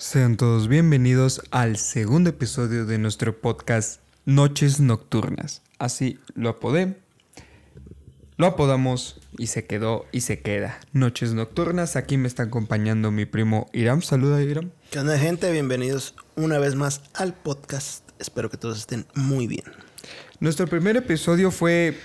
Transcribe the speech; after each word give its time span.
Sean 0.00 0.38
todos 0.38 0.66
bienvenidos 0.68 1.42
al 1.50 1.76
segundo 1.76 2.30
episodio 2.30 2.86
de 2.86 2.96
nuestro 2.96 3.38
podcast 3.38 4.00
Noches 4.24 4.80
Nocturnas. 4.80 5.60
Así 5.78 6.18
lo 6.34 6.48
apodé, 6.48 6.96
lo 8.38 8.46
apodamos 8.46 9.20
y 9.36 9.48
se 9.48 9.66
quedó 9.66 10.06
y 10.10 10.22
se 10.22 10.40
queda. 10.40 10.80
Noches 10.94 11.34
Nocturnas, 11.34 11.96
aquí 11.96 12.16
me 12.16 12.28
está 12.28 12.44
acompañando 12.44 13.10
mi 13.10 13.26
primo 13.26 13.68
Iram. 13.74 14.00
Saluda 14.00 14.42
Iram. 14.42 14.70
¿Qué 14.90 15.00
onda 15.00 15.18
gente? 15.18 15.52
Bienvenidos 15.52 16.14
una 16.34 16.58
vez 16.58 16.76
más 16.76 17.02
al 17.12 17.34
podcast. 17.34 18.08
Espero 18.18 18.48
que 18.48 18.56
todos 18.56 18.78
estén 18.78 19.04
muy 19.14 19.46
bien. 19.46 19.64
Nuestro 20.40 20.66
primer 20.66 20.96
episodio 20.96 21.50
fue 21.50 21.98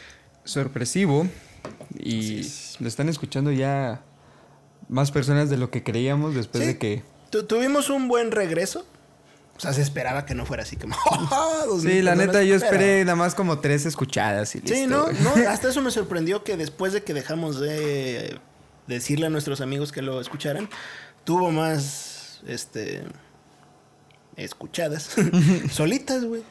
sorpresivo 0.44 1.30
y 1.98 2.42
lo 2.82 2.90
están 2.90 3.08
escuchando 3.08 3.54
ya 3.54 4.04
más 4.90 5.12
personas 5.12 5.50
de 5.50 5.56
lo 5.56 5.72
que 5.72 5.82
creíamos 5.82 6.36
después 6.36 6.62
Sí. 6.62 6.68
de 6.68 6.78
que... 6.78 7.15
Tu- 7.36 7.44
tuvimos 7.44 7.90
un 7.90 8.08
buen 8.08 8.32
regreso. 8.32 8.86
O 9.58 9.60
sea, 9.60 9.74
se 9.74 9.82
esperaba 9.82 10.26
que 10.26 10.36
no 10.36 10.46
fuera 10.46 10.64
así 10.64 10.76
como... 10.78 10.96
Sí, 11.82 12.02
la 12.02 12.16
neta 12.16 12.44
yo 12.44 12.56
esperé 12.56 13.04
nada 13.04 13.16
más 13.16 13.36
como 13.36 13.60
tres 13.60 13.86
escuchadas 13.86 14.56
y 14.56 14.60
listo. 14.60 14.74
Sí, 14.76 14.88
¿no? 14.88 15.08
no, 15.12 15.32
hasta 15.50 15.70
eso 15.70 15.82
me 15.82 15.92
sorprendió 15.92 16.44
que 16.44 16.56
después 16.58 16.94
de 16.94 17.04
que 17.04 17.14
dejamos 17.14 17.60
de 17.60 18.38
decirle 18.88 19.26
a 19.28 19.30
nuestros 19.30 19.60
amigos 19.62 19.92
que 19.92 20.02
lo 20.02 20.20
escucharan, 20.22 20.70
tuvo 21.24 21.52
más, 21.52 22.42
este, 22.48 23.04
escuchadas, 24.36 25.10
solitas, 25.72 26.24
güey. 26.26 26.44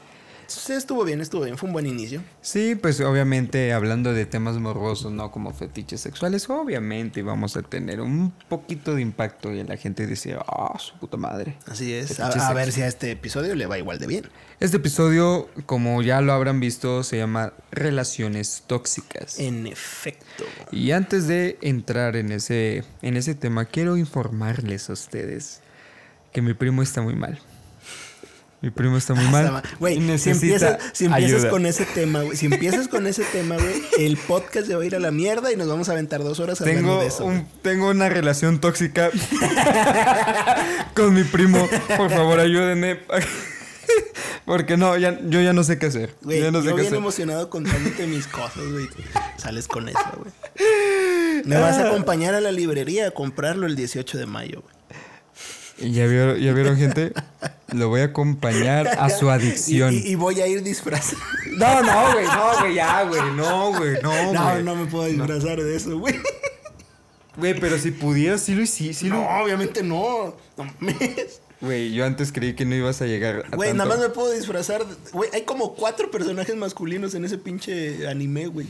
Sí, 0.47 0.73
estuvo 0.73 1.05
bien, 1.05 1.21
estuvo 1.21 1.45
bien, 1.45 1.57
fue 1.57 1.69
un 1.69 1.73
buen 1.73 1.87
inicio. 1.87 2.23
Sí, 2.41 2.75
pues 2.75 3.01
obviamente 3.01 3.73
hablando 3.73 4.13
de 4.13 4.27
temas 4.27 4.57
morbosos, 4.59 5.13
no 5.13 5.31
como 5.31 5.53
fetiches 5.53 6.01
sexuales, 6.01 6.49
obviamente 6.49 7.23
vamos 7.23 7.57
a 7.57 7.63
tener 7.63 8.01
un 8.01 8.33
poquito 8.49 8.95
de 8.95 9.03
impacto 9.03 9.53
y 9.53 9.63
la 9.65 9.77
gente 9.77 10.07
dice, 10.07 10.37
ah, 10.47 10.79
su 10.79 10.95
puta 10.99 11.17
madre. 11.17 11.57
Así 11.67 11.93
es, 11.93 12.21
a, 12.21 12.29
a 12.29 12.55
ver 12.55 12.73
si 12.73 12.83
a 12.83 12.87
este 12.87 13.11
episodio 13.11 13.55
le 13.55 13.67
va 13.67 13.79
igual 13.79 13.99
de 13.99 14.07
bien. 14.07 14.29
Este 14.61 14.77
episodio, 14.77 15.49
como 15.67 16.03
ya 16.03 16.21
lo 16.21 16.33
habrán 16.33 16.61
visto, 16.61 17.03
se 17.03 17.19
llama 17.19 17.53
Relaciones 17.71 18.65
Tóxicas. 18.67 19.39
En 19.39 19.67
efecto. 19.67 20.45
Y 20.71 20.93
antes 20.93 21.27
de 21.27 21.59
entrar 21.61 22.17
en 22.17 22.33
ese, 22.33 22.85
en 23.03 23.17
ese 23.17 23.35
tema, 23.35 23.65
quiero 23.65 23.97
informarles 23.97 24.91
a 24.91 24.95
ustedes 24.95 25.61
que 26.33 26.43
mi 26.43 26.55
primo 26.55 26.83
está 26.83 27.01
muy 27.01 27.15
mal. 27.15 27.39
Mi 28.65 28.71
primo 28.71 28.97
está 28.97 29.13
muy 29.13 29.27
mal. 29.27 29.43
Está 29.45 29.53
mal. 29.53 29.63
Güey, 29.79 30.19
si 30.19 30.31
empiezas, 30.31 30.79
si 30.95 31.05
empiezas 31.05 31.35
ayuda. 31.41 31.51
con 31.51 31.67
ese 31.67 31.85
tema, 31.85 32.23
güey, 32.23 32.35
si 32.35 32.47
empiezas 32.47 32.89
con 32.89 33.07
ese 33.07 33.23
tema, 33.25 33.57
güey, 33.57 33.83
el 33.99 34.17
podcast 34.17 34.67
se 34.67 34.75
va 34.75 34.83
a 34.83 34.87
ir 34.87 34.97
a 34.97 35.01
la 35.01 35.11
mierda 35.11 35.53
y 35.53 35.57
nos 35.57 35.69
vamos 35.69 35.91
a 35.91 35.93
aventar 35.93 36.25
dos 36.25 36.41
horas 36.41 36.63
hablando 36.63 36.81
Tengo, 36.81 37.01
de 37.03 37.07
eso. 37.09 37.27
un- 37.27 37.47
tengo 37.61 37.91
una 37.91 38.09
relación 38.09 38.61
tóxica 38.63 39.11
con 40.95 41.13
mi 41.13 41.25
primo. 41.25 41.69
Por 41.95 42.09
favor, 42.11 42.41
ayúdenme. 42.41 43.01
Porque 44.47 44.77
no, 44.79 44.97
ya, 44.97 45.19
yo 45.27 45.41
ya 45.43 45.53
no 45.53 45.63
sé 45.63 45.79
qué 45.79 45.87
hacer. 45.87 46.15
Güey, 46.23 46.41
ya 46.41 46.51
no 46.51 46.61
sé 46.61 46.69
yo 46.69 46.71
qué 46.75 46.83
bien 46.83 46.87
hacer. 46.93 46.99
emocionado 46.99 47.51
contándote 47.51 48.07
mis 48.07 48.27
cosas, 48.27 48.63
güey. 48.73 48.89
Sales 49.37 49.69
con 49.69 49.89
eso, 49.91 49.99
güey. 50.17 51.43
Me 51.45 51.57
vas 51.59 51.77
a 51.77 51.89
acompañar 51.89 52.35
a 52.35 52.41
la 52.41 52.53
librería 52.53 53.09
a 53.09 53.11
comprarlo 53.11 53.67
el 53.67 53.77
18 53.77 54.17
de 54.19 54.27
mayo, 54.27 54.63
güey. 54.63 54.75
¿Ya 55.79 56.07
vieron, 56.07 56.39
ya 56.39 56.53
vieron, 56.53 56.77
gente? 56.77 57.13
Lo 57.73 57.89
voy 57.89 58.03
a 58.03 58.05
acompañar 58.05 58.87
a 58.87 59.11
su 59.11 59.29
adicción. 59.31 59.93
y- 59.93 59.99
y 59.99 60.15
voy 60.15 60.41
a 60.41 60.47
ir 60.47 60.63
disfrazado. 60.63 61.21
No, 61.59 61.83
no, 61.83 62.13
güey, 62.13 62.27
no, 62.27 62.59
güey, 62.61 62.75
ya, 62.75 63.03
güey, 63.05 63.23
no, 63.35 63.73
güey, 63.77 64.03
no, 64.03 64.33
No, 64.33 64.51
güey. 64.53 64.63
no 64.63 64.77
me 64.77 64.87
puedo 64.87 65.07
disfrazar 65.07 65.61
de 65.61 65.77
eso, 65.77 65.99
güey. 65.99 66.15
Güey, 67.37 67.59
pero 67.59 67.79
si 67.79 67.91
pudieras, 67.91 68.43
sí 68.43 68.55
lo 68.55 68.63
hiciste, 68.63 68.95
sí 68.95 69.09
No, 69.09 69.17
lo... 69.17 69.43
obviamente 69.45 69.83
no. 69.83 70.37
No 70.57 70.65
mames. 70.81 71.41
Güey, 71.65 71.93
yo 71.93 72.05
antes 72.05 72.31
creí 72.31 72.55
que 72.55 72.65
no 72.65 72.75
ibas 72.75 73.01
a 73.01 73.07
llegar 73.07 73.45
a 73.51 73.57
Güey, 73.57 73.71
tanto. 73.71 73.85
nada 73.85 73.97
más 73.97 74.09
me 74.09 74.13
puedo 74.15 74.31
disfrazar. 74.33 74.85
Güey, 75.13 75.31
hay 75.33 75.43
como 75.43 75.75
cuatro 75.75 76.11
personajes 76.11 76.55
masculinos 76.57 77.15
en 77.15 77.25
ese 77.25 77.39
pinche 77.39 78.07
anime, 78.07 78.47
güey. 78.47 78.67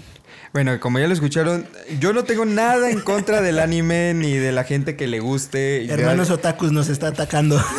Bueno, 0.52 0.78
como 0.78 0.98
ya 1.00 1.06
lo 1.08 1.12
escucharon, 1.12 1.66
yo 1.98 2.12
no 2.12 2.24
tengo 2.24 2.44
nada 2.44 2.90
en 2.90 3.00
contra 3.00 3.42
del 3.42 3.58
anime 3.58 4.14
ni 4.14 4.34
de 4.34 4.52
la 4.52 4.64
gente 4.64 4.96
que 4.96 5.06
le 5.08 5.20
guste. 5.20 5.86
Hermanos 5.86 6.30
otakus 6.30 6.70
nos 6.72 6.88
está 6.88 7.08
atacando. 7.08 7.60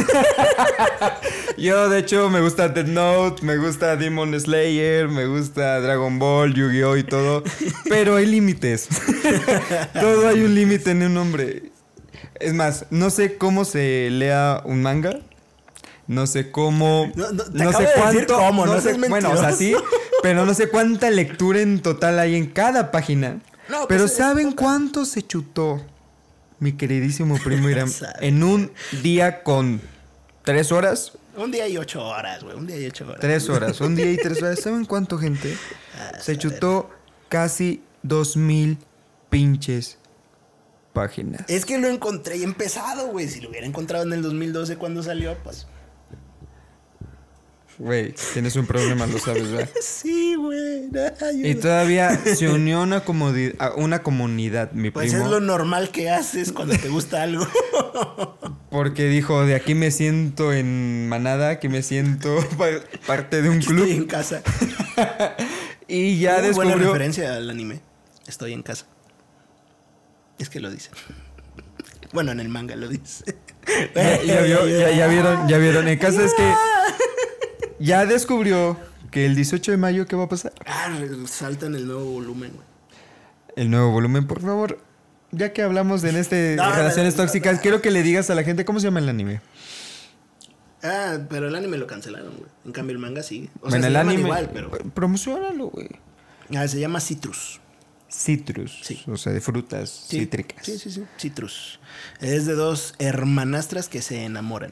Yo, 1.58 1.88
de 1.88 2.00
hecho, 2.00 2.30
me 2.30 2.42
gusta 2.42 2.68
Death 2.68 2.88
Note, 2.88 3.44
me 3.46 3.56
gusta 3.58 3.96
Demon 3.96 4.38
Slayer, 4.38 5.08
me 5.08 5.26
gusta 5.26 5.80
Dragon 5.80 6.20
Ball, 6.20 6.54
Yu-Gi-Oh! 6.54 6.98
y 6.98 7.04
todo. 7.04 7.44
Pero 7.88 8.18
hay 8.18 8.26
límites. 8.26 8.90
todo 9.94 10.28
hay 10.28 10.42
un 10.42 10.54
límite 10.54 10.92
en 10.92 11.04
un 11.04 11.14
nombre. 11.14 11.64
Es 12.40 12.54
más, 12.54 12.86
no 12.90 13.10
sé 13.10 13.38
cómo 13.38 13.66
se 13.66 14.10
lea 14.12 14.62
un 14.66 14.82
manga. 14.82 15.20
No 16.08 16.28
sé 16.28 16.52
cómo. 16.52 17.12
No, 17.16 17.32
no, 17.32 17.44
te 17.44 17.64
no 17.64 17.70
acabo 17.70 17.84
sé 17.86 17.90
de 18.00 18.06
decir 18.06 18.28
cuánto. 18.28 18.36
cómo, 18.38 18.66
no 18.66 18.76
sé, 18.76 18.94
seas 18.96 19.10
bueno, 19.10 19.32
o 19.32 19.38
sea, 19.38 19.52
sí. 19.52 19.76
Pero 20.22 20.46
no 20.46 20.54
sé 20.54 20.70
cuánta 20.70 21.10
lectura 21.10 21.62
en 21.62 21.82
total 21.82 22.20
hay 22.20 22.36
en 22.36 22.48
cada 22.48 22.92
página. 22.92 23.42
No, 23.68 23.78
pues 23.80 23.88
pero 23.88 24.08
¿saben 24.08 24.52
cuánto 24.52 25.06
se 25.06 25.24
chutó 25.24 25.84
mi 26.60 26.74
queridísimo 26.74 27.38
primo 27.44 27.68
Irán 27.70 27.92
en 28.22 28.44
un 28.44 28.72
día 29.02 29.42
con 29.42 29.82
tres 30.44 30.72
horas? 30.72 31.14
Un 31.36 31.52
día 31.52 31.68
y 31.68 31.78
ocho 31.78 32.04
horas, 32.04 32.44
güey. 32.44 32.56
Un 32.56 32.68
día 32.68 32.78
y 32.78 32.86
ocho 32.86 33.06
horas. 33.06 33.20
Tres 33.20 33.50
horas, 33.50 33.82
un 33.82 33.96
día 33.96 34.12
y 34.12 34.18
tres 34.18 34.42
horas. 34.42 34.60
¿Saben 34.64 34.86
cuánto, 34.86 35.18
gente? 35.18 35.58
Ah, 36.00 36.20
Se 36.20 36.38
chutó 36.38 36.92
casi 37.28 37.82
dos 38.04 38.38
mil 38.38 38.78
pinches 39.30 39.98
páginas. 40.96 41.44
Es 41.48 41.64
que 41.66 41.78
lo 41.78 41.88
encontré 41.88 42.38
y 42.38 42.44
empezado, 42.44 43.10
güey. 43.10 43.28
Si 43.30 43.40
lo 43.42 43.50
hubiera 43.50 43.68
encontrado 43.68 44.04
en 44.06 44.14
el 44.14 44.24
2012 44.24 44.78
cuando 44.78 45.04
salió, 45.04 45.38
pues. 45.44 45.68
Güey, 47.78 48.16
tienes 48.34 48.56
un 48.56 48.66
problema, 48.66 49.06
lo 49.06 49.20
sabes, 49.20 49.52
¿verdad? 49.52 49.70
Sí, 49.82 50.36
güey. 50.36 50.90
Y 51.44 51.56
todavía 51.56 52.16
se 52.18 52.48
unió 52.50 52.82
una, 52.82 53.04
a 53.60 53.74
una 53.76 54.02
comunidad, 54.02 54.72
mi 54.72 54.92
Pues 54.92 55.12
primo. 55.12 55.26
es 55.26 55.30
lo 55.32 55.42
normal 55.42 55.90
que 55.90 56.10
haces 56.10 56.54
cuando 56.54 56.78
te 56.78 56.88
gusta 56.88 57.22
algo. 57.24 57.46
Porque 58.72 59.10
dijo, 59.10 59.46
de 59.46 59.56
aquí 59.56 59.76
me 59.76 59.92
siento 59.92 60.54
en 60.54 61.10
manada, 61.10 61.50
aquí 61.50 61.68
me 61.68 61.84
siento 61.84 62.38
pa- 62.58 62.68
parte 63.06 63.42
de 63.42 63.50
un 63.50 63.60
Estoy 63.60 63.76
club. 63.76 63.88
en 63.90 64.06
casa. 64.06 64.42
Y 65.88 66.18
ya 66.20 66.40
Muy 66.42 66.52
buena 66.52 66.72
descubrió... 66.72 66.94
referencia 66.94 67.36
al 67.36 67.50
anime. 67.50 67.82
Estoy 68.26 68.54
en 68.54 68.64
casa. 68.64 68.86
Es 70.40 70.50
que 70.50 70.60
lo 70.60 70.70
dice. 70.72 70.90
Bueno, 72.14 72.32
en 72.32 72.40
el 72.40 72.50
manga 72.50 72.76
lo 72.76 72.88
dice. 72.88 73.36
Ya, 73.96 74.22
ya 74.24 74.42
vio- 74.44 74.68
ya- 74.68 74.92
ya 74.92 75.08
vieron, 75.08 75.48
ya 75.48 75.58
vieron. 75.58 75.88
El 75.88 75.98
caso 75.98 76.22
es 76.22 76.34
que 76.36 76.54
ya 77.80 78.06
descubrió 78.06 78.78
que 79.10 79.26
el 79.26 79.36
18 79.36 79.72
de 79.72 79.78
mayo, 79.78 80.06
¿qué 80.06 80.16
va 80.16 80.26
a 80.26 80.30
pasar? 80.30 80.54
Ah, 80.68 80.96
saltan 81.28 81.74
el 81.74 81.88
nuevo 81.88 82.06
volumen, 82.06 82.52
güey. 82.54 82.68
El 83.56 83.72
nuevo 83.72 83.90
volumen, 83.92 84.28
por 84.28 84.42
favor. 84.42 84.80
Ya 85.32 85.52
que 85.52 85.64
hablamos 85.64 86.04
en 86.04 86.16
este 86.16 86.56
No, 86.58 86.72
relaciones 86.72 87.16
no, 87.16 87.24
no, 87.24 87.26
tóxicas, 87.26 87.60
quiero 87.60 87.82
que 87.82 87.90
le 87.90 88.04
digas 88.04 88.30
a 88.30 88.36
la 88.36 88.44
gente 88.44 88.66
cómo 88.66 88.80
se 88.80 88.86
llama 88.86 89.00
el 89.00 89.10
anime. 89.10 89.42
Ah, 90.84 91.18
pero 91.28 91.48
el 91.48 91.56
anime 91.56 91.78
lo 91.78 91.88
cancelaron, 91.88 92.36
güey. 92.38 92.50
En 92.66 92.72
cambio, 92.72 92.94
el 92.94 93.00
manga 93.00 93.24
sí. 93.24 93.50
O 93.62 93.70
bueno, 93.70 93.72
sea, 93.72 93.78
el 93.80 93.84
se 93.86 93.92
llaman 93.92 94.08
anime. 94.14 94.30
igual, 94.30 94.50
pero. 94.54 94.70
Promocionalo, 94.70 95.68
güey. 95.70 95.90
Ah, 96.56 96.68
se 96.68 96.80
llama 96.80 97.00
Citrus. 97.00 97.60
Citrus. 98.18 98.80
Sí. 98.84 99.02
O 99.08 99.18
sea, 99.18 99.34
de 99.34 99.42
frutas 99.42 99.90
Sí. 100.08 100.20
cítricas. 100.20 100.66
Sí, 100.66 100.78
sí, 100.80 100.90
sí. 100.92 101.04
Citrus. 101.18 101.80
Es 102.22 102.46
de 102.46 102.54
dos 102.54 102.96
hermanastras 103.00 103.90
que 103.90 104.02
se 104.02 104.24
enamoran. 104.24 104.72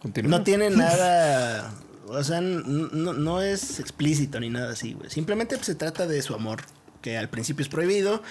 Continúa. 0.00 0.38
No 0.38 0.44
tiene 0.44 0.70
nada. 0.70 1.72
O 2.08 2.22
sea, 2.22 2.40
no 2.40 3.42
es 3.42 3.80
explícito 3.80 4.38
ni 4.40 4.48
nada 4.48 4.72
así, 4.72 4.92
güey. 4.94 5.10
Simplemente 5.10 5.56
pues, 5.56 5.66
se 5.66 5.74
trata 5.74 6.06
de 6.06 6.22
su 6.22 6.34
amor, 6.34 6.62
que 7.02 7.18
al 7.18 7.28
principio 7.28 7.62
es 7.62 7.68
prohibido. 7.68 8.22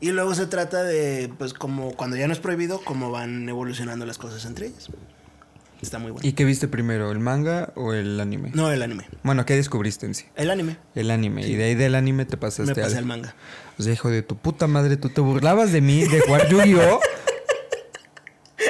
Y 0.00 0.10
luego 0.12 0.34
se 0.34 0.46
trata 0.46 0.82
de, 0.84 1.32
pues, 1.38 1.54
como 1.54 1.92
cuando 1.92 2.16
ya 2.16 2.26
no 2.28 2.32
es 2.32 2.38
prohibido, 2.38 2.80
cómo 2.84 3.10
van 3.10 3.48
evolucionando 3.48 4.06
las 4.06 4.18
cosas 4.18 4.44
entre 4.44 4.68
ellas. 4.68 4.88
Está 5.80 5.98
muy 5.98 6.10
bueno. 6.10 6.26
¿Y 6.28 6.32
qué 6.32 6.44
viste 6.44 6.66
primero, 6.66 7.12
el 7.12 7.20
manga 7.20 7.72
o 7.76 7.92
el 7.92 8.18
anime? 8.20 8.50
No, 8.52 8.70
el 8.72 8.82
anime. 8.82 9.06
Bueno, 9.22 9.46
¿qué 9.46 9.54
descubriste 9.54 10.06
en 10.06 10.14
sí? 10.14 10.24
El 10.34 10.50
anime. 10.50 10.76
El 10.96 11.10
anime. 11.10 11.46
Y 11.46 11.54
de 11.54 11.64
ahí 11.64 11.74
del 11.76 11.94
anime 11.94 12.24
te 12.24 12.36
pasaste 12.36 12.64
Me 12.64 12.74
pasé 12.74 12.94
al- 12.96 12.98
al 12.98 13.04
manga. 13.06 13.34
O 13.78 13.82
sea, 13.82 13.92
hijo 13.92 14.10
de 14.10 14.22
tu 14.22 14.36
puta 14.36 14.66
madre, 14.66 14.96
tú 14.96 15.08
te 15.08 15.20
burlabas 15.20 15.70
de 15.70 15.80
mí, 15.80 16.02
de 16.04 16.20
jugar 16.20 16.48
Yu-Gi-Oh! 16.48 17.00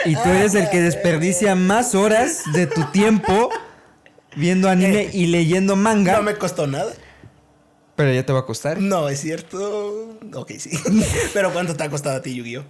Y 0.04 0.14
tú 0.14 0.28
eres 0.28 0.54
el 0.54 0.68
que 0.70 0.80
desperdicia 0.80 1.54
más 1.54 1.94
horas 1.94 2.42
de 2.52 2.66
tu 2.66 2.84
tiempo 2.92 3.50
viendo 4.36 4.68
anime 4.68 5.08
y 5.12 5.26
leyendo 5.26 5.76
manga. 5.76 6.16
No 6.16 6.22
me 6.22 6.34
costó 6.36 6.66
nada. 6.66 6.92
Pero 7.96 8.12
ya 8.12 8.24
te 8.24 8.32
va 8.32 8.40
a 8.40 8.44
costar. 8.46 8.80
No, 8.80 9.08
es 9.08 9.20
cierto. 9.20 10.18
Ok, 10.34 10.52
sí. 10.58 10.70
Pero 11.34 11.52
¿cuánto 11.52 11.74
te 11.74 11.82
ha 11.84 11.90
costado 11.90 12.16
a 12.18 12.22
ti, 12.22 12.34
Yu-Gi-Oh? 12.34 12.64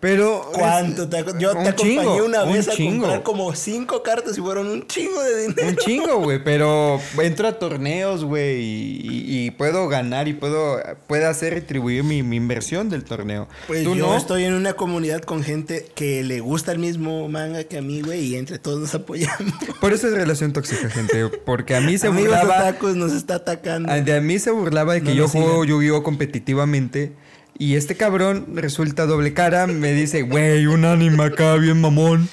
Pero. 0.00 0.50
¿Cuánto 0.54 1.08
te 1.08 1.18
Yo 1.38 1.52
te 1.52 1.68
acompañé 1.68 1.74
chingo, 1.76 2.24
una 2.24 2.44
un 2.44 2.54
vez 2.54 2.68
a 2.68 2.72
chingo. 2.72 3.00
comprar 3.02 3.22
como 3.22 3.54
cinco 3.54 4.02
cartas 4.02 4.38
y 4.38 4.40
fueron 4.40 4.66
un 4.68 4.86
chingo 4.86 5.22
de 5.22 5.42
dinero. 5.48 5.68
Un 5.68 5.76
chingo, 5.76 6.16
güey, 6.20 6.42
pero 6.42 6.98
entro 7.22 7.46
a 7.48 7.58
torneos, 7.58 8.24
güey, 8.24 8.60
y, 8.62 9.50
puedo 9.50 9.88
ganar 9.88 10.26
y 10.26 10.32
puedo, 10.32 10.80
puedo 11.06 11.28
hacer 11.28 11.52
retribuir 11.52 12.02
mi, 12.02 12.22
mi 12.22 12.36
inversión 12.36 12.88
del 12.88 13.04
torneo. 13.04 13.46
Pues 13.66 13.84
Tú 13.84 13.94
yo 13.94 14.06
no. 14.06 14.16
estoy 14.16 14.44
en 14.44 14.54
una 14.54 14.72
comunidad 14.72 15.20
con 15.20 15.42
gente 15.42 15.86
que 15.94 16.24
le 16.24 16.40
gusta 16.40 16.72
el 16.72 16.78
mismo 16.78 17.28
manga 17.28 17.64
que 17.64 17.76
a 17.76 17.82
mí, 17.82 18.00
güey, 18.00 18.20
y 18.24 18.36
entre 18.36 18.58
todos 18.58 18.80
nos 18.80 18.94
apoyamos. 18.94 19.52
Por 19.80 19.92
eso 19.92 20.06
es 20.08 20.14
relación 20.14 20.52
tóxica, 20.54 20.88
gente, 20.88 21.28
porque 21.44 21.74
a 21.76 21.80
mí 21.82 21.98
se 21.98 22.06
Amigos 22.06 22.38
burlaba... 22.40 22.68
otakus 22.70 22.96
nos 22.96 23.12
está 23.12 23.34
atacando. 23.34 23.90
a- 23.92 24.00
De 24.00 24.16
a 24.16 24.20
mí 24.22 24.38
se 24.38 24.50
burlaba 24.50 24.94
de 24.94 25.02
que 25.02 25.10
No 25.10 25.14
yo 25.14 25.28
juego. 25.28 25.64
Yu-Gi-Oh 25.64 26.02
competitivamente. 26.02 27.12
Y 27.60 27.76
este 27.76 27.94
cabrón 27.94 28.46
resulta 28.54 29.04
doble 29.04 29.34
cara, 29.34 29.66
me 29.66 29.92
dice, 29.92 30.22
güey, 30.22 30.64
un 30.66 30.86
anime 30.86 31.24
acá 31.24 31.56
bien 31.56 31.78
mamón. 31.78 32.26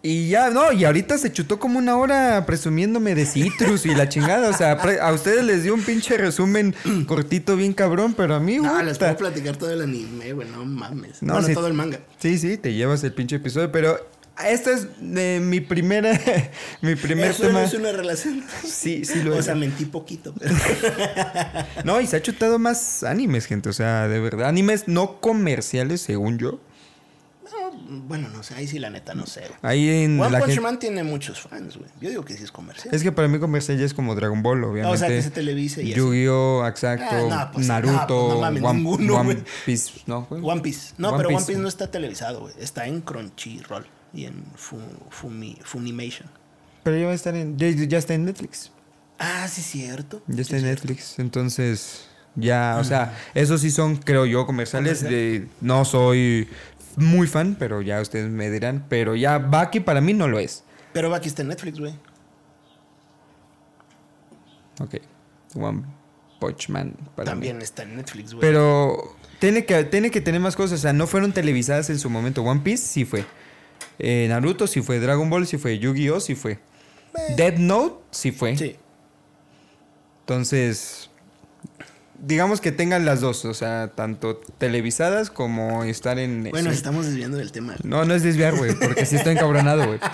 Y 0.00 0.30
ya, 0.30 0.48
no, 0.48 0.72
y 0.72 0.86
ahorita 0.86 1.18
se 1.18 1.30
chutó 1.30 1.58
como 1.58 1.78
una 1.78 1.98
hora 1.98 2.46
presumiéndome 2.46 3.14
de 3.14 3.26
Citrus 3.26 3.84
y 3.84 3.94
la 3.94 4.08
chingada. 4.08 4.48
O 4.48 4.54
sea, 4.54 4.72
a 4.72 5.12
ustedes 5.12 5.44
les 5.44 5.64
dio 5.64 5.74
un 5.74 5.82
pinche 5.82 6.16
resumen 6.16 6.74
cortito, 7.06 7.56
bien 7.56 7.74
cabrón, 7.74 8.14
pero 8.16 8.36
a 8.36 8.40
mí, 8.40 8.56
No, 8.56 8.82
les 8.82 8.96
puedo 8.96 9.14
platicar 9.18 9.56
todo 9.56 9.70
el 9.70 9.82
anime, 9.82 10.32
güey, 10.32 10.48
no 10.48 10.64
mames. 10.64 11.22
No, 11.22 11.34
No, 11.42 11.46
sí. 11.46 11.52
todo 11.52 11.66
el 11.66 11.74
manga. 11.74 12.00
Sí, 12.18 12.38
sí, 12.38 12.56
te 12.56 12.72
llevas 12.72 13.04
el 13.04 13.12
pinche 13.12 13.36
episodio, 13.36 13.70
pero 13.70 13.98
esta 14.46 14.70
es 14.72 14.86
mi 15.00 15.60
primera, 15.60 16.18
mi 16.82 16.94
primer 16.94 17.30
Eso 17.30 17.44
tema. 17.44 17.60
no 17.60 17.66
es 17.66 17.74
una 17.74 17.92
relación. 17.92 18.44
Sí, 18.64 19.04
sí 19.04 19.22
lo 19.22 19.34
O 19.34 19.38
es. 19.38 19.44
sea, 19.46 19.54
mentí 19.54 19.84
poquito. 19.86 20.34
pero- 20.38 20.54
No, 21.84 22.00
y 22.00 22.06
se 22.06 22.16
ha 22.16 22.22
chutado 22.22 22.58
más 22.58 23.02
animes, 23.02 23.46
gente. 23.46 23.68
O 23.68 23.72
sea, 23.72 24.06
de 24.08 24.20
verdad. 24.20 24.48
Animes 24.48 24.86
no 24.88 25.20
comerciales, 25.20 26.00
según 26.02 26.38
yo. 26.38 26.60
No, 27.44 28.00
bueno, 28.06 28.28
no 28.28 28.42
sé, 28.42 28.54
ahí 28.54 28.66
sí 28.66 28.78
la 28.78 28.90
neta 28.90 29.14
no 29.14 29.24
sé. 29.26 29.42
Ahí 29.62 29.88
en 30.04 30.20
One 30.20 30.30
la 30.30 30.38
Punch 30.40 30.50
gente- 30.50 30.60
Man 30.60 30.78
tiene 30.78 31.02
muchos 31.02 31.40
fans, 31.40 31.78
güey. 31.78 31.88
Yo 32.00 32.10
digo 32.10 32.22
que 32.24 32.36
sí 32.36 32.44
es 32.44 32.52
comercial. 32.52 32.94
Es 32.94 33.02
que 33.02 33.10
para 33.10 33.26
mí 33.28 33.38
comercial 33.38 33.78
ya 33.78 33.86
es 33.86 33.94
como 33.94 34.14
Dragon 34.14 34.42
Ball, 34.42 34.62
obviamente. 34.64 34.94
o 34.94 34.98
sea, 34.98 35.08
que 35.08 35.22
se 35.22 35.30
televise 35.30 35.82
y. 35.82 35.94
Yu-Gi-Oh, 35.94 36.66
exacto. 36.66 37.06
Ah, 37.10 37.46
no, 37.46 37.52
pues, 37.52 37.66
Naruto, 37.66 37.94
no, 37.96 38.06
pues, 38.06 38.34
no 38.34 38.40
mames, 38.40 38.62
One, 38.62 38.74
ninguno, 38.78 39.16
One. 39.16 39.44
Piece, 39.64 39.92
¿no? 40.06 40.26
güey? 40.28 40.42
One 40.44 40.62
No, 40.98 41.08
One 41.08 41.16
pero 41.16 41.28
One 41.30 41.38
Piece. 41.38 41.46
Piece 41.46 41.60
no 41.60 41.68
está 41.68 41.90
televisado, 41.90 42.40
güey. 42.40 42.54
Está 42.60 42.86
en 42.86 43.00
Crunchyroll 43.00 43.86
y 44.12 44.24
en 44.24 44.44
Fu- 44.56 44.78
Fumi- 45.10 45.58
Funimation. 45.62 46.28
Pero 46.82 46.96
ya 46.96 47.06
va 47.06 47.12
a 47.12 47.14
estar 47.14 47.34
en. 47.34 47.58
Ya, 47.58 47.68
ya 47.70 47.98
está 47.98 48.14
en 48.14 48.24
Netflix. 48.24 48.70
Ah, 49.18 49.46
sí, 49.48 49.62
cierto. 49.62 50.22
Ya 50.28 50.42
está 50.42 50.52
Sí, 50.52 50.56
en 50.56 50.62
cierto. 50.66 50.82
Netflix. 50.88 51.18
Entonces, 51.18 52.06
ya, 52.36 52.76
o 52.80 52.84
sea, 52.84 53.18
esos 53.34 53.60
sí 53.60 53.70
son, 53.70 53.96
creo 53.96 54.26
yo, 54.26 54.46
comerciales. 54.46 55.02
De, 55.02 55.48
no 55.60 55.84
soy 55.84 56.48
muy 56.96 57.26
fan, 57.26 57.56
pero 57.58 57.82
ya 57.82 58.00
ustedes 58.00 58.30
me 58.30 58.50
dirán. 58.50 58.86
Pero 58.88 59.16
ya 59.16 59.38
Baki 59.38 59.80
para 59.80 60.00
mí 60.00 60.14
no 60.14 60.28
lo 60.28 60.38
es. 60.38 60.62
Pero 60.92 61.12
aquí 61.14 61.28
está 61.28 61.42
en 61.42 61.48
Netflix, 61.48 61.78
güey. 61.80 61.94
Ok. 64.80 64.94
One 65.56 65.82
Punch 66.40 66.68
Man 66.68 66.94
para 67.16 67.30
También 67.30 67.58
mí. 67.58 67.64
está 67.64 67.82
en 67.82 67.96
Netflix, 67.96 68.32
güey. 68.32 68.40
Pero 68.40 69.16
tiene 69.40 69.64
que, 69.64 69.84
tiene 69.84 70.10
que 70.10 70.20
tener 70.20 70.40
más 70.40 70.54
cosas. 70.56 70.78
O 70.78 70.82
sea, 70.82 70.92
no 70.92 71.06
fueron 71.06 71.32
televisadas 71.32 71.90
en 71.90 71.98
su 71.98 72.08
momento. 72.10 72.42
One 72.42 72.60
Piece 72.60 72.84
sí 72.86 73.04
fue. 73.04 73.24
Eh, 73.98 74.26
Naruto 74.28 74.66
sí 74.66 74.82
fue. 74.82 75.00
Dragon 75.00 75.28
Ball 75.28 75.46
sí 75.46 75.58
fue. 75.58 75.78
Yu-Gi-Oh 75.78 76.20
sí 76.20 76.34
fue. 76.34 76.58
Dead 77.36 77.58
Note 77.58 77.96
sí 78.10 78.32
fue. 78.32 78.56
Sí. 78.56 78.76
Entonces, 80.20 81.07
digamos 82.20 82.60
que 82.60 82.72
tengan 82.72 83.04
las 83.04 83.20
dos. 83.20 83.44
O 83.44 83.54
sea, 83.54 83.92
tanto 83.94 84.40
televisadas 84.58 85.30
como 85.30 85.84
estar 85.84 86.18
en... 86.18 86.48
Bueno, 86.50 86.70
sí. 86.70 86.76
estamos 86.76 87.06
desviando 87.06 87.38
del 87.38 87.52
tema. 87.52 87.76
No, 87.82 88.04
no 88.04 88.14
es 88.14 88.22
desviar, 88.22 88.56
güey, 88.56 88.74
porque 88.74 89.06
sí 89.06 89.16
estoy 89.16 89.34
encabronado, 89.34 89.86
güey. 89.86 90.00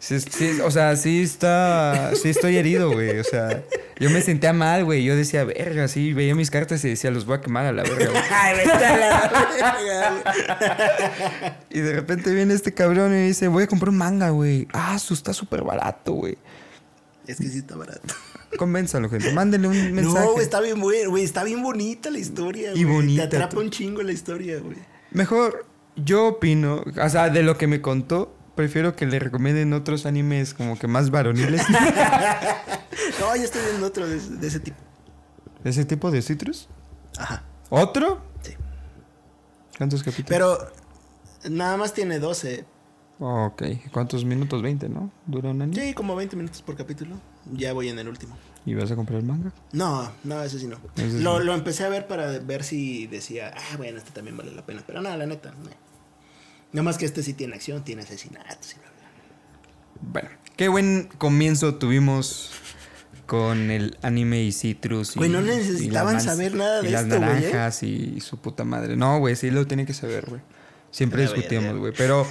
Sí, 0.00 0.18
sí, 0.18 0.58
o 0.64 0.70
sea, 0.70 0.96
sí 0.96 1.22
está, 1.22 2.12
sí 2.14 2.30
estoy 2.30 2.56
herido, 2.56 2.90
güey. 2.90 3.18
O 3.18 3.24
sea, 3.24 3.62
yo 3.98 4.08
me 4.08 4.22
sentía 4.22 4.54
mal, 4.54 4.86
güey. 4.86 5.04
Yo 5.04 5.14
decía, 5.14 5.44
verga, 5.44 5.88
sí, 5.88 6.14
veía 6.14 6.34
mis 6.34 6.50
cartas 6.50 6.82
y 6.86 6.88
decía, 6.88 7.10
los 7.10 7.26
voy 7.26 7.36
a 7.36 7.42
quemar 7.42 7.66
a 7.66 7.72
la 7.72 7.82
verga, 7.82 8.08
güey. 8.08 8.22
Y 11.70 11.80
de 11.80 11.92
repente 11.92 12.34
viene 12.34 12.54
este 12.54 12.72
cabrón 12.72 13.08
y 13.08 13.16
me 13.16 13.26
dice, 13.26 13.48
voy 13.48 13.64
a 13.64 13.66
comprar 13.66 13.90
un 13.90 13.98
manga, 13.98 14.30
güey. 14.30 14.66
Ah, 14.72 14.98
su 14.98 15.12
está 15.12 15.34
súper 15.34 15.62
barato, 15.62 16.14
güey. 16.14 16.38
Es 17.26 17.36
que 17.36 17.48
sí 17.48 17.58
está 17.58 17.76
barato. 17.76 18.14
Convénzalo, 18.58 19.08
gente. 19.08 19.32
Mándenle 19.32 19.68
un 19.68 19.92
mensaje. 19.92 20.26
No, 20.26 20.32
güey, 20.32 20.44
está 20.44 20.60
bien 20.60 20.80
bueno, 20.80 21.10
güey. 21.10 21.24
Está 21.24 21.44
bien 21.44 21.62
bonita 21.62 22.10
la 22.10 22.18
historia, 22.18 22.72
Y 22.74 22.82
güey. 22.84 22.96
bonita, 22.96 23.28
Te 23.28 23.36
atrapa 23.36 23.58
un 23.60 23.70
chingo 23.70 24.02
la 24.02 24.12
historia, 24.12 24.58
güey. 24.60 24.76
Mejor, 25.12 25.66
yo 25.96 26.26
opino, 26.28 26.82
o 27.02 27.08
sea, 27.08 27.28
de 27.30 27.42
lo 27.42 27.56
que 27.58 27.66
me 27.66 27.80
contó, 27.80 28.34
prefiero 28.56 28.96
que 28.96 29.06
le 29.06 29.18
recomienden 29.18 29.72
otros 29.72 30.04
animes 30.06 30.52
como 30.54 30.78
que 30.78 30.86
más 30.86 31.10
varoniles. 31.10 31.62
No, 33.20 33.34
ya 33.36 33.44
estoy 33.44 33.62
viendo 33.68 33.86
otro 33.86 34.06
de, 34.08 34.16
ese- 34.16 34.36
de 34.36 34.46
ese 34.46 34.60
tipo. 34.60 34.76
¿Ese 35.64 35.84
tipo 35.84 36.10
de 36.10 36.22
citrus? 36.22 36.68
Ajá, 37.18 37.44
¿Otro? 37.68 38.20
sí. 38.42 38.54
¿Cuántos 39.76 40.02
capítulos? 40.02 40.28
Pero 40.28 40.58
nada 41.50 41.76
más 41.76 41.92
tiene 41.92 42.18
12. 42.18 42.64
Ok, 43.18 43.62
¿cuántos 43.92 44.24
minutos? 44.24 44.62
20, 44.62 44.88
¿no? 44.88 45.10
¿Dura 45.26 45.50
un 45.50 45.62
año? 45.62 45.74
Sí, 45.74 45.92
como 45.94 46.16
20 46.16 46.36
minutos 46.36 46.62
por 46.62 46.76
capítulo. 46.76 47.16
Ya 47.52 47.72
voy 47.72 47.88
en 47.88 47.98
el 47.98 48.08
último. 48.08 48.36
¿Y 48.66 48.74
vas 48.74 48.90
a 48.90 48.96
comprar 48.96 49.20
el 49.20 49.26
manga? 49.26 49.52
No, 49.72 50.12
no, 50.24 50.42
ese 50.42 50.58
sí 50.58 50.66
no. 50.66 50.78
Ese 50.96 51.20
lo, 51.20 51.40
lo 51.40 51.54
empecé 51.54 51.84
a 51.84 51.88
ver 51.88 52.06
para 52.06 52.38
ver 52.38 52.62
si 52.62 53.06
decía, 53.06 53.54
ah, 53.56 53.76
bueno, 53.78 53.98
este 53.98 54.10
también 54.10 54.36
vale 54.36 54.52
la 54.52 54.64
pena. 54.66 54.82
Pero 54.86 55.00
nada, 55.00 55.16
la 55.16 55.26
neta, 55.26 55.50
no. 55.50 55.70
Nada 56.72 56.82
más 56.84 56.98
que 56.98 57.06
este 57.06 57.22
sí 57.22 57.32
tiene 57.32 57.54
acción, 57.54 57.82
tiene 57.82 58.02
asesinatos 58.02 58.72
y 58.72 58.78
bla, 58.78 58.90
bla. 58.90 60.12
Bueno, 60.12 60.28
qué 60.56 60.68
buen 60.68 61.08
comienzo 61.18 61.76
tuvimos 61.76 62.50
con 63.26 63.70
el 63.70 63.96
anime 64.02 64.42
y 64.42 64.52
citrus. 64.52 65.16
Y, 65.16 65.18
Güey, 65.18 65.30
no 65.30 65.40
y 65.40 65.46
las 65.46 65.56
necesitaban 65.56 66.20
saber 66.20 66.54
nada 66.54 66.80
y 66.82 66.86
de 66.86 66.90
las 66.90 67.04
esto, 67.04 67.16
güey, 67.16 67.28
¿eh? 67.28 67.34
naranjas 67.34 67.82
y 67.82 68.20
su 68.20 68.38
puta 68.38 68.64
madre. 68.64 68.96
No, 68.96 69.18
güey, 69.18 69.36
sí 69.36 69.50
lo 69.50 69.66
tiene 69.66 69.86
que 69.86 69.94
saber, 69.94 70.26
güey. 70.28 70.42
Siempre 70.90 71.26
ver, 71.26 71.78
güey. 71.78 71.92
Pero 71.96 72.26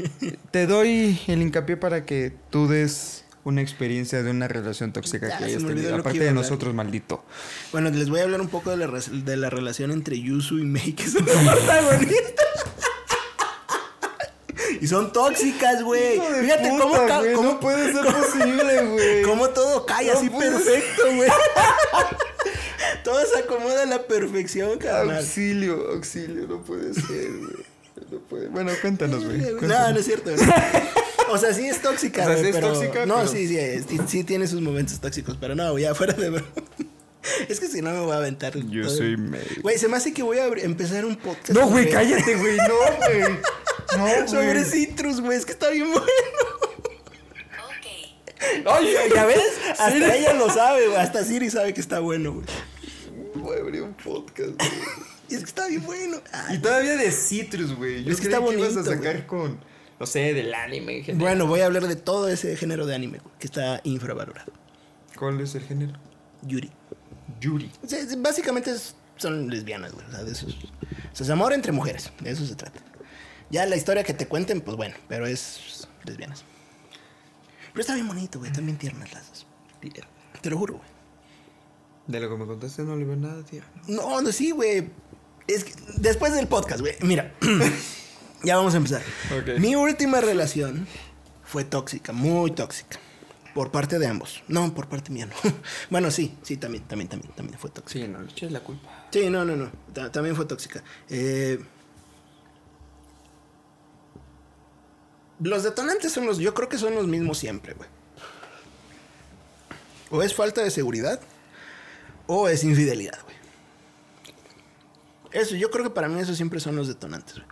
te 0.50 0.66
doy 0.66 1.18
el 1.26 1.42
hincapié 1.42 1.76
para 1.76 2.04
que 2.04 2.34
tú 2.50 2.68
des 2.68 3.21
una 3.44 3.60
experiencia 3.60 4.22
de 4.22 4.30
una 4.30 4.46
relación 4.48 4.92
tóxica 4.92 5.28
Ya, 5.28 5.38
que 5.38 5.44
hayas 5.46 5.64
tenido. 5.64 5.96
Aparte 5.96 6.20
de 6.20 6.32
nosotros, 6.32 6.74
maldito. 6.74 7.24
Bueno, 7.72 7.90
les 7.90 8.08
voy 8.08 8.20
a 8.20 8.22
hablar 8.24 8.40
un 8.40 8.48
poco 8.48 8.70
de 8.70 8.76
la, 8.76 8.86
de 8.88 9.36
la 9.36 9.50
relación 9.50 9.90
entre 9.90 10.20
Yusu 10.20 10.58
y 10.58 10.64
Mei, 10.64 10.92
que 10.92 11.08
son 11.08 11.24
los 11.26 11.34
protagonistas. 11.56 12.46
y 14.80 14.86
son 14.86 15.12
tóxicas, 15.12 15.82
güey. 15.82 16.20
Fíjate 16.40 16.70
puta, 16.70 16.82
cómo, 16.82 17.20
güey, 17.20 17.32
cómo- 17.34 17.52
no 17.52 17.60
puede 17.60 17.92
ser 17.92 18.04
posible, 18.04 18.86
güey. 18.86 19.22
cómo 19.24 19.48
todo 19.50 19.86
cae 19.86 20.06
No 20.06 20.12
así 20.18 20.28
perfecto, 20.30 21.02
güey. 21.16 21.30
todo 23.04 23.20
se 23.26 23.38
acomoda 23.40 23.82
a 23.82 23.86
la 23.86 24.02
perfección, 24.02 24.78
carnal. 24.78 25.18
Auxilio, 25.18 25.90
auxilio, 25.92 26.46
no 26.48 26.62
puede 26.62 26.94
ser, 26.94 27.30
güey. 27.38 27.72
No 28.10 28.18
puede. 28.20 28.48
Bueno, 28.48 28.72
cuéntanos, 28.80 29.24
güey. 29.24 29.38
No, 29.60 29.90
no 29.92 29.98
es 29.98 30.04
cierto. 30.04 30.30
O 31.32 31.38
sea, 31.38 31.52
sí 31.54 31.66
es 31.66 31.80
tóxica, 31.82 32.22
O 32.22 32.26
sea, 32.26 32.36
sí 32.38 32.46
es 32.46 32.54
pero- 32.56 32.72
tóxica, 32.72 33.06
No, 33.06 33.16
pero- 33.16 33.28
sí, 33.28 33.48
sí, 33.48 33.58
es- 33.58 33.86
sí, 33.88 33.98
sí 34.06 34.24
tiene 34.24 34.46
sus 34.46 34.60
momentos 34.60 35.00
tóxicos, 35.00 35.36
pero 35.40 35.54
no, 35.54 35.78
ya 35.78 35.94
fuera 35.96 36.12
de 36.14 36.30
broma. 36.30 36.46
Es 37.48 37.60
que 37.60 37.68
si 37.68 37.82
no 37.82 37.90
me 37.90 38.00
voy 38.00 38.12
a 38.12 38.16
aventar. 38.16 38.56
Yo 38.58 38.82
todo- 38.86 38.96
soy 38.96 39.16
Mei. 39.16 39.40
Güey, 39.62 39.78
se 39.78 39.88
me 39.88 39.96
hace 39.96 40.12
que 40.12 40.22
voy 40.22 40.38
a 40.38 40.46
empezar 40.46 41.04
un 41.04 41.16
podcast. 41.16 41.50
No, 41.50 41.68
güey, 41.68 41.88
cállate, 41.90 42.36
güey. 42.36 42.56
No, 42.56 42.96
güey. 42.98 43.38
No, 43.96 44.04
güey. 44.06 44.28
Sobre 44.28 44.64
Citrus, 44.64 45.20
güey, 45.20 45.36
es 45.36 45.44
que 45.44 45.52
está 45.52 45.68
bien 45.70 45.90
bueno. 45.92 46.06
Ay, 48.66 48.94
¿Ya 49.14 49.24
ves? 49.26 49.38
Hasta 49.78 50.14
ella 50.16 50.32
lo 50.34 50.50
sabe, 50.50 50.86
güey. 50.86 50.98
Hasta 50.98 51.24
Siri 51.24 51.50
sabe 51.50 51.72
que 51.74 51.80
está 51.80 52.00
bueno, 52.00 52.32
güey. 52.32 52.46
Voy 53.36 53.56
a 53.56 53.60
abrir 53.60 53.82
un 53.82 53.94
podcast, 53.94 54.50
güey. 54.58 54.70
Y 55.28 55.34
es 55.34 55.40
que 55.40 55.46
está 55.46 55.66
bien 55.68 55.82
bueno. 55.84 56.20
Ay, 56.32 56.56
Y 56.56 56.58
todavía 56.58 56.96
de 56.96 57.10
Citrus, 57.12 57.74
güey. 57.76 58.04
Yo 58.04 58.12
Es 58.12 58.20
que 58.20 58.28
creí 58.28 58.34
está 58.38 58.50
que 58.50 58.58
ibas 58.58 58.76
a 58.76 58.84
sacar 58.84 59.26
con, 59.26 59.58
no 60.02 60.06
sé, 60.06 60.34
del 60.34 60.52
anime 60.52 60.96
en 60.96 61.04
general. 61.04 61.20
Bueno, 61.20 61.46
voy 61.46 61.60
a 61.60 61.66
hablar 61.66 61.86
de 61.86 61.94
todo 61.94 62.26
ese 62.26 62.56
género 62.56 62.86
de 62.86 62.94
anime, 62.96 63.18
güey, 63.18 63.32
que 63.38 63.46
está 63.46 63.80
infravalorado. 63.84 64.52
¿Cuál 65.16 65.40
es 65.40 65.54
el 65.54 65.62
género? 65.62 65.92
Yuri. 66.42 66.72
Yuri. 67.40 67.70
O 67.84 67.88
sea, 67.88 68.00
básicamente 68.18 68.74
son 69.16 69.48
lesbianas, 69.48 69.92
güey. 69.92 70.04
O 70.04 70.10
sea, 70.10 70.24
de 70.24 70.32
eso 70.32 70.48
es, 70.48 70.56
o 70.56 70.68
sea, 71.12 71.24
es 71.24 71.30
amor 71.30 71.52
entre 71.52 71.70
mujeres. 71.70 72.10
De 72.18 72.32
eso 72.32 72.44
se 72.44 72.56
trata. 72.56 72.80
Ya 73.50 73.64
la 73.64 73.76
historia 73.76 74.02
que 74.02 74.12
te 74.12 74.26
cuenten, 74.26 74.60
pues 74.60 74.76
bueno, 74.76 74.96
pero 75.06 75.24
es 75.24 75.86
lesbianas. 76.04 76.44
Pero 77.70 77.80
está 77.80 77.94
bien 77.94 78.08
bonito, 78.08 78.40
güey. 78.40 78.50
Están 78.50 78.66
bien 78.66 78.78
tiernas 78.78 79.12
las 79.12 79.28
dos. 79.28 79.46
Te 80.40 80.50
lo 80.50 80.58
juro, 80.58 80.78
güey. 80.78 80.88
De 82.08 82.18
lo 82.18 82.28
que 82.28 82.36
me 82.38 82.46
contaste 82.46 82.82
no 82.82 82.96
le 82.96 83.04
veo 83.04 83.14
nada, 83.14 83.44
tío. 83.44 83.62
No, 83.86 84.20
no, 84.20 84.32
sí, 84.32 84.50
güey. 84.50 84.90
Es 85.46 85.62
que 85.62 85.74
después 85.98 86.34
del 86.34 86.48
podcast, 86.48 86.80
güey. 86.80 86.96
Mira, 87.02 87.32
ya 88.44 88.56
vamos 88.56 88.74
a 88.74 88.76
empezar. 88.78 89.02
Mi 89.58 89.74
última 89.76 90.20
relación 90.20 90.86
fue 91.44 91.64
tóxica, 91.64 92.12
muy 92.12 92.50
tóxica. 92.52 92.98
Por 93.54 93.70
parte 93.70 93.98
de 93.98 94.06
ambos. 94.06 94.42
No, 94.48 94.72
por 94.74 94.88
parte 94.88 95.10
mía, 95.10 95.26
no. 95.26 95.34
Bueno, 95.90 96.10
sí, 96.10 96.34
sí, 96.42 96.56
también, 96.56 96.84
también, 96.84 97.08
también, 97.08 97.32
también 97.34 97.58
fue 97.58 97.68
tóxica. 97.70 98.06
Sí, 98.06 98.10
no 98.10 98.22
le 98.22 98.30
eches 98.30 98.50
la 98.50 98.60
culpa. 98.60 99.06
Sí, 99.10 99.28
no, 99.28 99.44
no, 99.44 99.56
no. 99.56 99.70
Ta- 99.92 100.10
también 100.10 100.34
fue 100.34 100.46
tóxica. 100.46 100.82
Eh, 101.10 101.58
Los 105.40 105.64
detonantes 105.64 106.12
son 106.12 106.26
los, 106.26 106.38
yo 106.38 106.54
creo 106.54 106.68
que 106.68 106.78
son 106.78 106.94
los 106.94 107.06
mismos 107.08 107.36
siempre, 107.38 107.74
güey. 107.74 107.88
O 110.10 110.22
es 110.22 110.34
falta 110.34 110.62
de 110.62 110.70
seguridad, 110.70 111.20
o 112.26 112.48
es 112.48 112.62
infidelidad, 112.64 113.18
güey. 113.24 113.36
Eso, 115.32 115.56
yo 115.56 115.70
creo 115.70 115.82
que 115.84 115.90
para 115.90 116.08
mí 116.08 116.20
esos 116.20 116.36
siempre 116.36 116.60
son 116.60 116.76
los 116.76 116.86
detonantes, 116.86 117.36
güey. 117.36 117.46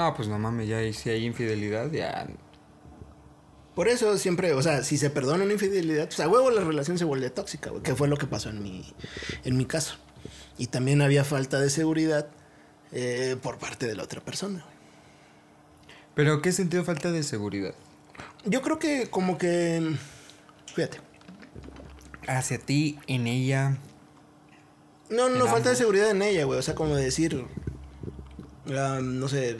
No, 0.00 0.14
pues 0.14 0.28
no 0.28 0.38
mames, 0.38 0.66
ya 0.66 0.80
si 0.94 1.10
hay 1.10 1.26
infidelidad, 1.26 1.92
ya. 1.92 2.26
Por 3.74 3.86
eso 3.86 4.16
siempre, 4.16 4.54
o 4.54 4.62
sea, 4.62 4.82
si 4.82 4.96
se 4.96 5.10
perdona 5.10 5.44
una 5.44 5.52
infidelidad, 5.52 6.06
pues 6.06 6.20
a 6.20 6.26
huevo 6.26 6.50
la 6.50 6.62
relación 6.62 6.96
se 6.96 7.04
vuelve 7.04 7.28
tóxica, 7.28 7.68
güey, 7.68 7.82
que 7.82 7.94
fue 7.94 8.08
lo 8.08 8.16
que 8.16 8.26
pasó 8.26 8.48
en 8.48 8.62
mi, 8.62 8.94
en 9.44 9.58
mi 9.58 9.66
caso. 9.66 9.96
Y 10.56 10.68
también 10.68 11.02
había 11.02 11.22
falta 11.22 11.60
de 11.60 11.68
seguridad 11.68 12.28
eh, 12.92 13.36
por 13.42 13.58
parte 13.58 13.86
de 13.86 13.94
la 13.94 14.04
otra 14.04 14.22
persona, 14.22 14.64
güey. 14.64 14.76
¿Pero 16.14 16.40
qué 16.40 16.50
sentido 16.52 16.82
falta 16.82 17.12
de 17.12 17.22
seguridad? 17.22 17.74
Yo 18.46 18.62
creo 18.62 18.78
que 18.78 19.10
como 19.10 19.36
que, 19.36 19.96
fíjate, 20.74 20.98
Hacia 22.26 22.56
ti, 22.56 22.98
en 23.06 23.26
ella. 23.26 23.76
No, 25.10 25.28
no, 25.28 25.46
falta 25.46 25.68
de 25.68 25.76
seguridad 25.76 26.08
en 26.08 26.22
ella, 26.22 26.44
güey. 26.44 26.58
O 26.58 26.62
sea, 26.62 26.74
como 26.74 26.96
decir. 26.96 27.44
ah, 28.74 29.00
no 29.02 29.28
sé. 29.28 29.58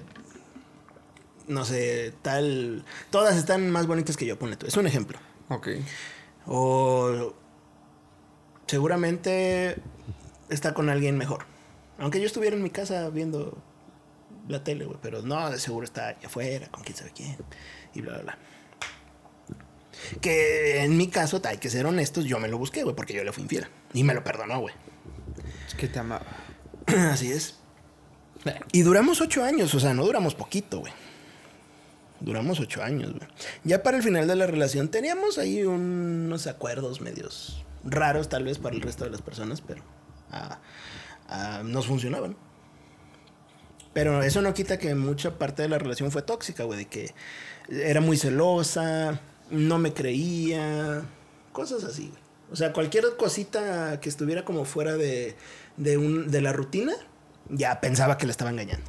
No 1.51 1.65
sé, 1.65 2.15
tal. 2.23 2.85
Todas 3.11 3.37
están 3.37 3.71
más 3.71 3.89
bonitas 3.89 4.17
que 4.17 4.25
yo, 4.25 4.39
ponle 4.39 4.57
tú. 4.57 4.67
Es 4.67 4.77
un 4.77 4.87
ejemplo. 4.87 5.19
Ok. 5.49 5.69
O. 6.47 7.35
Seguramente 8.69 9.77
está 10.49 10.75
con 10.75 10.89
alguien 10.89 11.19
mejor. 11.19 11.45
Aunque 11.99 12.21
yo 12.21 12.27
estuviera 12.27 12.55
en 12.55 12.63
mi 12.63 12.71
casa 12.71 13.11
viendo 13.11 13.61
la 14.47 14.63
tele, 14.63 14.85
güey. 14.85 14.99
Pero 15.03 15.23
no, 15.23 15.51
de 15.51 15.59
seguro 15.59 15.85
está 15.85 16.11
allá 16.11 16.29
afuera, 16.29 16.69
con 16.69 16.85
quién 16.85 16.97
sabe 16.97 17.11
quién. 17.13 17.37
Y 17.95 18.01
bla, 18.01 18.13
bla, 18.15 18.23
bla. 18.23 18.39
Que 20.21 20.85
en 20.85 20.97
mi 20.97 21.09
caso, 21.09 21.43
hay 21.45 21.59
que 21.59 21.69
ser 21.69 21.85
honestos, 21.85 22.27
yo 22.27 22.39
me 22.39 22.47
lo 22.47 22.59
busqué, 22.59 22.85
güey, 22.85 22.95
porque 22.95 23.13
yo 23.13 23.25
le 23.25 23.33
fui 23.33 23.43
infiel. 23.43 23.67
Y 23.93 24.05
me 24.05 24.15
lo 24.15 24.23
perdonó, 24.23 24.61
güey. 24.61 24.75
Es 25.67 25.75
que 25.75 25.89
te 25.89 25.99
amaba. 25.99 26.25
Así 26.87 27.33
es. 27.33 27.57
Y 28.71 28.83
duramos 28.83 29.21
ocho 29.21 29.43
años, 29.43 29.75
o 29.75 29.81
sea, 29.81 29.95
no 29.95 30.05
duramos 30.05 30.37
poquito, 30.37 30.79
güey. 30.79 30.93
Duramos 32.21 32.61
ocho 32.61 32.83
años, 32.83 33.13
güey. 33.13 33.29
Ya 33.65 33.83
para 33.83 33.97
el 33.97 34.03
final 34.03 34.27
de 34.27 34.37
la 34.37 34.47
relación 34.47 34.89
teníamos 34.89 35.39
ahí 35.39 35.63
unos 35.63 36.47
acuerdos 36.47 37.01
medios 37.01 37.65
raros, 37.85 38.29
tal 38.29 38.45
vez 38.45 38.59
para 38.59 38.77
el 38.77 38.83
resto 38.83 39.05
de 39.05 39.11
las 39.11 39.23
personas, 39.23 39.61
pero 39.61 39.83
ah, 40.31 40.59
ah, 41.29 41.63
nos 41.65 41.87
funcionaban. 41.87 42.37
Pero 43.93 44.23
eso 44.23 44.41
no 44.43 44.55
quita 44.55 44.79
que 44.79 44.95
mucha 44.95 45.39
parte 45.39 45.63
de 45.63 45.69
la 45.69 45.79
relación 45.79 46.11
fue 46.11 46.23
tóxica, 46.23 46.65
güey, 46.65 46.81
de 46.81 46.87
que 46.87 47.15
era 47.69 48.01
muy 48.01 48.17
celosa, 48.17 49.21
no 49.51 49.79
me 49.79 49.93
creía, 49.93 51.03
cosas 51.53 51.85
así, 51.85 52.09
güey. 52.09 52.21
O 52.53 52.57
sea, 52.57 52.73
cualquier 52.73 53.05
cosita 53.17 54.01
que 54.01 54.09
estuviera 54.09 54.45
como 54.45 54.65
fuera 54.65 54.97
de, 54.97 55.37
de, 55.77 55.97
un, 55.97 56.31
de 56.31 56.41
la 56.41 56.53
rutina, 56.53 56.93
ya 57.49 57.81
pensaba 57.81 58.19
que 58.19 58.27
la 58.27 58.33
estaba 58.33 58.51
engañando. 58.51 58.85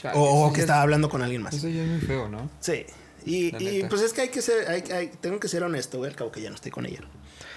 Chale, 0.00 0.14
O, 0.18 0.52
que 0.52 0.60
estaba 0.62 0.82
hablando 0.82 1.08
con 1.08 1.22
alguien 1.22 1.42
más. 1.42 1.54
Eso 1.54 1.68
ya 1.68 1.82
es 1.82 1.88
muy 1.88 2.00
feo, 2.00 2.28
¿no? 2.28 2.48
Sí. 2.60 2.84
Y, 3.26 3.54
y, 3.62 3.84
pues 3.84 4.00
es 4.02 4.12
que 4.14 4.22
hay 4.22 4.28
que 4.30 4.40
ser, 4.40 4.68
hay- 4.68 4.84
hay- 4.92 5.08
tengo 5.20 5.38
que 5.38 5.46
ser 5.48 5.62
honesto, 5.62 5.98
güey, 5.98 6.10
al 6.10 6.16
cabo 6.16 6.32
que 6.32 6.40
ya 6.40 6.48
no 6.48 6.54
estoy 6.54 6.70
con 6.70 6.86
ella. 6.86 7.00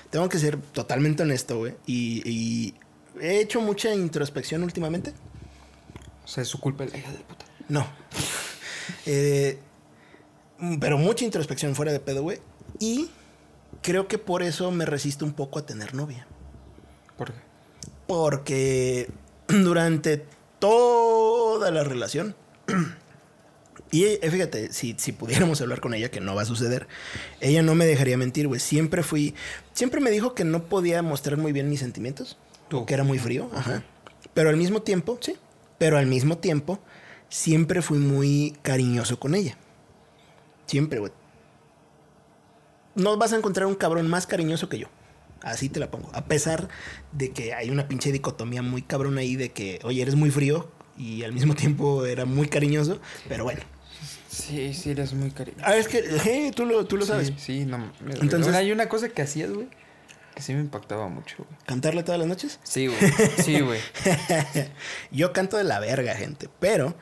Tengo 0.09 0.27
que 0.29 0.37
ser 0.37 0.57
totalmente 0.57 1.23
honesto, 1.23 1.57
güey. 1.57 1.73
Y, 1.85 2.21
y 2.29 2.73
he 3.21 3.39
hecho 3.39 3.61
mucha 3.61 3.93
introspección 3.93 4.63
últimamente. 4.63 5.13
O 6.25 6.27
sea, 6.27 6.41
es 6.43 6.49
su 6.49 6.59
culpa 6.59 6.85
la 6.85 6.97
hija 6.97 7.11
de 7.11 7.17
puta. 7.19 7.45
No. 7.69 7.87
Eh, 9.05 9.57
pero 10.79 10.97
mucha 10.97 11.25
introspección 11.25 11.75
fuera 11.75 11.91
de 11.91 11.99
pedo, 11.99 12.21
güey. 12.23 12.39
Y 12.79 13.09
creo 13.81 14.07
que 14.07 14.17
por 14.17 14.43
eso 14.43 14.69
me 14.71 14.85
resisto 14.85 15.25
un 15.25 15.33
poco 15.33 15.59
a 15.59 15.65
tener 15.65 15.93
novia. 15.95 16.27
¿Por 17.17 17.31
qué? 17.31 17.39
Porque 18.07 19.09
durante 19.47 20.25
toda 20.63 21.71
la 21.71 21.83
relación. 21.83 22.37
Y 23.91 24.05
eh, 24.05 24.19
fíjate, 24.31 24.71
si, 24.71 24.95
si 24.97 25.11
pudiéramos 25.11 25.59
hablar 25.59 25.81
con 25.81 25.93
ella, 25.93 26.09
que 26.09 26.21
no 26.21 26.35
va 26.35 26.43
a 26.43 26.45
suceder, 26.45 26.87
ella 27.41 27.61
no 27.61 27.75
me 27.75 27.85
dejaría 27.85 28.17
mentir, 28.17 28.47
güey. 28.47 28.61
Siempre 28.61 29.03
fui. 29.03 29.35
Siempre 29.73 29.99
me 29.99 30.09
dijo 30.09 30.33
que 30.33 30.45
no 30.45 30.63
podía 30.63 31.01
mostrar 31.01 31.37
muy 31.37 31.51
bien 31.51 31.69
mis 31.69 31.81
sentimientos. 31.81 32.37
Tú. 32.69 32.85
Que 32.85 32.93
era 32.93 33.03
muy 33.03 33.19
frío. 33.19 33.49
Ajá. 33.53 33.83
Pero 34.33 34.49
al 34.49 34.55
mismo 34.55 34.81
tiempo, 34.81 35.17
sí. 35.19 35.35
Pero 35.79 35.97
al 35.97 36.07
mismo 36.07 36.37
tiempo, 36.37 36.79
siempre 37.27 37.81
fui 37.81 37.97
muy 37.97 38.55
cariñoso 38.61 39.19
con 39.19 39.35
ella. 39.35 39.57
Siempre, 40.65 40.99
güey. 40.99 41.11
No 42.95 43.17
vas 43.17 43.33
a 43.33 43.35
encontrar 43.35 43.67
un 43.67 43.75
cabrón 43.75 44.07
más 44.07 44.25
cariñoso 44.25 44.69
que 44.69 44.79
yo. 44.79 44.87
Así 45.43 45.69
te 45.69 45.79
la 45.79 45.91
pongo. 45.91 46.09
A 46.13 46.25
pesar 46.25 46.69
de 47.11 47.31
que 47.31 47.53
hay 47.53 47.69
una 47.69 47.87
pinche 47.87 48.11
dicotomía 48.11 48.61
muy 48.61 48.81
cabrón 48.81 49.17
ahí 49.17 49.35
de 49.35 49.51
que, 49.51 49.79
oye, 49.83 50.01
eres 50.01 50.15
muy 50.15 50.31
frío 50.31 50.71
y 50.97 51.23
al 51.23 51.33
mismo 51.33 51.53
tiempo 51.55 52.05
era 52.05 52.25
muy 52.25 52.47
cariñoso. 52.47 52.99
Pero 53.27 53.43
bueno. 53.43 53.61
Sí, 54.29 54.73
sí, 54.73 54.91
eres 54.91 55.13
muy 55.13 55.29
cariñoso. 55.31 55.63
Ah, 55.67 55.75
es 55.77 55.87
que, 55.87 55.99
eh, 55.99 56.51
tú 56.55 56.65
lo, 56.65 56.85
tú 56.85 56.97
lo 56.97 57.05
sabes. 57.05 57.27
Sí, 57.27 57.33
sí, 57.37 57.65
no. 57.65 57.91
Entonces- 58.21 58.55
hay 58.55 58.71
una 58.71 58.89
cosa 58.89 59.09
que 59.09 59.21
hacías, 59.21 59.51
güey, 59.51 59.67
que 60.33 60.41
sí 60.41 60.53
me 60.53 60.61
impactaba 60.61 61.07
mucho, 61.09 61.35
güey. 61.37 61.49
¿Cantarle 61.67 62.01
todas 62.03 62.17
las 62.19 62.27
noches? 62.27 62.59
Sí, 62.63 62.87
güey. 62.87 62.99
Sí, 63.43 63.59
güey. 63.59 63.79
yo 65.11 65.33
canto 65.33 65.57
de 65.57 65.63
la 65.65 65.79
verga, 65.79 66.15
gente. 66.15 66.49
Pero 66.59 66.95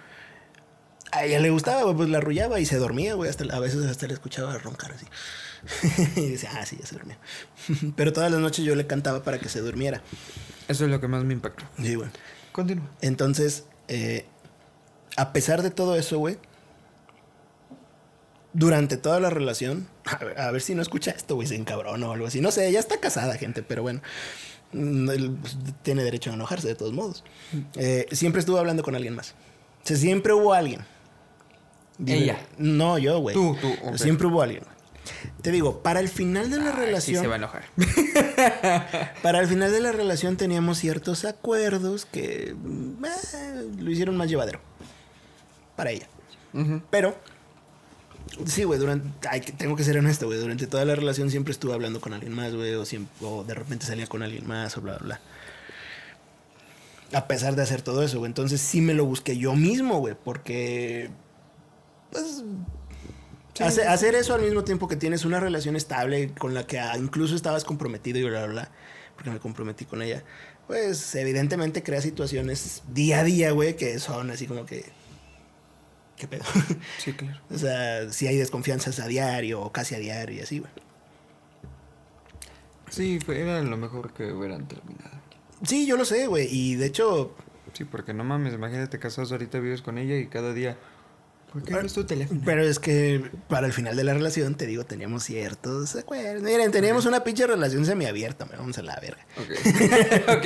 a 1.12 1.24
ella 1.26 1.40
le 1.40 1.50
gustaba, 1.52 1.84
güey, 1.84 1.96
pues 1.96 2.10
la 2.10 2.18
arrullaba 2.18 2.60
y 2.60 2.66
se 2.66 2.78
dormía, 2.78 3.14
güey. 3.14 3.30
Hasta, 3.30 3.44
a 3.56 3.60
veces 3.60 3.86
hasta 3.86 4.08
le 4.08 4.14
escuchaba 4.14 4.58
roncar 4.58 4.92
así. 4.92 5.06
y 6.16 6.30
decía, 6.30 6.52
ah, 6.54 6.66
sí, 6.66 6.78
ya 6.80 6.86
se 6.86 6.96
dormía. 6.96 7.18
pero 7.96 8.14
todas 8.14 8.32
las 8.32 8.40
noches 8.40 8.66
yo 8.66 8.76
le 8.76 8.88
cantaba 8.88 9.24
para 9.24 9.40
que 9.40 9.50
se 9.50 9.60
durmiera. 9.62 10.02
Eso 10.68 10.86
es 10.86 10.92
lo 10.92 11.00
que 11.00 11.08
más 11.08 11.24
me 11.24 11.34
impactó. 11.34 11.66
Sí, 11.82 11.96
güey. 11.96 12.10
Continúa. 12.52 12.90
Entonces, 13.02 13.66
eh, 13.88 14.26
a 15.18 15.34
pesar 15.34 15.62
de 15.62 15.72
todo 15.72 15.96
eso, 15.96 16.18
güey, 16.18 16.38
durante 18.54 18.98
toda 18.98 19.20
la 19.20 19.30
relación, 19.30 19.88
a 20.06 20.24
ver, 20.24 20.40
a 20.40 20.52
ver 20.52 20.62
si 20.62 20.76
no 20.76 20.82
escucha 20.82 21.12
esto, 21.12 21.36
güey, 21.36 21.48
se 21.48 21.56
encabrona 21.56 22.08
o 22.08 22.12
algo 22.12 22.28
así. 22.28 22.42
No 22.42 22.52
sé, 22.52 22.68
ella 22.68 22.80
está 22.80 23.00
casada, 23.00 23.36
gente, 23.36 23.64
pero 23.64 23.82
bueno, 23.82 24.02
mm, 24.74 25.10
él, 25.10 25.38
pues, 25.42 25.58
tiene 25.84 26.04
derecho 26.04 26.32
a 26.32 26.34
enojarse 26.34 26.68
de 26.68 26.76
todos 26.76 26.94
modos. 26.94 27.24
Eh, 27.76 28.08
siempre 28.12 28.40
estuvo 28.40 28.58
hablando 28.58 28.84
con 28.84 28.96
alguien 28.96 29.16
más. 29.16 29.36
O 29.84 29.88
sea, 29.88 29.98
siempre 29.98 30.34
hubo 30.34 30.54
alguien. 30.54 30.82
Ella. 32.06 32.40
No, 32.58 32.98
yo, 32.98 33.20
güey. 33.20 33.36
Tú, 33.36 33.56
tú. 33.62 33.98
Siempre 33.98 34.28
hubo 34.28 34.42
alguien. 34.42 34.64
Te 35.42 35.52
digo, 35.52 35.82
para 35.84 36.00
el 36.00 36.10
final 36.10 36.50
de 36.52 36.58
la 36.58 36.70
Ay, 36.72 36.86
relación. 36.86 37.18
Sí, 37.18 37.22
se 37.22 37.28
va 37.28 37.34
a 37.36 37.38
enojar. 37.38 37.64
Para 39.24 39.40
el 39.40 39.48
final 39.48 39.72
de 39.72 39.80
la 39.82 39.92
relación 39.92 40.38
teníamos 40.38 40.78
ciertos 40.78 41.26
acuerdos 41.26 42.06
que 42.06 42.50
eh, 42.56 43.70
lo 43.80 43.92
hicieron 43.92 44.18
más 44.18 44.30
llevadero. 44.30 44.60
Para 45.76 45.92
ella. 45.92 46.08
Pero, 46.90 47.16
sí, 48.46 48.64
güey, 48.66 48.80
durante. 48.80 49.10
que- 49.42 49.52
tengo 49.54 49.76
que 49.76 49.84
ser 49.84 49.98
honesto, 49.98 50.26
güey. 50.28 50.38
Durante 50.40 50.68
toda 50.68 50.86
la 50.86 50.96
relación 50.96 51.32
siempre 51.32 51.52
estuve 51.54 51.74
hablando 51.74 52.02
con 52.02 52.14
alguien 52.14 52.34
más, 52.34 52.54
güey. 52.54 52.74
O, 52.76 52.86
siempre- 52.86 53.26
o 53.26 53.44
de 53.44 53.54
repente 53.54 53.86
salía 53.86 54.06
con 54.08 54.22
alguien 54.22 54.46
más, 54.48 54.78
o 54.78 54.82
bla, 54.82 54.98
bla, 54.98 55.20
bla. 57.12 57.18
A 57.18 57.28
pesar 57.28 57.56
de 57.56 57.64
hacer 57.64 57.82
todo 57.82 58.04
eso, 58.04 58.20
güey. 58.20 58.30
Entonces 58.30 58.62
sí 58.62 58.80
me 58.82 58.94
lo 58.94 59.06
busqué 59.06 59.38
yo 59.38 59.54
mismo, 59.56 60.00
güey. 60.00 60.16
Porque. 60.24 61.10
Pues. 62.12 62.44
Hace- 63.60 63.88
hacer 63.88 64.16
eso 64.16 64.34
al 64.34 64.42
mismo 64.42 64.64
tiempo 64.64 64.88
que 64.88 64.96
tienes 64.96 65.26
una 65.26 65.40
relación 65.40 65.76
estable 65.76 66.34
con 66.34 66.54
la 66.54 66.66
que 66.66 66.82
incluso 66.98 67.36
estabas 67.36 67.64
comprometido 67.64 68.20
y 68.20 68.24
bla, 68.24 68.46
bla, 68.46 68.48
bla. 68.54 68.72
Porque 69.16 69.30
me 69.30 69.40
comprometí 69.40 69.86
con 69.86 70.02
ella. 70.02 70.24
Pues 70.68 71.14
evidentemente 71.16 71.84
crea 71.84 72.02
situaciones 72.02 72.82
día 72.94 73.20
a 73.20 73.24
día, 73.24 73.52
güey, 73.52 73.76
que 73.76 74.00
son 74.00 74.32
así 74.32 74.48
como 74.48 74.66
que. 74.66 74.86
¿Qué 76.18 76.28
pedo? 76.28 76.44
Sí, 76.98 77.14
claro. 77.14 77.40
O 77.50 77.58
sea, 77.58 78.12
si 78.12 78.28
hay 78.28 78.38
desconfianzas 78.38 79.00
a 79.00 79.08
diario 79.08 79.62
o 79.62 79.72
casi 79.72 79.96
a 79.96 80.00
diario 80.00 80.38
y 80.38 80.40
así, 80.42 80.60
güey. 80.60 80.72
Sí, 82.90 83.20
fue- 83.26 83.42
era 83.42 83.62
lo 83.62 83.78
mejor 83.78 84.14
que 84.14 84.32
hubieran 84.32 84.68
terminado. 84.68 85.20
Sí, 85.64 85.86
yo 85.86 85.96
lo 85.98 86.06
sé, 86.06 86.28
güey. 86.28 86.48
Y 86.52 86.76
de 86.76 86.88
hecho, 86.88 87.36
Sí, 87.74 87.86
porque 87.86 88.14
no 88.14 88.26
mames, 88.26 88.54
imagínate 88.54 89.00
casados 89.00 89.32
ahorita 89.32 89.60
vives 89.60 89.82
con 89.82 89.98
ella 89.98 90.18
y 90.18 90.28
cada 90.28 90.52
día. 90.54 90.78
¿Por 91.52 91.64
qué 91.64 91.74
no 91.74 91.80
es 91.82 91.94
tu 91.94 92.06
teléfono? 92.06 92.42
pero 92.46 92.64
es 92.64 92.80
que 92.80 93.24
para 93.50 93.68
el 93.68 93.74
final 93.74 93.96
de 93.98 94.04
la 94.04 94.14
relación, 94.14 94.56
te 94.56 94.66
digo, 94.68 94.86
teníamos 94.86 95.24
ciertos 95.24 95.96
acuerdos. 95.96 96.44
Miren, 96.44 96.72
teníamos 96.72 97.06
una 97.06 97.24
pinche 97.24 97.46
relación 97.46 97.86
semiabierta, 97.86 98.46
me 98.46 98.56
vamos 98.56 98.78
a 98.78 98.82
la 98.84 98.98
verga. 99.00 99.26
Ok. 99.38 100.38
ok. 100.38 100.46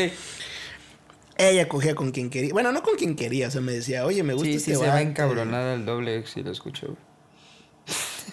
Ella 1.37 1.67
cogía 1.67 1.95
con 1.95 2.11
quien 2.11 2.29
quería. 2.29 2.53
Bueno, 2.53 2.71
no 2.71 2.81
con 2.81 2.95
quien 2.95 3.15
quería, 3.15 3.49
o 3.49 3.51
sea, 3.51 3.61
me 3.61 3.73
decía, 3.73 4.05
oye, 4.05 4.23
me 4.23 4.33
gusta 4.33 4.47
Sí, 4.47 4.55
este 4.55 4.71
sí, 4.71 4.77
se 4.77 4.77
vato". 4.83 4.91
va 4.93 5.01
encabronada 5.01 5.73
el 5.73 5.85
doble 5.85 6.17
ex 6.17 6.29
si 6.31 6.41
lo 6.43 6.51
escucho. 6.51 6.95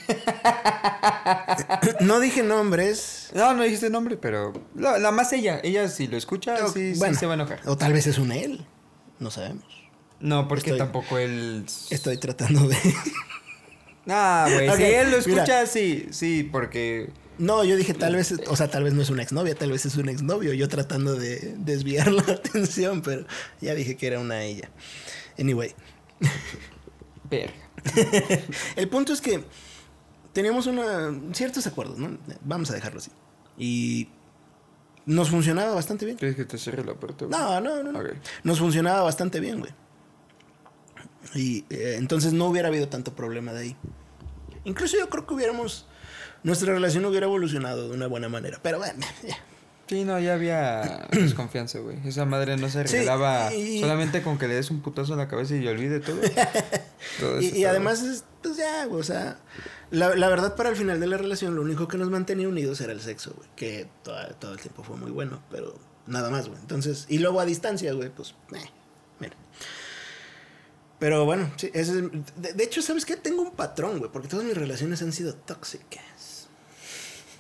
No 2.00 2.20
dije 2.20 2.42
nombres. 2.42 3.30
No, 3.34 3.54
no 3.54 3.62
dijiste 3.62 3.90
nombre, 3.90 4.16
pero 4.16 4.52
la, 4.74 4.98
la 4.98 5.10
más 5.10 5.32
ella. 5.32 5.60
Ella 5.62 5.88
si 5.88 6.06
lo 6.06 6.16
escucha, 6.16 6.56
sí, 6.68 6.94
sí 6.94 6.98
Bueno, 6.98 7.18
se 7.18 7.26
va 7.26 7.32
a 7.32 7.34
enojar. 7.34 7.60
O 7.66 7.76
tal 7.76 7.92
vez 7.92 8.06
es 8.06 8.18
un 8.18 8.32
él. 8.32 8.64
No 9.18 9.30
sabemos. 9.30 9.81
No, 10.22 10.48
porque 10.48 10.70
Estoy- 10.70 10.78
tampoco 10.78 11.18
él. 11.18 11.66
Estoy 11.90 12.16
tratando 12.16 12.66
de... 12.68 12.76
Ah, 14.08 14.48
güey. 14.52 14.68
Ok, 14.68 14.76
si 14.78 14.82
él 14.82 15.10
lo 15.12 15.18
mira. 15.18 15.42
escucha, 15.44 15.66
sí, 15.66 16.08
sí, 16.10 16.42
porque. 16.50 17.10
No, 17.38 17.62
yo 17.62 17.76
dije 17.76 17.94
tal 17.94 18.16
vez, 18.16 18.34
o 18.48 18.56
sea, 18.56 18.68
tal 18.68 18.82
vez 18.82 18.94
no 18.94 19.02
es 19.02 19.10
una 19.10 19.22
exnovia, 19.22 19.54
tal 19.54 19.70
vez 19.70 19.86
es 19.86 19.96
un 19.96 20.08
exnovio. 20.08 20.52
Yo 20.54 20.68
tratando 20.68 21.14
de 21.14 21.54
desviar 21.58 22.10
la 22.12 22.22
atención, 22.22 23.02
pero 23.02 23.24
ya 23.60 23.76
dije 23.76 23.96
que 23.96 24.08
era 24.08 24.18
una 24.18 24.42
ella. 24.42 24.70
Anyway, 25.38 25.72
Verga. 27.30 27.52
el 28.76 28.88
punto 28.88 29.12
es 29.12 29.20
que 29.20 29.44
teníamos 30.32 30.66
una, 30.66 31.12
ciertos 31.32 31.66
acuerdos, 31.66 31.98
¿no? 31.98 32.18
Vamos 32.42 32.70
a 32.70 32.74
dejarlo 32.74 32.98
así. 32.98 33.10
Y 33.56 34.08
nos 35.06 35.30
funcionaba 35.30 35.74
bastante 35.74 36.04
bien. 36.06 36.16
¿Quieres 36.18 36.36
que 36.36 36.44
te 36.44 36.58
cierre 36.58 36.84
la 36.84 36.94
puerta? 36.94 37.24
güey? 37.24 37.38
No, 37.38 37.60
no, 37.60 37.82
no. 37.82 38.00
Nos 38.44 38.58
funcionaba 38.58 39.02
bastante 39.02 39.40
bien, 39.40 39.60
güey. 39.60 39.72
Y 41.34 41.64
eh, 41.70 41.96
entonces 41.98 42.32
no 42.32 42.46
hubiera 42.46 42.68
habido 42.68 42.88
tanto 42.88 43.14
problema 43.14 43.52
de 43.52 43.60
ahí. 43.60 43.76
Incluso 44.64 44.96
yo 44.98 45.08
creo 45.08 45.26
que 45.26 45.34
hubiéramos. 45.34 45.86
Nuestra 46.42 46.72
relación 46.72 47.04
hubiera 47.04 47.26
evolucionado 47.26 47.88
de 47.88 47.94
una 47.94 48.06
buena 48.08 48.28
manera. 48.28 48.58
Pero 48.62 48.78
bueno, 48.78 49.04
ya. 49.26 49.36
Sí, 49.86 50.04
no, 50.04 50.18
ya 50.18 50.34
había 50.34 51.06
desconfianza, 51.12 51.78
güey. 51.80 51.98
Esa 52.06 52.24
madre 52.24 52.56
no 52.56 52.68
se 52.68 52.86
Sí, 52.86 52.96
regalaba 52.98 53.52
y- 53.54 53.80
solamente 53.80 54.22
con 54.22 54.38
que 54.38 54.48
le 54.48 54.54
des 54.54 54.70
un 54.70 54.80
putazo 54.80 55.12
en 55.12 55.18
la 55.18 55.28
cabeza 55.28 55.54
y 55.56 55.66
olvide 55.68 56.00
todo. 56.00 56.16
Todo 57.20 57.40
Y, 57.40 57.48
y 57.48 57.64
además, 57.64 58.02
es, 58.02 58.24
pues 58.42 58.56
ya, 58.56 58.86
güey, 58.86 59.00
o 59.00 59.04
sea. 59.04 59.38
La, 59.90 60.14
la 60.16 60.28
verdad, 60.28 60.56
para 60.56 60.70
el 60.70 60.76
final 60.76 60.98
de 61.00 61.06
la 61.06 61.18
relación, 61.18 61.54
lo 61.54 61.60
único 61.62 61.86
que 61.86 61.98
nos 61.98 62.08
mantenía 62.08 62.48
unidos 62.48 62.80
era 62.80 62.92
el 62.92 63.00
sexo, 63.02 63.34
güey. 63.36 63.48
Que 63.56 63.86
todo, 64.02 64.16
todo 64.38 64.52
el 64.54 64.58
tiempo 64.60 64.82
fue 64.82 64.96
muy 64.96 65.10
bueno, 65.10 65.42
pero 65.50 65.78
nada 66.06 66.30
más, 66.30 66.48
güey. 66.48 66.58
Entonces, 66.60 67.04
y 67.10 67.18
luego 67.18 67.40
a 67.40 67.44
distancia, 67.44 67.92
güey, 67.92 68.08
pues, 68.08 68.30
eh, 68.54 68.64
mira. 69.20 69.34
Pero 71.02 71.24
bueno, 71.24 71.50
sí, 71.56 71.68
ese 71.74 71.98
es- 71.98 72.10
de, 72.36 72.52
de 72.52 72.62
hecho, 72.64 72.80
¿sabes 72.80 73.04
qué? 73.04 73.16
Tengo 73.16 73.42
un 73.42 73.50
patrón, 73.50 73.98
güey, 73.98 74.08
porque 74.12 74.28
todas 74.28 74.44
mis 74.44 74.56
relaciones 74.56 75.02
han 75.02 75.12
sido 75.12 75.34
tóxicas. 75.34 76.46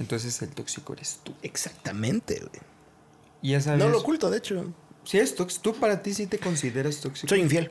Entonces 0.00 0.42
el 0.42 0.48
tóxico 0.48 0.94
eres 0.94 1.20
tú. 1.22 1.32
Exactamente, 1.42 2.40
güey. 2.40 2.60
Y 3.40 3.52
ya 3.52 3.60
sabes. 3.60 3.78
No 3.78 3.88
lo 3.88 4.00
oculto, 4.00 4.30
de 4.30 4.38
hecho. 4.38 4.74
Si 5.04 5.18
eres 5.18 5.36
tóxico, 5.36 5.62
tú 5.62 5.74
para 5.78 6.02
ti 6.02 6.12
sí 6.12 6.26
te 6.26 6.38
consideras 6.40 7.00
tóxico. 7.00 7.28
Soy 7.28 7.40
infiel. 7.40 7.70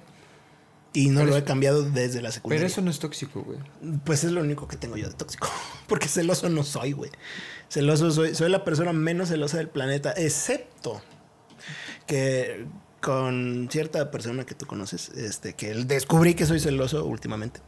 Y 0.94 1.10
no 1.10 1.20
Pero 1.20 1.32
lo 1.32 1.36
he 1.36 1.40
es- 1.40 1.46
cambiado 1.46 1.84
desde 1.84 2.22
la 2.22 2.32
secundaria. 2.32 2.60
Pero 2.62 2.72
eso 2.72 2.82
no 2.82 2.90
es 2.90 3.00
tóxico, 3.00 3.42
güey. 3.44 3.60
Pues 4.06 4.24
es 4.24 4.32
lo 4.32 4.40
único 4.42 4.70
que 4.70 4.78
tengo 4.78 4.96
yo 4.96 5.10
de 5.10 5.14
tóxico. 5.14 5.50
Porque 5.88 6.08
celoso 6.08 6.48
no 6.48 6.64
soy, 6.64 6.94
güey. 6.94 7.12
Celoso 7.70 8.12
soy. 8.12 8.34
Soy 8.34 8.50
la 8.50 8.64
persona 8.64 8.94
menos 8.94 9.28
celosa 9.28 9.58
del 9.58 9.68
planeta. 9.68 10.12
Excepto 10.16 11.02
que 12.08 12.66
con 13.02 13.68
cierta 13.72 14.12
persona 14.12 14.46
que 14.46 14.56
tú 14.56 14.66
conoces, 14.66 15.10
este, 15.10 15.54
que 15.54 15.74
descubrí 15.74 16.36
que 16.36 16.46
soy 16.46 16.60
celoso 16.60 17.06
últimamente. 17.06 17.60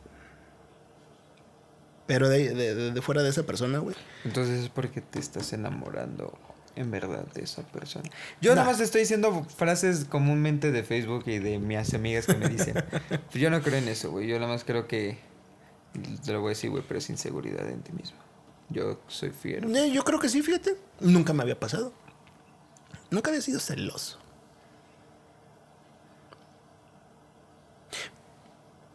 Pero 2.05 2.27
de, 2.29 2.53
de- 2.53 2.91
de- 2.91 3.01
fuera 3.01 3.23
de 3.23 3.29
esa 3.29 3.43
persona, 3.43 3.79
güey. 3.79 3.95
Entonces 4.25 4.63
es 4.63 4.69
porque 4.69 5.01
te 5.01 5.19
estás 5.19 5.53
enamorando 5.53 6.37
en 6.75 6.91
verdad 6.91 7.25
de 7.33 7.43
esa 7.43 7.63
persona. 7.63 8.09
Yo 8.41 8.51
No. 8.51 8.57
nada 8.57 8.71
más 8.71 8.79
estoy 8.81 9.01
diciendo 9.01 9.45
frases 9.55 10.05
comúnmente 10.05 10.71
de 10.71 10.83
Facebook 10.83 11.23
y 11.27 11.39
de 11.39 11.59
mis 11.59 11.93
amigas 11.93 12.25
que 12.25 12.35
me 12.35 12.49
dicen. 12.49 12.75
Yo 13.33 13.49
no 13.49 13.61
creo 13.61 13.77
en 13.77 13.87
eso, 13.87 14.11
güey. 14.11 14.27
Yo 14.27 14.37
nada 14.39 14.51
más 14.51 14.63
creo 14.63 14.87
que. 14.87 15.17
Te 16.25 16.33
lo 16.33 16.41
voy 16.41 16.47
a 16.47 16.49
decir, 16.49 16.71
güey, 16.71 16.83
pero 16.87 16.99
sin 16.99 17.17
seguridad 17.17 17.69
en 17.69 17.81
ti 17.81 17.91
mismo. 17.93 18.17
Yo 18.69 18.99
soy 19.07 19.29
fiel. 19.29 19.73
Eh, 19.75 19.91
Yo 19.91 20.03
creo 20.03 20.19
que 20.19 20.27
sí, 20.27 20.41
fíjate. 20.41 20.75
Nunca 20.99 21.31
me 21.33 21.43
había 21.43 21.59
pasado. 21.59 21.93
Nunca 23.11 23.29
había 23.29 23.41
sido 23.41 23.59
celoso. 23.59 24.19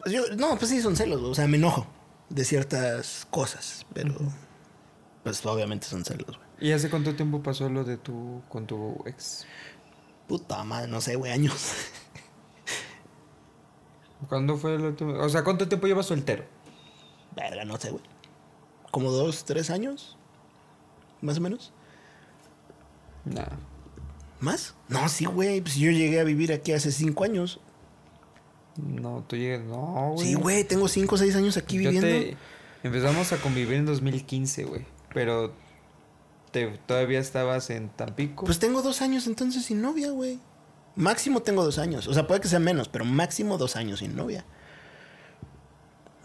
Pues 0.01 0.13
yo- 0.13 0.35
no, 0.37 0.57
pues 0.57 0.69
sí, 0.71 0.81
son 0.81 0.95
celos, 0.95 1.19
güey. 1.19 1.31
O 1.31 1.35
sea, 1.35 1.47
me 1.47 1.57
enojo 1.57 1.85
de 2.29 2.45
ciertas 2.45 3.27
cosas, 3.29 3.85
pero 3.93 4.15
pues 5.23 5.45
obviamente 5.45 5.87
son 5.87 6.05
celos, 6.05 6.37
güey. 6.37 6.49
¿Y 6.61 6.71
hace 6.73 6.89
cuánto 6.89 7.15
tiempo 7.15 7.41
pasó 7.41 7.69
lo 7.69 7.83
de 7.83 7.97
tu. 7.97 8.41
con 8.49 8.67
tu 8.67 9.01
ex? 9.05 9.45
Puta 10.27 10.63
madre, 10.63 10.87
no 10.89 11.01
sé, 11.01 11.15
güey, 11.15 11.31
años. 11.31 11.73
¿Cuándo 14.27 14.57
fue 14.57 14.75
el 14.75 14.81
último? 14.81 15.13
O 15.13 15.29
sea, 15.29 15.43
¿cuánto 15.43 15.67
tiempo 15.67 15.87
llevas 15.87 16.05
soltero? 16.07 16.43
Verga, 17.35 17.63
no 17.63 17.77
sé, 17.77 17.91
güey. 17.91 18.03
Como 18.91 19.11
dos, 19.11 19.45
tres 19.45 19.69
años, 19.69 20.17
más 21.21 21.37
o 21.37 21.41
menos. 21.41 21.71
Nah. 23.25 23.45
¿Más? 24.39 24.75
No, 24.87 25.07
sí, 25.09 25.25
güey. 25.25 25.61
Pues 25.61 25.75
yo 25.75 25.91
llegué 25.91 26.19
a 26.19 26.23
vivir 26.23 26.51
aquí 26.51 26.73
hace 26.73 26.91
cinco 26.91 27.23
años. 27.23 27.59
No, 28.83 29.23
tú 29.27 29.35
llegas. 29.35 29.61
No, 29.65 30.11
güey. 30.13 30.27
Sí, 30.27 30.33
güey, 30.35 30.63
tengo 30.63 30.87
cinco 30.87 31.15
o 31.15 31.17
seis 31.17 31.35
años 31.35 31.57
aquí 31.57 31.75
Yo 31.81 31.89
viviendo. 31.91 32.07
te- 32.07 32.37
Empezamos 32.83 33.31
a 33.33 33.37
convivir 33.37 33.73
en 33.75 33.85
2015, 33.85 34.63
güey. 34.63 34.85
Pero 35.13 35.53
te, 36.51 36.67
todavía 36.85 37.19
estabas 37.19 37.69
en 37.69 37.89
Tampico. 37.89 38.45
Pues 38.45 38.59
tengo 38.59 38.81
dos 38.81 39.01
años 39.01 39.27
entonces 39.27 39.65
sin 39.65 39.81
novia, 39.81 40.11
güey. 40.11 40.39
Máximo 40.95 41.41
tengo 41.41 41.63
dos 41.63 41.77
años. 41.77 42.07
O 42.07 42.13
sea, 42.13 42.25
puede 42.27 42.41
que 42.41 42.47
sea 42.47 42.59
menos, 42.59 42.87
pero 42.89 43.05
máximo 43.05 43.57
dos 43.57 43.75
años 43.75 43.99
sin 43.99 44.15
novia. 44.15 44.45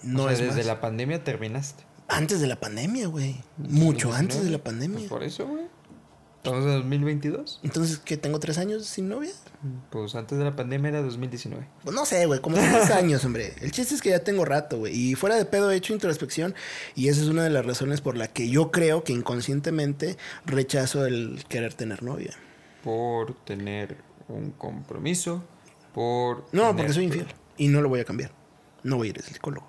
No 0.03 0.25
o 0.25 0.27
sea, 0.27 0.33
es 0.35 0.39
desde 0.41 0.57
más. 0.59 0.67
la 0.67 0.81
pandemia 0.81 1.25
terminaste. 1.25 1.85
Antes 2.09 2.41
de 2.41 2.47
la 2.47 2.57
pandemia, 2.61 3.07
güey. 3.09 3.37
Mucho 3.57 4.09
2019. 4.09 4.17
antes 4.19 4.45
de 4.45 4.51
la 4.51 4.59
Pues 4.59 4.65
pandemia. 4.75 5.09
por 5.09 5.23
eso, 5.23 5.47
güey. 5.47 5.65
Estamos 6.45 6.67
en 6.67 6.73
2022. 6.75 7.61
Entonces, 7.63 7.99
¿qué? 8.05 8.19
¿Tengo 8.19 8.39
tres 8.39 8.59
años 8.59 8.85
sin 8.85 9.09
novia? 9.09 9.31
Pues 9.89 10.15
antes 10.15 10.37
de 10.37 10.45
la 10.45 10.55
pandemia 10.55 10.91
era 10.91 11.01
2019. 11.01 11.67
Pues 11.83 11.97
no 11.97 12.05
sé, 12.05 12.27
güey, 12.27 12.41
como 12.43 12.57
tres 12.57 12.91
años, 12.91 13.25
hombre. 13.25 13.55
El 13.63 13.73
chiste 13.73 13.95
es 13.95 14.03
que 14.03 14.11
ya 14.11 14.19
tengo 14.23 14.45
rato, 14.45 14.77
güey. 14.77 14.95
Y 14.95 15.15
fuera 15.15 15.37
de 15.37 15.47
pedo 15.47 15.71
he 15.71 15.77
hecho 15.77 15.95
introspección. 15.95 16.55
Y 16.95 17.09
esa 17.09 17.23
es 17.23 17.29
una 17.29 17.45
de 17.45 17.49
las 17.49 17.65
razones 17.65 18.03
por 18.03 18.19
la 18.19 18.29
que 18.29 18.51
yo 18.51 18.71
creo 18.71 19.05
que 19.05 19.15
inconscientemente 19.15 20.19
rechazo 20.45 21.07
el 21.07 21.43
querer 21.49 21.73
tener 21.73 22.03
novia. 22.03 22.35
Por 22.83 23.33
tener 23.47 23.97
un 24.29 24.51
compromiso. 24.51 25.43
Por. 25.95 26.45
No, 26.53 26.65
tener- 26.65 26.77
porque 26.77 26.93
soy 26.93 27.05
infiel. 27.05 27.27
Y 27.57 27.69
no 27.69 27.81
lo 27.81 27.89
voy 27.89 28.01
a 28.01 28.05
cambiar. 28.05 28.33
No 28.83 28.97
voy 28.99 29.07
a 29.07 29.11
ir 29.13 29.17
al 29.17 29.25
psicólogo. 29.25 29.67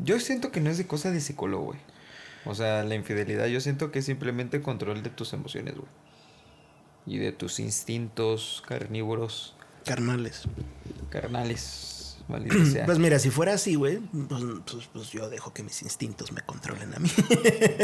Yo 0.00 0.18
siento 0.18 0.50
que 0.50 0.60
no 0.60 0.68
es 0.70 0.78
de 0.78 0.86
cosa 0.88 1.12
de 1.12 1.20
psicólogo, 1.20 1.66
güey. 1.66 1.78
O 2.46 2.54
sea, 2.54 2.82
la 2.84 2.94
infidelidad, 2.94 3.46
yo 3.46 3.60
siento 3.60 3.90
que 3.90 3.98
es 3.98 4.04
simplemente 4.06 4.62
control 4.62 5.02
de 5.02 5.10
tus 5.10 5.32
emociones, 5.32 5.74
güey. 5.74 5.88
Y 7.06 7.18
de 7.18 7.32
tus 7.32 7.60
instintos 7.60 8.62
carnívoros, 8.66 9.54
Carnales. 9.84 10.44
carnales, 11.10 12.22
sea. 12.72 12.84
Pues 12.86 12.98
mira, 12.98 13.18
si 13.20 13.30
fuera 13.30 13.52
así, 13.54 13.74
güey, 13.76 13.98
pues, 14.28 14.42
pues- 14.66 14.88
pues 14.92 15.10
yo 15.10 15.28
dejo 15.30 15.52
que 15.52 15.62
mis 15.62 15.82
instintos 15.82 16.32
me 16.32 16.40
controlen 16.42 16.92
a 16.94 16.98
mí. 16.98 17.08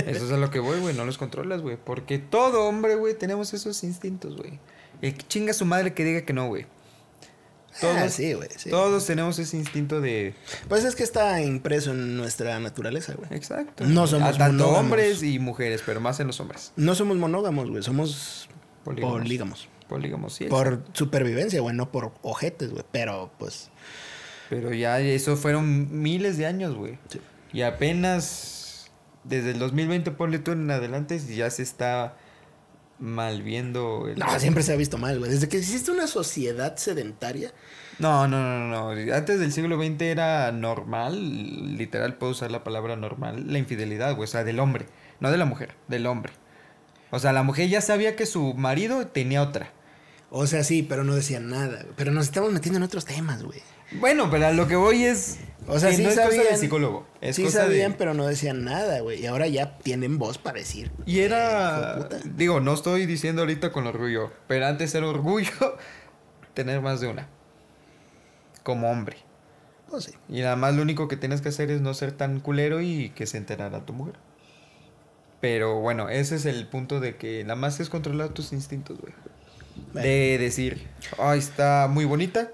Eso 0.06 0.26
es 0.26 0.32
a 0.32 0.36
lo 0.36 0.50
que 0.50 0.58
voy, 0.58 0.80
güey. 0.80 0.94
No 0.96 1.04
los 1.04 1.18
controlas, 1.18 1.60
güey. 1.62 1.76
Porque 1.76 2.18
todo 2.18 2.64
hombre, 2.66 2.96
güey, 2.96 3.16
tenemos 3.16 3.54
esos 3.54 3.82
instintos, 3.84 4.36
güey. 4.36 4.58
El 5.00 5.14
que 5.14 5.26
chinga 5.26 5.50
a 5.52 5.54
su 5.54 5.64
madre 5.64 5.94
que 5.94 6.04
diga 6.04 6.22
que 6.22 6.32
no, 6.32 6.48
güey. 6.48 6.66
Todos, 7.80 7.96
Ah, 7.96 8.08
sí, 8.10 8.34
güey. 8.34 8.48
sí. 8.56 8.68
todos 8.70 9.06
tenemos 9.06 9.38
ese 9.38 9.56
instinto 9.56 10.00
de. 10.00 10.34
Pues 10.68 10.84
es 10.84 10.94
que 10.94 11.02
está 11.02 11.40
impreso 11.40 11.92
en 11.92 12.16
nuestra 12.16 12.58
naturaleza, 12.60 13.14
güey. 13.14 13.28
Exacto. 13.32 13.84
No 13.86 14.06
somos 14.06 14.36
tanto 14.36 14.64
monógamos. 14.64 14.80
hombres 14.80 15.22
y 15.22 15.38
mujeres, 15.38 15.82
pero 15.84 16.00
más 16.00 16.20
en 16.20 16.26
los 16.26 16.38
hombres. 16.40 16.72
No 16.76 16.94
somos 16.94 17.16
monógamos, 17.16 17.70
güey. 17.70 17.82
Somos 17.82 18.48
Polígamos. 18.84 19.18
polígamos. 19.20 19.68
Polígamos, 19.88 20.34
sí. 20.34 20.44
Por 20.46 20.84
supervivencia, 20.92 21.60
güey, 21.60 21.74
no 21.76 21.90
por 21.92 22.12
ojetes, 22.22 22.70
güey. 22.70 22.84
Pero 22.92 23.30
pues. 23.38 23.70
Pero 24.50 24.72
ya 24.74 25.00
eso 25.00 25.36
fueron 25.36 26.02
miles 26.02 26.36
de 26.36 26.46
años, 26.46 26.74
güey. 26.74 26.98
Sí. 27.08 27.20
Y 27.54 27.62
apenas 27.62 28.90
desde 29.24 29.50
el 29.52 29.58
2020, 29.58 30.10
ponle 30.12 30.38
tú 30.38 30.52
en 30.52 30.70
adelante, 30.70 31.18
ya 31.18 31.48
se 31.50 31.62
está 31.62 32.16
mal 32.98 33.42
viendo. 33.42 34.08
El... 34.08 34.18
No, 34.18 34.38
siempre 34.38 34.62
se 34.62 34.72
ha 34.72 34.76
visto 34.76 34.98
mal, 34.98 35.18
güey. 35.18 35.30
Desde 35.30 35.48
que 35.48 35.58
existe 35.58 35.90
una 35.90 36.06
sociedad 36.06 36.76
sedentaria. 36.76 37.52
No, 37.98 38.26
no, 38.26 38.42
no, 38.42 38.94
no. 38.94 39.14
Antes 39.14 39.38
del 39.38 39.52
siglo 39.52 39.76
XX 39.76 40.00
era 40.02 40.50
normal, 40.52 41.76
literal 41.76 42.16
puedo 42.16 42.32
usar 42.32 42.50
la 42.50 42.64
palabra 42.64 42.96
normal, 42.96 43.52
la 43.52 43.58
infidelidad, 43.58 44.14
güey. 44.16 44.24
O 44.24 44.30
sea, 44.30 44.44
del 44.44 44.60
hombre, 44.60 44.86
no 45.20 45.30
de 45.30 45.38
la 45.38 45.44
mujer, 45.44 45.74
del 45.88 46.06
hombre. 46.06 46.32
O 47.10 47.18
sea, 47.18 47.32
la 47.32 47.42
mujer 47.42 47.68
ya 47.68 47.80
sabía 47.80 48.16
que 48.16 48.26
su 48.26 48.54
marido 48.54 49.06
tenía 49.06 49.42
otra. 49.42 49.70
O 50.30 50.46
sea, 50.46 50.64
sí, 50.64 50.82
pero 50.82 51.04
no 51.04 51.14
decían 51.14 51.50
nada. 51.50 51.84
Pero 51.94 52.10
nos 52.10 52.24
estamos 52.24 52.52
metiendo 52.52 52.78
en 52.78 52.84
otros 52.84 53.04
temas, 53.04 53.42
güey. 53.42 53.60
Bueno, 54.00 54.30
pero 54.30 54.46
a 54.46 54.52
lo 54.52 54.66
que 54.68 54.76
voy 54.76 55.04
es. 55.04 55.38
O 55.68 55.78
sea, 55.78 55.90
que 55.90 55.96
sí 55.96 56.02
no 56.02 56.08
es 56.08 56.16
sabían. 56.16 56.42
cosa 56.44 56.56
psicólogo. 56.56 57.06
Es 57.20 57.36
sí 57.36 57.44
cosa 57.44 57.60
de- 57.60 57.64
sabían, 57.66 57.94
pero 57.96 58.14
no 58.14 58.26
decían 58.26 58.64
nada, 58.64 59.00
güey. 59.00 59.20
Y 59.22 59.26
ahora 59.26 59.46
ya 59.46 59.78
tienen 59.78 60.18
voz 60.18 60.38
para 60.38 60.58
decir. 60.58 60.90
Y 61.06 61.20
"Eh, 61.20 61.24
era. 61.26 61.94
hijo 61.94 62.04
de 62.08 62.16
puta". 62.18 62.28
Digo, 62.36 62.60
no 62.60 62.74
estoy 62.74 63.06
diciendo 63.06 63.42
ahorita 63.42 63.70
con 63.70 63.86
orgullo, 63.86 64.32
pero 64.48 64.66
antes 64.66 64.94
era 64.94 65.06
orgullo 65.06 65.50
tener 66.54 66.80
más 66.80 67.00
de 67.00 67.08
una. 67.08 67.28
Como 68.64 68.90
hombre. 68.90 69.18
Pues 69.88 70.04
sí. 70.04 70.12
Y 70.28 70.40
nada 70.40 70.56
más 70.56 70.74
lo 70.74 70.82
único 70.82 71.06
que 71.06 71.16
tienes 71.16 71.40
que 71.42 71.50
hacer 71.50 71.70
es 71.70 71.80
no 71.80 71.94
ser 71.94 72.12
tan 72.12 72.40
culero 72.40 72.80
y 72.80 73.10
que 73.10 73.26
se 73.26 73.36
enterara 73.38 73.84
tu 73.86 73.92
mujer. 73.92 74.14
Pero 75.40 75.80
bueno, 75.80 76.08
ese 76.08 76.36
es 76.36 76.44
el 76.46 76.66
punto 76.68 76.98
de 77.00 77.16
que 77.16 77.42
nada 77.44 77.56
más 77.56 77.78
es 77.80 77.88
controlar 77.88 78.30
tus 78.30 78.52
instintos, 78.52 78.98
güey. 79.00 79.12
De 79.94 80.38
decir, 80.38 80.86
ay, 81.18 81.38
está 81.40 81.88
muy 81.90 82.04
bonita, 82.04 82.50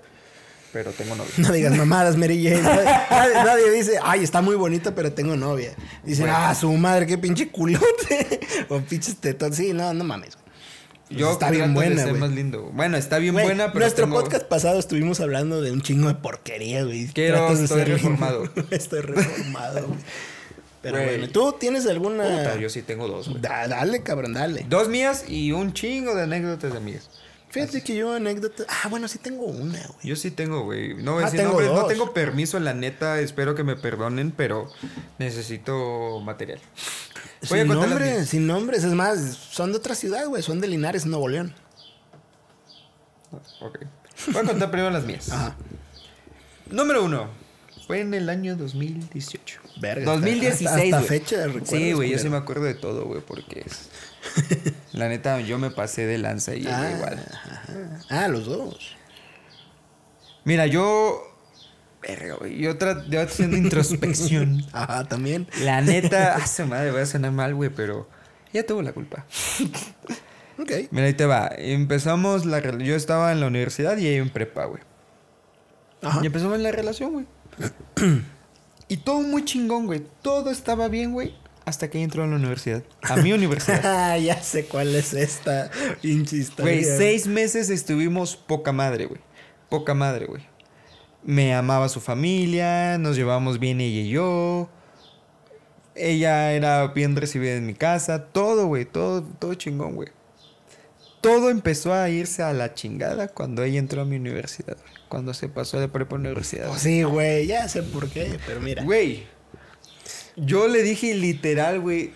pero 0.79 0.93
tengo 0.93 1.17
novia. 1.17 1.33
No 1.39 1.53
digas 1.53 1.77
mamadas, 1.77 2.17
Mary 2.17 2.41
Jane. 2.41 2.63
Nadie, 3.11 3.35
nadie 3.35 3.71
dice, 3.73 3.99
ay, 4.01 4.23
está 4.23 4.41
muy 4.43 4.55
bonita, 4.55 4.95
pero 4.95 5.13
tengo 5.13 5.35
novia. 5.37 5.75
Dicen, 6.05 6.27
Bueno. 6.27 6.39
ah, 6.39 6.55
su 6.55 6.71
madre, 6.75 7.05
qué 7.05 7.19
pinche 7.19 7.49
culote. 7.49 8.39
o 8.69 8.79
pinches 8.81 9.17
tetón. 9.17 9.53
Sí, 9.53 9.73
no, 9.73 9.93
no 9.93 10.05
mames. 10.05 10.37
güey. 10.37 11.19
Yo 11.19 11.33
está 11.33 11.51
bien 11.51 11.75
buena, 11.75 12.05
güey. 12.05 12.15
más 12.21 12.31
lindo. 12.31 12.71
Bueno, 12.73 12.97
está 12.97 13.19
bien 13.19 13.35
buena, 13.35 13.73
pero 13.73 13.81
nuestro 13.81 14.05
tengo- 14.05 14.21
podcast 14.21 14.45
pasado 14.47 14.79
estuvimos 14.79 15.19
hablando 15.19 15.61
de 15.63 15.73
un 15.73 15.83
chingo 15.83 16.07
de 16.07 16.15
porquería, 16.15 16.85
güey. 16.85 17.09
Quiero, 17.09 17.53
de 17.57 17.65
estoy 17.65 17.83
reformado. 17.83 18.49
estoy 18.71 19.01
reformado, 19.01 19.85
güey. 19.89 19.99
Pero 20.81 21.03
bueno, 21.03 21.29
¿tú 21.31 21.57
tienes 21.59 21.89
alguna...? 21.89 22.23
Puta, 22.23 22.57
yo 22.57 22.69
sí 22.71 22.83
tengo 22.83 23.09
dos, 23.09 23.29
güey. 23.31 23.41
Da- 23.43 23.67
dale, 23.67 24.05
cabrón, 24.05 24.35
dale. 24.35 24.65
Dos 24.69 24.89
mías 24.89 25.25
y 25.27 25.51
un 25.51 25.73
chingo 25.73 26.15
de 26.15 26.23
anécdotas 26.23 26.71
de 26.71 26.79
amigas. 26.79 27.11
Fíjate 27.51 27.83
que 27.83 27.97
yo 27.97 28.13
anécdota... 28.13 28.65
Ah, 28.69 28.89
bueno, 28.89 29.09
sí 29.09 29.19
tengo 29.19 29.47
una, 29.47 29.79
güey. 29.79 29.99
Yo 30.03 30.17
sí 30.17 30.31
tengo, 30.31 30.65
güey. 30.65 30.95
No 30.95 31.15
voy 31.15 31.23
a 31.23 31.27
Ah, 31.27 31.31
decir 31.31 31.41
tengo 31.47 31.61
nombres, 31.61 31.71
no 31.83 31.87
tengo 31.87 32.13
permiso, 32.13 32.61
la 32.61 32.75
neta. 32.75 33.21
Espero 33.21 33.55
que 33.55 33.65
me 33.65 33.75
perdonen, 33.75 34.33
pero 34.33 34.71
necesito 35.19 36.21
material. 36.21 36.61
Voy 37.49 37.61
a 37.61 37.63
Sin 37.63 37.69
nombres, 37.73 38.29
sin 38.29 38.47
nombres. 38.47 38.85
Es 38.85 38.93
más, 38.93 39.19
son 39.51 39.73
de 39.73 39.79
otra 39.79 39.95
ciudad, 39.95 40.27
güey. 40.27 40.43
Son 40.43 40.61
de 40.61 40.69
Linares, 40.69 41.07
Nuevo 41.07 41.27
León. 41.29 41.55
Ok. 43.61 43.79
Voy 44.33 44.43
a 44.43 44.45
contar 44.45 44.71
primero 44.71 44.91
las 44.91 45.05
mías. 45.05 45.31
Ajá. 45.31 45.57
Número 46.71 47.05
uno. 47.05 47.29
Fue 47.87 48.01
en 48.01 48.13
el 48.13 48.29
año 48.29 48.57
2018. 48.57 49.61
Verga, 49.81 50.05
2016, 50.13 50.69
hasta- 50.69 50.97
hasta 50.99 51.09
fecha 51.09 51.37
recuerdas, 51.47 51.69
Sí, 51.71 51.93
güey, 51.93 52.11
yo 52.11 52.19
sí 52.19 52.29
me 52.29 52.37
acuerdo 52.37 52.65
de 52.65 52.75
todo, 52.75 53.07
güey, 53.07 53.23
porque 53.23 53.61
es... 53.65 53.89
La 54.93 55.09
neta, 55.09 55.41
yo 55.41 55.59
me 55.59 55.71
pasé 55.71 56.07
de 56.07 56.19
lanza 56.19 56.55
y 56.55 56.67
Ah, 56.67 56.91
igual. 56.97 57.25
ajá. 57.33 57.63
Ah, 58.11 58.29
los 58.29 58.47
dos. 58.47 58.97
Mira, 60.45 60.67
yo... 60.67 61.23
Yo, 62.59 62.79
tra- 62.79 63.07
yo 63.09 63.21
haciendo 63.21 63.57
introspección. 63.57 64.65
Ajá, 64.73 65.05
también. 65.05 65.47
La 65.63 65.81
neta, 65.83 66.37
a 66.37 66.47
su 66.47 66.65
madre, 66.65 66.91
voy 66.93 67.01
a 67.03 67.07
sonar 67.07 67.33
mal, 67.33 67.55
güey, 67.55 67.71
pero 67.71 68.09
ella 68.53 68.65
tuvo 68.65 68.81
la 68.83 68.93
culpa. 68.93 69.27
Ok. 70.59 70.71
Mira, 70.91 71.07
ahí 71.07 71.13
te 71.15 71.27
va. 71.27 71.51
Empezamos 71.59 72.47
la... 72.47 72.61
Yo 72.79 72.95
estaba 72.95 73.33
en 73.33 73.41
la 73.41 73.47
universidad 73.49 73.99
y 73.99 74.07
ella 74.07 74.23
en 74.23 74.31
prepa, 74.31 74.65
güey. 74.67 74.83
Ajá. 76.03 76.21
Y 76.23 76.27
empezamos 76.27 76.59
la 76.61 76.71
relación, 76.71 77.13
güey. 77.13 77.27
y 78.89 78.97
todo 78.99 79.21
muy 79.21 79.45
chingón, 79.45 79.87
güey. 79.87 80.03
Todo 80.23 80.51
estaba 80.51 80.89
bien, 80.89 81.13
güey. 81.13 81.35
Hasta 81.69 81.91
que 81.91 82.03
entró 82.03 82.25
a 82.25 82.27
la 82.27 82.37
universidad. 82.37 82.83
A 83.03 83.17
mi 83.17 83.31
universidad. 83.31 83.83
Ah, 83.85 84.17
ya 84.17 84.41
sé 84.43 84.65
cuál 84.65 84.95
es 84.95 85.13
esta 85.13 85.71
pinche 86.01 86.37
historia. 86.37 86.73
Güey, 86.73 86.83
seis 86.83 87.27
meses 87.27 87.69
estuvimos 87.69 88.37
poca 88.37 88.73
madre, 88.73 89.05
güey. 89.05 89.21
Poca 89.69 89.93
madre, 89.93 90.25
güey. 90.25 90.43
Me 91.23 91.55
amaba 91.55 91.91
su 91.91 92.01
familia, 92.01 92.97
nos 92.97 93.17
llevábamos 93.17 93.59
bien 93.59 93.83
ella 93.83 94.01
y 94.01 94.09
yo. 94.09 94.71
Ella 95.95 96.53
era 96.53 96.87
bien 96.87 97.15
recibida 97.17 97.57
en 97.57 97.67
mi 97.67 97.75
casa. 97.75 98.29
Todo, 98.29 98.67
güey. 98.67 98.87
Todo, 98.87 99.23
todo 99.23 99.53
chingón, 99.53 99.95
güey. 99.95 100.09
Todo 101.21 101.51
empezó 101.51 101.93
a 101.93 102.09
irse 102.09 102.43
a 102.43 102.55
la 102.55 102.73
chingada 102.73 103.29
cuando 103.29 103.63
ella 103.63 103.79
entró 103.79 104.01
a 104.01 104.05
mi 104.07 104.17
universidad. 104.17 104.79
Cuando 105.11 105.35
se 105.35 105.51
pasó 105.51 105.79
de 105.79 105.89
prepa 105.89 106.17
a 106.17 106.19
universidad. 106.19 106.69
Pues 106.69 106.81
sí, 106.81 107.03
güey, 107.03 107.47
ya 107.47 107.69
sé 107.69 107.83
por 107.83 108.09
qué, 108.09 108.39
pero 108.47 108.59
mira. 108.61 108.83
Güey, 108.85 109.27
yo 110.39 110.69
le 110.69 110.83
dije 110.83 111.15
literal, 111.15 111.81
güey, 111.81 112.13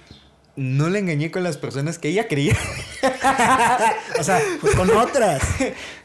no 0.57 0.91
le 0.91 0.99
engañé 0.99 1.31
con 1.31 1.43
las 1.43 1.57
personas 1.57 1.99
que 1.99 2.09
ella 2.09 2.29
creía. 2.29 2.57
O 4.21 4.23
sea, 4.25 4.41
fue 4.61 4.73
con 4.75 4.89
otras. 4.91 5.43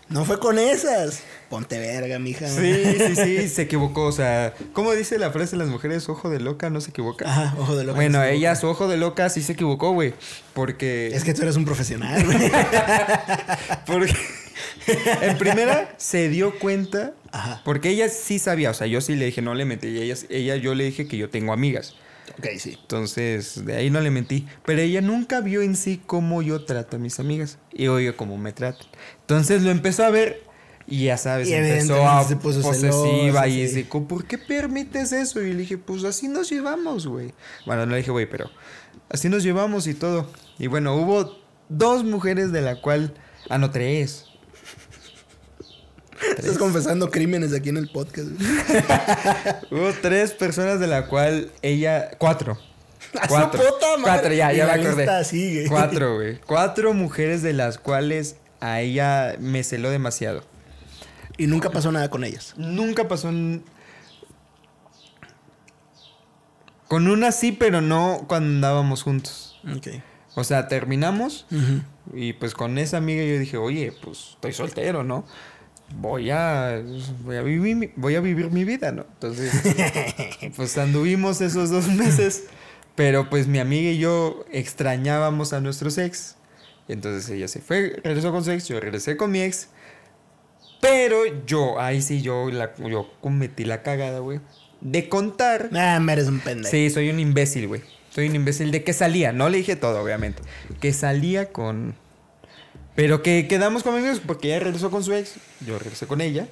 No 0.10 0.26
fue 0.26 0.40
con 0.40 0.58
esas. 0.58 1.22
Ponte 1.50 1.78
verga, 1.78 2.18
mija. 2.18 2.48
Sí, 2.48 2.74
sí, 2.98 3.16
sí, 3.16 3.50
se 3.50 3.64
equivocó. 3.64 4.06
O 4.06 4.12
sea, 4.12 4.54
¿cómo 4.74 4.94
dice 4.94 5.20
la 5.20 5.32
frase 5.32 5.52
de 5.52 5.58
las 5.58 5.68
mujeres? 5.68 6.08
Ojo 6.10 6.30
de 6.30 6.40
loca, 6.40 6.70
no 6.70 6.82
se 6.82 6.90
equivoca. 6.90 7.30
Ajá, 7.30 7.56
ojo 7.60 7.76
de 7.76 7.84
loca. 7.84 7.98
bueno, 7.98 8.20
no 8.20 8.26
ella, 8.26 8.56
su 8.56 8.68
ojo 8.68 8.88
de 8.88 8.98
loca, 8.98 9.30
sí 9.30 9.42
se 9.44 9.54
equivocó, 9.54 9.92
güey. 9.92 10.14
Porque. 10.54 11.08
Es 11.14 11.24
que 11.24 11.34
tú 11.34 11.42
eres 11.44 11.58
un 11.58 11.66
profesional, 11.66 12.26
güey. 12.26 12.38
Porque. 13.86 14.16
en 15.22 15.38
primera, 15.38 15.94
se 15.98 16.30
dio 16.30 16.58
cuenta. 16.58 17.14
Ajá. 17.32 17.62
Porque 17.66 17.90
ella 17.90 18.10
sí 18.10 18.40
sabía. 18.40 18.72
O 18.72 18.74
sea, 18.74 18.88
yo 18.88 19.02
sí 19.02 19.16
le 19.16 19.26
dije, 19.26 19.42
no 19.42 19.54
le 19.54 19.66
mentí. 19.66 19.88
Y 19.88 20.02
ella, 20.02 20.16
ella, 20.30 20.56
yo 20.56 20.74
le 20.74 20.86
dije 20.86 21.08
que 21.08 21.18
yo 21.18 21.30
tengo 21.30 21.54
amigas. 21.54 21.96
Ok, 22.38 22.48
sí. 22.60 22.78
Entonces, 22.82 23.66
de 23.66 23.76
ahí 23.76 23.90
no 23.90 24.02
le 24.02 24.12
mentí. 24.12 24.48
Pero 24.66 24.82
ella 24.82 25.02
nunca 25.02 25.42
vio 25.42 25.62
en 25.62 25.76
sí 25.76 26.02
cómo 26.06 26.42
yo 26.42 26.66
trato 26.66 26.98
a 26.98 27.00
mis 27.00 27.20
amigas. 27.20 27.58
Y 27.72 27.88
oiga 27.88 28.14
cómo 28.14 28.38
me 28.38 28.52
tratan. 28.54 28.88
Entonces 29.22 29.64
lo 29.64 29.72
empezó 29.72 30.04
a 30.06 30.10
ver. 30.10 30.44
Y 30.90 31.06
ya 31.06 31.18
sabes, 31.18 31.50
Y 31.50 31.54
empezó 31.54 32.08
a 32.08 32.24
se 32.24 32.38
puso 32.38 32.62
posesiva 32.62 33.46
y 33.48 33.54
sí. 33.54 33.62
dice, 33.62 33.84
¿por 33.84 34.24
qué 34.26 34.38
permites 34.38 35.12
eso? 35.12 35.42
Y 35.42 35.52
le 35.52 35.60
dije, 35.60 35.78
pues 35.78 36.06
así 36.06 36.30
nos 36.30 36.50
llevamos, 36.50 37.08
güey. 37.08 37.34
Bueno, 37.66 37.86
no 37.86 37.92
le 37.92 37.98
dije, 37.98 38.12
güey, 38.12 38.26
pero 38.26 38.50
así 39.10 39.28
nos 39.28 39.44
llevamos 39.44 39.86
y 39.88 39.94
todo. 39.94 40.32
Y 40.58 40.68
bueno, 40.68 40.96
hubo 40.96 41.40
dos 41.68 42.06
mujeres 42.06 42.54
de 42.54 42.62
la 42.62 42.80
cual... 42.80 43.14
Ah, 43.50 43.58
no, 43.58 43.70
tres. 43.70 44.27
Estás 46.38 46.58
confesando 46.58 47.10
crímenes 47.10 47.54
aquí 47.54 47.70
en 47.70 47.78
el 47.78 47.90
podcast. 47.90 48.28
Hubo 49.72 49.92
tres 50.02 50.32
personas 50.32 50.80
de 50.80 50.88
la 50.88 51.08
cual 51.08 51.52
ella... 51.62 52.12
Cuatro. 52.18 52.58
¡A 53.20 53.28
su 53.28 53.36
puta 53.52 53.98
madre! 53.98 54.04
Cuatro, 54.04 54.34
ya, 54.34 54.54
Y 54.54 54.58
ya 54.58 54.66
me 54.66 54.72
acordé. 54.72 55.24
sigue. 55.26 55.68
Cuatro, 55.68 56.16
güey. 56.16 56.40
Cuatro 56.42 56.94
mujeres 56.94 57.42
de 57.42 57.54
las 57.54 57.78
cuales 57.78 58.38
a 58.60 58.82
ella 58.82 59.36
me 59.40 59.64
celó 59.64 59.90
demasiado. 59.90 60.44
Y 61.38 61.48
nunca 61.48 61.70
pasó 61.70 61.92
nada 61.92 62.10
con 62.10 62.24
ellas. 62.24 62.54
Nunca 62.58 63.08
pasó. 63.08 63.30
Con 66.88 67.08
una 67.08 67.32
sí, 67.32 67.52
pero 67.52 67.82
no 67.82 68.26
cuando 68.28 68.50
andábamos 68.50 69.04
juntos. 69.04 69.60
Ok. 69.76 69.88
O 70.36 70.44
sea, 70.44 70.68
terminamos 70.68 71.48
y 72.14 72.34
pues 72.34 72.54
con 72.54 72.78
esa 72.78 72.98
amiga 72.98 73.24
yo 73.24 73.40
dije, 73.40 73.58
oye, 73.58 73.92
pues 74.04 74.32
estoy 74.36 74.54
soltero, 74.54 75.04
¿no? 75.04 75.26
Voy 75.96 76.30
a, 76.32 76.84
voy 77.24 77.38
a, 77.38 77.42
vivir, 77.42 77.76
mi, 77.76 77.90
voy 77.96 78.16
a 78.16 78.20
vivir 78.20 78.52
mi 78.52 78.66
vida, 78.66 78.92
¿no? 78.92 79.06
Entonces, 79.14 79.52
pues 80.56 80.78
anduvimos 80.78 81.40
esos 81.42 81.70
dos 81.70 81.88
meses, 81.88 82.44
pero 82.96 83.30
pues 83.30 83.48
mi 83.48 83.60
amiga 83.60 83.92
y 83.92 83.98
yo 83.98 84.46
extrañábamos 84.52 85.54
a 85.54 85.62
nuestros 85.62 85.98
ex. 85.98 86.36
Entonces 86.88 87.30
ella 87.30 87.48
se 87.48 87.62
fue, 87.62 88.00
regresó 88.04 88.32
con 88.32 88.44
su 88.44 88.52
ex, 88.52 88.68
yo 88.68 88.80
regresé 88.80 89.18
con 89.18 89.32
mi 89.32 89.42
ex. 89.42 89.70
Pero 90.82 91.24
yo, 91.46 91.80
ahí 91.80 92.02
sí, 92.02 92.22
yo, 92.22 92.50
la, 92.52 92.76
yo 92.76 93.10
cometí 93.22 93.66
la 93.66 93.82
cagada, 93.82 94.20
güey. 94.20 94.40
De 94.82 95.10
contar 95.10 95.70
Ah, 95.74 96.00
me 96.00 96.14
eres 96.14 96.28
un 96.28 96.40
pendejo. 96.40 96.70
Sí, 96.70 96.90
soy 96.90 97.10
un 97.10 97.20
imbécil, 97.20 97.68
güey. 97.68 97.82
Soy 98.10 98.28
un 98.30 98.36
imbécil 98.36 98.72
de 98.72 98.84
que 98.84 98.94
salía. 98.94 99.32
No 99.32 99.50
le 99.50 99.58
dije 99.58 99.76
todo, 99.76 100.02
obviamente. 100.02 100.42
Que 100.80 100.94
salía 100.94 101.52
con. 101.52 101.96
Pero 102.98 103.22
que 103.22 103.48
quedamos 103.48 103.84
con 103.84 103.94
amigos 103.94 104.20
porque 104.26 104.48
ella 104.48 104.60
regresó 104.60 104.90
con 104.90 105.04
su 105.04 105.14
ex. 105.14 105.36
Yo 105.64 105.78
regresé 105.78 106.08
con 106.08 106.20
ella. 106.20 106.48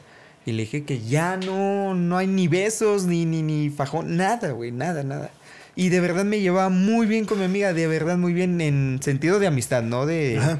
Y 0.46 0.52
le 0.52 0.62
dije 0.62 0.84
que 0.84 1.02
ya 1.02 1.38
no, 1.38 1.96
no 1.96 2.18
hay 2.18 2.28
ni 2.28 2.48
besos, 2.48 3.06
ni, 3.06 3.26
ni, 3.26 3.42
ni 3.42 3.72
fajón. 3.72 4.16
Nada, 4.16 4.52
güey. 4.52 4.72
Nada, 4.72 5.02
nada. 5.02 5.32
Y 5.76 5.90
de 5.90 6.00
verdad 6.02 6.24
me 6.24 6.42
llevaba 6.42 6.70
muy 6.70 7.08
bien 7.08 7.26
con 7.26 7.40
mi 7.40 7.46
amiga. 7.46 7.74
De 7.74 7.88
verdad 7.88 8.18
muy 8.18 8.32
bien 8.32 8.62
en 8.62 9.00
sentido 9.02 9.40
de 9.40 9.48
amistad, 9.48 9.82
¿no? 9.82 10.06
De. 10.06 10.38
Ajá. 10.38 10.60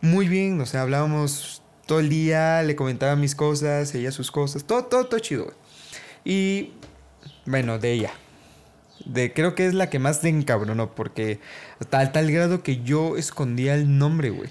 Muy 0.00 0.26
bien. 0.26 0.60
O 0.60 0.66
sea, 0.66 0.82
hablábamos 0.82 1.62
todo 1.86 2.00
el 2.00 2.08
día. 2.08 2.64
Le 2.64 2.74
comentaba 2.74 3.14
mis 3.14 3.36
cosas, 3.36 3.94
ella 3.94 4.10
sus 4.10 4.32
cosas. 4.32 4.64
Todo, 4.64 4.86
todo, 4.86 5.06
todo 5.06 5.20
chido, 5.20 5.44
güey. 5.44 5.56
Y. 6.24 6.72
Bueno, 7.46 7.78
de 7.78 7.92
ella. 7.92 8.10
De, 9.04 9.32
creo 9.32 9.54
que 9.54 9.66
es 9.66 9.74
la 9.74 9.90
que 9.90 10.00
más 10.00 10.22
te 10.22 10.28
encabronó, 10.28 10.92
porque 10.92 11.38
hasta 11.78 12.00
al 12.00 12.10
tal 12.10 12.32
grado 12.32 12.64
que 12.64 12.82
yo 12.82 13.16
escondía 13.16 13.76
el 13.76 13.96
nombre, 13.96 14.30
güey. 14.30 14.50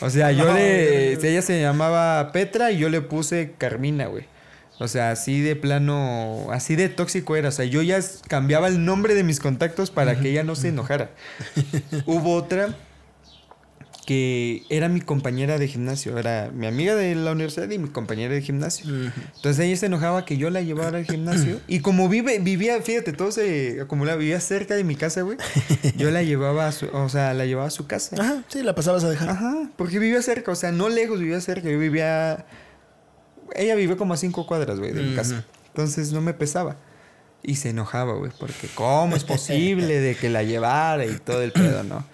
O 0.00 0.10
sea, 0.10 0.32
yo 0.32 0.52
le. 0.52 1.12
Ella 1.12 1.42
se 1.42 1.60
llamaba 1.60 2.32
Petra 2.32 2.72
y 2.72 2.78
yo 2.78 2.88
le 2.88 3.00
puse 3.00 3.54
Carmina, 3.56 4.06
güey. 4.06 4.24
O 4.78 4.88
sea, 4.88 5.12
así 5.12 5.40
de 5.40 5.54
plano, 5.54 6.48
así 6.50 6.74
de 6.74 6.88
tóxico 6.88 7.36
era. 7.36 7.50
O 7.50 7.52
sea, 7.52 7.64
yo 7.64 7.82
ya 7.82 8.00
cambiaba 8.26 8.66
el 8.66 8.84
nombre 8.84 9.14
de 9.14 9.22
mis 9.22 9.38
contactos 9.38 9.90
para 9.90 10.18
que 10.18 10.30
ella 10.30 10.42
no 10.42 10.56
se 10.56 10.68
enojara. 10.68 11.10
Hubo 12.06 12.34
otra 12.34 12.74
que 14.04 14.64
era 14.68 14.88
mi 14.88 15.00
compañera 15.00 15.58
de 15.58 15.68
gimnasio, 15.68 16.18
era 16.18 16.50
mi 16.52 16.66
amiga 16.66 16.96
de 16.96 17.14
la 17.14 17.32
universidad 17.32 17.70
y 17.70 17.78
mi 17.78 17.88
compañera 17.88 18.34
de 18.34 18.42
gimnasio. 18.42 18.92
Entonces 19.36 19.60
ella 19.60 19.76
se 19.76 19.86
enojaba 19.86 20.24
que 20.24 20.36
yo 20.36 20.50
la 20.50 20.60
llevara 20.60 20.98
al 20.98 21.04
gimnasio. 21.04 21.60
Y 21.68 21.80
como 21.80 22.08
vive, 22.08 22.38
vivía, 22.40 22.80
fíjate, 22.82 23.12
todo 23.12 23.30
se 23.30 23.80
acumulaba, 23.80 24.18
vivía 24.18 24.40
cerca 24.40 24.74
de 24.74 24.84
mi 24.84 24.96
casa, 24.96 25.22
güey. 25.22 25.38
Yo 25.96 26.10
la 26.10 26.22
llevaba 26.22 26.66
a 26.66 26.72
su, 26.72 26.86
o 26.86 27.08
sea, 27.08 27.32
la 27.32 27.46
llevaba 27.46 27.68
a 27.68 27.70
su 27.70 27.86
casa. 27.86 28.16
Ajá, 28.18 28.42
sí, 28.48 28.62
la 28.62 28.74
pasabas 28.74 29.04
a 29.04 29.10
dejar. 29.10 29.30
Ajá, 29.30 29.70
porque 29.76 29.98
vivía 29.98 30.20
cerca, 30.22 30.50
o 30.50 30.56
sea, 30.56 30.72
no 30.72 30.88
lejos, 30.88 31.20
vivía 31.20 31.40
cerca. 31.40 31.70
Yo 31.70 31.78
vivía. 31.78 32.44
Ella 33.54 33.74
vivía 33.74 33.96
como 33.96 34.14
a 34.14 34.16
cinco 34.16 34.46
cuadras, 34.46 34.78
güey, 34.80 34.92
de 34.92 35.02
mi 35.02 35.14
casa. 35.14 35.44
Entonces 35.68 36.12
no 36.12 36.20
me 36.20 36.34
pesaba. 36.34 36.76
Y 37.44 37.56
se 37.56 37.70
enojaba, 37.70 38.14
güey, 38.14 38.32
porque 38.38 38.68
¿cómo 38.74 39.16
es 39.16 39.24
posible 39.36 40.00
de 40.00 40.14
que 40.14 40.28
la 40.28 40.42
llevara 40.42 41.06
y 41.06 41.18
todo 41.18 41.42
el 41.42 41.52
pedo, 41.52 41.82
no? 41.84 42.04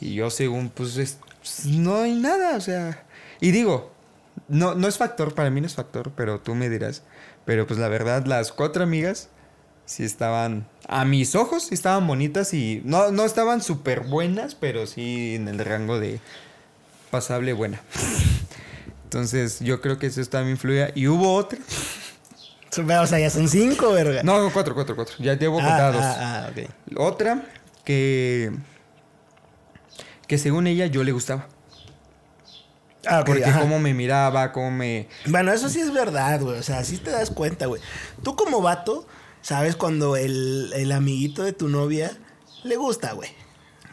Y 0.00 0.14
yo, 0.14 0.30
según, 0.30 0.68
pues, 0.70 0.96
es- 0.96 1.18
pues, 1.40 1.66
no 1.66 1.96
hay 2.02 2.14
nada, 2.14 2.56
o 2.56 2.60
sea. 2.60 3.04
Y 3.40 3.50
digo, 3.50 3.92
no, 4.48 4.74
no 4.74 4.88
es 4.88 4.96
factor, 4.96 5.34
para 5.34 5.50
mí 5.50 5.60
no 5.60 5.66
es 5.66 5.74
factor, 5.74 6.12
pero 6.16 6.40
tú 6.40 6.54
me 6.54 6.68
dirás. 6.68 7.02
Pero 7.44 7.66
pues 7.66 7.78
la 7.80 7.88
verdad, 7.88 8.26
las 8.26 8.52
cuatro 8.52 8.82
amigas 8.82 9.28
sí 9.86 10.04
estaban, 10.04 10.66
a 10.86 11.04
mis 11.04 11.34
ojos, 11.34 11.64
sí 11.64 11.74
estaban 11.74 12.06
bonitas 12.06 12.52
y 12.52 12.82
no, 12.84 13.10
no 13.10 13.24
estaban 13.24 13.62
súper 13.62 14.00
buenas, 14.00 14.54
pero 14.54 14.86
sí 14.86 15.34
en 15.36 15.48
el 15.48 15.58
rango 15.58 15.98
de 15.98 16.20
pasable 17.10 17.54
buena. 17.54 17.80
Entonces 19.04 19.60
yo 19.60 19.80
creo 19.80 19.98
que 19.98 20.06
eso 20.08 20.22
también 20.26 20.56
influía. 20.56 20.92
Y 20.94 21.06
hubo 21.06 21.34
otra. 21.34 21.58
O 23.00 23.06
sea, 23.06 23.18
ya 23.18 23.30
son 23.30 23.48
cinco, 23.48 23.92
verga. 23.92 24.22
No, 24.22 24.50
cuatro, 24.52 24.74
cuatro, 24.74 24.94
cuatro. 24.94 25.14
Ya 25.18 25.34
llevo 25.34 25.58
ah, 25.60 25.64
contados. 25.64 26.02
ah, 26.04 26.46
ah, 26.46 26.50
ok. 26.50 26.98
Otra 26.98 27.42
que. 27.84 28.52
Que 30.28 30.38
según 30.38 30.68
ella 30.68 30.86
yo 30.86 31.02
le 31.02 31.10
gustaba. 31.10 31.48
Ah, 33.06 33.20
ok, 33.20 33.26
porque 33.26 33.44
ajá. 33.44 33.60
cómo 33.60 33.80
me 33.80 33.94
miraba, 33.94 34.52
cómo 34.52 34.70
me. 34.70 35.08
Bueno, 35.26 35.52
eso 35.52 35.68
sí 35.68 35.80
es 35.80 35.92
verdad, 35.92 36.40
güey. 36.40 36.58
O 36.58 36.62
sea, 36.62 36.84
sí 36.84 36.98
te 36.98 37.10
das 37.10 37.30
cuenta, 37.30 37.66
güey. 37.66 37.82
Tú 38.22 38.36
como 38.36 38.60
vato, 38.60 39.06
sabes 39.40 39.74
cuando 39.74 40.16
el, 40.16 40.72
el 40.74 40.92
amiguito 40.92 41.42
de 41.42 41.52
tu 41.52 41.68
novia 41.68 42.16
le 42.64 42.76
gusta, 42.76 43.12
güey. 43.12 43.30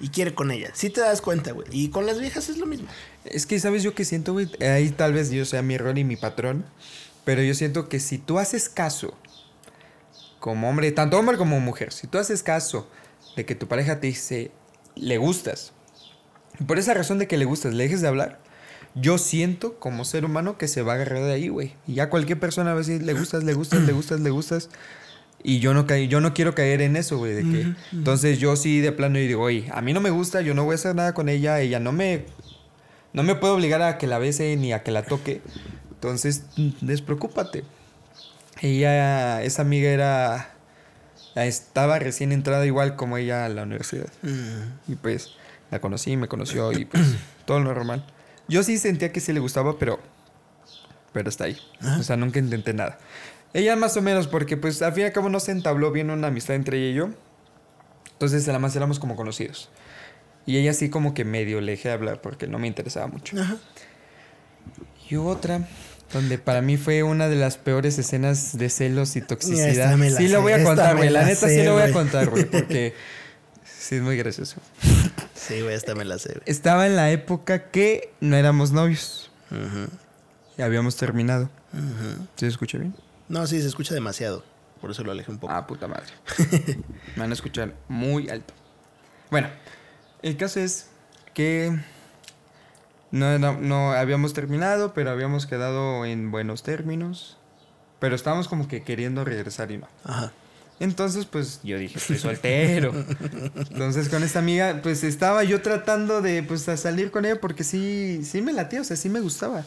Y 0.01 0.09
quiere 0.09 0.35
con 0.35 0.51
ella. 0.51 0.71
Sí 0.73 0.89
te 0.89 1.01
das 1.01 1.21
cuenta, 1.21 1.53
güey. 1.53 1.67
Y 1.71 1.89
con 1.89 2.05
las 2.05 2.19
viejas 2.19 2.49
es 2.49 2.57
lo 2.57 2.65
mismo. 2.65 2.87
Es 3.23 3.45
que, 3.45 3.59
¿sabes 3.59 3.81
yo 3.81 3.95
qué 3.95 4.03
siento, 4.03 4.33
güey? 4.33 4.49
Ahí 4.61 4.89
tal 4.89 5.13
vez 5.13 5.31
yo 5.31 5.45
sea 5.45 5.61
mi 5.61 5.75
error 5.75 5.97
y 5.97 6.03
mi 6.03 6.17
patrón. 6.17 6.65
Pero 7.23 7.41
yo 7.41 7.53
siento 7.53 7.89
que 7.89 7.99
si 7.99 8.17
tú 8.17 8.37
haces 8.37 8.69
caso, 8.69 9.15
como 10.39 10.69
hombre, 10.69 10.91
tanto 10.91 11.17
hombre 11.17 11.37
como 11.37 11.59
mujer, 11.59 11.91
si 11.91 12.07
tú 12.07 12.19
haces 12.19 12.43
caso 12.43 12.87
de 13.35 13.45
que 13.45 13.55
tu 13.55 13.67
pareja 13.67 13.99
te 13.99 14.07
dice, 14.07 14.51
le 14.95 15.17
gustas, 15.17 15.73
por 16.65 16.79
esa 16.79 16.93
razón 16.93 17.17
de 17.17 17.27
que 17.27 17.37
le 17.37 17.45
gustas, 17.45 17.73
le 17.73 17.83
dejes 17.83 18.01
de 18.01 18.07
hablar, 18.07 18.39
yo 18.95 19.17
siento 19.17 19.77
como 19.77 20.05
ser 20.05 20.23
humano 20.23 20.57
que 20.57 20.67
se 20.67 20.81
va 20.81 20.93
a 20.93 20.95
agarrar 20.95 21.23
de 21.23 21.33
ahí, 21.33 21.49
güey. 21.49 21.73
Y 21.85 21.95
ya 21.95 22.09
cualquier 22.09 22.39
persona 22.39 22.71
va 22.71 22.77
a 22.77 22.79
decir, 22.79 23.03
le 23.03 23.13
gustas, 23.13 23.43
le 23.43 23.53
gustas, 23.53 23.81
le 23.81 23.91
gustas, 23.91 24.19
le 24.21 24.29
gustas. 24.29 24.69
Y 25.43 25.59
yo 25.59 25.73
no, 25.73 25.85
yo 25.85 26.21
no 26.21 26.33
quiero 26.33 26.55
caer 26.55 26.81
en 26.81 26.95
eso, 26.95 27.17
güey. 27.17 27.33
De 27.33 27.43
que. 27.43 27.75
Entonces 27.91 28.39
yo 28.39 28.55
sí 28.55 28.79
de 28.79 28.91
plano 28.93 29.19
y 29.19 29.27
digo, 29.27 29.43
oye, 29.43 29.69
a 29.71 29.81
mí 29.81 29.93
no 29.93 30.01
me 30.01 30.09
gusta, 30.09 30.41
yo 30.41 30.53
no 30.53 30.63
voy 30.63 30.73
a 30.73 30.75
hacer 30.75 30.95
nada 30.95 31.13
con 31.13 31.29
ella, 31.29 31.59
ella 31.59 31.79
no 31.79 31.91
me... 31.91 32.25
No 33.13 33.23
me 33.23 33.35
puedo 33.35 33.55
obligar 33.55 33.81
a 33.81 33.97
que 33.97 34.07
la 34.07 34.17
bese 34.17 34.55
ni 34.57 34.73
a 34.73 34.83
que 34.83 34.91
la 34.91 35.03
toque. 35.03 35.41
Entonces, 35.91 36.45
mm, 36.57 36.69
despreocúpate. 36.81 37.63
Ella, 38.61 39.43
esa 39.43 39.61
amiga 39.61 39.89
era... 39.89 40.54
Estaba 41.35 41.99
recién 41.99 42.31
entrada 42.31 42.65
igual 42.65 42.95
como 42.95 43.17
ella 43.17 43.45
a 43.45 43.49
la 43.49 43.63
universidad. 43.63 44.07
Mm. 44.21 44.91
Y 44.91 44.95
pues 44.95 45.31
la 45.71 45.81
conocí, 45.81 46.15
me 46.15 46.27
conoció 46.27 46.71
y 46.71 46.85
pues 46.85 47.03
todo 47.45 47.59
lo 47.59 47.73
normal. 47.73 48.05
Yo 48.47 48.63
sí 48.63 48.77
sentía 48.77 49.11
que 49.11 49.19
sí 49.19 49.33
le 49.33 49.39
gustaba, 49.39 49.77
pero 49.77 49.99
pero 51.11 51.29
está 51.29 51.45
ahí. 51.45 51.57
Ajá. 51.79 51.99
O 51.99 52.03
sea, 52.03 52.17
nunca 52.17 52.39
intenté 52.39 52.73
nada. 52.73 52.99
Ella 53.53 53.77
más 53.77 53.95
o 53.95 54.01
menos 54.01 54.27
porque 54.27 54.57
pues 54.57 54.81
al 54.81 54.91
fin 54.93 55.03
y 55.03 55.05
al 55.05 55.13
cabo 55.13 55.29
no 55.29 55.39
se 55.39 55.51
entabló 55.53 55.91
bien 55.91 56.09
una 56.09 56.27
amistad 56.27 56.55
entre 56.55 56.77
ella 56.77 56.89
y 56.89 56.93
yo. 56.93 57.09
Entonces 58.11 58.45
nada 58.47 58.59
más 58.59 58.75
éramos 58.75 58.99
como 58.99 59.15
conocidos. 59.15 59.69
Y 60.45 60.57
ella 60.57 60.73
sí 60.73 60.89
como 60.89 61.13
que 61.13 61.23
medio 61.23 61.61
le 61.61 61.71
dejé 61.71 61.87
de 61.87 61.93
hablar 61.93 62.21
porque 62.21 62.47
no 62.47 62.59
me 62.59 62.67
interesaba 62.67 63.07
mucho. 63.07 63.39
Ajá. 63.39 63.57
Y 65.09 65.15
hubo 65.15 65.29
otra 65.29 65.65
donde 66.13 66.37
para 66.37 66.61
mí 66.61 66.77
fue 66.77 67.03
una 67.03 67.27
de 67.27 67.35
las 67.35 67.57
peores 67.57 67.97
escenas 67.97 68.57
de 68.57 68.69
celos 68.69 69.15
y 69.15 69.21
toxicidad. 69.21 69.97
la 69.97 70.09
Sí 70.17 70.27
lo 70.27 70.41
voy 70.41 70.53
a 70.53 70.63
contar, 70.63 70.95
güey. 70.97 71.09
La 71.09 71.21
la 71.21 71.27
neta 71.27 71.47
sé, 71.47 71.59
sí 71.59 71.63
lo 71.65 71.73
voy 71.73 71.83
a 71.83 71.91
contar, 71.91 72.29
güey, 72.29 72.45
porque 72.51 72.93
sí 73.65 73.95
es 73.95 74.01
muy 74.01 74.17
gracioso. 74.17 74.57
Sí, 75.33 75.61
güey, 75.61 75.75
esta 75.75 75.95
me 75.95 76.05
la 76.05 76.17
sé, 76.17 76.29
güey. 76.29 76.43
Estaba 76.45 76.87
en 76.87 76.95
la 76.95 77.11
época 77.11 77.69
que 77.69 78.13
no 78.21 78.35
éramos 78.35 78.71
novios. 78.71 79.29
Ujú, 79.51 79.87
Y 80.57 80.61
habíamos 80.61 80.95
terminado. 80.95 81.49
¿Sí 82.35 82.45
se 82.45 82.47
escucha 82.47 82.77
bien? 82.77 82.95
No, 83.27 83.45
sí, 83.47 83.61
se 83.61 83.67
escucha 83.67 83.93
demasiado. 83.93 84.43
Por 84.81 84.91
eso 84.91 85.03
lo 85.03 85.11
alejé 85.11 85.31
un 85.31 85.39
poco. 85.39 85.53
Ah, 85.53 85.65
puta 85.67 85.87
madre. 85.87 86.05
Me 87.15 87.21
van 87.21 87.31
a 87.31 87.33
escuchar 87.33 87.73
muy 87.87 88.29
alto. 88.29 88.53
Bueno, 89.31 89.49
el 90.21 90.37
caso 90.37 90.59
es 90.59 90.87
que 91.33 91.77
no, 93.11 93.31
era- 93.31 93.53
no 93.53 93.91
habíamos 93.91 94.33
terminado, 94.33 94.93
pero 94.93 95.11
habíamos 95.11 95.45
quedado 95.45 96.05
en 96.05 96.31
buenos 96.31 96.63
términos. 96.63 97.37
Pero 97.99 98.15
estábamos 98.15 98.47
como 98.47 98.67
que 98.67 98.83
queriendo 98.83 99.23
regresar 99.23 99.71
y 99.71 99.77
no. 99.77 99.87
Ajá. 100.03 100.31
Entonces, 100.79 101.25
pues 101.25 101.61
yo 101.63 101.77
dije, 101.79 101.97
estoy 101.97 102.17
soltero. 102.19 102.93
Entonces, 103.55 104.09
con 104.09 104.21
esta 104.23 104.39
amiga, 104.39 104.81
pues 104.83 105.03
estaba 105.05 105.43
yo 105.45 105.61
tratando 105.61 106.21
de 106.21 106.43
pues 106.43 106.67
a 106.67 106.75
salir 106.75 107.11
con 107.11 107.23
ella 107.25 107.39
porque 107.39 107.63
sí, 107.63 108.21
sí 108.25 108.41
me 108.41 108.51
latía, 108.51 108.81
o 108.81 108.83
sea, 108.83 108.97
sí 108.97 109.07
me 109.09 109.21
gustaba. 109.21 109.63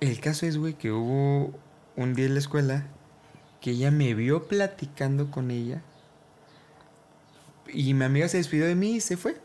El 0.00 0.20
caso 0.20 0.46
es, 0.46 0.58
güey, 0.58 0.74
que 0.74 0.90
hubo 0.90 1.54
un 1.96 2.14
día 2.14 2.26
en 2.26 2.34
la 2.34 2.40
escuela 2.40 2.86
que 3.60 3.70
ella 3.70 3.90
me 3.90 4.12
vio 4.14 4.48
platicando 4.48 5.30
con 5.30 5.50
ella. 5.50 5.80
Y 7.72 7.94
mi 7.94 8.04
amiga 8.04 8.28
se 8.28 8.36
despidió 8.36 8.66
de 8.66 8.74
mí 8.74 8.96
y 8.96 9.00
se 9.00 9.16
fue. 9.16 9.36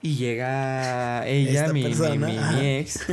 Y 0.00 0.16
llega 0.16 1.26
ella, 1.26 1.72
mi, 1.72 1.84
mi- 1.84 2.18
mi- 2.18 2.66
ex. 2.78 3.00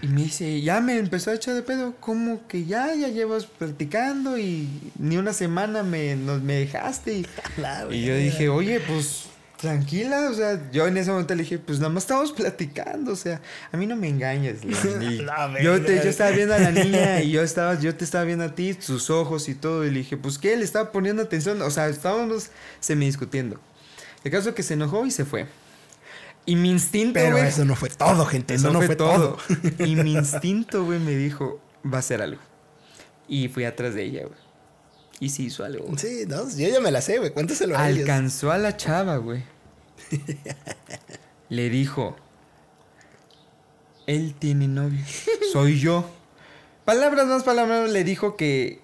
Y 0.00 0.06
me 0.08 0.22
dice, 0.22 0.60
ya 0.62 0.80
me 0.80 0.96
empezó 0.98 1.30
a 1.30 1.34
echar 1.34 1.54
de 1.54 1.62
pedo, 1.62 1.94
como 2.00 2.46
que 2.46 2.64
ya, 2.64 2.94
ya 2.94 3.08
llevas 3.08 3.46
platicando 3.46 4.38
y 4.38 4.68
ni 4.98 5.16
una 5.16 5.32
semana 5.32 5.82
me, 5.82 6.14
nos, 6.16 6.40
me 6.42 6.54
dejaste. 6.54 7.24
Y, 7.90 7.94
y 7.94 8.04
yo 8.04 8.16
dije, 8.16 8.48
oye, 8.48 8.80
pues 8.80 9.24
tranquila, 9.60 10.28
o 10.30 10.34
sea, 10.34 10.70
yo 10.70 10.86
en 10.86 10.96
ese 10.98 11.10
momento 11.10 11.34
le 11.34 11.42
dije, 11.42 11.58
pues 11.58 11.78
nada 11.78 11.90
más 11.90 12.04
estamos 12.04 12.32
platicando, 12.32 13.12
o 13.12 13.16
sea, 13.16 13.40
a 13.72 13.76
mí 13.76 13.86
no 13.86 13.96
me 13.96 14.08
engañes. 14.08 14.64
León". 14.64 15.02
Y 15.02 15.16
La 15.22 15.50
yo, 15.60 15.82
te, 15.82 15.96
yo 15.96 16.10
estaba 16.10 16.30
viendo 16.30 16.54
a 16.54 16.58
la 16.58 16.70
niña 16.70 17.22
y 17.22 17.30
yo, 17.32 17.42
estaba, 17.42 17.78
yo 17.78 17.94
te 17.96 18.04
estaba 18.04 18.24
viendo 18.24 18.44
a 18.44 18.54
ti, 18.54 18.74
tus 18.74 19.10
ojos 19.10 19.48
y 19.48 19.54
todo, 19.54 19.84
y 19.84 19.90
le 19.90 19.98
dije, 19.98 20.16
pues 20.16 20.38
qué, 20.38 20.56
le 20.56 20.64
estaba 20.64 20.92
poniendo 20.92 21.22
atención, 21.22 21.60
o 21.62 21.70
sea, 21.70 21.88
estábamos 21.88 22.50
semi 22.80 23.06
discutiendo. 23.06 23.58
El 24.26 24.32
caso 24.32 24.56
que 24.56 24.64
se 24.64 24.74
enojó 24.74 25.06
y 25.06 25.12
se 25.12 25.24
fue. 25.24 25.46
Y 26.46 26.56
mi 26.56 26.68
instinto, 26.68 27.12
Pero 27.14 27.38
eso 27.38 27.64
no 27.64 27.76
fue 27.76 27.90
todo, 27.90 28.26
gente. 28.26 28.54
Eso, 28.54 28.72
no 28.72 28.80
fue, 28.80 28.86
fue 28.88 28.96
todo. 28.96 29.36
todo. 29.36 29.38
y 29.86 29.94
mi 29.94 30.14
instinto, 30.14 30.84
güey, 30.84 30.98
me 30.98 31.14
dijo, 31.14 31.60
va 31.84 31.98
a 31.98 32.00
hacer 32.00 32.20
algo. 32.20 32.40
Y 33.28 33.46
fui 33.46 33.64
atrás 33.64 33.94
de 33.94 34.02
ella, 34.02 34.22
güey. 34.24 34.38
Y 35.20 35.28
sí 35.28 35.44
hizo 35.46 35.64
algo. 35.64 35.96
Sí, 35.96 36.24
no, 36.26 36.42
yo 36.50 36.68
ya 36.68 36.80
me 36.80 36.90
la 36.90 37.02
sé, 37.02 37.18
güey. 37.18 37.30
Cuéntaselo 37.30 37.78
a 37.78 37.88
ellos. 37.88 38.00
Alcanzó 38.00 38.50
a 38.50 38.58
la 38.58 38.76
chava, 38.76 39.16
güey. 39.18 39.44
Le 41.48 41.70
dijo, 41.70 42.16
él 44.08 44.34
tiene 44.36 44.66
novia. 44.66 45.06
Soy 45.52 45.78
yo. 45.78 46.10
Palabras 46.84 47.28
más, 47.28 47.44
palabras 47.44 47.90
le 47.90 48.02
dijo 48.02 48.34
que 48.36 48.80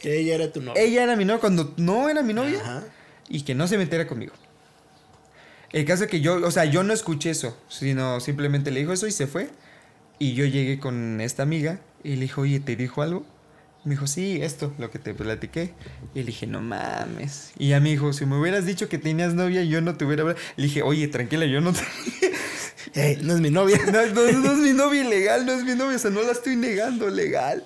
Que 0.00 0.20
ella 0.20 0.36
era 0.36 0.50
tu 0.50 0.62
novia. 0.62 0.80
ella 0.82 1.02
era 1.02 1.16
mi 1.16 1.26
novia 1.26 1.40
cuando 1.40 1.74
no 1.76 2.08
era 2.08 2.22
mi 2.22 2.32
novia. 2.32 2.60
Ajá. 2.62 2.84
y 3.28 3.42
que 3.42 3.54
no 3.54 3.68
se 3.68 3.76
metiera 3.76 4.06
conmigo. 4.06 4.32
El 5.72 5.84
caso 5.84 6.04
es 6.04 6.10
que 6.10 6.20
yo, 6.20 6.44
o 6.44 6.50
sea, 6.50 6.64
yo 6.64 6.82
no 6.82 6.92
escuché 6.92 7.30
eso, 7.30 7.56
sino 7.68 8.20
simplemente 8.20 8.70
le 8.70 8.80
dijo 8.80 8.92
eso 8.92 9.06
y 9.06 9.12
se 9.12 9.26
fue. 9.26 9.50
Y 10.18 10.34
yo 10.34 10.44
llegué 10.44 10.78
con 10.78 11.20
esta 11.20 11.42
amiga 11.42 11.80
y 12.02 12.16
le 12.16 12.22
dijo, 12.22 12.42
oye, 12.42 12.60
¿te 12.60 12.76
dijo 12.76 13.02
algo? 13.02 13.24
Me 13.84 13.92
dijo, 13.92 14.06
sí, 14.06 14.40
esto, 14.42 14.74
lo 14.78 14.90
que 14.90 14.98
te 14.98 15.14
platiqué. 15.14 15.72
Y 16.14 16.20
le 16.20 16.26
dije, 16.26 16.46
no 16.46 16.60
mames. 16.60 17.52
Y 17.58 17.68
ya 17.68 17.80
me 17.80 17.90
dijo, 17.90 18.12
si 18.12 18.26
me 18.26 18.38
hubieras 18.38 18.66
dicho 18.66 18.88
que 18.88 18.98
tenías 18.98 19.32
novia, 19.32 19.62
yo 19.62 19.80
no 19.80 19.96
te 19.96 20.04
hubiera 20.04 20.22
hablado. 20.22 20.38
Le 20.56 20.64
dije, 20.64 20.82
oye, 20.82 21.08
tranquila, 21.08 21.46
yo 21.46 21.60
no 21.60 21.72
te... 21.72 21.80
Ey, 22.94 23.18
no 23.22 23.34
es 23.34 23.40
mi 23.40 23.50
novia. 23.50 23.78
No, 23.86 24.06
no, 24.06 24.32
no 24.32 24.52
es 24.52 24.58
mi 24.58 24.72
novia 24.72 25.02
ilegal, 25.02 25.46
no 25.46 25.52
es 25.52 25.64
mi 25.64 25.74
novia, 25.74 25.96
o 25.96 25.98
sea, 25.98 26.10
no 26.10 26.22
la 26.22 26.32
estoy 26.32 26.56
negando 26.56 27.08
legal. 27.08 27.64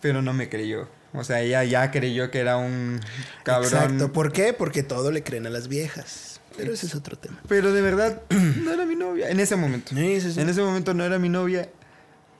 Pero 0.00 0.20
no 0.20 0.34
me 0.34 0.48
creyó. 0.48 0.88
O 1.14 1.24
sea, 1.24 1.40
ella 1.40 1.64
ya 1.64 1.90
creyó 1.90 2.30
que 2.30 2.40
era 2.40 2.56
un 2.56 3.00
cabrón. 3.44 3.72
Exacto. 3.72 4.12
¿Por 4.12 4.32
qué? 4.32 4.52
Porque 4.52 4.82
todo 4.82 5.12
le 5.12 5.22
creen 5.22 5.46
a 5.46 5.50
las 5.50 5.68
viejas. 5.68 6.33
Pero 6.56 6.72
ese 6.72 6.86
es 6.86 6.94
otro 6.94 7.16
tema. 7.16 7.40
Pero 7.48 7.72
de 7.72 7.80
verdad, 7.80 8.22
no 8.30 8.72
era 8.72 8.86
mi 8.86 8.96
novia. 8.96 9.30
En 9.30 9.40
ese 9.40 9.56
momento. 9.56 9.94
Sí, 9.94 10.20
sí, 10.20 10.32
sí. 10.32 10.40
En 10.40 10.48
ese 10.48 10.62
momento 10.62 10.94
no 10.94 11.04
era 11.04 11.18
mi 11.18 11.28
novia. 11.28 11.68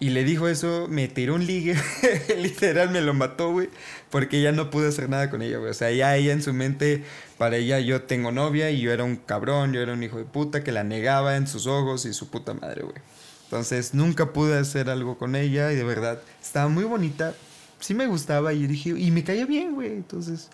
Y 0.00 0.10
le 0.10 0.24
dijo 0.24 0.48
eso, 0.48 0.86
me 0.88 1.08
tiró 1.08 1.34
un 1.34 1.46
ligue. 1.46 1.76
Literal 2.38 2.90
me 2.90 3.00
lo 3.00 3.14
mató, 3.14 3.52
güey. 3.52 3.70
Porque 4.10 4.42
ya 4.42 4.52
no 4.52 4.70
pude 4.70 4.88
hacer 4.88 5.08
nada 5.08 5.30
con 5.30 5.40
ella, 5.40 5.58
güey. 5.58 5.70
O 5.70 5.74
sea, 5.74 5.90
ya 5.90 6.16
ella 6.16 6.32
en 6.32 6.42
su 6.42 6.52
mente, 6.52 7.04
para 7.38 7.56
ella 7.56 7.78
yo 7.80 8.02
tengo 8.02 8.32
novia 8.32 8.70
y 8.70 8.80
yo 8.80 8.92
era 8.92 9.04
un 9.04 9.16
cabrón, 9.16 9.72
yo 9.72 9.80
era 9.80 9.92
un 9.92 10.02
hijo 10.02 10.18
de 10.18 10.24
puta 10.24 10.64
que 10.64 10.72
la 10.72 10.84
negaba 10.84 11.36
en 11.36 11.46
sus 11.46 11.66
ojos 11.66 12.04
y 12.06 12.12
su 12.12 12.28
puta 12.28 12.54
madre, 12.54 12.82
güey. 12.82 12.96
Entonces 13.44 13.94
nunca 13.94 14.32
pude 14.32 14.58
hacer 14.58 14.90
algo 14.90 15.16
con 15.16 15.36
ella 15.36 15.72
y 15.72 15.76
de 15.76 15.84
verdad 15.84 16.20
estaba 16.42 16.68
muy 16.68 16.84
bonita. 16.84 17.34
Sí 17.78 17.94
me 17.94 18.06
gustaba 18.06 18.52
y 18.52 18.66
dije, 18.66 18.90
y 18.90 19.10
me 19.10 19.22
caía 19.22 19.46
bien, 19.46 19.74
güey. 19.74 19.92
Entonces, 19.92 20.50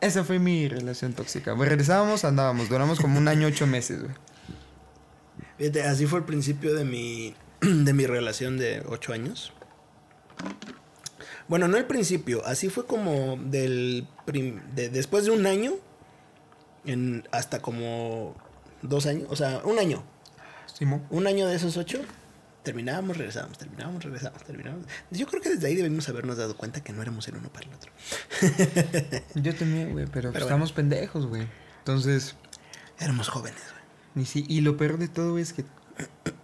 esa 0.00 0.24
fue 0.24 0.38
mi 0.38 0.68
relación 0.68 1.12
tóxica. 1.12 1.52
Güey, 1.52 1.68
regresábamos, 1.68 2.24
andábamos, 2.24 2.68
duramos 2.68 3.00
como 3.00 3.18
un 3.18 3.28
año, 3.28 3.46
ocho 3.48 3.66
meses, 3.66 4.00
güey. 4.02 4.14
Fíjate, 5.58 5.82
así 5.82 6.06
fue 6.06 6.20
el 6.20 6.24
principio 6.24 6.74
de 6.74 6.84
mi, 6.84 7.34
de 7.60 7.92
mi 7.92 8.06
relación 8.06 8.58
de 8.58 8.82
ocho 8.88 9.12
años. 9.12 9.52
Bueno, 11.48 11.66
no 11.66 11.76
el 11.78 11.86
principio, 11.86 12.44
así 12.44 12.68
fue 12.68 12.86
como 12.86 13.36
del 13.42 14.06
prim- 14.26 14.60
de- 14.74 14.90
después 14.90 15.24
de 15.24 15.30
un 15.30 15.46
año 15.46 15.72
en 16.84 17.26
hasta 17.32 17.60
como 17.62 18.36
dos 18.82 19.06
años, 19.06 19.26
o 19.30 19.36
sea, 19.36 19.62
un 19.64 19.78
año. 19.78 20.04
Simón. 20.72 21.02
Un 21.10 21.26
año 21.26 21.46
de 21.48 21.56
esos 21.56 21.76
ocho, 21.76 22.00
terminábamos, 22.68 23.16
regresábamos, 23.16 23.56
terminábamos, 23.56 24.04
regresábamos, 24.04 24.44
terminábamos. 24.44 24.86
Yo 25.10 25.26
creo 25.26 25.40
que 25.40 25.48
desde 25.48 25.68
ahí 25.68 25.74
debimos 25.74 26.06
habernos 26.10 26.36
dado 26.36 26.54
cuenta 26.54 26.82
que 26.82 26.92
no 26.92 27.00
éramos 27.00 27.26
el 27.26 27.36
uno 27.36 27.48
para 27.50 27.66
el 27.66 27.72
otro. 27.72 27.90
Yo 29.36 29.54
también, 29.54 29.92
güey, 29.92 30.04
pero, 30.04 30.32
Pero 30.32 30.44
estamos 30.44 30.72
pendejos, 30.72 31.24
güey. 31.24 31.48
Entonces, 31.78 32.36
Éramos 33.00 33.28
jóvenes, 33.28 33.62
güey. 33.72 34.24
y, 34.24 34.26
sí, 34.26 34.44
y 34.50 34.60
lo 34.60 34.76
peor 34.76 34.98
de 34.98 35.08
todo 35.08 35.38
es 35.38 35.54
que, 35.54 35.64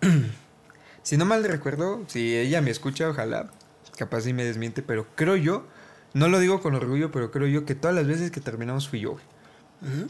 si 1.03 1.19
no 1.19 1.27
mal 1.27 1.45
recuerdo, 1.45 2.03
si 2.07 2.35
ella 2.35 2.63
me 2.63 2.71
escucha, 2.71 3.07
ojalá, 3.11 3.51
capaz 3.99 4.23
sí 4.23 4.33
me 4.33 4.45
desmiente, 4.45 4.83
pero 4.83 5.07
creo 5.17 5.37
yo, 5.37 5.67
no 6.15 6.29
lo 6.29 6.39
digo 6.39 6.63
con 6.63 6.75
orgullo, 6.75 7.13
pero 7.13 7.31
creo 7.33 7.49
yo 7.49 7.67
que 7.67 7.75
todas 7.75 7.95
las 7.95 8.07
veces 8.07 8.31
que 8.31 8.41
terminamos 8.41 8.89
fui 8.89 9.01
yo, 9.01 9.13
güey. 9.13 9.25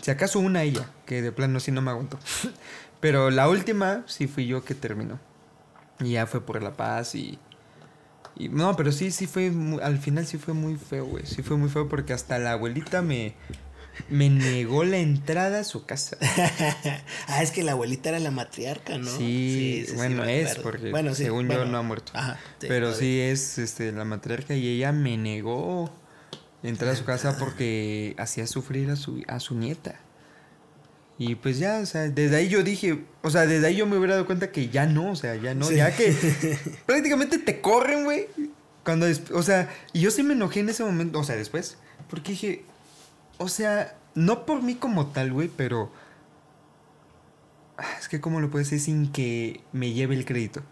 Si 0.00 0.12
acaso 0.12 0.38
una 0.38 0.62
ella, 0.62 0.88
que 1.07 1.22
de 1.22 1.33
plano 1.33 1.59
sí 1.59 1.72
no 1.72 1.83
me 1.83 1.90
aguantó. 1.90 2.20
Pero 3.00 3.31
la 3.31 3.48
última 3.48 4.05
sí 4.07 4.29
fui 4.29 4.46
yo 4.46 4.64
que 4.64 4.77
terminó. 4.77 5.18
Y 6.00 6.12
ya 6.12 6.26
fue 6.26 6.44
por 6.44 6.62
la 6.62 6.76
paz 6.76 7.14
y... 7.14 7.38
y 8.37 8.48
no, 8.48 8.74
pero 8.76 8.90
sí, 8.92 9.11
sí 9.11 9.26
fue... 9.26 9.50
mu- 9.50 9.80
al 9.80 9.98
final 9.98 10.26
sí 10.26 10.38
fue 10.38 10.54
muy 10.54 10.76
feo, 10.76 11.07
güey. 11.07 11.24
Sí 11.26 11.42
fue 11.42 11.57
muy 11.57 11.68
feo 11.68 11.88
porque 11.88 12.12
hasta 12.12 12.38
la 12.38 12.52
abuelita 12.52 13.02
me... 13.02 13.35
Me 14.11 14.28
negó 14.28 14.83
la 14.83 14.96
entrada 14.96 15.61
a 15.61 15.64
su 15.64 15.87
casa. 15.87 16.16
ah, 17.28 17.42
es 17.44 17.52
que 17.52 17.62
la 17.62 17.72
abuelita 17.72 18.09
era 18.09 18.18
la 18.18 18.33
matriarca, 18.33 18.98
¿no? 18.98 19.09
Sí, 19.09 19.87
bueno, 19.94 20.24
me 20.24 20.40
es, 20.40 20.50
acuerdo. 20.50 20.70
porque 20.70 20.90
Bueno, 20.90 21.14
sí, 21.14 21.22
según 21.22 21.46
yo 21.48 21.54
bueno. 21.59 21.70
no 21.70 21.78
ha 21.78 21.83
muerto. 21.83 22.11
Ajá. 22.16 22.40
Pero 22.59 22.92
sí 22.92 23.20
es 23.20 23.57
este, 23.59 23.92
la 23.92 24.04
matriarca 24.04 24.57
y 24.57 24.66
ella 24.66 24.90
me 24.90 25.16
negó 25.16 25.92
entrar 26.64 26.90
a 26.90 26.96
su 26.96 27.04
casa 27.04 27.38
porque 27.38 28.16
hacía 28.18 28.48
sufrir 28.48 28.90
a 28.90 28.96
su, 28.96 29.22
a 29.28 29.38
su 29.38 29.54
nieta. 29.54 30.00
Y 31.18 31.37
pues 31.37 31.59
ya, 31.59 31.79
o 31.79 31.87
sea, 31.87 32.03
desde 32.09 32.37
ahí 32.37 32.48
yo 32.48 32.62
dije, 32.64 33.05
o 33.22 33.31
sea, 33.31 33.46
desde 33.46 33.68
ahí 33.68 33.77
yo 33.77 33.87
me 33.87 33.96
hubiera 33.96 34.14
dado 34.14 34.27
cuenta 34.27 34.50
que 34.50 34.68
ya 34.68 34.87
no, 34.87 35.12
o 35.12 35.16
sea, 35.16 35.37
ya 35.37 35.55
no, 35.55 35.64
Sí. 35.66 35.77
ya 35.77 35.94
que 35.94 36.12
prácticamente 36.87 37.38
te 37.38 37.61
corren, 37.61 38.05
güey. 38.05 38.27
Cuando, 38.85 39.07
o 39.33 39.42
sea, 39.42 39.70
y 39.92 40.00
yo 40.00 40.11
sí 40.11 40.22
me 40.22 40.35
enojé 40.35 40.61
en 40.61 40.68
ese 40.68 40.85
momento, 40.85 41.18
o 41.20 41.24
sea, 41.24 41.37
después, 41.37 41.79
porque 42.11 42.33
dije, 42.33 42.64
o 43.38 43.48
sea, 43.48 43.96
no 44.14 44.44
por 44.44 44.62
mí 44.62 44.74
como 44.74 45.07
tal, 45.09 45.33
güey, 45.33 45.48
pero... 45.48 45.90
Ah, 47.79 47.96
Es 48.00 48.09
que, 48.09 48.20
¿cómo 48.20 48.40
lo 48.40 48.50
puedo 48.50 48.64
decir 48.64 48.81
sin 48.81 49.11
que 49.11 49.61
me 49.72 49.92
lleve 49.92 50.14
el 50.14 50.24
crédito? 50.24 50.62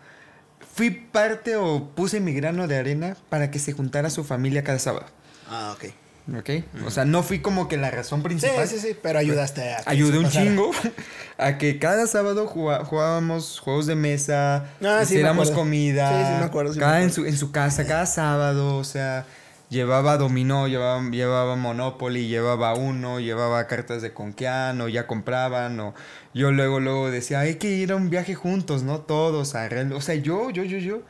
Fui 0.74 0.90
parte 0.90 1.56
o 1.56 1.90
puse 1.94 2.20
mi 2.20 2.32
grano 2.32 2.66
de 2.68 2.76
arena 2.78 3.16
para 3.28 3.50
que 3.50 3.58
se 3.58 3.72
juntara 3.72 4.10
su 4.10 4.24
familia 4.24 4.62
cada 4.64 4.78
sábado. 4.78 5.06
Ah, 5.48 5.74
ok. 5.76 5.92
¿Ok? 6.38 6.50
O 6.86 6.90
sea, 6.90 7.04
no 7.04 7.22
fui 7.24 7.40
como 7.40 7.66
que 7.68 7.76
la 7.76 7.90
razón 7.90 8.20
Sí, 8.20 8.24
principal. 8.24 8.68
sí, 8.68 8.78
sí, 8.78 8.96
pero 9.02 9.18
ayudaste 9.18 9.74
a 9.74 9.78
que 9.78 9.90
Ayudé 9.90 10.18
un 10.18 10.24
pasara. 10.24 10.44
chingo 10.46 10.70
a 11.38 11.58
que 11.58 11.78
cada 11.80 12.06
sábado 12.06 12.46
jugá- 12.46 12.84
jugábamos 12.84 13.58
juegos 13.58 13.86
de 13.86 13.96
mesa, 13.96 14.66
Ah, 14.80 14.92
sí, 14.92 14.96
me 14.98 15.02
hiciéramos 15.02 15.50
comida. 15.50 16.08
Sí, 16.08 16.26
sí, 16.32 16.38
me 16.38 16.44
acuerdo, 16.44 16.72
sí, 16.72 16.78
me 16.78 16.84
cada 16.84 17.02
en 17.02 17.12
su, 17.12 17.26
en 17.26 17.36
su 17.36 17.50
casa, 17.50 17.84
cada 17.86 18.06
sábado, 18.06 18.76
o 18.76 18.84
sea, 18.84 19.26
llevaba 19.68 20.16
dominó, 20.16 20.68
llevaba, 20.68 21.02
llevaba 21.10 21.56
Monopoly, 21.56 22.28
llevaba 22.28 22.74
uno, 22.74 23.18
llevaba 23.18 23.66
cartas 23.66 24.00
de 24.00 24.12
Conquian, 24.12 24.80
o 24.80 24.88
ya 24.88 25.08
compraban, 25.08 25.80
o 25.80 25.92
yo 26.34 26.52
luego, 26.52 26.78
luego 26.78 27.10
decía, 27.10 27.40
hay 27.40 27.56
que 27.56 27.70
ir 27.70 27.90
a 27.90 27.96
un 27.96 28.10
viaje 28.10 28.36
juntos, 28.36 28.84
¿no? 28.84 29.00
Todos, 29.00 29.56
a 29.56 29.68
o 29.92 30.00
sea, 30.00 30.14
yo, 30.14 30.50
yo, 30.50 30.62
yo, 30.62 30.78
yo. 30.78 31.02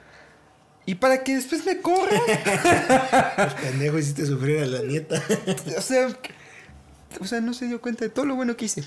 Y 0.84 0.96
para 0.96 1.22
que 1.22 1.36
después 1.36 1.64
me 1.64 1.80
corran. 1.80 2.20
Pues, 3.36 3.54
pendejo, 3.54 3.98
hiciste 3.98 4.26
sufrir 4.26 4.58
a 4.58 4.66
la 4.66 4.82
nieta. 4.82 5.22
O 5.76 5.80
sea, 5.80 6.08
o 7.20 7.24
sea, 7.24 7.40
no 7.40 7.54
se 7.54 7.66
dio 7.66 7.80
cuenta 7.80 8.04
de 8.04 8.10
todo 8.10 8.24
lo 8.24 8.34
bueno 8.34 8.56
que 8.56 8.66
hice. 8.66 8.82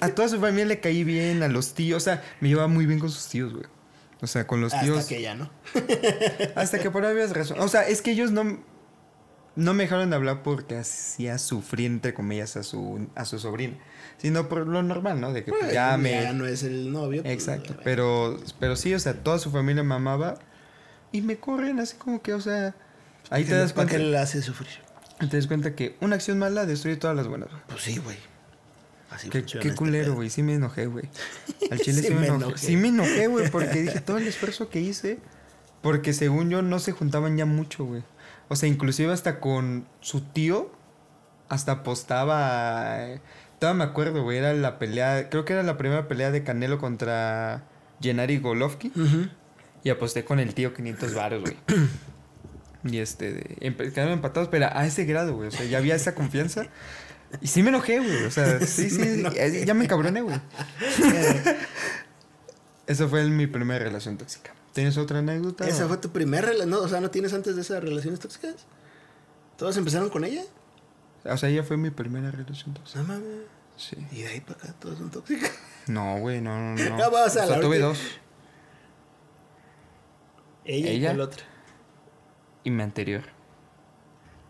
A 0.00 0.08
toda 0.08 0.28
su 0.28 0.40
familia 0.40 0.66
le 0.66 0.80
caí 0.80 1.04
bien, 1.04 1.42
a 1.42 1.48
los 1.48 1.74
tíos, 1.74 2.02
o 2.02 2.04
sea, 2.04 2.22
me 2.40 2.48
llevaba 2.48 2.68
muy 2.68 2.86
bien 2.86 2.98
con 2.98 3.10
sus 3.10 3.28
tíos, 3.28 3.52
güey. 3.52 3.64
O 4.20 4.26
sea, 4.26 4.46
con 4.46 4.60
los 4.60 4.72
tíos. 4.72 4.98
Hasta 4.98 5.08
que 5.08 5.22
ya, 5.22 5.34
¿no? 5.34 5.50
Hasta 6.54 6.78
que 6.78 6.90
por 6.90 7.04
ahí 7.04 7.10
habías 7.10 7.32
razón. 7.32 7.58
O 7.60 7.68
sea, 7.68 7.88
es 7.88 8.02
que 8.02 8.12
ellos 8.12 8.30
no, 8.30 8.60
no 9.56 9.74
me 9.74 9.84
dejaron 9.84 10.10
de 10.10 10.16
hablar 10.16 10.42
porque 10.42 10.76
hacía 10.76 11.38
sufrir, 11.38 11.86
entre 11.86 12.14
comillas, 12.14 12.56
a 12.56 12.62
su, 12.62 13.08
a 13.16 13.24
su 13.24 13.38
sobrina. 13.40 13.76
Sino 14.18 14.48
por 14.48 14.66
lo 14.66 14.82
normal, 14.82 15.20
¿no? 15.20 15.32
De 15.32 15.42
que 15.42 15.50
pues, 15.50 15.72
ya 15.72 15.96
me... 15.96 16.12
Ya 16.22 16.32
no 16.32 16.46
es 16.46 16.62
el 16.62 16.92
novio. 16.92 17.22
pues, 17.22 17.34
Exacto. 17.34 17.74
Pero, 17.82 18.38
pero 18.60 18.76
sí, 18.76 18.94
o 18.94 19.00
sea, 19.00 19.14
toda 19.14 19.40
su 19.40 19.50
familia 19.50 19.82
me 19.82 19.96
amaba. 19.96 20.38
Y 21.12 21.20
me 21.22 21.36
corren 21.36 21.78
así 21.80 21.96
como 21.96 22.22
que, 22.22 22.34
o 22.34 22.40
sea... 22.40 22.74
Ahí 23.30 23.44
te 23.44 23.50
¿Para 23.50 23.62
das 23.62 23.72
¿Para 23.72 23.88
cuenta, 23.88 24.04
qué 24.04 24.10
le 24.10 24.18
hace 24.18 24.42
sufrir? 24.42 24.68
te 25.30 25.36
das 25.36 25.46
cuenta 25.46 25.74
que 25.76 25.96
una 26.00 26.16
acción 26.16 26.38
mala 26.38 26.66
destruye 26.66 26.96
todas 26.96 27.16
las 27.16 27.28
buenas, 27.28 27.48
güey. 27.50 27.62
Pues 27.68 27.82
sí, 27.82 27.98
güey. 27.98 28.16
Así 29.10 29.28
Qué, 29.28 29.44
qué 29.44 29.58
este 29.58 29.74
culero, 29.74 30.14
güey. 30.14 30.30
Sí 30.30 30.42
me 30.42 30.54
enojé, 30.54 30.86
güey. 30.86 31.04
Al 31.70 31.78
chile 31.80 32.00
sí, 32.02 32.08
Sí 32.08 32.14
me 32.14 32.26
enojé. 32.26 32.44
enojé. 32.46 32.58
Sí 32.58 32.76
me 32.76 32.88
enojé, 32.88 33.26
güey, 33.28 33.50
porque 33.50 33.82
dije 33.82 34.00
todo 34.00 34.18
el 34.18 34.26
esfuerzo 34.26 34.68
que 34.70 34.80
hice. 34.80 35.18
Porque 35.82 36.12
según 36.12 36.48
yo 36.50 36.62
no 36.62 36.78
se 36.78 36.92
juntaban 36.92 37.36
ya 37.36 37.44
mucho, 37.44 37.84
güey. 37.84 38.02
O 38.48 38.56
sea, 38.56 38.68
inclusive 38.68 39.12
hasta 39.12 39.38
con 39.40 39.86
su 40.00 40.20
tío, 40.22 40.72
hasta 41.48 41.72
apostaba. 41.72 43.06
eh, 43.06 43.20
Todavía 43.58 43.84
me 43.84 43.90
acuerdo, 43.90 44.22
güey. 44.24 44.38
Era 44.38 44.52
la 44.54 44.78
pelea, 44.78 45.28
creo 45.30 45.44
que 45.44 45.52
era 45.52 45.62
la 45.62 45.76
primera 45.78 46.08
pelea 46.08 46.30
de 46.30 46.42
Canelo 46.42 46.78
contra 46.78 47.62
Gennady 48.00 48.38
Golovkin. 48.38 48.92
Ujú. 48.96 49.28
Y 49.84 49.90
aposté 49.90 50.24
con 50.24 50.38
el 50.40 50.54
tío 50.54 50.74
500 50.74 51.14
varos, 51.14 51.42
güey. 51.42 51.56
Y 52.84 52.98
este, 52.98 53.56
quedaron 53.92 54.12
empatados, 54.12 54.48
pero 54.48 54.66
a 54.72 54.86
ese 54.86 55.04
grado, 55.04 55.34
güey. 55.34 55.48
O 55.48 55.50
sea, 55.50 55.64
ya 55.66 55.78
había 55.78 55.94
esa 55.94 56.14
confianza. 56.14 56.66
Y 57.40 57.46
sí 57.46 57.62
me 57.62 57.70
enojé, 57.70 57.98
güey. 57.98 58.24
O 58.24 58.30
sea, 58.30 58.60
sí, 58.66 58.90
Sí 58.90 59.24
sí, 59.24 59.64
ya 59.64 59.74
me 59.74 59.86
cabroné, 59.88 60.20
güey. 60.22 60.36
Esa 62.86 63.08
fue 63.08 63.24
mi 63.24 63.46
primera 63.46 63.84
relación 63.84 64.18
tóxica. 64.18 64.52
¿Tienes 64.72 64.96
otra 64.96 65.18
anécdota? 65.20 65.66
¿Esa 65.68 65.84
o- 65.84 65.88
fue 65.88 65.98
tu 65.98 66.10
primera 66.10 66.48
relación? 66.48 66.70
No, 66.70 66.80
o 66.80 66.88
sea, 66.88 67.00
¿no 67.00 67.10
tienes 67.10 67.32
antes 67.32 67.54
de 67.56 67.62
esas 67.62 67.82
relaciones 67.82 68.20
tóxicas? 68.20 68.54
¿Todos 69.56 69.76
empezaron 69.76 70.10
con 70.10 70.24
ella? 70.24 70.42
O 71.24 71.36
sea, 71.36 71.48
ella 71.48 71.62
fue 71.62 71.76
mi 71.76 71.90
primera 71.90 72.30
relación 72.30 72.74
tóxica. 72.74 73.00
No 73.00 73.08
mames. 73.08 73.26
Sí. 73.76 73.96
Y 74.12 74.22
de 74.22 74.28
ahí 74.28 74.40
para 74.40 74.58
acá 74.58 74.74
todos 74.80 74.98
son 74.98 75.10
tóxicos. 75.10 75.50
No, 75.86 76.18
güey, 76.18 76.40
no, 76.40 76.58
no, 76.58 76.74
no. 76.74 76.90
No, 76.98 77.10
vamos 77.10 77.36
a 77.36 77.44
O 77.44 77.46
sea, 77.46 77.60
tuve 77.60 77.78
dos. 77.78 77.98
Ella, 80.64 80.90
y 80.90 80.96
¿Ella? 80.96 81.08
cuál 81.10 81.20
otra. 81.22 81.44
Y 82.64 82.70
mi 82.70 82.82
anterior. 82.82 83.22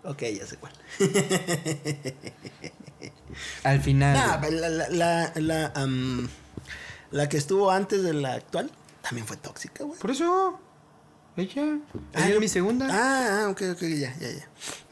Ok, 0.05 0.23
ya 0.37 0.47
sé 0.47 0.57
cuál. 0.57 0.73
Al 3.65 3.81
final. 3.81 4.15
Nah, 4.15 4.51
la, 4.51 4.69
la, 4.69 4.89
la, 4.91 5.33
la, 5.37 5.73
am, 5.75 6.29
la 7.11 7.29
que 7.29 7.37
estuvo 7.37 7.71
antes 7.71 8.03
de 8.03 8.13
la 8.13 8.35
actual 8.35 8.71
también 9.01 9.27
fue 9.27 9.37
tóxica, 9.37 9.85
güey. 9.85 9.99
Por 9.99 10.11
eso. 10.11 10.59
Ella. 11.37 11.79
Ah, 12.13 12.19
Ella 12.19 12.29
yo- 12.29 12.35
es 12.35 12.41
mi 12.41 12.49
segunda. 12.49 12.89
Ah, 12.91 13.45
ah, 13.45 13.49
ok, 13.49 13.63
ok, 13.73 13.81
ya, 13.83 14.15
ya, 14.19 14.29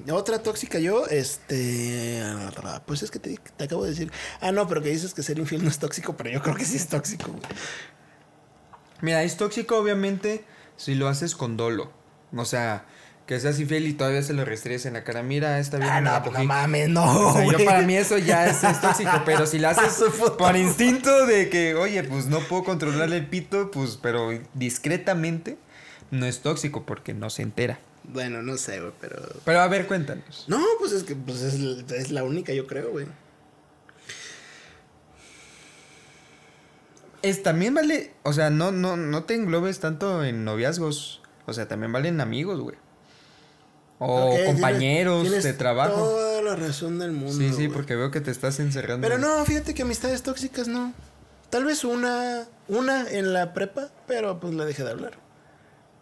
ya. 0.07 0.15
Otra 0.15 0.43
tóxica 0.43 0.79
yo, 0.79 1.07
este... 1.07 2.23
Pues 2.87 3.03
es 3.03 3.11
que 3.11 3.19
te, 3.19 3.37
te 3.59 3.65
acabo 3.65 3.85
de 3.85 3.91
decir... 3.91 4.11
Ah, 4.41 4.51
no, 4.51 4.67
pero 4.67 4.81
que 4.83 4.89
dices 4.89 5.13
que 5.13 5.23
ser 5.23 5.39
infiel 5.39 5.63
no 5.63 5.69
es 5.69 5.79
tóxico, 5.79 6.17
pero 6.17 6.31
yo 6.31 6.41
creo 6.43 6.55
que 6.57 6.65
sí 6.65 6.77
es 6.77 6.89
tóxico, 6.89 7.31
güey. 7.31 7.43
Mira, 9.03 9.23
es 9.23 9.37
tóxico 9.37 9.77
obviamente 9.77 10.45
si 10.81 10.95
lo 10.95 11.09
haces 11.09 11.37
con 11.37 11.59
dolo. 11.59 11.91
O 12.35 12.45
sea, 12.47 12.87
que 13.27 13.39
seas 13.39 13.61
infiel 13.61 13.87
y 13.87 13.93
todavía 13.93 14.23
se 14.23 14.33
lo 14.33 14.47
restregues 14.47 14.87
en 14.87 14.95
la 14.95 15.05
cara. 15.05 15.23
Mira, 15.23 15.59
esta 15.59 15.77
vieja 15.77 15.97
Ah, 15.97 16.01
no, 16.01 16.23
pues 16.23 16.39
no 16.39 16.45
mames, 16.45 16.89
no, 16.89 17.29
O 17.29 17.33
sea, 17.35 17.45
yo 17.45 17.65
para 17.67 17.83
mí 17.83 17.97
eso 17.97 18.17
ya 18.17 18.47
es, 18.47 18.65
es 18.65 18.81
tóxico, 18.81 19.11
pero 19.27 19.47
si 19.47 19.59
lo 19.59 19.69
haces 19.69 20.03
por 20.39 20.57
instinto 20.57 21.27
de 21.27 21.51
que, 21.51 21.75
oye, 21.75 22.03
pues 22.05 22.27
no 22.27 22.41
puedo 22.41 22.65
controlar 22.65 23.13
el 23.13 23.27
pito, 23.27 23.71
pues, 23.71 23.99
pero 24.01 24.31
discretamente, 24.55 25.59
no 26.11 26.25
es 26.25 26.41
tóxico 26.41 26.87
porque 26.87 27.13
no 27.13 27.29
se 27.29 27.43
entera. 27.43 27.79
Bueno, 28.05 28.43
no 28.43 28.57
sé, 28.57 28.81
güey, 28.81 28.93
pero... 29.01 29.17
Pero 29.45 29.61
a 29.61 29.69
ver, 29.69 29.87
cuéntanos. 29.87 30.47
No, 30.49 30.65
pues 30.79 30.93
es 30.93 31.03
que 31.03 31.15
pues 31.15 31.43
es, 31.43 31.91
es 31.93 32.11
la 32.11 32.25
única, 32.25 32.55
yo 32.55 32.67
creo, 32.67 32.91
güey. 32.91 33.07
Es, 37.23 37.43
también 37.43 37.75
vale, 37.75 38.13
o 38.23 38.33
sea, 38.33 38.51
no, 38.51 38.73
no, 38.73 38.97
no 38.97 39.25
te 39.25 39.35
englobes 39.35 39.81
tanto 39.81 40.25
en 40.25 40.45
noviazgos. 40.45 41.21
O 41.47 41.53
sea, 41.53 41.69
también 41.69 41.93
valen 41.93 42.21
amigos, 42.21 42.61
güey. 42.61 42.77
O 43.99 44.35
compañeros 44.47 45.23
tienes 45.23 45.45
de 45.45 45.53
trabajo. 45.53 45.95
Toda 45.95 46.41
la 46.43 46.57
razón 46.57 46.99
del 46.99 47.13
mundo. 47.13 47.37
Sí, 47.37 47.53
sí, 47.53 47.69
porque 47.69 47.97
veo 47.97 48.11
que 48.11 48.23
te 48.23 48.31
estás 48.31 48.59
encerrando. 48.59 49.07
Pero 49.07 49.19
no, 49.19 49.45
fíjate 49.45 49.75
que 49.75 49.83
amistades 49.83 50.23
tóxicas 50.23 50.69
no. 50.69 50.95
Tal 51.51 51.65
vez 51.65 51.85
una, 51.85 52.47
una 52.69 53.11
en 53.11 53.35
la 53.35 53.53
prepa, 53.53 53.91
pero 54.07 54.41
pues 54.41 54.55
le 54.55 54.65
dejé 54.65 54.85
de 54.85 54.91
hablar. 54.91 55.19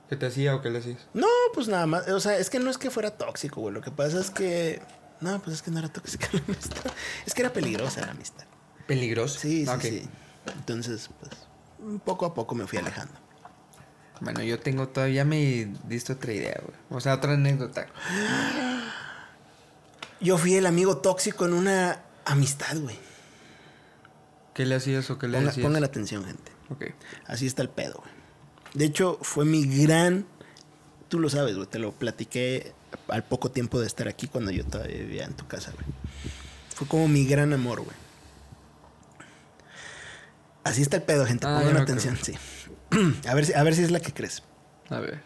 ¿Qué 0.08 0.14
te 0.16 0.26
hacía 0.26 0.54
o 0.54 0.62
qué 0.62 0.70
le 0.70 0.78
hacías? 0.78 1.08
No, 1.12 1.26
pues 1.54 1.66
nada 1.66 1.86
más. 1.86 2.06
O 2.08 2.20
sea, 2.20 2.38
es 2.38 2.50
que 2.50 2.60
no 2.60 2.70
es 2.70 2.78
que 2.78 2.90
fuera 2.90 3.10
tóxico, 3.10 3.60
güey. 3.62 3.74
Lo 3.74 3.80
que 3.80 3.90
pasa 3.90 4.20
es 4.20 4.30
que. 4.30 4.80
No, 5.20 5.40
pues 5.42 5.56
es 5.56 5.62
que 5.62 5.72
no 5.72 5.80
era 5.80 5.88
tóxica 5.88 6.28
la 6.32 6.40
amistad. 6.46 6.92
Es 7.26 7.34
que 7.34 7.42
era 7.42 7.52
peligrosa 7.52 8.02
la 8.02 8.12
amistad. 8.12 8.44
Peligroso. 8.86 9.40
Sí, 9.40 9.66
sí, 9.66 9.72
Ok. 9.72 9.80
sí. 9.82 10.08
Entonces, 10.52 11.10
pues, 11.20 11.32
poco 12.04 12.26
a 12.26 12.34
poco 12.34 12.54
me 12.54 12.66
fui 12.66 12.78
alejando. 12.78 13.14
Bueno, 14.20 14.42
yo 14.42 14.58
tengo 14.58 14.88
todavía 14.88 15.24
me 15.24 15.72
diste 15.84 16.12
otra 16.14 16.32
idea, 16.32 16.60
güey. 16.64 16.76
O 16.90 17.00
sea, 17.00 17.14
otra 17.14 17.34
anécdota. 17.34 17.86
Yo 20.20 20.36
fui 20.38 20.54
el 20.54 20.66
amigo 20.66 20.96
tóxico 20.98 21.44
en 21.46 21.52
una 21.52 22.02
amistad, 22.24 22.76
güey. 22.78 22.96
¿Qué 24.54 24.66
le 24.66 24.74
hacías 24.74 25.08
o 25.10 25.18
qué 25.18 25.28
le 25.28 25.38
Ponga- 25.38 25.46
decías? 25.46 25.64
pongan 25.64 25.84
atención, 25.84 26.24
gente. 26.24 26.50
Ok. 26.70 26.86
Así 27.26 27.46
está 27.46 27.62
el 27.62 27.68
pedo, 27.68 27.98
güey. 28.02 28.10
De 28.74 28.84
hecho, 28.84 29.18
fue 29.22 29.44
mi 29.44 29.64
gran. 29.84 30.26
Tú 31.08 31.20
lo 31.20 31.30
sabes, 31.30 31.54
güey. 31.54 31.68
Te 31.68 31.78
lo 31.78 31.92
platiqué 31.92 32.72
al 33.06 33.22
poco 33.24 33.50
tiempo 33.52 33.78
de 33.80 33.86
estar 33.86 34.08
aquí 34.08 34.26
cuando 34.26 34.50
yo 34.50 34.64
todavía 34.64 34.96
vivía 34.98 35.24
en 35.24 35.34
tu 35.34 35.46
casa, 35.46 35.70
güey. 35.72 35.86
Fue 36.74 36.88
como 36.88 37.06
mi 37.06 37.24
gran 37.24 37.52
amor, 37.52 37.82
güey. 37.82 37.96
Así 40.68 40.82
está 40.82 40.98
el 40.98 41.02
pedo, 41.02 41.24
gente. 41.24 41.46
Ah, 41.46 41.60
Pongan 41.62 41.78
atención, 41.78 42.18
sí. 42.22 42.34
a, 43.26 43.34
ver 43.34 43.46
si, 43.46 43.54
a 43.54 43.62
ver 43.62 43.74
si 43.74 43.82
es 43.82 43.90
la 43.90 44.00
que 44.00 44.12
crees. 44.12 44.42
A 44.90 45.00
ver. 45.00 45.22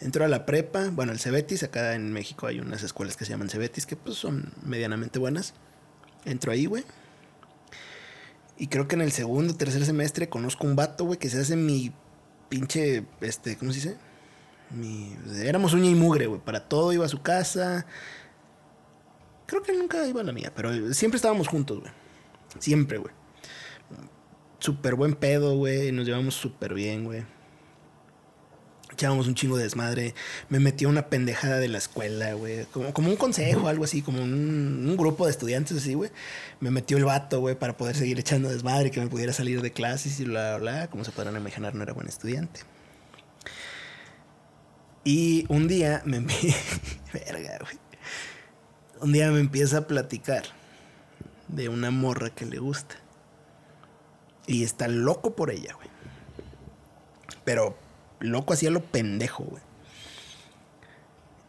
Entró 0.00 0.24
a 0.24 0.28
la 0.28 0.46
prepa, 0.46 0.90
bueno, 0.92 1.10
el 1.10 1.18
Cebetis, 1.18 1.64
acá 1.64 1.94
en 1.94 2.12
México 2.12 2.46
hay 2.46 2.60
unas 2.60 2.82
escuelas 2.84 3.16
que 3.16 3.24
se 3.24 3.32
llaman 3.32 3.48
Cebetis 3.48 3.86
que 3.86 3.96
pues 3.96 4.16
son 4.16 4.52
medianamente 4.62 5.18
buenas. 5.18 5.54
Entró 6.24 6.52
ahí, 6.52 6.66
güey. 6.66 6.84
Y 8.56 8.68
creo 8.68 8.86
que 8.86 8.94
en 8.94 9.00
el 9.00 9.10
segundo, 9.10 9.56
tercer 9.56 9.84
semestre 9.84 10.28
conozco 10.28 10.64
un 10.64 10.76
vato, 10.76 11.04
güey, 11.04 11.18
que 11.18 11.28
se 11.28 11.40
hace 11.40 11.56
mi 11.56 11.92
pinche, 12.48 13.04
este, 13.20 13.56
¿cómo 13.56 13.72
se 13.72 13.80
dice? 13.80 13.96
Mi, 14.70 15.16
éramos 15.42 15.74
uña 15.74 15.90
y 15.90 15.94
mugre, 15.96 16.26
güey. 16.28 16.40
Para 16.40 16.68
todo 16.68 16.92
iba 16.92 17.04
a 17.04 17.08
su 17.08 17.20
casa. 17.20 17.84
Creo 19.46 19.62
que 19.62 19.72
nunca 19.72 20.06
iba 20.06 20.20
a 20.20 20.24
la 20.24 20.32
mía, 20.32 20.52
pero 20.54 20.94
siempre 20.94 21.16
estábamos 21.16 21.48
juntos, 21.48 21.80
güey. 21.80 21.92
Siempre, 22.60 22.98
güey. 22.98 23.23
Súper 24.58 24.94
buen 24.94 25.14
pedo, 25.14 25.56
güey. 25.56 25.92
Nos 25.92 26.06
llevamos 26.06 26.34
súper 26.34 26.74
bien, 26.74 27.04
güey. 27.04 27.24
Echábamos 28.92 29.26
un 29.26 29.34
chingo 29.34 29.56
de 29.56 29.64
desmadre. 29.64 30.14
Me 30.48 30.60
metió 30.60 30.88
una 30.88 31.08
pendejada 31.08 31.58
de 31.58 31.68
la 31.68 31.78
escuela, 31.78 32.34
güey. 32.34 32.64
Como, 32.66 32.94
como 32.94 33.10
un 33.10 33.16
consejo, 33.16 33.68
algo 33.68 33.84
así, 33.84 34.02
como 34.02 34.22
un, 34.22 34.86
un 34.88 34.96
grupo 34.96 35.24
de 35.24 35.32
estudiantes 35.32 35.76
así, 35.76 35.94
güey. 35.94 36.10
Me 36.60 36.70
metió 36.70 36.96
el 36.96 37.04
vato, 37.04 37.40
güey, 37.40 37.58
para 37.58 37.76
poder 37.76 37.96
seguir 37.96 38.18
echando 38.18 38.48
desmadre, 38.48 38.90
que 38.90 39.00
me 39.00 39.08
pudiera 39.08 39.32
salir 39.32 39.62
de 39.62 39.72
clases 39.72 40.20
y 40.20 40.24
bla, 40.24 40.58
bla, 40.58 40.72
bla. 40.72 40.86
Como 40.90 41.04
se 41.04 41.10
podrán 41.10 41.36
imaginar, 41.36 41.74
no 41.74 41.82
era 41.82 41.92
buen 41.92 42.06
estudiante. 42.06 42.60
Y 45.04 45.44
un 45.48 45.68
día 45.68 46.02
me... 46.04 46.20
Verga, 47.12 47.58
güey. 47.60 47.78
Un 49.00 49.12
día 49.12 49.30
me 49.30 49.40
empieza 49.40 49.78
a 49.78 49.86
platicar 49.86 50.44
de 51.48 51.68
una 51.68 51.90
morra 51.90 52.30
que 52.30 52.46
le 52.46 52.58
gusta. 52.58 52.96
Y 54.46 54.64
está 54.64 54.88
loco 54.88 55.34
por 55.34 55.50
ella, 55.50 55.74
güey. 55.74 55.88
Pero 57.44 57.76
loco 58.20 58.52
hacía 58.52 58.70
lo 58.70 58.82
pendejo, 58.82 59.44
güey. 59.44 59.62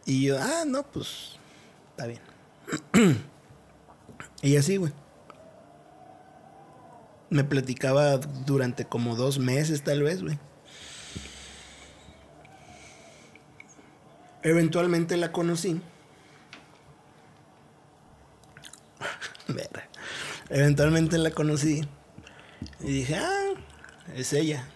Y 0.06 0.26
yo, 0.26 0.38
ah, 0.40 0.64
no, 0.66 0.84
pues, 0.84 1.36
está 1.90 2.06
bien. 2.06 2.20
y 4.42 4.56
así, 4.56 4.76
güey. 4.76 4.92
Me 7.28 7.42
platicaba 7.42 8.18
durante 8.18 8.84
como 8.84 9.16
dos 9.16 9.38
meses, 9.38 9.82
tal 9.82 10.02
vez, 10.02 10.22
güey. 10.22 10.38
Eventualmente 14.42 15.16
la 15.16 15.32
conocí. 15.32 15.80
Eventualmente 20.50 21.18
la 21.18 21.32
conocí. 21.32 21.82
Y 22.80 22.92
dije, 22.92 23.16
ah, 23.16 23.54
es 24.14 24.32
ella. 24.32 24.68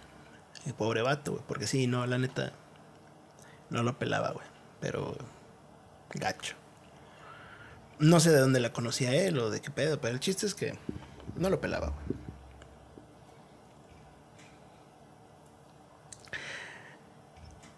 El 0.66 0.74
pobre 0.74 1.02
vato, 1.02 1.32
güey. 1.32 1.44
Porque 1.46 1.66
sí, 1.66 1.86
no, 1.86 2.06
la 2.06 2.18
neta. 2.18 2.52
No 3.70 3.82
lo 3.82 3.98
pelaba, 3.98 4.30
güey. 4.30 4.46
Pero. 4.80 5.16
Gacho. 6.14 6.56
No 7.98 8.18
sé 8.18 8.30
de 8.30 8.40
dónde 8.40 8.60
la 8.60 8.72
conocía 8.72 9.14
él 9.14 9.38
o 9.38 9.50
de 9.50 9.60
qué 9.60 9.70
pedo, 9.70 10.00
pero 10.00 10.14
el 10.14 10.20
chiste 10.20 10.46
es 10.46 10.54
que 10.54 10.78
no 11.36 11.50
lo 11.50 11.60
pelaba, 11.60 11.88
güey. 11.88 12.18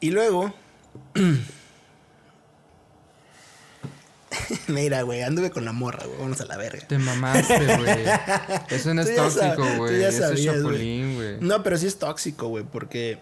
Y 0.00 0.10
luego. 0.10 0.54
Mira, 4.68 5.02
güey, 5.02 5.22
anduve 5.22 5.50
con 5.50 5.64
la 5.64 5.72
morra, 5.72 6.04
güey. 6.06 6.18
Vamos 6.18 6.40
a 6.40 6.44
la 6.46 6.56
verga. 6.56 6.86
Te 6.86 6.98
mamaste, 6.98 7.76
güey. 7.76 8.04
Eso 8.70 8.94
no 8.94 9.02
es 9.02 9.14
tóxico, 9.14 9.76
güey. 9.76 10.02
Eso 10.02 10.32
es 10.32 10.44
chapulín, 10.44 11.14
güey. 11.16 11.36
No, 11.40 11.62
pero 11.62 11.78
sí 11.78 11.86
es 11.86 11.98
tóxico, 11.98 12.48
güey, 12.48 12.64
porque 12.64 13.20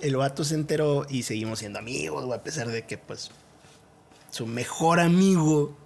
el 0.00 0.16
vato 0.16 0.44
se 0.44 0.54
enteró 0.54 1.06
y 1.08 1.22
seguimos 1.22 1.58
siendo 1.60 1.78
amigos, 1.78 2.24
güey, 2.24 2.38
a 2.38 2.42
pesar 2.42 2.68
de 2.68 2.86
que, 2.86 2.98
pues, 2.98 3.30
su 4.30 4.46
mejor 4.46 5.00
amigo 5.00 5.76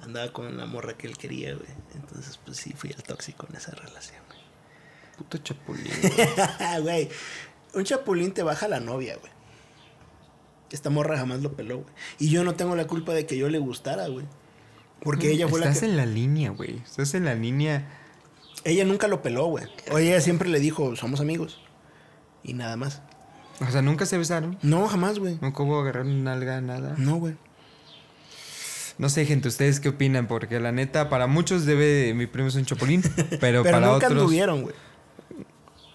andaba 0.00 0.32
con 0.32 0.56
la 0.56 0.66
morra 0.66 0.96
que 0.96 1.06
él 1.06 1.16
quería, 1.16 1.54
güey. 1.54 1.68
Entonces, 1.94 2.38
pues 2.44 2.56
sí, 2.56 2.72
fui 2.76 2.90
el 2.90 3.02
tóxico 3.02 3.46
en 3.50 3.56
esa 3.56 3.72
relación, 3.72 4.22
güey. 4.28 4.40
Puto 5.16 5.38
chapulín. 5.38 5.92
Güey, 6.82 7.10
un 7.74 7.84
chapulín 7.84 8.32
te 8.32 8.42
baja 8.42 8.68
la 8.68 8.80
novia, 8.80 9.16
güey. 9.16 9.39
Esta 10.70 10.90
morra 10.90 11.16
jamás 11.16 11.40
lo 11.42 11.52
peló, 11.52 11.78
güey. 11.78 11.94
Y 12.18 12.30
yo 12.30 12.44
no 12.44 12.54
tengo 12.54 12.76
la 12.76 12.86
culpa 12.86 13.12
de 13.12 13.26
que 13.26 13.36
yo 13.36 13.48
le 13.48 13.58
gustara, 13.58 14.06
güey. 14.08 14.26
Porque 15.02 15.30
ella 15.30 15.48
fue 15.48 15.60
la 15.60 15.66
Estás 15.66 15.80
que... 15.80 15.86
en 15.86 15.96
la 15.96 16.06
línea, 16.06 16.50
güey. 16.50 16.76
Estás 16.76 17.14
en 17.14 17.24
la 17.24 17.34
línea. 17.34 17.88
Ella 18.64 18.84
nunca 18.84 19.08
lo 19.08 19.22
peló, 19.22 19.46
güey. 19.46 19.64
O 19.90 19.98
ella 19.98 20.20
siempre 20.20 20.48
le 20.48 20.60
dijo, 20.60 20.94
somos 20.96 21.20
amigos. 21.20 21.60
Y 22.44 22.52
nada 22.52 22.76
más. 22.76 23.02
O 23.60 23.70
sea, 23.70 23.82
nunca 23.82 24.06
se 24.06 24.16
besaron. 24.18 24.58
No, 24.62 24.86
jamás, 24.88 25.18
güey. 25.18 25.38
Nunca 25.40 25.62
hubo 25.62 25.80
agarrar 25.80 26.04
una 26.04 26.34
nalga, 26.34 26.60
nada. 26.60 26.94
No, 26.98 27.16
güey. 27.16 27.36
No 28.98 29.08
sé, 29.08 29.24
gente, 29.24 29.48
¿ustedes 29.48 29.80
qué 29.80 29.88
opinan? 29.88 30.26
Porque 30.26 30.60
la 30.60 30.72
neta, 30.72 31.08
para 31.08 31.26
muchos 31.26 31.64
debe 31.64 32.12
mi 32.14 32.26
primo 32.26 32.48
es 32.48 32.54
un 32.54 32.66
chapulín, 32.66 33.02
pero, 33.40 33.62
Pero 33.62 33.62
para 33.64 33.80
nunca 33.80 34.06
otros... 34.06 34.12
anduvieron, 34.12 34.62
güey. 34.62 34.74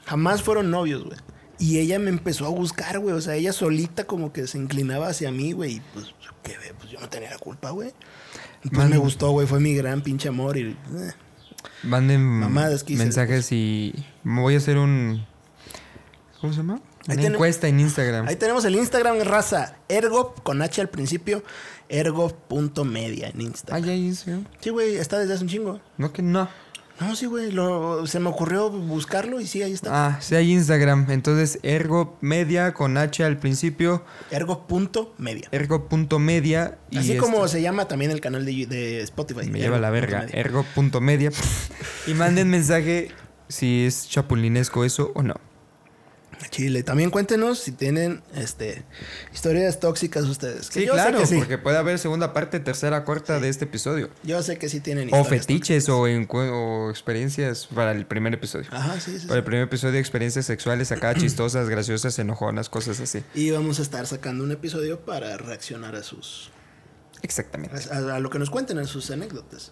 Jamás 0.05 0.41
fueron 0.41 0.71
novios, 0.71 1.03
güey. 1.03 1.17
Y 1.57 1.79
ella 1.79 1.99
me 1.99 2.09
empezó 2.09 2.45
a 2.45 2.49
buscar, 2.49 2.99
güey. 2.99 3.15
O 3.15 3.21
sea, 3.21 3.35
ella 3.35 3.53
solita 3.53 4.05
como 4.05 4.33
que 4.33 4.45
se 4.47 4.57
inclinaba 4.57 5.07
hacia 5.07 5.31
mí, 5.31 5.51
güey. 5.53 5.75
Y 5.75 5.81
pues, 5.93 6.13
¿qué, 6.43 6.57
ve? 6.57 6.73
Pues 6.77 6.91
yo 6.91 6.99
no 6.99 7.07
tenía 7.09 7.29
la 7.29 7.37
culpa, 7.37 7.69
güey. 7.71 7.93
Y 8.63 8.69
Man. 8.75 8.89
me 8.89 8.97
gustó, 8.97 9.31
güey. 9.31 9.47
Fue 9.47 9.59
mi 9.59 9.73
gran 9.75 10.01
pinche 10.01 10.27
amor. 10.29 10.57
Y, 10.57 10.71
eh. 10.71 10.75
Manden 11.83 12.21
Mamadas 12.21 12.83
que 12.83 12.93
hice 12.93 13.03
mensajes 13.03 13.51
y 13.51 13.93
me 14.23 14.41
voy 14.41 14.55
a 14.55 14.57
hacer 14.57 14.77
un... 14.77 15.25
¿Cómo 16.41 16.51
se 16.53 16.57
llama? 16.57 16.75
Ahí 17.07 17.13
Una 17.13 17.15
tenemos- 17.15 17.35
encuesta 17.35 17.67
en 17.67 17.79
Instagram. 17.79 18.27
Ahí 18.27 18.35
tenemos 18.35 18.65
el 18.65 18.75
Instagram, 18.75 19.19
raza. 19.21 19.77
Ergo, 19.87 20.33
con 20.35 20.61
H 20.61 20.81
al 20.81 20.89
principio. 20.89 21.43
Ergo.media 21.89 23.27
en 23.29 23.39
Ah, 23.39 23.43
Instagram. 23.43 23.83
ya 23.83 23.91
hay 23.91 24.05
Instagram. 24.07 24.45
Sí, 24.59 24.69
güey. 24.71 24.95
Está 24.97 25.19
desde 25.19 25.33
hace 25.35 25.43
un 25.43 25.49
chingo. 25.49 25.79
No 25.97 26.11
que 26.11 26.21
no. 26.21 26.49
No, 26.99 27.15
sí, 27.15 27.25
güey. 27.25 27.51
lo- 27.51 28.07
Se 28.07 28.19
me 28.19 28.29
ocurrió 28.29 28.69
buscarlo 28.69 29.39
y 29.41 29.47
sí, 29.47 29.61
ahí 29.61 29.73
está. 29.73 30.05
Ah, 30.07 30.21
sí 30.21 30.35
hay 30.35 30.51
Instagram. 30.53 31.07
Entonces, 31.09 31.59
ergo 31.63 32.17
media 32.21 32.73
con 32.73 32.97
H 32.97 33.23
al 33.23 33.37
principio. 33.37 34.03
Ergo.media. 34.31 35.49
Ergo.media. 35.51 36.77
y 36.89 36.97
Así 36.97 37.07
este- 37.11 37.17
como 37.19 37.47
se 37.47 37.61
llama 37.61 37.87
también 37.87 38.11
el 38.11 38.21
canal 38.21 38.45
de, 38.45 38.65
de 38.65 39.01
Spotify. 39.01 39.49
Me 39.49 39.59
lleva 39.59 39.79
la 39.79 39.89
verga. 39.89 40.25
Ergo.media. 40.31 41.27
Ergo.media. 41.27 41.31
y 42.07 42.13
manden 42.13 42.49
mensaje 42.49 43.09
si 43.49 43.85
es 43.85 44.07
chapulinesco 44.09 44.85
eso 44.85 45.11
o 45.15 45.21
no. 45.23 45.35
Chile. 46.49 46.83
También 46.83 47.09
cuéntenos 47.09 47.59
si 47.59 47.71
tienen 47.71 48.21
este 48.35 48.83
historias 49.33 49.79
tóxicas 49.79 50.23
ustedes. 50.25 50.69
Que 50.69 50.81
Sí, 50.81 50.85
yo 50.85 50.93
sé 50.93 50.99
claro, 51.01 51.19
que 51.19 51.25
sí. 51.25 51.35
porque 51.37 51.57
puede 51.57 51.77
haber 51.77 51.99
segunda 51.99 52.33
parte, 52.33 52.59
tercera, 52.59 53.03
cuarta 53.03 53.39
de 53.39 53.49
este 53.49 53.65
episodio. 53.65 54.09
Yo 54.23 54.41
sé 54.43 54.57
que 54.57 54.69
sí 54.69 54.79
tienen 54.79 55.05
O 55.13 55.17
historias 55.21 55.41
fetiches 55.45 55.89
o, 55.89 56.07
encu- 56.07 56.49
o 56.51 56.89
experiencias 56.89 57.67
para 57.67 57.91
el 57.91 58.05
primer 58.05 58.33
episodio. 58.33 58.67
Ajá, 58.71 58.99
sí, 58.99 59.19
sí, 59.19 59.27
Para 59.27 59.39
el 59.39 59.43
primer 59.45 59.63
episodio, 59.63 59.99
experiencias 59.99 60.45
sexuales 60.45 60.91
acá, 60.91 61.13
chistosas, 61.15 61.69
graciosas, 61.69 62.17
enojonas, 62.19 62.69
cosas 62.69 62.99
así. 62.99 63.23
Y 63.33 63.51
vamos 63.51 63.79
a 63.79 63.81
estar 63.81 64.05
sacando 64.07 64.43
un 64.43 64.51
episodio 64.51 64.99
para 65.05 65.37
reaccionar 65.37 65.95
a 65.95 66.03
sus 66.03 66.51
Exactamente. 67.21 67.75
a, 67.91 68.15
a 68.15 68.19
lo 68.19 68.29
que 68.29 68.37
nos 68.39 68.49
cuenten 68.49 68.77
en 68.77 68.85
sus 68.87 69.09
anécdotas. 69.09 69.71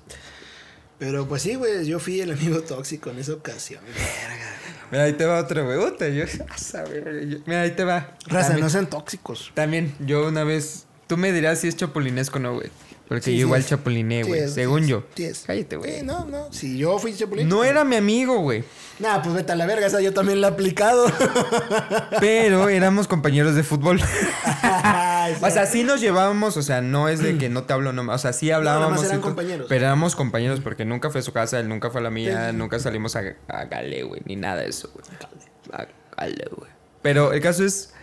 Pero 1.05 1.27
pues 1.27 1.41
sí, 1.41 1.55
güey, 1.55 1.85
yo 1.85 1.99
fui 1.99 2.21
el 2.21 2.31
amigo 2.31 2.61
tóxico 2.61 3.09
en 3.09 3.19
esa 3.19 3.33
ocasión. 3.33 3.81
Verga. 3.85 4.55
Mira, 4.89 5.03
ahí 5.03 5.13
te 5.13 5.25
va 5.25 5.39
otra 5.39 5.67
pregunta. 5.67 6.07
Yo, 6.07 6.23
a 6.49 6.57
saber, 6.57 7.27
yo- 7.27 7.39
mira, 7.45 7.61
ahí 7.63 7.71
te 7.71 7.83
va. 7.83 8.15
Raza, 8.27 8.47
También- 8.47 8.63
no 8.65 8.69
sean 8.69 8.89
tóxicos. 8.89 9.51
También, 9.53 9.93
yo 9.99 10.27
una 10.29 10.45
vez. 10.45 10.85
Tú 11.07 11.17
me 11.17 11.33
dirás 11.33 11.59
si 11.59 11.67
es 11.67 11.75
chapulinesco 11.75 12.37
o 12.37 12.41
no, 12.41 12.53
güey. 12.53 12.69
Porque 13.13 13.25
Sí, 13.25 13.37
yo 13.37 13.45
igual 13.45 13.63
chapuliné, 13.63 14.23
güey. 14.23 14.49
según 14.49 14.87
yo. 14.87 15.03
Cállate, 15.45 15.75
güey. 15.75 15.99
Sí, 15.99 16.03
no, 16.03 16.25
no. 16.25 16.51
Si 16.51 16.79
yo 16.79 16.97
fui 16.97 17.13
chapulín. 17.15 17.47
No 17.47 17.63
era 17.63 17.83
mi 17.83 17.95
amigo, 17.95 18.39
güey. 18.39 18.63
Nah, 18.97 19.21
pues 19.21 19.35
vete 19.35 19.51
a 19.51 19.55
la 19.55 19.67
verga, 19.67 19.85
esa 19.85 20.01
yo 20.01 20.15
también 20.15 20.41
la 20.41 20.47
he 20.47 20.49
aplicado. 20.49 21.05
Pero 22.19 22.69
éramos 22.69 23.07
compañeros 23.07 23.53
de 23.53 23.61
fútbol. 23.61 24.01
Ay, 24.63 25.35
O 25.43 25.49
sea, 25.51 25.67
sí 25.67 25.83
nos 25.83 26.01
llevábamos, 26.01 26.57
o 26.57 26.63
sea, 26.63 26.81
no 26.81 27.07
es 27.07 27.19
de 27.19 27.37
que 27.37 27.49
no 27.49 27.65
te 27.65 27.73
hablo 27.73 27.93
nomás. 27.93 28.15
O 28.15 28.17
sea, 28.23 28.33
sí 28.33 28.49
hablábamos. 28.49 29.03
eran 29.03 29.21
compañeros. 29.21 29.67
Pero 29.69 29.85
éramos 29.85 30.15
compañeros 30.15 30.59
porque 30.61 30.83
nunca 30.83 31.11
fue 31.11 31.19
a 31.19 31.23
su 31.23 31.33
casa, 31.33 31.59
él 31.59 31.69
nunca 31.69 31.91
fue 31.91 32.01
a 32.01 32.05
la 32.05 32.09
mía, 32.09 32.49
Sí. 32.49 32.57
nunca 32.57 32.79
salimos 32.79 33.15
a, 33.15 33.21
a 33.47 33.65
Gale, 33.65 34.01
güey, 34.01 34.21
ni 34.25 34.37
nada 34.37 34.61
de 34.63 34.69
eso, 34.69 34.89
güey. 34.91 35.05
A 35.71 35.85
Gale, 36.17 36.47
güey. 36.57 36.71
Pero 37.03 37.31
el 37.31 37.41
caso 37.41 37.63
es. 37.63 37.93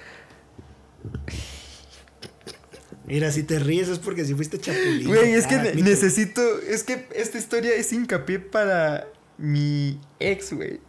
Mira, 3.10 3.30
si 3.32 3.42
te 3.42 3.58
ríes 3.58 3.88
es 3.88 3.98
porque 3.98 4.24
si 4.24 4.34
fuiste 4.34 4.58
chapulín. 4.58 5.08
Güey, 5.08 5.32
es 5.34 5.46
que 5.46 5.56
Ah, 5.56 5.72
necesito. 5.74 6.40
Es 6.60 6.84
que 6.84 7.06
esta 7.14 7.38
historia 7.38 7.74
es 7.74 7.92
hincapié 7.92 8.38
para 8.38 9.06
mi 9.36 10.00
ex, 10.20 10.52
güey. 10.52 10.80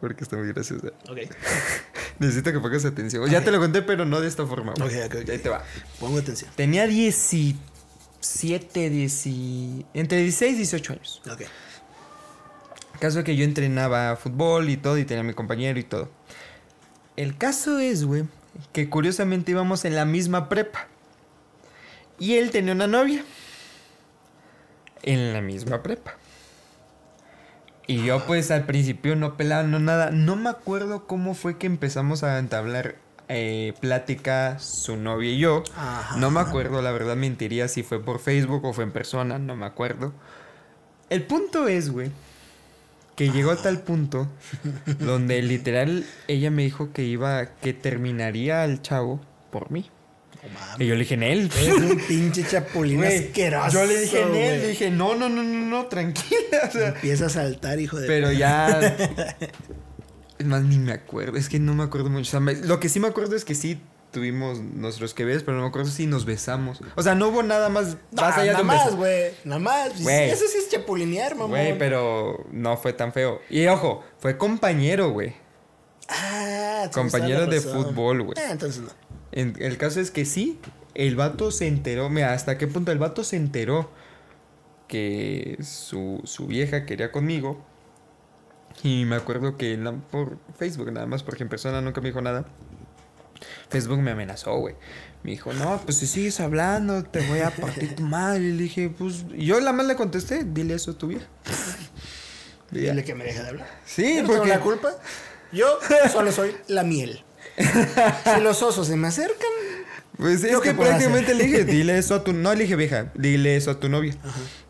porque 0.00 0.22
está 0.22 0.36
muy 0.36 0.48
graciosa. 0.48 0.88
Ok. 1.08 1.18
Necesito 2.18 2.52
que 2.52 2.60
pongas 2.60 2.84
atención. 2.84 3.28
Ya 3.30 3.42
te 3.42 3.50
lo 3.50 3.58
conté, 3.58 3.80
pero 3.82 4.04
no 4.04 4.20
de 4.20 4.28
esta 4.28 4.46
forma. 4.46 4.72
Ok, 4.72 4.92
ok, 5.06 5.14
ok. 5.22 5.28
Ahí 5.30 5.38
te 5.38 5.48
va. 5.48 5.64
Pongo 5.98 6.18
atención. 6.18 6.50
Tenía 6.54 6.86
17, 6.86 8.90
10, 8.90 9.26
entre 9.94 10.18
16 10.18 10.52
y 10.52 10.56
18 10.56 10.92
años. 10.92 11.22
Ok. 11.30 11.42
Caso 13.00 13.24
que 13.24 13.36
yo 13.36 13.44
entrenaba 13.44 14.16
fútbol 14.16 14.68
y 14.68 14.76
todo, 14.76 14.98
y 14.98 15.04
tenía 15.04 15.22
a 15.22 15.24
mi 15.24 15.34
compañero 15.34 15.78
y 15.78 15.84
todo. 15.84 16.10
El 17.16 17.36
caso 17.36 17.78
es, 17.78 18.04
güey, 18.04 18.24
que 18.72 18.88
curiosamente 18.88 19.50
íbamos 19.52 19.84
en 19.84 19.94
la 19.94 20.04
misma 20.04 20.48
prepa. 20.48 20.88
Y 22.18 22.34
él 22.34 22.50
tenía 22.50 22.72
una 22.72 22.86
novia. 22.86 23.24
En 25.02 25.32
la 25.32 25.40
misma 25.40 25.82
prepa. 25.82 26.14
Y 27.86 28.04
yo 28.04 28.24
pues 28.26 28.50
al 28.50 28.64
principio 28.64 29.14
no 29.16 29.36
pelaba, 29.36 29.62
no 29.64 29.78
nada. 29.78 30.10
No 30.10 30.36
me 30.36 30.48
acuerdo 30.48 31.06
cómo 31.06 31.34
fue 31.34 31.58
que 31.58 31.66
empezamos 31.66 32.22
a 32.22 32.38
entablar 32.38 32.96
eh, 33.28 33.74
plática 33.80 34.58
su 34.58 34.96
novia 34.96 35.30
y 35.30 35.38
yo. 35.38 35.64
Ajá. 35.76 36.16
No 36.16 36.30
me 36.30 36.40
acuerdo, 36.40 36.80
la 36.80 36.92
verdad 36.92 37.16
mentiría 37.16 37.68
si 37.68 37.82
fue 37.82 38.02
por 38.02 38.20
Facebook 38.20 38.64
o 38.64 38.72
fue 38.72 38.84
en 38.84 38.92
persona, 38.92 39.38
no 39.38 39.56
me 39.56 39.66
acuerdo. 39.66 40.12
El 41.10 41.24
punto 41.24 41.68
es, 41.68 41.90
güey, 41.90 42.10
que 43.16 43.30
llegó 43.30 43.50
a 43.52 43.56
tal 43.56 43.80
punto 43.80 44.28
donde 44.98 45.40
literal 45.42 46.04
ella 46.28 46.50
me 46.50 46.62
dijo 46.64 46.92
que 46.92 47.02
iba, 47.04 47.46
que 47.60 47.72
terminaría 47.72 48.62
al 48.62 48.82
chavo 48.82 49.20
por 49.50 49.70
mí. 49.70 49.90
Y 50.78 50.86
yo 50.86 50.94
le 50.94 51.00
dije, 51.00 51.14
en 51.14 51.22
él. 51.22 51.50
Eres 51.58 51.74
un 51.90 51.98
pinche 52.06 52.44
chapulín 52.46 53.02
asqueroso. 53.02 53.70
yo 53.72 53.86
le 53.86 54.00
dije, 54.00 54.24
güey. 54.26 54.40
le 54.58 54.68
dije, 54.68 54.90
no, 54.90 55.14
no, 55.14 55.28
no, 55.30 55.42
no, 55.42 55.66
no, 55.66 55.86
tranquila. 55.86 56.68
O 56.68 56.70
sea, 56.70 56.88
Empieza 56.88 57.26
a 57.26 57.28
saltar, 57.30 57.78
hijo 57.80 57.98
de. 57.98 58.06
pero 58.06 58.30
ya. 58.32 58.94
Es 60.38 60.46
más, 60.46 60.62
ni 60.64 60.78
me 60.78 60.92
acuerdo. 60.92 61.38
Es 61.38 61.48
que 61.48 61.60
no 61.60 61.74
me 61.74 61.84
acuerdo 61.84 62.10
mucho. 62.10 62.22
O 62.22 62.30
sea, 62.30 62.40
me- 62.40 62.56
lo 62.56 62.80
que 62.80 62.88
sí 62.88 62.98
me 63.00 63.06
acuerdo 63.06 63.36
es 63.36 63.44
que 63.44 63.54
sí 63.54 63.78
tuvimos 64.14 64.60
nuestros 64.60 65.12
que 65.12 65.26
ves, 65.26 65.42
pero 65.42 65.58
no 65.58 65.64
me 65.64 65.68
acuerdo 65.68 65.90
si 65.90 66.06
nos 66.06 66.24
besamos. 66.24 66.80
O 66.96 67.02
sea, 67.02 67.14
no 67.14 67.28
hubo 67.28 67.42
nada 67.42 67.68
más. 67.68 67.98
Más 68.12 68.36
Ah, 68.38 68.40
allá 68.40 68.52
nada 68.52 68.56
de 68.56 68.60
un 68.62 68.66
más, 68.68 68.84
beso. 68.86 68.96
güey. 68.96 69.32
Nada 69.44 69.58
más. 69.58 70.02
Güey. 70.02 70.30
Eso 70.30 70.44
sí 70.50 70.56
es 70.56 70.70
chapulinear, 70.70 71.34
mamá. 71.34 71.48
Güey, 71.48 71.76
pero 71.78 72.46
no 72.50 72.78
fue 72.78 72.94
tan 72.94 73.12
feo. 73.12 73.40
Y 73.50 73.66
ojo, 73.66 74.02
fue 74.18 74.38
compañero, 74.38 75.10
güey. 75.10 75.34
Ah, 76.08 76.88
Compañero 76.94 77.46
de 77.46 77.60
fútbol, 77.60 78.22
güey. 78.22 78.38
Ah, 78.38 78.50
entonces 78.52 78.82
no. 78.82 78.88
En- 79.32 79.54
el 79.58 79.76
caso 79.76 80.00
es 80.00 80.10
que 80.10 80.24
sí, 80.24 80.58
el 80.94 81.16
vato 81.16 81.50
se 81.50 81.66
enteró. 81.66 82.08
Mira, 82.08 82.32
hasta 82.32 82.56
qué 82.56 82.66
punto 82.68 82.92
el 82.92 82.98
vato 82.98 83.24
se 83.24 83.36
enteró 83.36 83.90
que 84.88 85.56
su, 85.62 86.20
su 86.24 86.46
vieja 86.46 86.86
quería 86.86 87.10
conmigo. 87.10 87.62
Y 88.82 89.04
me 89.04 89.16
acuerdo 89.16 89.56
que 89.56 89.78
por 90.10 90.38
Facebook 90.58 90.90
nada 90.92 91.06
más, 91.06 91.22
porque 91.22 91.42
en 91.44 91.48
persona 91.48 91.80
nunca 91.80 92.00
me 92.00 92.08
dijo 92.08 92.20
nada. 92.20 92.44
Facebook 93.68 93.98
me 93.98 94.12
amenazó, 94.12 94.56
güey. 94.58 94.74
Me 95.22 95.30
dijo, 95.32 95.52
no, 95.54 95.80
pues 95.84 95.96
si 95.98 96.06
sigues 96.06 96.38
hablando, 96.40 97.02
te 97.02 97.20
voy 97.26 97.40
a 97.40 97.50
partir 97.50 97.94
tu 97.96 98.02
madre. 98.02 98.44
Y 98.44 98.52
le 98.52 98.62
dije, 98.64 98.90
pues. 98.90 99.24
Yo 99.36 99.58
la 99.60 99.72
más 99.72 99.86
le 99.86 99.96
contesté, 99.96 100.44
dile 100.44 100.74
eso 100.74 100.90
a 100.92 100.98
tu 100.98 101.08
vieja. 101.08 101.26
Dile 102.70 103.04
que 103.04 103.14
me 103.14 103.24
deje 103.24 103.40
de 103.42 103.48
hablar. 103.48 103.80
Sí, 103.86 104.16
Yo 104.16 104.22
tengo 104.22 104.36
porque. 104.36 104.48
la 104.48 104.60
culpa. 104.60 104.90
Yo 105.52 105.78
solo 106.10 106.32
soy 106.32 106.56
la 106.66 106.82
miel. 106.82 107.22
si 108.34 108.40
los 108.40 108.62
osos 108.62 108.88
se 108.88 108.96
me 108.96 109.06
acercan. 109.08 109.48
Pues 110.16 110.42
es 110.42 110.52
¿Yo 110.52 110.60
que 110.60 110.74
prácticamente 110.74 111.32
hacer? 111.32 111.36
le 111.36 111.44
dije, 111.44 111.64
dile 111.72 111.98
eso 111.98 112.16
a 112.16 112.24
tu. 112.24 112.32
No 112.32 112.52
le 112.54 112.62
dije 112.62 112.74
vieja, 112.76 113.12
dile 113.14 113.56
eso 113.56 113.70
a 113.70 113.80
tu 113.80 113.88
novia. 113.88 114.14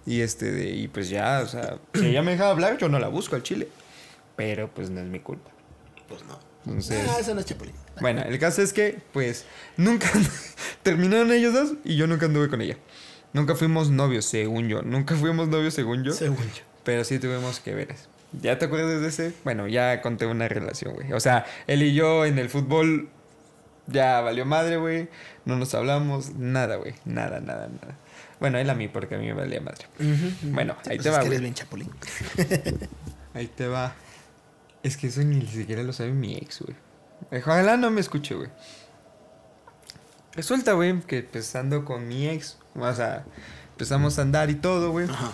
Y 0.04 0.20
este, 0.20 0.70
y 0.70 0.88
pues 0.88 1.08
ya, 1.08 1.40
o 1.42 1.46
sea, 1.46 1.78
si 1.94 2.06
ella 2.08 2.22
me 2.22 2.32
deja 2.32 2.50
hablar, 2.50 2.76
yo 2.76 2.88
no 2.88 2.98
la 2.98 3.08
busco 3.08 3.36
al 3.36 3.42
chile. 3.42 3.68
Pero 4.36 4.68
pues 4.68 4.90
no 4.90 5.00
es 5.00 5.06
mi 5.06 5.20
culpa. 5.20 5.50
Pues 6.08 6.24
no. 6.24 6.38
Entonces. 6.66 7.08
Ah, 7.08 7.16
eso 7.20 7.34
no 7.34 7.40
es 7.40 7.46
chapulín. 7.46 7.74
Bueno, 8.01 8.22
el 8.22 8.38
caso 8.38 8.62
es 8.62 8.72
que, 8.72 8.99
pues, 9.12 9.45
nunca 9.76 10.09
terminaron 10.82 11.32
ellos 11.32 11.53
dos 11.55 11.74
y 11.84 11.97
yo 11.97 12.07
nunca 12.07 12.26
anduve 12.26 12.49
con 12.49 12.61
ella. 12.61 12.76
Nunca 13.32 13.55
fuimos 13.55 13.90
novios, 13.90 14.24
según 14.24 14.68
yo. 14.68 14.82
Nunca 14.82 15.16
fuimos 15.16 15.49
novios, 15.49 15.74
según 15.74 16.05
yo. 16.05 16.12
Según 16.12 16.45
yo. 16.55 16.62
Pero 16.84 17.05
sí 17.05 17.18
tuvimos 17.18 17.61
que 17.61 17.74
ver. 17.74 17.95
¿Ya 18.42 18.59
te 18.59 18.64
acuerdas 18.66 19.01
de 19.01 19.09
ese? 19.09 19.32
Bueno, 19.45 19.68
ya 19.68 20.01
conté 20.03 20.26
una 20.26 20.49
relación, 20.49 20.95
güey. 20.95 21.12
O 21.12 21.20
sea, 21.20 21.47
él 21.66 21.82
y 21.82 21.95
yo 21.95 22.24
en 22.26 22.38
el 22.38 22.49
fútbol 22.51 23.09
ya 23.86 24.20
valió 24.20 24.45
madre, 24.45 24.76
güey. 24.76 25.09
No 25.45 25.57
nos 25.57 25.74
hablamos, 25.74 26.34
nada, 26.34 26.76
güey. 26.76 26.95
Nada, 27.05 27.40
nada, 27.40 27.68
nada. 27.68 27.97
Bueno, 28.40 28.59
él 28.59 28.68
a 28.70 28.74
mí, 28.74 28.88
porque 28.88 29.14
a 29.14 29.18
mí 29.18 29.26
me 29.26 29.34
valía 29.34 29.61
madre. 29.61 29.86
Bueno, 30.42 30.76
ahí 30.88 30.97
Pues 30.99 31.03
te 31.03 31.09
es 31.09 31.14
va, 31.14 31.18
que 31.20 31.26
güey. 31.26 31.28
eres 31.28 31.40
bien 31.42 31.55
chapulín. 31.55 31.90
Ahí 33.34 33.47
te 33.49 33.66
va. 33.66 33.95
Es 34.82 34.97
que 34.97 35.09
eso 35.09 35.22
ni 35.22 35.45
siquiera 35.47 35.82
lo 35.82 35.92
sabe 35.92 36.11
mi 36.12 36.34
ex, 36.36 36.61
güey. 36.61 36.76
Ojalá 37.37 37.76
no 37.76 37.91
me 37.91 38.01
escuche, 38.01 38.35
güey. 38.35 38.49
Resulta, 40.35 40.72
güey, 40.72 41.01
que 41.03 41.22
pues 41.22 41.55
ando 41.55 41.85
con 41.85 42.09
mi 42.09 42.28
ex. 42.28 42.59
O 42.74 42.93
sea, 42.95 43.24
empezamos 43.72 44.18
a 44.18 44.22
andar 44.22 44.51
y 44.51 44.55
todo, 44.57 44.91
güey. 44.91 45.09
Ajá. 45.09 45.32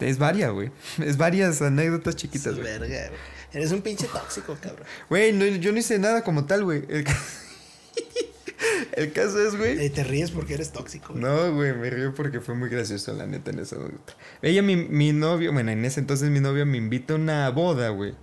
Es 0.00 0.18
varias, 0.18 0.50
güey. 0.52 0.70
Es 1.02 1.16
varias 1.16 1.62
anécdotas 1.62 2.16
chiquitas, 2.16 2.54
güey. 2.54 2.64
Verga, 2.64 3.08
güey. 3.08 3.20
Eres 3.52 3.70
un 3.72 3.80
pinche 3.82 4.06
tóxico, 4.06 4.56
cabrón. 4.60 4.84
Güey, 5.08 5.32
no, 5.32 5.46
yo 5.46 5.72
no 5.72 5.78
hice 5.78 5.98
nada 5.98 6.22
como 6.24 6.44
tal, 6.46 6.64
güey. 6.64 6.84
El, 6.88 7.04
ca- 7.04 7.16
El 8.92 9.12
caso 9.12 9.40
es, 9.46 9.56
güey. 9.56 9.88
Te 9.90 10.04
ríes 10.04 10.30
porque 10.30 10.54
eres 10.54 10.72
tóxico. 10.72 11.12
güey. 11.12 11.22
No, 11.24 11.54
güey, 11.54 11.72
me 11.74 11.88
río 11.90 12.14
porque 12.14 12.40
fue 12.40 12.54
muy 12.54 12.68
gracioso, 12.68 13.12
la 13.12 13.26
neta, 13.26 13.50
en 13.50 13.60
esa 13.60 13.76
anécdota. 13.76 14.14
Ella, 14.42 14.62
mi, 14.62 14.76
mi 14.76 15.12
novio, 15.12 15.52
bueno, 15.52 15.70
en 15.70 15.84
ese 15.84 16.00
entonces 16.00 16.30
mi 16.30 16.40
novio 16.40 16.66
me 16.66 16.76
invita 16.78 17.14
a 17.14 17.16
una 17.16 17.48
boda, 17.50 17.88
güey. 17.90 18.14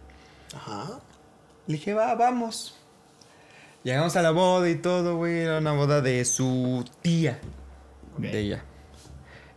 Ajá. 0.53 0.99
Le 1.67 1.75
dije, 1.75 1.93
va, 1.93 2.13
vamos. 2.15 2.77
Llegamos 3.83 4.15
a 4.15 4.21
la 4.21 4.31
boda 4.31 4.69
y 4.69 4.75
todo, 4.75 5.15
güey. 5.15 5.39
Era 5.39 5.57
una 5.57 5.71
boda 5.71 6.01
de 6.01 6.23
su 6.25 6.85
tía. 7.01 7.39
De 8.17 8.39
ella. 8.39 8.63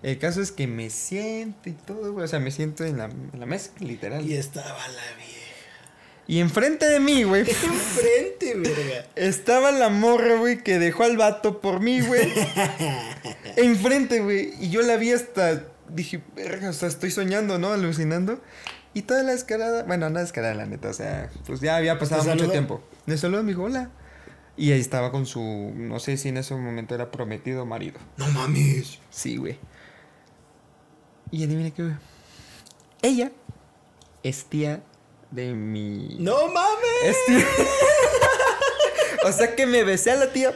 El 0.02 0.18
caso 0.18 0.40
es 0.40 0.52
que 0.52 0.66
me 0.66 0.90
siento 0.90 1.68
y 1.68 1.72
todo, 1.72 2.12
güey. 2.12 2.24
O 2.24 2.28
sea, 2.28 2.38
me 2.38 2.50
siento 2.50 2.84
en 2.84 2.98
la, 2.98 3.04
en 3.04 3.38
la 3.38 3.46
mesa, 3.46 3.70
literal. 3.80 4.24
Y 4.24 4.34
estaba 4.34 4.68
la 4.68 5.16
vieja. 5.16 5.34
Y 6.26 6.40
enfrente 6.40 6.86
de 6.86 7.00
mí, 7.00 7.22
güey. 7.24 7.42
Enfrente, 7.48 8.54
verga. 8.54 9.06
Estaba 9.14 9.72
la 9.72 9.90
morra, 9.90 10.36
güey, 10.36 10.62
que 10.62 10.78
dejó 10.78 11.04
al 11.04 11.16
vato 11.16 11.60
por 11.60 11.80
mí, 11.80 12.00
güey. 12.00 12.32
Enfrente, 13.56 14.20
güey. 14.20 14.52
Y 14.60 14.70
yo 14.70 14.82
la 14.82 14.96
vi 14.96 15.12
hasta. 15.12 15.64
Dije, 15.88 16.22
verga, 16.34 16.70
o 16.70 16.72
sea, 16.72 16.88
estoy 16.88 17.10
soñando, 17.10 17.58
¿no? 17.58 17.72
Alucinando. 17.72 18.40
Y 18.94 19.02
toda 19.02 19.22
la 19.22 19.32
escalada. 19.32 19.82
Bueno, 19.82 20.08
no 20.08 20.20
escalada, 20.20 20.54
la 20.54 20.66
neta. 20.66 20.88
O 20.88 20.94
sea, 20.94 21.30
pues 21.46 21.60
ya 21.60 21.76
había 21.76 21.98
pasado 21.98 22.22
¿Te 22.22 22.30
mucho 22.30 22.50
tiempo. 22.50 22.82
Me 23.04 23.18
saludó, 23.18 23.42
me 23.42 23.50
dijo, 23.50 23.64
hola. 23.64 23.90
Y 24.56 24.72
ahí 24.72 24.80
estaba 24.80 25.10
con 25.10 25.26
su. 25.26 25.40
No 25.74 25.98
sé 25.98 26.16
si 26.16 26.28
en 26.28 26.36
ese 26.36 26.54
momento 26.54 26.94
era 26.94 27.10
prometido 27.10 27.66
marido. 27.66 27.98
No 28.16 28.28
mames. 28.28 28.98
Sí, 29.10 29.36
güey. 29.36 29.58
Y 31.30 31.44
adivina 31.44 31.70
qué, 31.70 31.82
güey. 31.82 31.94
Ella 33.02 33.32
es 34.22 34.44
tía 34.44 34.82
de 35.30 35.52
mi. 35.54 36.16
No 36.20 36.46
mames. 36.48 37.02
Es 37.04 37.16
tía. 37.26 37.46
o 39.28 39.32
sea 39.32 39.56
que 39.56 39.66
me 39.66 39.82
besé 39.82 40.12
a 40.12 40.16
la 40.16 40.32
tía. 40.32 40.54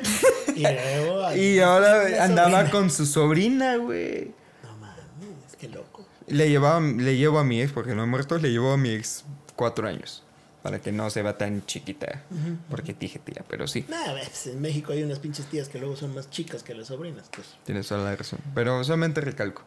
Y 0.55 0.62
luego. 0.62 1.24
ay, 1.24 1.40
Y 1.57 1.61
ahora 1.61 2.24
andaba 2.24 2.51
sobrina. 2.51 2.70
con 2.70 2.90
su 2.90 3.05
sobrina, 3.07 3.76
güey. 3.76 4.32
No 4.62 4.76
mames, 4.78 5.57
qué 5.59 5.68
loco. 5.68 6.07
Le, 6.28 6.49
llevaba, 6.49 6.80
le 6.80 7.16
llevo 7.16 7.40
a 7.40 7.44
mi 7.44 7.61
ex, 7.61 7.72
porque 7.72 7.94
no 7.96 8.03
ha 8.03 8.07
muerto, 8.07 8.38
le 8.38 8.51
llevo 8.51 8.72
a 8.72 8.76
mi 8.76 8.90
ex 8.90 9.24
cuatro 9.57 9.88
años. 9.88 10.22
Para 10.62 10.80
que 10.80 10.90
no 10.90 11.09
se 11.09 11.22
vea 11.22 11.38
tan 11.38 11.64
chiquita. 11.66 12.22
Porque 12.68 12.94
dije 12.98 13.20
tía, 13.20 13.44
pero 13.48 13.66
sí. 13.68 13.86
Ves, 13.88 14.48
en 14.48 14.61
México 14.61 14.92
hay 14.92 15.02
unas 15.02 15.20
pinches 15.20 15.46
tías 15.46 15.68
que 15.68 15.78
luego 15.78 15.96
son 15.96 16.14
más 16.14 16.30
chicas 16.30 16.62
que 16.62 16.74
las 16.74 16.88
sobrinas, 16.88 17.30
pues. 17.34 17.46
Tienes 17.64 17.86
toda 17.86 18.02
la 18.02 18.16
razón. 18.16 18.40
Pero 18.54 18.82
solamente 18.82 19.20
recalco. 19.20 19.62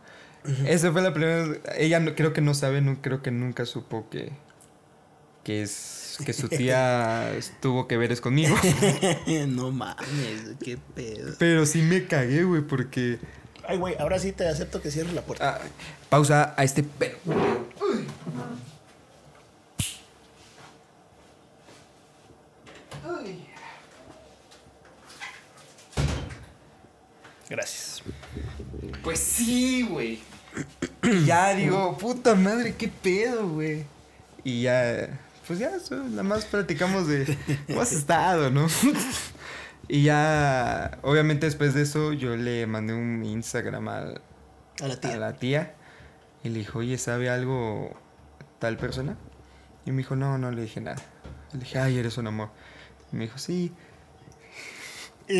Esa 0.66 0.92
fue 0.92 1.02
la 1.02 1.14
primera. 1.14 1.46
Ella 1.78 2.00
no, 2.00 2.16
creo 2.16 2.34
que 2.34 2.42
no 2.42 2.54
sabe, 2.54 2.82
no, 2.82 3.02
creo 3.02 3.22
que 3.22 3.32
nunca 3.32 3.66
supo 3.66 4.10
que. 4.10 4.32
Que 5.44 5.62
es. 5.62 6.18
Que 6.26 6.34
su 6.34 6.50
tía 6.50 7.32
tuvo 7.62 7.88
que 7.88 7.98
ver 7.98 8.12
es 8.12 8.22
conmigo. 8.22 8.56
no 9.48 9.72
mames, 9.72 10.56
qué 10.64 10.78
pedo. 10.96 11.34
Pero 11.40 11.66
sí 11.66 11.82
me 11.82 12.06
cagué, 12.06 12.44
güey, 12.44 12.62
porque. 12.62 13.20
Ay, 13.68 13.78
güey, 13.78 13.96
ahora 14.00 14.20
sí 14.20 14.32
te 14.32 14.48
acepto 14.48 14.82
que 14.82 14.92
cierres 14.92 15.14
la 15.14 15.22
puerta. 15.22 15.56
Ah, 15.56 15.62
pausa 16.10 16.54
a 16.58 16.64
este 16.64 16.84
pedo. 16.84 17.18
Gracias. 27.52 28.02
Pues 29.04 29.20
sí, 29.20 29.84
güey. 29.84 30.20
Ya 31.26 31.54
digo, 31.54 31.98
puta 31.98 32.34
madre, 32.34 32.76
qué 32.76 32.88
pedo, 32.88 33.46
güey. 33.50 33.84
Y 34.46 34.62
ya, 34.62 35.20
pues 35.46 35.60
ya, 35.60 35.76
eso, 35.76 35.96
nada 35.96 36.24
más 36.24 36.46
platicamos 36.46 37.08
de 37.08 37.38
cómo 37.68 37.82
has 37.82 37.92
estado, 37.92 38.50
¿no? 38.52 38.68
y 39.90 40.04
ya, 40.04 40.98
obviamente 41.02 41.46
después 41.46 41.74
de 41.74 41.82
eso, 41.82 42.14
yo 42.14 42.38
le 42.38 42.66
mandé 42.68 42.94
un 42.94 43.26
Instagram 43.26 43.88
a, 43.90 43.98
A 44.82 44.88
la 44.88 44.96
tía. 45.02 45.14
a 45.14 45.18
la 45.18 45.34
tía 45.34 45.76
y 46.46 46.50
le 46.50 46.60
dijo, 46.60 46.80
oye, 46.80 46.98
¿sabe 46.98 47.30
algo 47.30 47.94
tal 48.60 48.78
persona? 48.78 49.18
Y 49.86 49.92
me 49.92 49.98
dijo, 49.98 50.16
no, 50.16 50.38
no 50.38 50.52
le 50.52 50.62
dije 50.62 50.80
nada. 50.80 51.02
Le 51.52 51.60
dije, 51.60 51.80
ay, 51.80 51.98
eres 51.98 52.18
un 52.18 52.28
amor. 52.28 52.50
Y 53.12 53.18
me 53.18 53.26
dijo, 53.26 53.38
sí. 53.38 53.74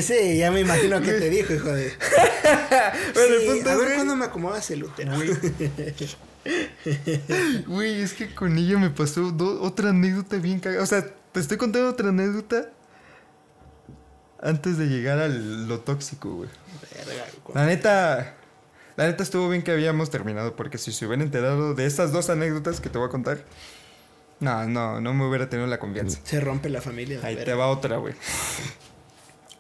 Sí, 0.02 0.38
ya 0.38 0.52
me 0.52 0.62
imagino 0.62 1.02
que 1.02 1.14
te 1.14 1.30
dijo, 1.30 1.54
hijo 1.54 1.70
de. 1.70 1.92
Bueno, 3.14 3.36
el 3.36 3.42
Sí, 3.42 3.48
punto 3.50 3.70
a 3.70 3.76
ver 3.76 3.96
cuándo 3.96 4.16
me 4.16 4.26
acomodas 4.26 4.70
el 4.72 4.84
útero. 4.84 5.12
Güey, 7.68 8.02
es 8.02 8.14
que 8.14 8.34
con 8.34 8.58
ella 8.58 8.78
me 8.78 8.90
pasó 8.90 9.36
otra 9.62 9.90
anécdota 9.90 10.38
bien 10.38 10.60
cagada. 10.60 10.84
O 10.84 10.88
sea, 10.88 11.06
te 11.32 11.40
estoy 11.40 11.58
contando 11.58 11.90
otra 11.90 12.10
anécdota 12.10 12.70
antes 14.42 14.78
de 14.78 14.88
llegar 14.88 15.20
a 15.20 15.28
lo 15.28 15.80
tóxico, 15.82 16.34
güey. 16.34 16.50
Verga, 17.06 17.26
güey. 17.44 17.56
La 17.56 17.66
neta, 17.66 18.36
la 18.96 19.06
neta 19.08 19.24
estuvo 19.24 19.50
bien 19.50 19.62
que 19.62 19.72
habíamos 19.72 20.10
terminado 20.10 20.56
porque 20.56 20.78
si 20.78 20.92
se 20.92 21.06
hubieran 21.06 21.24
enterado 21.26 21.76
de 21.76 21.86
estas 21.86 22.12
dos 22.12 22.30
anécdotas 22.30 22.82
que 22.82 22.90
te 22.90 22.98
voy 22.98 23.08
a 23.08 23.12
contar, 23.12 23.44
no, 24.40 24.66
no, 24.68 25.00
no 25.00 25.14
me 25.14 25.28
hubiera 25.28 25.48
tenido 25.48 25.68
la 25.68 25.78
confianza. 25.78 26.20
Se 26.24 26.40
rompe 26.40 26.70
la 26.70 26.82
familia. 26.82 27.20
Ahí 27.24 27.36
te 27.36 27.54
va 27.54 27.68
otra, 27.68 27.98
güey. 27.98 28.16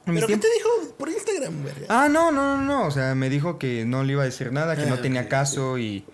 ¿Pero 0.06 0.28
qué 0.28 0.38
te 0.38 0.48
dijo 0.58 0.96
por 0.98 1.10
Instagram, 1.10 1.64
verga? 1.64 1.86
Ah, 1.90 2.10
no, 2.10 2.32
no, 2.32 2.58
no, 2.58 2.64
no. 2.64 2.86
O 2.88 2.92
sea, 2.92 3.14
me 3.16 3.30
dijo 3.30 3.60
que 3.60 3.86
no 3.86 4.04
le 4.04 4.14
iba 4.14 4.24
a 4.24 4.26
decir 4.26 4.52
nada, 4.52 4.76
que 4.76 4.84
Ah, 4.84 4.88
no 4.88 5.00
tenía 5.00 5.30
caso 5.30 5.78
y, 5.78 6.06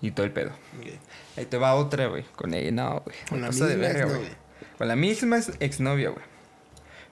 y 0.00 0.10
todo 0.10 0.26
el 0.26 0.32
pedo. 0.32 0.50
Ahí 1.36 1.46
te 1.46 1.56
va 1.56 1.74
otra, 1.76 2.06
güey. 2.08 2.24
Con 2.36 2.52
ella, 2.54 2.70
no, 2.72 3.00
güey. 3.00 3.16
Con 3.28 3.40
la 3.40 3.46
pasa 3.48 3.66
de 3.66 3.76
misma 3.76 3.92
verga, 3.92 4.04
güey. 4.06 4.16
exnovia. 4.22 4.38
Con 4.78 4.88
la 4.88 4.96
misma 4.96 5.38
ex- 5.38 5.52
exnovia, 5.60 6.10
güey. 6.10 6.24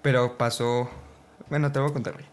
Pero 0.03 0.37
pasó. 0.37 0.91
Bueno, 1.49 1.71
te 1.73 1.79
voy 1.79 1.91
a 1.91 1.93
contar, 1.93 2.15
güey. 2.15 2.27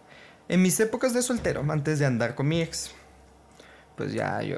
En 0.50 0.62
mis 0.62 0.80
épocas 0.80 1.14
de 1.14 1.22
soltero, 1.22 1.64
antes 1.70 2.00
de 2.00 2.06
andar 2.06 2.34
con 2.36 2.48
mi 2.48 2.62
ex, 2.62 2.92
pues 3.96 4.14
ya 4.14 4.42
yo 4.42 4.58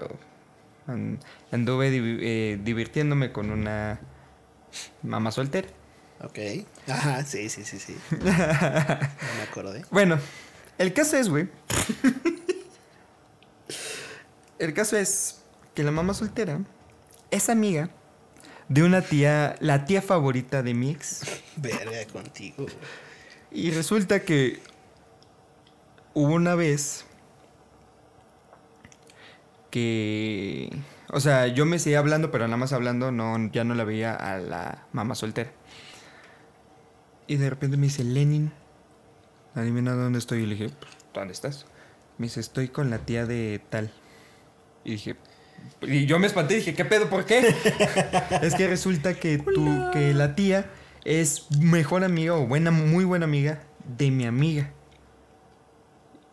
an- 0.87 1.19
anduve 1.51 1.89
eh, 1.91 2.59
divirtiéndome 2.63 3.31
con 3.31 3.49
una 3.51 3.99
mamá 5.03 5.31
soltera. 5.31 5.67
Ok. 6.23 6.39
Ajá, 6.87 7.23
sí, 7.23 7.49
sí, 7.49 7.63
sí, 7.63 7.79
sí. 7.79 7.97
No 8.11 8.23
me 8.25 9.43
acordé. 9.49 9.83
Bueno, 9.91 10.19
el 10.77 10.93
caso 10.93 11.17
es, 11.17 11.29
güey. 11.29 11.47
el 14.59 14.73
caso 14.73 14.97
es 14.97 15.41
que 15.73 15.83
la 15.83 15.91
mamá 15.91 16.13
soltera 16.13 16.59
es 17.31 17.49
amiga 17.49 17.89
de 18.67 18.83
una 18.83 19.01
tía, 19.01 19.55
la 19.59 19.85
tía 19.85 20.01
favorita 20.01 20.61
de 20.63 20.73
mi 20.73 20.91
ex. 20.91 21.21
Verga 21.55 22.05
contigo. 22.11 22.65
Y 23.51 23.71
resulta 23.71 24.21
que 24.21 24.61
hubo 26.13 26.33
una 26.33 26.55
vez 26.55 27.05
que, 29.71 30.69
o 31.09 31.19
sea, 31.19 31.47
yo 31.47 31.65
me 31.65 31.79
seguía 31.79 31.99
hablando, 31.99 32.29
pero 32.31 32.45
nada 32.45 32.57
más 32.57 32.73
hablando, 32.73 33.11
no, 33.11 33.49
ya 33.51 33.63
no 33.63 33.73
la 33.73 33.83
veía 33.83 34.13
a 34.13 34.37
la 34.37 34.85
mamá 34.91 35.15
soltera. 35.15 35.51
Y 37.29 37.37
de 37.37 37.49
repente 37.49 37.77
me 37.77 37.83
dice, 37.85 38.03
Lenin, 38.03 38.51
adivina 39.55 39.93
dónde 39.93 40.17
estoy. 40.19 40.39
Y 40.43 40.45
le 40.47 40.55
dije, 40.55 40.69
"Pues, 40.79 40.91
¿dónde 41.13 41.31
estás? 41.31 41.65
Me 42.17 42.25
dice, 42.25 42.39
estoy 42.39 42.67
con 42.69 42.89
la 42.89 42.97
tía 42.97 43.25
de 43.25 43.61
tal. 43.69 43.91
Y 44.83 44.91
dije, 44.91 45.15
y 45.81 46.05
yo 46.07 46.17
me 46.19 46.25
espanté 46.27 46.55
y 46.55 46.57
dije, 46.57 46.73
¿qué 46.73 46.85
pedo? 46.85 47.07
¿Por 47.09 47.25
qué? 47.25 47.39
es 48.41 48.55
que 48.55 48.67
resulta 48.67 49.13
que 49.13 49.37
tú, 49.37 49.69
que 49.93 50.13
la 50.13 50.33
tía 50.35 50.69
es 51.05 51.47
mejor 51.61 52.03
amiga 52.03 52.33
o 52.33 52.47
buena, 52.47 52.71
muy 52.71 53.05
buena 53.05 53.25
amiga 53.25 53.61
de 53.97 54.09
mi 54.11 54.25
amiga. 54.25 54.71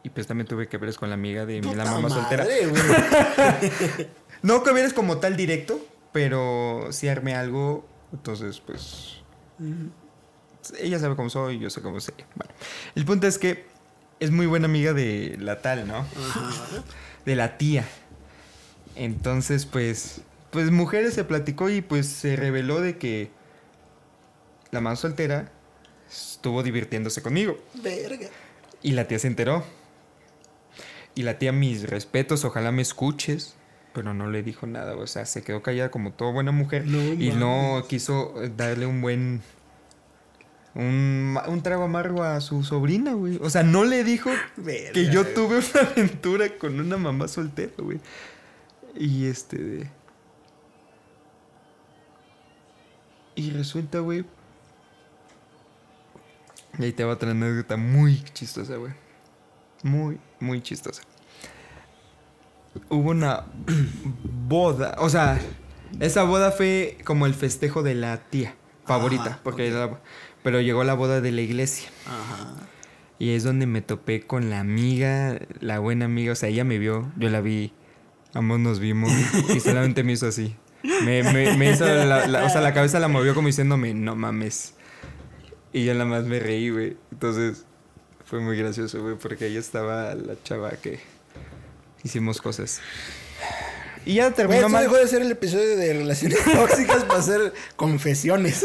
Y 0.03 0.09
pues 0.11 0.27
también 0.27 0.47
tuve 0.47 0.67
que 0.69 0.79
ver 0.79 0.95
con 0.97 1.09
la 1.11 1.15
amiga 1.15 1.45
de 1.45 1.61
mi- 1.61 1.75
la 1.75 1.85
mamá 1.85 2.09
soltera. 2.09 2.45
madre. 2.45 4.09
No 4.43 4.63
que 4.63 4.73
vienes 4.73 4.93
como 4.93 5.19
tal 5.19 5.37
directo, 5.37 5.79
pero 6.13 6.89
si 6.91 7.09
armé 7.09 7.35
algo, 7.35 7.87
entonces 8.13 8.61
pues 8.61 9.23
ella 10.79 10.99
sabe 10.99 11.17
cómo 11.17 11.31
soy, 11.31 11.59
yo 11.59 11.71
sé 11.71 11.81
cómo 11.83 12.01
soy. 12.01 12.15
Bueno, 12.35 12.53
el 12.95 13.05
punto 13.05 13.27
es 13.27 13.39
que 13.39 13.67
es 14.21 14.31
muy 14.31 14.47
buena 14.47 14.67
amiga 14.67 14.93
de 14.93 15.37
la 15.39 15.61
tal, 15.63 15.87
¿no? 15.87 15.99
Ajá. 15.99 16.83
De 17.25 17.37
la 17.37 17.59
tía. 17.59 17.87
Entonces, 18.95 19.67
pues, 19.67 20.23
pues 20.51 20.71
mujeres 20.71 21.15
se 21.15 21.25
platicó 21.25 21.69
y 21.69 21.83
pues 21.83 22.07
se 22.07 22.37
reveló 22.37 22.81
de 22.81 22.99
que 22.99 23.31
la 24.71 24.81
más 24.81 25.01
soltera 25.01 25.51
estuvo 26.11 26.63
divirtiéndose 26.63 27.23
conmigo. 27.23 27.59
Verga. 27.75 28.29
Y 28.83 28.93
la 28.93 29.09
tía 29.09 29.19
se 29.19 29.27
enteró. 29.27 29.65
Y 31.15 31.23
la 31.23 31.39
tía, 31.39 31.53
mis 31.53 31.89
respetos, 31.89 32.45
ojalá 32.45 32.73
me 32.73 32.83
escuches. 32.83 33.55
Pero 33.93 34.13
no 34.13 34.31
le 34.31 34.43
dijo 34.43 34.67
nada, 34.67 34.95
o 34.95 35.07
sea, 35.07 35.25
se 35.25 35.43
quedó 35.43 35.63
callada 35.63 35.91
como 35.91 36.13
toda 36.13 36.31
buena 36.31 36.53
mujer. 36.53 36.87
No 36.87 36.99
y 37.15 37.33
no 37.33 37.83
quiso 37.89 38.35
darle 38.55 38.85
un 38.85 39.01
buen. 39.01 39.41
Un, 40.79 41.61
trago 41.63 41.85
amargo 41.85 42.23
a 42.23 42.41
su 42.43 42.63
sobrina, 42.63 43.15
güey. 43.15 43.39
O 43.41 43.49
sea, 43.49 43.63
no 43.63 43.85
le 43.85 44.05
dijo 44.05 44.31
Verga, 44.59 44.93
que 44.93 45.11
yo 45.11 45.27
tuve 45.27 45.57
una 45.59 45.91
aventura 45.91 46.59
con 46.59 46.79
una 46.79 46.99
mamá 46.99 47.29
soltera, 47.29 47.73
güey. 47.79 47.99
Y 48.95 49.27
este. 49.27 49.57
de- 49.57 49.91
Y 53.35 53.51
resulta, 53.51 54.01
güey. 54.01 54.25
Y 56.79 56.85
ahí 56.85 56.93
te 56.93 57.05
va 57.05 57.15
otra 57.15 57.31
anécdota 57.31 57.77
muy 57.77 58.23
chistosa, 58.35 58.77
güey. 58.77 58.93
Muy, 59.83 60.19
muy 60.41 60.63
chistosa. 60.63 61.03
Hubo 62.91 63.11
una 63.11 63.45
boda. 64.49 64.97
O 64.99 65.09
sea, 65.09 65.39
esa 66.01 66.25
boda 66.25 66.51
fue 66.51 66.99
como 67.05 67.27
el 67.27 67.35
festejo 67.35 67.83
de 67.83 67.95
la 67.95 68.19
tía 68.29 68.55
favorita. 68.85 69.25
Ajá, 69.25 69.41
porque 69.43 69.69
ok. 69.71 69.75
era- 69.75 70.01
pero 70.47 70.61
llegó 70.61 70.85
la 70.85 70.95
boda 70.95 71.21
de 71.21 71.33
la 71.33 71.41
iglesia. 71.41 71.89
Ajá. 72.07 72.55
Y 73.19 73.31
es 73.31 73.43
donde 73.43 73.67
me 73.67 73.83
topé 73.83 74.21
con 74.23 74.49
la 74.49 74.61
amiga, 74.61 75.41
la 75.59 75.81
buena 75.81 76.05
amiga. 76.05 76.35
O 76.35 76.37
sea, 76.37 76.49
ella 76.51 76.63
me 76.63 76.79
vio, 76.79 77.11
yo 77.17 77.31
la 77.31 77.41
vi. 77.41 77.73
Ambos 78.33 78.61
nos 78.61 78.79
vimos 78.79 79.11
y 79.57 79.59
solamente 79.59 80.05
me 80.05 80.13
hizo 80.13 80.29
así. 80.29 80.55
Me, 81.03 81.25
me- 81.25 81.57
me 81.57 81.73
hizo 81.73 81.85
la, 81.85 82.29
la- 82.29 82.45
o 82.45 82.49
sea, 82.49 82.61
la 82.61 82.73
cabeza 82.73 83.01
la 83.01 83.09
movió 83.09 83.35
como 83.35 83.49
diciéndome, 83.49 83.93
no 83.93 84.15
mames. 84.15 84.75
Y 85.73 85.85
yo 85.85 85.95
nada 85.95 86.05
más 86.05 86.27
me 86.27 86.39
reí, 86.39 86.71
güey. 86.71 86.97
Entonces, 87.11 87.65
fue 88.25 88.39
muy 88.39 88.57
gracioso, 88.57 89.03
güey, 89.03 89.17
porque 89.19 89.47
ahí 89.47 89.57
estaba 89.57 90.15
la 90.15 90.35
chava 90.45 90.71
que 90.71 91.01
hicimos 92.05 92.41
cosas. 92.41 92.81
Y 94.05 94.15
ya 94.15 94.31
terminó 94.31 94.59
esto 94.59 94.69
mal. 94.69 94.85
dejó 94.85 94.95
de 94.95 95.09
ser 95.09 95.23
el 95.23 95.33
episodio 95.33 95.77
de 95.77 95.93
relaciones 95.93 96.39
tóxicas 96.55 97.03
para 97.03 97.19
hacer 97.19 97.53
confesiones. 97.75 98.65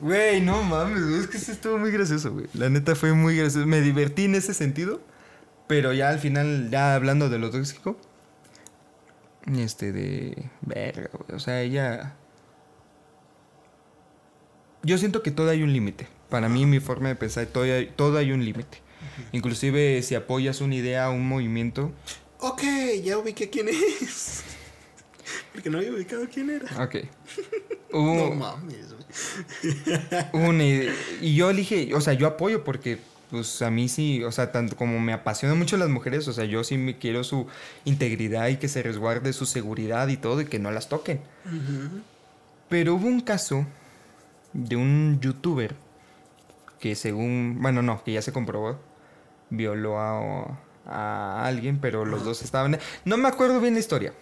Güey, 0.00 0.40
no 0.40 0.62
mames, 0.62 1.02
es 1.02 1.26
que 1.26 1.38
sí 1.38 1.50
estuvo 1.52 1.76
muy 1.78 1.90
gracioso, 1.90 2.32
güey. 2.32 2.46
La 2.54 2.68
neta 2.68 2.94
fue 2.94 3.12
muy 3.14 3.36
gracioso. 3.36 3.66
Me 3.66 3.80
divertí 3.80 4.24
en 4.26 4.34
ese 4.36 4.54
sentido, 4.54 5.00
pero 5.66 5.92
ya 5.92 6.10
al 6.10 6.18
final, 6.20 6.68
ya 6.70 6.94
hablando 6.94 7.28
de 7.28 7.38
lo 7.38 7.50
tóxico, 7.50 7.96
este 9.56 9.92
de 9.92 10.50
verga, 10.62 11.10
güey. 11.12 11.36
O 11.36 11.40
sea, 11.40 11.60
ella. 11.62 12.14
Yo 14.82 14.96
siento 14.98 15.22
que 15.22 15.30
todo 15.30 15.50
hay 15.50 15.62
un 15.62 15.72
límite. 15.72 16.06
Para 16.28 16.48
mí, 16.48 16.64
mi 16.66 16.78
forma 16.80 17.08
de 17.08 17.16
pensar, 17.16 17.46
todo 17.46 17.64
hay, 17.64 17.92
todo 17.96 18.18
hay 18.18 18.32
un 18.32 18.44
límite. 18.44 18.78
Inclusive 19.32 20.02
si 20.02 20.14
apoyas 20.14 20.60
una 20.60 20.74
idea, 20.76 21.10
un 21.10 21.26
movimiento. 21.26 21.92
ok, 22.38 22.62
ya 23.02 23.18
ubiqué 23.18 23.50
quién 23.50 23.68
es. 23.68 24.44
Porque 25.52 25.70
no 25.70 25.78
había 25.78 25.92
ubicado 25.92 26.26
quién 26.32 26.50
era. 26.50 26.84
Ok. 26.84 26.96
Hubo- 27.92 28.28
No 28.30 28.34
mames. 28.36 28.94
Una 30.32 30.64
idea- 30.64 30.94
y 31.20 31.34
yo 31.34 31.52
dije, 31.52 31.94
o 31.94 32.00
sea, 32.00 32.12
yo 32.14 32.26
apoyo 32.26 32.64
porque, 32.64 32.98
pues 33.30 33.62
a 33.62 33.70
mí 33.70 33.88
sí, 33.88 34.22
o 34.24 34.32
sea, 34.32 34.52
tanto 34.52 34.76
como 34.76 34.98
me 35.00 35.12
apasionan 35.12 35.58
mucho 35.58 35.76
las 35.76 35.88
mujeres, 35.88 36.26
o 36.28 36.32
sea, 36.32 36.44
yo 36.44 36.64
sí 36.64 36.76
me 36.78 36.98
quiero 36.98 37.24
su 37.24 37.46
integridad 37.84 38.48
y 38.48 38.56
que 38.56 38.68
se 38.68 38.82
resguarde 38.82 39.32
su 39.32 39.46
seguridad 39.46 40.08
y 40.08 40.16
todo 40.16 40.40
y 40.40 40.46
que 40.46 40.58
no 40.58 40.70
las 40.70 40.88
toquen. 40.88 41.20
Pero 42.68 42.94
hubo 42.94 43.06
un 43.06 43.20
caso 43.20 43.66
de 44.52 44.76
un 44.76 45.18
youtuber 45.20 45.74
que 46.80 46.94
según, 46.94 47.58
bueno, 47.60 47.82
no, 47.82 48.02
que 48.04 48.12
ya 48.12 48.22
se 48.22 48.32
comprobó, 48.32 48.78
violó 49.50 49.98
a, 49.98 50.58
a 50.86 51.44
alguien, 51.46 51.78
pero 51.80 52.04
los 52.04 52.24
dos 52.24 52.42
estaban... 52.42 52.78
No 53.04 53.16
me 53.16 53.28
acuerdo 53.28 53.60
bien 53.60 53.74
la 53.74 53.80
historia, 53.80 54.12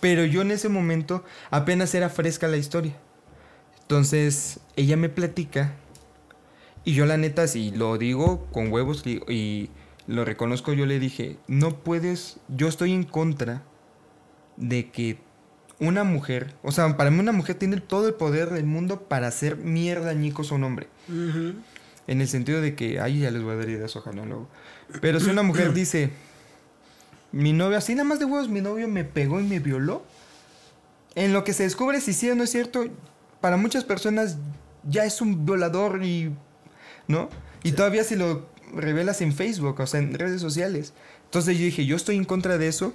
pero 0.00 0.24
yo 0.24 0.42
en 0.42 0.50
ese 0.50 0.68
momento 0.68 1.24
apenas 1.50 1.94
era 1.94 2.08
fresca 2.10 2.48
la 2.48 2.56
historia. 2.56 2.94
Entonces, 3.84 4.60
ella 4.76 4.96
me 4.96 5.10
platica 5.10 5.74
y 6.84 6.94
yo 6.94 7.06
la 7.06 7.16
neta, 7.16 7.46
si 7.46 7.70
lo 7.70 7.96
digo 7.98 8.46
con 8.52 8.70
huevos 8.70 9.04
y, 9.06 9.70
lo 10.06 10.24
reconozco, 10.26 10.74
yo 10.74 10.84
le 10.84 10.98
dije, 10.98 11.38
no 11.48 11.78
puedes, 11.82 12.36
yo 12.48 12.68
estoy 12.68 12.92
en 12.92 13.04
contra 13.04 13.62
de 14.58 14.90
que 14.90 15.18
una 15.80 16.04
mujer, 16.04 16.54
o 16.62 16.72
sea, 16.72 16.94
para 16.98 17.10
mí 17.10 17.18
una 17.20 17.32
mujer 17.32 17.56
tiene 17.56 17.78
todo 17.78 18.06
el 18.08 18.14
poder 18.14 18.50
del 18.50 18.66
mundo 18.66 19.00
para 19.08 19.28
hacer 19.28 19.56
mierda 19.56 20.10
añicos 20.10 20.52
a 20.52 20.56
un 20.56 20.64
hombre. 20.64 20.88
En 22.06 22.20
el 22.20 22.28
sentido 22.28 22.60
de 22.60 22.74
que, 22.74 23.00
ay, 23.00 23.20
ya 23.20 23.30
les 23.30 23.42
voy 23.42 23.54
a 23.54 23.56
dar 23.56 23.68
ideas, 23.70 23.96
ojalá 23.96 24.26
luego. 24.26 24.46
Pero 25.00 25.20
si 25.20 25.30
una 25.30 25.42
mujer 25.42 25.72
dice, 25.74 26.10
mi 27.32 27.54
novio, 27.54 27.78
así 27.78 27.94
nada 27.94 28.04
más 28.06 28.18
de 28.18 28.26
huevos, 28.26 28.50
mi 28.50 28.60
novio 28.60 28.88
me 28.88 29.04
pegó 29.04 29.40
y 29.40 29.44
me 29.44 29.58
violó, 29.58 30.04
en 31.14 31.32
lo 31.32 31.44
que 31.44 31.54
se 31.54 31.62
descubre 31.62 32.02
si 32.02 32.12
sí 32.12 32.28
o 32.28 32.34
no 32.34 32.44
es 32.44 32.50
cierto, 32.50 32.84
para 33.44 33.58
muchas 33.58 33.84
personas 33.84 34.38
ya 34.88 35.04
es 35.04 35.20
un 35.20 35.44
violador 35.44 36.02
y. 36.02 36.34
¿No? 37.08 37.28
Y 37.62 37.72
todavía 37.72 38.02
si 38.02 38.16
lo 38.16 38.48
revelas 38.74 39.20
en 39.20 39.34
Facebook, 39.34 39.78
o 39.80 39.86
sea, 39.86 40.00
en 40.00 40.14
redes 40.14 40.40
sociales. 40.40 40.94
Entonces 41.26 41.58
yo 41.58 41.64
dije, 41.66 41.84
yo 41.84 41.94
estoy 41.94 42.16
en 42.16 42.24
contra 42.24 42.56
de 42.56 42.68
eso 42.68 42.94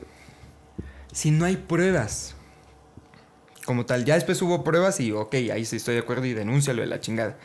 si 1.14 1.30
no 1.30 1.46
hay 1.46 1.56
pruebas. 1.56 2.34
Como 3.64 3.86
tal, 3.86 4.06
ya 4.06 4.16
después 4.16 4.42
hubo 4.42 4.64
pruebas 4.64 5.00
y 5.00 5.12
ok, 5.12 5.36
ahí 5.54 5.66
sí 5.66 5.76
estoy 5.76 5.94
de 5.94 6.00
acuerdo 6.02 6.26
y 6.26 6.34
denúncialo 6.34 6.82
de 6.82 6.88
la 6.88 7.00
chingada. 7.00 7.38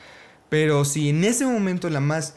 Pero 0.49 0.87
si 0.87 1.11
en 1.11 1.25
ese 1.25 1.45
momento 1.45 1.91
la 1.91 2.01
más 2.01 2.37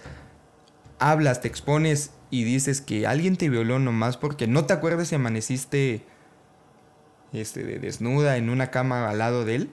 hablas, 1.00 1.40
te 1.40 1.48
expones 1.48 2.12
y 2.30 2.44
dices 2.44 2.82
que 2.82 3.08
alguien 3.08 3.38
te 3.38 3.48
violó 3.50 3.80
nomás 3.80 4.18
porque 4.18 4.48
no 4.48 4.66
te 4.66 4.74
acuerdas 4.74 5.08
si 5.08 5.16
amaneciste 5.16 6.04
este, 7.32 7.64
de- 7.64 7.80
desnuda 7.80 8.36
en 8.36 8.50
una 8.50 8.70
cama 8.70 9.10
al 9.10 9.20
lado 9.20 9.46
de 9.46 9.56
él. 9.56 9.70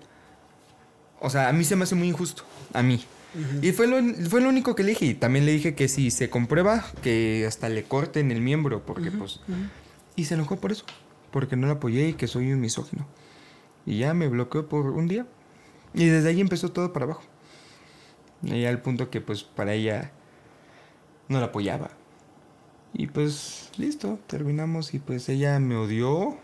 O 1.24 1.30
sea, 1.30 1.48
a 1.48 1.52
mí 1.52 1.64
se 1.64 1.74
me 1.74 1.84
hace 1.84 1.94
muy 1.94 2.08
injusto. 2.08 2.44
A 2.72 2.82
mí. 2.82 3.02
Y 3.62 3.72
fue 3.72 3.86
lo, 3.86 3.96
fue 4.28 4.40
lo 4.40 4.48
único 4.48 4.74
que 4.74 4.84
le 4.84 4.90
dije. 4.90 5.06
Y 5.06 5.14
también 5.14 5.46
le 5.46 5.52
dije 5.52 5.74
que 5.74 5.88
si 5.88 6.10
se 6.10 6.30
comprueba, 6.30 6.84
que 7.02 7.44
hasta 7.48 7.68
le 7.68 7.82
corten 7.82 8.30
el 8.30 8.40
miembro. 8.40 8.84
Porque 8.84 9.10
pues... 9.10 9.40
Y 10.16 10.26
se 10.26 10.34
enojó 10.34 10.56
por 10.60 10.70
eso. 10.70 10.84
Porque 11.32 11.56
no 11.56 11.66
la 11.66 11.74
apoyé 11.74 12.10
y 12.10 12.12
que 12.12 12.28
soy 12.28 12.52
un 12.52 12.60
misógino. 12.60 13.06
Y 13.86 13.98
ya 13.98 14.14
me 14.14 14.28
bloqueó 14.28 14.68
por 14.68 14.86
un 14.90 15.08
día. 15.08 15.26
Y 15.94 16.04
desde 16.06 16.28
ahí 16.28 16.40
empezó 16.40 16.70
todo 16.72 16.92
para 16.92 17.06
abajo. 17.06 17.22
Y 18.42 18.60
ya 18.60 18.68
al 18.68 18.82
punto 18.82 19.10
que 19.10 19.20
pues 19.20 19.42
para 19.42 19.72
ella 19.72 20.12
no 21.28 21.40
la 21.40 21.46
apoyaba. 21.46 21.90
Y 22.92 23.08
pues 23.08 23.70
listo, 23.78 24.20
terminamos 24.26 24.94
y 24.94 24.98
pues 25.00 25.28
ella 25.28 25.58
me 25.58 25.76
odió. 25.76 26.36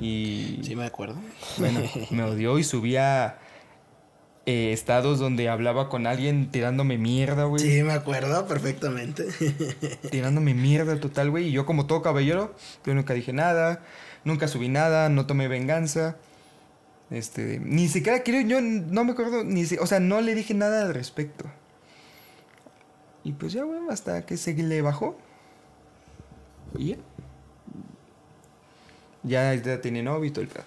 Y 0.00 0.60
Sí, 0.62 0.76
me 0.76 0.84
acuerdo. 0.84 1.16
bueno, 1.58 1.80
me 2.10 2.22
odió 2.22 2.58
y 2.58 2.64
subía 2.64 3.38
eh, 4.46 4.72
estados 4.72 5.18
donde 5.18 5.48
hablaba 5.48 5.88
con 5.88 6.06
alguien 6.06 6.50
tirándome 6.50 6.98
mierda, 6.98 7.44
güey. 7.44 7.62
Sí, 7.62 7.82
me 7.82 7.92
acuerdo 7.92 8.46
perfectamente. 8.46 9.26
Tirándome 10.10 10.54
mierda 10.54 10.98
total, 10.98 11.30
güey. 11.30 11.48
Y 11.48 11.52
yo 11.52 11.64
como 11.66 11.86
todo 11.86 12.02
caballero, 12.02 12.54
yo 12.84 12.94
nunca 12.94 13.14
dije 13.14 13.32
nada, 13.32 13.82
nunca 14.24 14.48
subí 14.48 14.68
nada, 14.68 15.08
no 15.08 15.26
tomé 15.26 15.48
venganza. 15.48 16.16
Este, 17.10 17.60
ni 17.60 17.88
siquiera 17.88 18.20
quiero, 18.22 18.46
yo 18.48 18.60
no 18.60 19.04
me 19.04 19.12
acuerdo, 19.12 19.44
ni 19.44 19.66
si- 19.66 19.76
o 19.78 19.86
sea, 19.86 20.00
no 20.00 20.20
le 20.22 20.34
dije 20.34 20.54
nada 20.54 20.82
al 20.86 20.94
respecto. 20.94 21.44
Y 23.22 23.32
pues 23.32 23.52
ya, 23.52 23.62
güey, 23.64 23.80
hasta 23.90 24.26
que 24.26 24.36
se 24.36 24.54
le 24.54 24.82
bajó. 24.82 25.16
Y 26.76 26.88
ya. 26.88 26.96
Ya, 29.22 29.54
ya 29.54 29.80
tiene 29.80 30.02
novio 30.02 30.24
y 30.28 30.30
todo 30.32 30.42
el 30.42 30.48
pedo. 30.48 30.64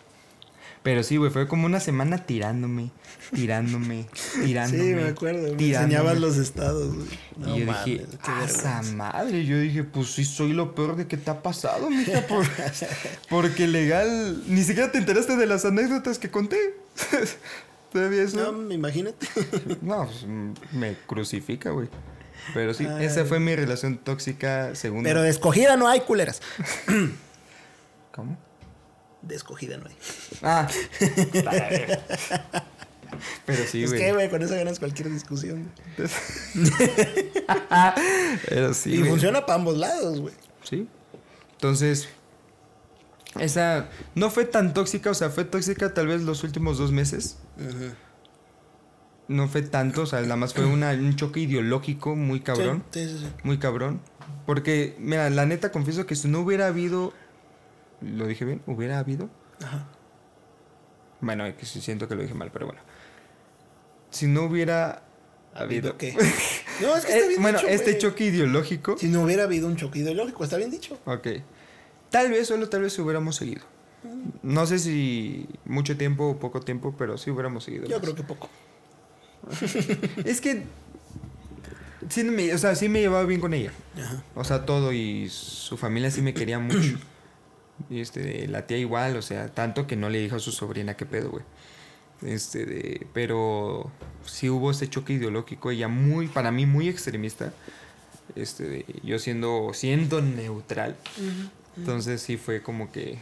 Pero 0.85 1.01
sí, 1.03 1.17
güey, 1.17 1.31
fue 1.31 1.47
como 1.47 1.65
una 1.65 1.79
semana 1.79 2.25
tirándome, 2.27 2.91
tirándome, 3.33 4.05
tirándome. 4.43 4.83
Sí, 4.83 4.93
me 4.93 5.03
acuerdo. 5.09 5.41
Me 5.41 5.55
tirándome. 5.57 5.95
enseñabas 5.95 6.19
los 6.19 6.37
estados, 6.37 6.93
güey. 6.95 7.07
No 7.37 7.57
y 7.57 7.59
yo 7.61 7.65
mames, 7.65 7.85
dije, 7.85 8.05
qué 8.05 8.17
¡ah, 8.31 8.43
esa 8.45 8.63
vergüenza". 8.75 8.95
madre! 8.95 9.45
Yo 9.45 9.59
dije, 9.59 9.83
pues 9.83 10.11
sí, 10.11 10.23
soy 10.23 10.53
lo 10.53 10.75
peor 10.75 10.95
de 10.95 11.07
que 11.07 11.17
te 11.17 11.31
ha 11.31 11.41
pasado, 11.41 11.89
mija. 11.89 12.21
por- 12.27 12.45
porque 13.29 13.67
legal, 13.67 14.43
ni 14.47 14.61
siquiera 14.63 14.91
te 14.91 14.99
enteraste 14.99 15.35
de 15.35 15.45
las 15.47 15.65
anécdotas 15.65 16.19
que 16.19 16.29
conté. 16.29 16.57
Todavía 17.91 18.21
eso. 18.23 18.51
No, 18.51 18.71
imagínate. 18.71 19.27
No, 19.81 20.05
pues, 20.05 20.25
me 20.71 20.95
crucifica, 21.07 21.71
güey. 21.71 21.89
Pero 22.53 22.75
sí, 22.75 22.85
Ay. 22.85 23.05
esa 23.05 23.25
fue 23.25 23.39
mi 23.39 23.55
relación 23.55 23.97
tóxica 23.97 24.75
segunda. 24.75 25.09
Pero 25.09 25.23
de 25.23 25.29
escogida 25.31 25.77
no 25.77 25.87
hay 25.87 26.01
culeras. 26.01 26.41
¿Cómo? 28.11 28.37
De 29.27 29.35
escogida 29.35 29.77
no 29.77 29.87
hay. 29.87 29.95
Ah. 30.43 30.67
Pero 33.45 33.63
sí, 33.65 33.83
es 33.83 33.91
güey. 33.91 34.01
que, 34.01 34.13
güey, 34.13 34.29
con 34.29 34.41
eso 34.41 34.55
ganas 34.55 34.79
cualquier 34.79 35.09
discusión. 35.11 35.71
Pero 38.49 38.73
sí, 38.73 38.95
y 38.95 39.03
funciona 39.03 39.45
para 39.45 39.55
ambos 39.59 39.77
lados, 39.77 40.19
güey. 40.21 40.33
Sí. 40.63 40.87
Entonces, 41.53 42.09
esa 43.39 43.89
no 44.15 44.29
fue 44.29 44.45
tan 44.45 44.73
tóxica, 44.73 45.09
o 45.11 45.13
sea, 45.13 45.29
fue 45.29 45.45
tóxica 45.45 45.93
tal 45.93 46.07
vez 46.07 46.21
los 46.23 46.43
últimos 46.43 46.77
dos 46.77 46.91
meses. 46.91 47.37
No 49.27 49.47
fue 49.47 49.61
tanto, 49.63 50.03
o 50.03 50.05
sea, 50.05 50.21
nada 50.21 50.35
más 50.35 50.53
fue 50.53 50.65
una- 50.65 50.91
un 50.91 51.15
choque 51.15 51.39
ideológico 51.39 52.15
muy 52.15 52.41
cabrón. 52.41 52.83
Sí, 52.91 53.07
sí, 53.07 53.17
sí. 53.19 53.27
Muy 53.43 53.57
cabrón. 53.57 54.01
Porque, 54.45 54.95
mira, 54.99 55.29
la 55.31 55.45
neta 55.45 55.71
confieso 55.71 56.05
que 56.05 56.15
si 56.15 56.27
no 56.27 56.41
hubiera 56.41 56.67
habido. 56.67 57.13
¿Lo 58.05 58.27
dije 58.27 58.45
bien? 58.45 58.61
¿Hubiera 58.67 58.99
habido? 58.99 59.29
Ajá. 59.63 59.87
Bueno, 61.21 61.45
es 61.45 61.55
que 61.55 61.65
siento 61.65 62.07
que 62.07 62.15
lo 62.15 62.21
dije 62.21 62.33
mal, 62.33 62.51
pero 62.51 62.65
bueno. 62.67 62.81
Si 64.11 64.27
no 64.27 64.43
hubiera 64.43 65.03
habido. 65.53 65.89
¿Habido 65.91 65.97
qué? 65.97 66.15
No, 66.81 66.93
es 66.97 67.05
que 67.05 67.13
Eh, 67.13 67.15
está 67.15 67.27
bien 67.29 67.41
bueno, 67.41 67.59
dicho, 67.59 67.69
este 67.69 67.97
choque 67.97 68.25
ideológico. 68.25 68.97
Si 68.97 69.07
no 69.07 69.21
hubiera 69.23 69.43
habido 69.43 69.67
un 69.67 69.77
choque 69.77 69.99
ideológico, 69.99 70.43
está 70.43 70.57
bien 70.57 70.71
dicho. 70.71 70.99
Ok. 71.05 71.27
Tal 72.09 72.29
vez, 72.29 72.47
solo 72.47 72.67
tal 72.67 72.81
vez 72.81 72.99
hubiéramos 72.99 73.37
seguido. 73.37 73.63
No 74.43 74.65
sé 74.67 74.79
si 74.79 75.47
mucho 75.63 75.95
tiempo 75.97 76.27
o 76.29 76.37
poco 76.37 76.59
tiempo, 76.59 76.93
pero 76.97 77.17
sí 77.17 77.31
hubiéramos 77.31 77.63
seguido. 77.63 77.85
Yo 77.85 77.95
más. 77.95 78.01
creo 78.01 78.15
que 78.15 78.23
poco. 78.23 78.49
Es 80.25 80.41
que. 80.41 80.63
Sí 82.09 82.23
me, 82.25 82.53
o 82.53 82.57
sea, 82.57 82.75
sí 82.75 82.87
me 82.89 82.99
llevaba 82.99 83.23
bien 83.25 83.39
con 83.41 83.53
ella. 83.53 83.71
Ajá. 83.97 84.21
O 84.35 84.43
sea, 84.43 84.65
todo 84.65 84.91
y 84.93 85.27
su 85.29 85.77
familia 85.77 86.11
sí 86.11 86.21
me 86.21 86.33
quería 86.33 86.59
mucho. 86.59 86.97
Y 87.89 87.99
este, 87.99 88.47
la 88.47 88.65
tía 88.67 88.77
igual, 88.77 89.15
o 89.17 89.21
sea, 89.21 89.53
tanto 89.53 89.87
que 89.87 89.95
no 89.95 90.09
le 90.09 90.19
dijo 90.19 90.35
a 90.35 90.39
su 90.39 90.51
sobrina 90.51 90.95
qué 90.95 91.05
pedo, 91.05 91.31
güey. 91.31 91.43
Este, 92.21 92.65
de, 92.65 93.07
pero 93.13 93.91
sí 94.25 94.49
hubo 94.49 94.71
ese 94.71 94.89
choque 94.89 95.13
ideológico, 95.13 95.71
ella 95.71 95.87
muy, 95.87 96.27
para 96.27 96.51
mí 96.51 96.65
muy 96.65 96.87
extremista. 96.87 97.53
Este, 98.35 98.63
de, 98.63 98.85
yo 99.03 99.19
siendo, 99.19 99.71
siendo 99.73 100.21
neutral. 100.21 100.95
Entonces 101.77 102.21
sí 102.21 102.37
fue 102.37 102.61
como 102.61 102.91
que, 102.91 103.19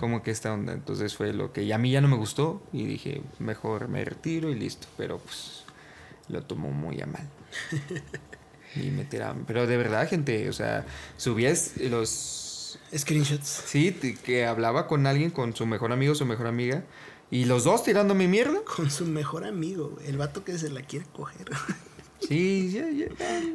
como 0.00 0.22
que 0.22 0.30
esta 0.30 0.52
onda. 0.52 0.72
Entonces 0.72 1.16
fue 1.16 1.32
lo 1.32 1.52
que 1.52 1.72
a 1.72 1.78
mí 1.78 1.90
ya 1.90 2.00
no 2.00 2.08
me 2.08 2.16
gustó 2.16 2.62
y 2.72 2.84
dije, 2.84 3.22
mejor 3.38 3.88
me 3.88 4.04
retiro 4.04 4.50
y 4.50 4.54
listo. 4.54 4.86
Pero 4.96 5.18
pues 5.18 5.64
lo 6.28 6.42
tomó 6.42 6.70
muy 6.70 7.00
a 7.00 7.06
mal. 7.06 7.28
Y 8.76 8.90
me 8.90 9.04
tiraban. 9.04 9.44
Pero 9.46 9.66
de 9.66 9.76
verdad, 9.76 10.08
gente, 10.08 10.48
o 10.48 10.52
sea, 10.52 10.84
subías 11.16 11.76
los... 11.78 12.47
Screenshots. 12.96 13.64
Sí, 13.66 13.92
que 14.24 14.46
hablaba 14.46 14.86
con 14.86 15.06
alguien, 15.06 15.30
con 15.30 15.54
su 15.54 15.66
mejor 15.66 15.92
amigo, 15.92 16.14
su 16.14 16.24
mejor 16.24 16.46
amiga. 16.46 16.84
Y 17.30 17.44
los 17.44 17.64
dos 17.64 17.84
tirándome 17.84 18.26
mierda. 18.26 18.60
Con 18.64 18.90
su 18.90 19.04
mejor 19.04 19.44
amigo. 19.44 19.98
El 20.06 20.16
vato 20.16 20.44
que 20.44 20.58
se 20.58 20.70
la 20.70 20.82
quiere 20.82 21.06
coger. 21.12 21.48
Sí, 22.26 22.72
ya, 22.72 22.88
ya. 22.90 23.06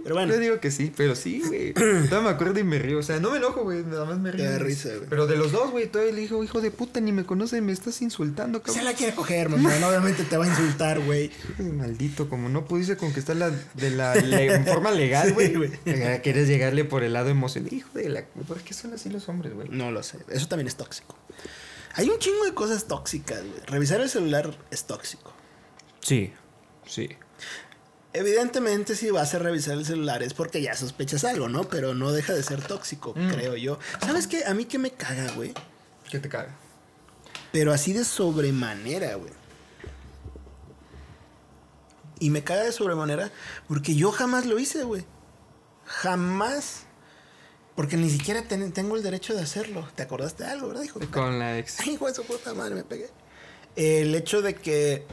Pero 0.04 0.16
bueno. 0.16 0.34
Yo 0.34 0.40
digo 0.40 0.60
que 0.60 0.72
sí, 0.72 0.92
pero 0.96 1.16
sí, 1.16 1.42
güey. 1.46 1.74
Todavía 1.74 2.22
me 2.22 2.30
acuerdo 2.30 2.60
y 2.60 2.64
me 2.64 2.80
río. 2.80 3.00
O 3.00 3.04
sea, 3.04 3.20
no 3.20 3.32
me 3.32 3.38
enojo, 3.38 3.64
güey. 3.64 3.84
Nada 3.84 4.06
más 4.06 4.20
me 4.20 4.32
Te 4.32 4.38
río. 4.38 4.52
da 4.52 4.58
risa, 4.60 4.90
güey. 4.96 5.10
Pero 5.10 5.28
de 5.28 5.36
los 5.36 5.52
dos, 5.52 5.72
güey, 5.72 5.88
todavía 5.88 6.14
le 6.14 6.22
dijo, 6.22 6.42
hijo 6.44 6.62
de 6.62 6.72
puta, 6.72 7.02
ni 7.02 7.12
me 7.12 7.26
conoce, 7.26 7.60
me 7.62 7.72
estás 7.74 8.02
insultando, 8.02 8.60
Se 8.60 8.66
cabrón. 8.66 8.86
la 8.86 8.94
quiere 8.94 9.14
coger, 9.16 9.50
mamá. 9.50 9.76
No, 9.80 9.90
obviamente 9.90 10.24
te 10.24 10.38
va 10.38 10.46
a 10.46 10.48
insultar, 10.48 11.00
güey. 11.02 11.30
Maldito, 11.60 12.30
como 12.30 12.48
no 12.48 12.66
pudiste 12.66 12.96
conquistarla 12.96 13.52
de 13.74 13.90
la 13.92 14.16
le- 14.16 14.54
en 14.54 14.66
forma 14.66 14.92
legal, 14.92 15.34
güey. 15.34 15.54
Sí, 15.86 15.94
Quieres 16.24 16.48
llegarle 16.48 16.86
por 16.86 17.04
el 17.04 17.14
lado 17.14 17.30
emocional. 17.30 17.72
Hijo 17.74 17.90
de 17.94 18.10
la. 18.10 18.26
¿Por 18.48 18.62
qué 18.62 18.74
son 18.74 18.94
así 18.94 19.10
los 19.10 19.28
hombres, 19.30 19.54
güey? 19.54 19.68
No 19.70 19.92
lo 19.92 20.04
sé. 20.04 20.20
Eso 20.30 20.48
también 20.48 20.68
es 20.68 20.76
tóxico. 20.76 21.18
Hay 21.96 22.10
un 22.10 22.18
chingo 22.18 22.44
de 22.46 22.54
cosas 22.54 22.86
tóxicas, 22.88 23.40
güey. 23.42 23.62
Revisar 23.68 24.00
el 24.02 24.10
celular 24.10 24.58
es 24.72 24.86
tóxico. 24.86 25.34
Sí, 26.00 26.32
sí. 26.88 27.10
Evidentemente, 28.14 28.96
si 28.96 29.10
vas 29.10 29.34
a 29.34 29.40
revisar 29.40 29.74
el 29.78 29.86
celular 29.86 30.22
es 30.22 30.34
porque 30.36 30.62
ya 30.62 30.76
sospechas 30.76 31.24
algo, 31.24 31.50
¿no? 31.50 31.64
Pero 31.64 31.96
no 31.96 32.12
deja 32.12 32.34
de 32.34 32.44
ser 32.44 32.62
tóxico, 32.62 33.14
Mm. 33.16 33.30
creo 33.32 33.56
yo. 33.56 33.80
¿Sabes 34.06 34.28
qué? 34.28 34.46
A 34.46 34.54
mí 34.54 34.66
que 34.66 34.78
me 34.78 34.92
caga, 34.92 35.32
güey. 35.34 35.54
¿Qué 36.12 36.20
te 36.20 36.30
caga? 36.30 36.56
Pero 37.52 37.74
así 37.74 37.92
de 37.94 38.06
sobremanera, 38.06 39.16
güey. 39.16 39.32
Y 42.20 42.30
me 42.30 42.44
caga 42.44 42.64
de 42.64 42.72
sobremanera 42.72 43.32
porque 43.68 43.96
yo 43.96 44.12
jamás 44.12 44.46
lo 44.46 44.60
hice, 44.60 44.84
güey. 44.84 45.06
Jamás. 45.86 46.84
Porque 47.76 47.98
ni 47.98 48.10
siquiera 48.10 48.44
ten- 48.48 48.72
tengo 48.72 48.96
el 48.96 49.04
derecho 49.04 49.34
de 49.34 49.42
hacerlo. 49.42 49.88
¿Te 49.96 50.04
acordaste 50.04 50.44
de 50.44 50.52
algo, 50.52 50.68
verdad, 50.70 50.84
hijo? 50.84 51.00
Con 51.12 51.40
la 51.40 51.58
ex. 51.60 51.80
Ay, 51.80 51.94
hijo 51.94 52.08
de 52.08 52.14
su 52.14 52.24
puta 52.24 52.54
madre, 52.54 52.76
me 52.76 52.84
pegué. 52.84 53.10
El 53.76 54.14
hecho 54.14 54.42
de 54.44 54.54
que 54.54 55.06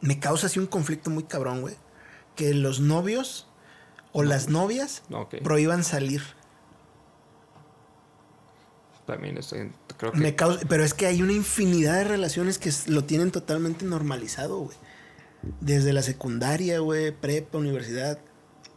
me 0.00 0.18
causa 0.18 0.48
así 0.48 0.58
un 0.58 0.66
conflicto 0.66 1.08
muy 1.10 1.22
cabrón, 1.22 1.60
güey. 1.60 1.76
Que 2.36 2.54
los 2.54 2.80
novios 2.80 3.48
o 4.12 4.22
las 4.22 4.48
novias 4.48 5.02
prohíban 5.42 5.82
salir. 5.82 6.22
También 9.06 9.38
estoy. 9.38 9.72
Creo 9.96 10.12
que. 10.12 10.18
Me 10.18 10.34
causa, 10.34 10.60
pero 10.68 10.84
es 10.84 10.94
que 10.94 11.06
hay 11.06 11.22
una 11.22 11.32
infinidad 11.32 11.94
de 11.96 12.04
relaciones 12.04 12.58
que 12.58 12.70
lo 12.86 13.04
tienen 13.04 13.30
totalmente 13.30 13.84
normalizado, 13.84 14.58
güey. 14.58 14.76
Desde 15.60 15.92
la 15.92 16.02
secundaria, 16.02 16.80
güey, 16.80 17.12
prepa, 17.12 17.58
universidad. 17.58 18.18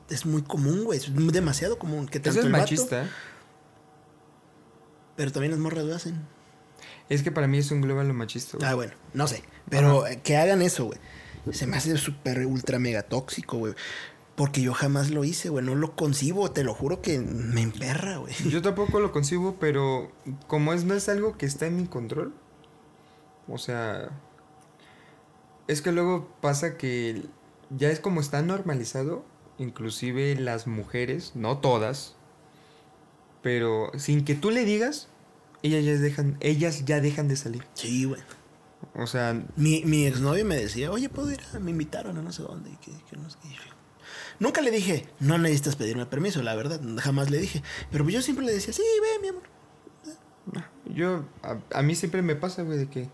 Es 0.09 0.25
muy 0.25 0.41
común, 0.41 0.85
güey. 0.85 0.99
Es 0.99 1.13
demasiado 1.13 1.77
común. 1.77 2.07
Que 2.07 2.19
tanto 2.19 2.31
Eso 2.31 2.39
es 2.39 2.45
el 2.45 2.51
vato, 2.51 2.63
machista. 2.63 3.03
¿eh? 3.03 3.07
pero 5.19 5.33
también 5.33 5.51
las 5.51 5.59
morras 5.59 5.83
lo 5.83 5.93
hacen. 5.93 6.15
Es 7.09 7.23
que 7.23 7.29
para 7.29 7.45
mí 7.45 7.57
eso 7.57 7.75
engloba 7.75 8.05
lo 8.05 8.13
machista, 8.13 8.55
güey. 8.55 8.69
Ah, 8.69 8.73
bueno, 8.73 8.93
no 9.13 9.27
sé. 9.27 9.43
Pero 9.69 10.05
que 10.23 10.37
hagan 10.37 10.61
eso, 10.61 10.85
güey. 10.85 10.97
Se 11.51 11.67
me 11.67 11.77
hace 11.77 11.97
súper 11.97 12.45
ultra 12.45 12.79
mega 12.79 13.03
tóxico, 13.03 13.57
güey. 13.57 13.73
Porque 14.35 14.61
yo 14.61 14.73
jamás 14.73 15.11
lo 15.11 15.23
hice, 15.25 15.49
güey. 15.49 15.65
No 15.65 15.75
lo 15.75 15.95
concibo, 15.95 16.51
te 16.51 16.63
lo 16.63 16.73
juro 16.73 17.01
que 17.01 17.19
me 17.19 17.61
emperra, 17.61 18.17
güey. 18.17 18.33
Yo 18.49 18.61
tampoco 18.61 19.01
lo 19.01 19.11
concibo, 19.11 19.57
pero 19.59 20.11
como 20.47 20.71
es 20.71 20.85
no 20.85 20.93
es 20.93 21.09
algo 21.09 21.37
que 21.37 21.45
está 21.45 21.67
en 21.67 21.75
mi 21.75 21.87
control. 21.87 22.33
O 23.49 23.57
sea, 23.57 24.11
es 25.67 25.81
que 25.81 25.91
luego 25.91 26.29
pasa 26.39 26.77
que 26.77 27.23
ya 27.69 27.89
es 27.89 27.99
como 27.99 28.21
está 28.21 28.41
normalizado, 28.41 29.25
inclusive 29.57 30.35
las 30.35 30.67
mujeres, 30.67 31.33
no 31.35 31.57
todas, 31.57 32.15
pero 33.41 33.91
sin 33.97 34.25
que 34.25 34.35
tú 34.35 34.51
le 34.51 34.65
digas, 34.65 35.09
ellas 35.63 35.83
ya 35.83 35.93
dejan, 35.93 36.37
ellas 36.39 36.85
ya 36.85 37.01
dejan 37.01 37.27
de 37.27 37.35
salir. 37.35 37.65
Sí, 37.73 38.05
güey. 38.05 38.21
O 38.95 39.07
sea, 39.07 39.41
Mi, 39.55 39.83
mi 39.85 40.05
exnovio 40.05 40.45
me 40.45 40.55
decía, 40.55 40.91
oye, 40.91 41.09
¿puedo 41.09 41.31
ir? 41.31 41.39
a-? 41.53 41.59
Me 41.59 41.71
invitaron 41.71 42.17
a 42.17 42.21
no 42.21 42.31
sé 42.31 42.43
dónde. 42.43 42.69
Y 42.71 42.75
que, 42.77 42.91
que 43.09 43.17
no 43.17 43.29
sé 43.29 43.37
qué. 43.41 43.49
Nunca 44.39 44.61
le 44.61 44.71
dije, 44.71 45.07
no 45.19 45.37
necesitas 45.37 45.75
pedirme 45.75 46.05
permiso, 46.05 46.41
la 46.41 46.55
verdad. 46.55 46.79
Jamás 46.99 47.29
le 47.29 47.39
dije. 47.39 47.61
Pero 47.91 48.07
yo 48.09 48.21
siempre 48.21 48.45
le 48.45 48.53
decía, 48.53 48.73
sí, 48.73 48.81
ve, 49.01 49.21
mi 49.21 49.27
amor. 49.29 49.43
yo, 50.85 51.25
a, 51.43 51.57
a 51.77 51.81
mí 51.81 51.95
siempre 51.95 52.21
me 52.21 52.35
pasa, 52.35 52.63
güey, 52.63 52.77
de 52.77 52.89
que, 52.89 53.09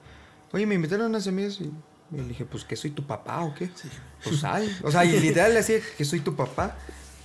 oye, 0.53 0.65
me 0.67 0.75
invitaron 0.75 1.05
a 1.07 1.09
unas 1.09 1.27
amigas 1.27 1.59
y 1.59 1.71
le 2.15 2.23
dije, 2.23 2.45
pues, 2.45 2.63
¿que 2.63 2.75
soy 2.75 2.91
tu 2.91 3.05
papá 3.07 3.41
o 3.41 3.53
qué? 3.55 3.69
Pues 4.23 4.39
sal. 4.39 4.69
O 4.83 4.91
sea, 4.91 5.03
y 5.03 5.19
literal 5.19 5.49
le 5.51 5.57
decía 5.57 5.79
que 5.97 6.05
soy 6.05 6.19
tu 6.19 6.35
papá. 6.35 6.77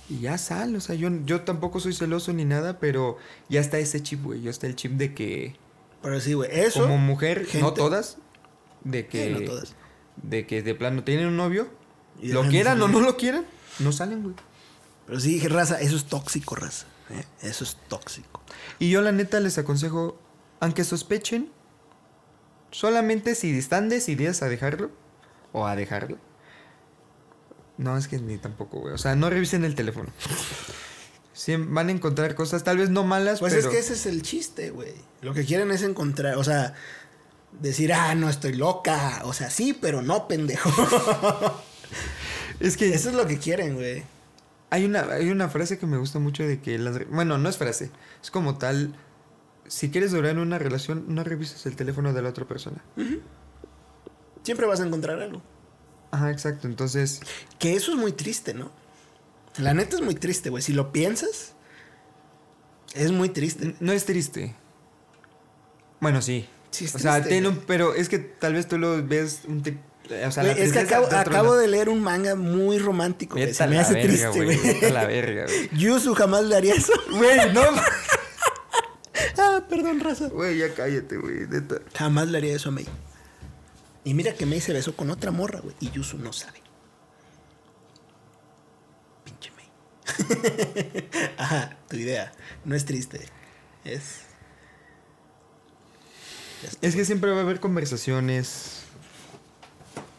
Y 0.09 0.19
ya 0.19 0.37
sal, 0.37 0.75
o 0.75 0.81
sea, 0.81 0.95
yo, 0.95 1.09
yo 1.25 1.41
tampoco 1.41 1.79
soy 1.79 1.93
celoso 1.93 2.33
ni 2.33 2.43
nada, 2.43 2.79
pero 2.79 3.17
ya 3.49 3.61
está 3.61 3.77
ese 3.77 4.01
chip, 4.03 4.23
güey. 4.23 4.41
Ya 4.41 4.49
está 4.49 4.67
el 4.67 4.75
chip 4.75 4.93
de 4.93 5.13
que, 5.13 5.55
Pero 6.01 6.19
sí, 6.19 6.33
güey. 6.33 6.49
Eso. 6.51 6.81
como 6.81 6.97
mujer, 6.97 7.47
no 7.61 7.73
todas, 7.73 8.17
de 8.83 9.07
que, 9.07 9.27
Sí, 9.27 9.33
no 9.33 9.45
todas. 9.45 9.75
de 10.17 10.45
que 10.47 10.61
de 10.61 10.75
plano 10.75 11.03
tienen 11.03 11.27
un 11.27 11.37
novio, 11.37 11.67
Y 12.21 12.29
lo 12.33 12.41
quieran 12.49 12.81
o 12.81 12.85
salir. 12.87 12.97
no 12.99 13.05
lo 13.05 13.17
quieran, 13.17 13.45
no 13.79 13.91
salen, 13.91 14.23
güey. 14.23 14.35
Pero 15.07 15.19
sí, 15.19 15.33
dije, 15.33 15.49
raza, 15.49 15.79
eso 15.81 15.95
es 15.95 16.05
tóxico, 16.05 16.55
raza. 16.55 16.85
¿eh? 17.09 17.23
Eso 17.41 17.63
es 17.63 17.77
tóxico. 17.87 18.41
Y 18.79 18.89
yo 18.89 19.01
la 19.01 19.11
neta 19.11 19.39
les 19.39 19.57
aconsejo, 19.57 20.19
aunque 20.59 20.83
sospechen, 20.83 21.49
solamente 22.71 23.35
si 23.35 23.57
están 23.57 23.89
decididas 23.89 24.41
a 24.41 24.47
dejarlo 24.49 24.91
o 25.51 25.65
a 25.67 25.75
dejarlo. 25.75 26.17
No, 27.77 27.97
es 27.97 28.07
que 28.07 28.19
ni 28.19 28.37
tampoco, 28.37 28.79
güey. 28.79 28.93
O 28.93 28.97
sea, 28.97 29.15
no 29.15 29.29
revisen 29.29 29.65
el 29.65 29.75
teléfono. 29.75 30.09
Siem- 31.35 31.73
van 31.73 31.87
a 31.89 31.91
encontrar 31.91 32.35
cosas, 32.35 32.63
tal 32.63 32.77
vez 32.77 32.89
no 32.89 33.03
malas, 33.03 33.39
Pues 33.39 33.53
pero... 33.53 33.67
es 33.67 33.73
que 33.73 33.79
ese 33.79 33.93
es 33.93 34.05
el 34.05 34.21
chiste, 34.21 34.69
güey. 34.69 34.93
Lo 35.21 35.33
que 35.33 35.45
quieren 35.45 35.71
es 35.71 35.81
encontrar, 35.81 36.35
o 36.37 36.43
sea, 36.43 36.75
decir, 37.59 37.93
ah, 37.93 38.15
no 38.15 38.29
estoy 38.29 38.53
loca. 38.53 39.21
O 39.25 39.33
sea, 39.33 39.49
sí, 39.49 39.73
pero 39.79 40.01
no, 40.01 40.27
pendejo. 40.27 40.69
es 42.59 42.77
que 42.77 42.93
Eso 42.93 43.09
es 43.09 43.15
lo 43.15 43.27
que 43.27 43.37
quieren, 43.37 43.75
güey. 43.75 44.03
hay 44.69 44.85
una, 44.85 45.01
hay 45.01 45.29
una 45.29 45.49
frase 45.49 45.77
que 45.77 45.85
me 45.85 45.97
gusta 45.97 46.19
mucho 46.19 46.43
de 46.43 46.61
que 46.61 46.77
las... 46.77 47.07
Bueno, 47.09 47.37
no 47.37 47.49
es 47.49 47.57
frase. 47.57 47.91
Es 48.21 48.31
como 48.31 48.57
tal... 48.57 48.95
Si 49.67 49.89
quieres 49.89 50.11
durar 50.11 50.31
en 50.31 50.39
una 50.39 50.59
relación, 50.59 51.05
no 51.07 51.23
revises 51.23 51.65
el 51.65 51.77
teléfono 51.77 52.11
de 52.11 52.21
la 52.21 52.29
otra 52.29 52.45
persona. 52.45 52.83
Siempre 54.43 54.65
vas 54.65 54.81
a 54.81 54.85
encontrar 54.85 55.21
algo. 55.21 55.41
Ajá, 56.11 56.29
exacto. 56.29 56.67
Entonces, 56.67 57.21
Que 57.57 57.75
eso 57.75 57.91
es 57.91 57.97
muy 57.97 58.11
triste, 58.11 58.53
¿no? 58.53 58.69
La 59.57 59.73
neta 59.73 59.95
es 59.95 60.01
muy 60.01 60.15
triste, 60.15 60.49
güey. 60.49 60.61
Si 60.61 60.73
lo 60.73 60.91
piensas, 60.91 61.53
es 62.93 63.11
muy 63.11 63.29
triste. 63.29 63.75
No 63.79 63.91
es 63.93 64.05
triste. 64.05 64.55
Bueno, 66.01 66.21
sí. 66.21 66.47
Sí 66.71 66.85
es 66.85 66.95
o 66.95 66.99
sea, 66.99 67.21
tiene 67.23 67.49
un- 67.49 67.57
pero 67.67 67.93
es 67.93 68.09
que 68.09 68.17
tal 68.19 68.53
vez 68.53 68.67
tú 68.67 68.77
lo 68.77 69.05
ves 69.05 69.41
un 69.47 69.61
tip- 69.61 69.79
o 70.27 70.31
sea, 70.31 70.51
es 70.51 70.73
que 70.73 70.79
acabo, 70.79 71.55
de 71.55 71.67
leer 71.67 71.87
un 71.87 72.01
manga 72.01 72.35
muy 72.35 72.79
romántico, 72.79 73.37
Se 73.53 73.67
me 73.67 73.79
hace 73.79 73.93
verga, 73.93 74.31
triste, 74.31 74.43
güey. 74.43 74.91
La 74.91 75.05
verga, 75.05 75.45
güey. 75.45 75.69
Yusu 75.77 76.13
jamás 76.15 76.43
le 76.43 76.55
haría 76.55 76.73
eso. 76.73 76.91
Güey, 77.11 77.53
no. 77.53 77.61
ah, 79.37 79.63
perdón, 79.69 79.99
raza. 80.01 80.27
Güey, 80.27 80.57
ya 80.57 80.73
cállate, 80.73 81.17
güey. 81.17 81.47
Jamás 81.95 82.27
le 82.27 82.37
haría 82.39 82.55
eso 82.55 82.69
a 82.69 82.71
Mei. 82.73 82.87
Y 84.03 84.13
mira 84.13 84.33
que 84.33 84.45
Mei 84.45 84.59
se 84.59 84.73
besó 84.73 84.95
con 84.95 85.11
otra 85.11 85.31
morra, 85.31 85.59
güey. 85.61 85.75
Y 85.79 85.91
Yusu 85.91 86.17
no 86.17 86.33
sabe. 86.33 86.59
Pinche 89.23 89.51
Mei. 89.55 91.07
Ajá, 91.37 91.77
tu 91.87 91.95
idea. 91.95 92.33
No 92.65 92.75
es 92.75 92.83
triste. 92.85 93.21
Es. 93.85 94.23
Es 96.81 96.95
que 96.95 97.05
siempre 97.05 97.31
va 97.31 97.37
a 97.37 97.41
haber 97.41 97.59
conversaciones. 97.59 98.81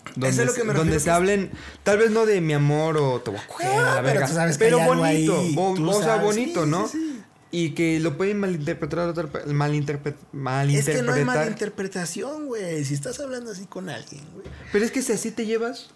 Eso 0.06 0.20
Donde, 0.20 0.28
es 0.42 0.46
lo 0.46 0.52
que 0.54 0.64
me 0.64 0.74
donde 0.74 1.00
se 1.00 1.10
hablen, 1.10 1.50
tal 1.84 1.96
vez 1.98 2.10
no 2.10 2.26
de 2.26 2.40
mi 2.42 2.52
amor 2.52 2.98
o 2.98 3.20
te 3.22 3.30
voy 3.30 3.40
a 3.40 3.46
coger 3.46 3.68
Ah, 3.70 3.80
la 3.80 3.92
pero 3.94 4.02
verga. 4.04 4.26
tú 4.26 4.34
sabes 4.34 4.58
que 4.58 4.64
pero 4.64 4.76
hay 4.76 4.82
algo 4.82 4.96
bonito, 4.96 5.38
ahí, 5.40 5.54
bo- 5.54 5.74
tú 5.74 5.88
o 5.90 5.94
sea, 5.94 6.02
sabes. 6.04 6.22
bonito, 6.24 6.64
Sí, 6.64 6.70
¿no? 6.70 6.86
sí, 6.88 6.98
sí. 6.98 7.22
Y 7.54 7.70
que 7.74 7.98
lo 8.00 8.16
pueden 8.18 8.38
malinterpretar, 8.40 9.08
otra 9.08 9.26
pe- 9.26 9.44
malinterpre- 9.46 10.14
Es 10.14 10.84
que 10.86 11.02
no 11.02 11.12
hay 11.12 11.24
malinterpretar. 11.24 11.24
malinterpretación, 11.24 12.46
güey. 12.46 12.84
Si 12.84 12.92
estás 12.94 13.20
hablando 13.20 13.52
así 13.52 13.64
con 13.66 13.88
alguien, 13.88 14.22
güey. 14.34 14.46
pero 14.70 14.84
es 14.84 14.90
que 14.90 15.00
si 15.02 15.12
así 15.12 15.30
te 15.30 15.46
llevas, 15.46 15.90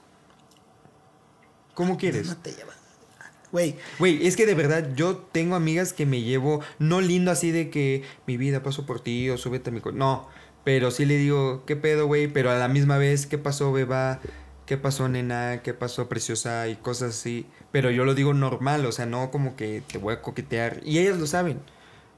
¿cómo 1.75 1.97
quieres? 1.99 2.27
No 2.27 2.37
te 2.39 2.53
lleva. 2.53 2.73
Güey, 3.99 4.27
es 4.27 4.37
que 4.37 4.47
de 4.47 4.55
verdad 4.55 4.91
yo 4.95 5.17
tengo 5.17 5.55
amigas 5.55 5.93
que 5.93 6.07
me 6.07 6.23
llevo, 6.23 6.61
no 6.79 7.01
lindo 7.01 7.31
así 7.31 7.51
de 7.51 7.71
que 7.71 8.03
mi 8.27 8.37
vida 8.37 8.63
paso 8.63 8.87
por 8.87 9.01
ti 9.01 9.31
o 9.31 9.39
súbete 9.39 9.71
a 9.71 9.73
mi... 9.73 9.81
co-". 9.81 9.93
No, 9.93 10.29
pero 10.65 10.91
sí 10.91 11.05
le 11.05 11.17
digo, 11.17 11.65
¿qué 11.65 11.77
pedo, 11.77 12.07
güey? 12.07 12.27
Pero 12.29 12.51
a 12.51 12.57
la 12.57 12.69
misma 12.69 12.99
vez, 12.99 13.27
¿qué 13.27 13.39
pasó, 13.39 13.73
beba? 13.73 14.21
¿Qué 14.67 14.77
pasó, 14.77 15.09
nena? 15.09 15.63
¿Qué 15.63 15.75
pasó, 15.75 16.09
preciosa? 16.09 16.67
Y 16.69 16.75
cosas 16.77 17.11
así. 17.11 17.47
Pero 17.71 17.91
yo 17.93 18.05
lo 18.05 18.15
digo 18.15 18.35
normal, 18.35 18.85
o 18.85 18.93
sea, 18.93 19.07
no 19.07 19.31
como 19.31 19.55
que 19.55 19.83
te 19.87 19.99
voy 19.99 20.15
a 20.15 20.23
coquetear. 20.23 20.81
Y 20.85 20.99
ellas 20.99 21.19
lo 21.19 21.27
saben. 21.29 21.61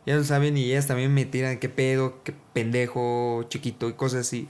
Ellas 0.06 0.20
lo 0.20 0.24
saben 0.24 0.56
y 0.56 0.64
ellas 0.64 0.86
también 0.86 1.12
me 1.12 1.26
tiran, 1.26 1.58
¿qué 1.58 1.68
pedo? 1.68 2.22
¿Qué 2.24 2.32
pendejo, 2.54 3.44
chiquito? 3.50 3.88
Y 3.90 3.92
cosas 3.92 4.20
así. 4.20 4.48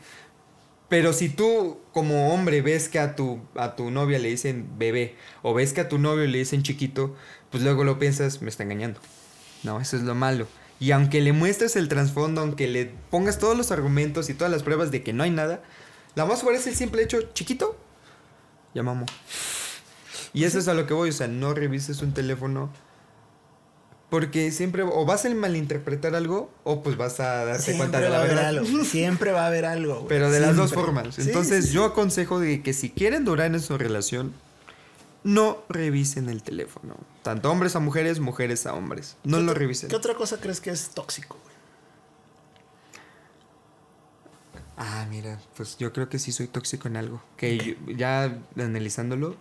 Pero 0.88 1.12
si 1.12 1.28
tú 1.28 1.78
como 1.92 2.32
hombre 2.32 2.62
ves 2.62 2.88
que 2.88 2.98
a 2.98 3.14
tu, 3.14 3.40
a 3.54 3.76
tu 3.76 3.90
novia 3.90 4.18
le 4.18 4.30
dicen 4.30 4.78
bebé 4.78 5.16
o 5.42 5.52
ves 5.52 5.72
que 5.72 5.82
a 5.82 5.88
tu 5.88 5.98
novio 5.98 6.26
le 6.26 6.38
dicen 6.38 6.62
chiquito, 6.62 7.14
pues 7.50 7.62
luego 7.62 7.84
lo 7.84 7.98
piensas, 7.98 8.40
me 8.40 8.48
está 8.48 8.62
engañando. 8.62 9.00
No, 9.64 9.80
eso 9.80 9.96
es 9.96 10.02
lo 10.02 10.14
malo. 10.14 10.46
Y 10.80 10.92
aunque 10.92 11.20
le 11.20 11.32
muestres 11.32 11.76
el 11.76 11.88
trasfondo, 11.88 12.40
aunque 12.40 12.68
le 12.68 12.86
pongas 13.10 13.38
todos 13.38 13.56
los 13.56 13.70
argumentos 13.70 14.30
y 14.30 14.34
todas 14.34 14.50
las 14.50 14.62
pruebas 14.62 14.90
de 14.90 15.02
que 15.02 15.12
no 15.12 15.24
hay 15.24 15.30
nada, 15.30 15.62
la 16.14 16.24
más 16.24 16.40
fuerte 16.40 16.60
es 16.60 16.66
el 16.68 16.74
simple 16.76 17.02
hecho, 17.02 17.20
chiquito, 17.34 17.76
ya 18.74 18.82
mamó. 18.82 19.06
Y 20.32 20.44
eso 20.44 20.58
es 20.58 20.68
a 20.68 20.74
lo 20.74 20.86
que 20.86 20.94
voy, 20.94 21.10
o 21.10 21.12
sea, 21.12 21.26
no 21.26 21.52
revises 21.52 22.00
un 22.00 22.14
teléfono 22.14 22.70
porque 24.10 24.50
siempre 24.52 24.82
o 24.82 25.04
vas 25.04 25.24
a 25.26 25.30
malinterpretar 25.34 26.14
algo 26.14 26.50
o 26.64 26.82
pues 26.82 26.96
vas 26.96 27.20
a 27.20 27.44
darte 27.44 27.76
cuenta 27.76 28.00
de 28.00 28.04
va 28.04 28.10
la 28.10 28.16
a 28.16 28.20
haber 28.22 28.34
verdad. 28.36 28.48
algo. 28.48 28.84
Siempre 28.84 29.32
va 29.32 29.44
a 29.44 29.46
haber 29.48 29.64
algo, 29.66 29.94
güey. 29.96 30.08
Pero 30.08 30.30
de 30.30 30.40
las 30.40 30.56
dos 30.56 30.72
formas. 30.72 31.18
Entonces 31.18 31.64
sí, 31.64 31.68
sí. 31.70 31.74
yo 31.74 31.84
aconsejo 31.84 32.40
de 32.40 32.62
que 32.62 32.72
si 32.72 32.90
quieren 32.90 33.24
durar 33.24 33.54
en 33.54 33.60
su 33.60 33.76
relación, 33.76 34.32
no 35.24 35.58
revisen 35.68 36.28
el 36.30 36.42
teléfono. 36.42 36.96
Tanto 37.22 37.50
hombres 37.50 37.76
a 37.76 37.80
mujeres, 37.80 38.18
mujeres 38.20 38.64
a 38.66 38.72
hombres. 38.74 39.16
No 39.24 39.36
¿Qué 39.38 39.42
lo 39.42 39.52
revisen. 39.54 39.90
¿Qué 39.90 39.96
otra 39.96 40.14
cosa 40.14 40.38
crees 40.40 40.60
que 40.60 40.70
es 40.70 40.88
tóxico, 40.90 41.36
güey? 41.42 41.48
Ah, 44.78 45.06
mira, 45.10 45.38
pues 45.56 45.76
yo 45.76 45.92
creo 45.92 46.08
que 46.08 46.18
sí 46.18 46.30
soy 46.32 46.46
tóxico 46.46 46.88
en 46.88 46.96
algo. 46.96 47.20
Que 47.36 47.58
yo- 47.58 47.92
ya 47.92 48.38
analizándolo, 48.56 49.36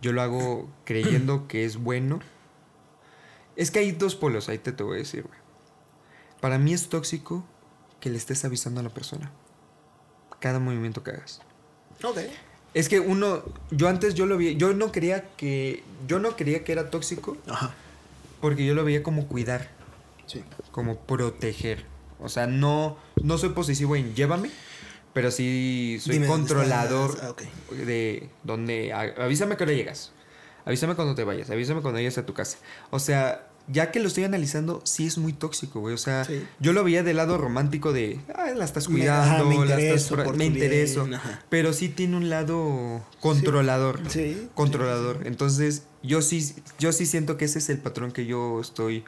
yo 0.00 0.12
lo 0.12 0.22
hago 0.22 0.68
creyendo 0.84 1.48
que 1.48 1.64
es 1.64 1.76
bueno. 1.76 2.20
Es 3.56 3.70
que 3.70 3.78
hay 3.80 3.92
dos 3.92 4.14
polos, 4.16 4.48
ahí 4.48 4.58
te, 4.58 4.72
te 4.72 4.82
voy 4.82 4.96
a 4.96 4.98
decir, 4.98 5.22
güey. 5.22 5.38
Para 6.40 6.58
mí 6.58 6.72
es 6.72 6.88
tóxico 6.88 7.44
que 8.00 8.10
le 8.10 8.18
estés 8.18 8.44
avisando 8.44 8.80
a 8.80 8.82
la 8.82 8.90
persona. 8.90 9.30
Cada 10.40 10.58
movimiento 10.58 11.02
que 11.02 11.12
hagas. 11.12 11.40
Ok. 12.02 12.18
Es 12.74 12.88
que 12.88 12.98
uno, 13.00 13.42
yo 13.70 13.88
antes 13.88 14.14
yo 14.14 14.26
lo 14.26 14.36
vi, 14.36 14.56
yo 14.56 14.72
no 14.74 14.90
creía 14.92 15.28
que, 15.36 15.82
yo 16.08 16.18
no 16.18 16.34
creía 16.36 16.64
que 16.64 16.72
era 16.72 16.90
tóxico 16.90 17.36
Ajá. 17.46 17.72
porque 18.40 18.66
yo 18.66 18.74
lo 18.74 18.84
veía 18.84 19.02
como 19.04 19.28
cuidar, 19.28 19.70
Sí. 20.26 20.42
como 20.72 20.98
proteger. 20.98 21.86
O 22.18 22.28
sea, 22.28 22.46
no, 22.48 22.96
no 23.22 23.38
soy 23.38 23.50
posesivo 23.50 23.94
en 23.94 24.14
llévame, 24.16 24.50
pero 25.12 25.30
sí 25.30 25.98
soy 26.00 26.14
Dime 26.14 26.26
controlador. 26.26 27.16
Ah, 27.22 27.34
de 27.72 28.28
donde, 28.42 28.92
avísame 28.92 29.56
que 29.56 29.62
ahora 29.64 29.74
llegas, 29.74 30.10
avísame 30.64 30.94
cuando 30.94 31.14
te 31.14 31.24
vayas, 31.24 31.50
avísame 31.50 31.80
cuando 31.82 31.98
llegues 31.98 32.18
a 32.18 32.26
tu 32.26 32.34
casa. 32.34 32.58
O 32.90 32.98
sea, 32.98 33.46
ya 33.66 33.90
que 33.90 33.98
lo 34.00 34.08
estoy 34.08 34.24
analizando, 34.24 34.82
sí 34.84 35.06
es 35.06 35.16
muy 35.16 35.32
tóxico, 35.32 35.80
güey. 35.80 35.94
O 35.94 35.98
sea, 35.98 36.24
Sí. 36.24 36.44
yo 36.60 36.72
lo 36.74 36.84
veía 36.84 37.02
del 37.02 37.16
lado 37.16 37.38
romántico 37.38 37.92
de, 37.94 38.20
ah, 38.34 38.50
la 38.54 38.64
estás 38.64 38.88
Me- 38.88 38.98
cuidando, 38.98 39.46
me 39.48 39.54
la 39.56 39.62
estás 39.62 39.78
intereso 39.80 40.16
por 40.16 40.36
me 40.36 40.48
bien, 40.50 40.52
intereso. 40.54 41.08
Pero 41.48 41.72
sí 41.72 41.88
tiene 41.88 42.16
un 42.16 42.28
lado 42.28 43.02
controlador. 43.20 44.00
Sí. 44.08 44.48
Controlador. 44.54 45.26
Entonces, 45.26 45.84
yo 46.02 46.20
sí, 46.20 46.54
yo 46.78 46.92
sí 46.92 47.06
siento 47.06 47.36
que 47.38 47.46
ese 47.46 47.58
es 47.58 47.70
el 47.70 47.78
patrón 47.78 48.12
que 48.12 48.26
yo 48.26 48.60
estoy 48.60 49.04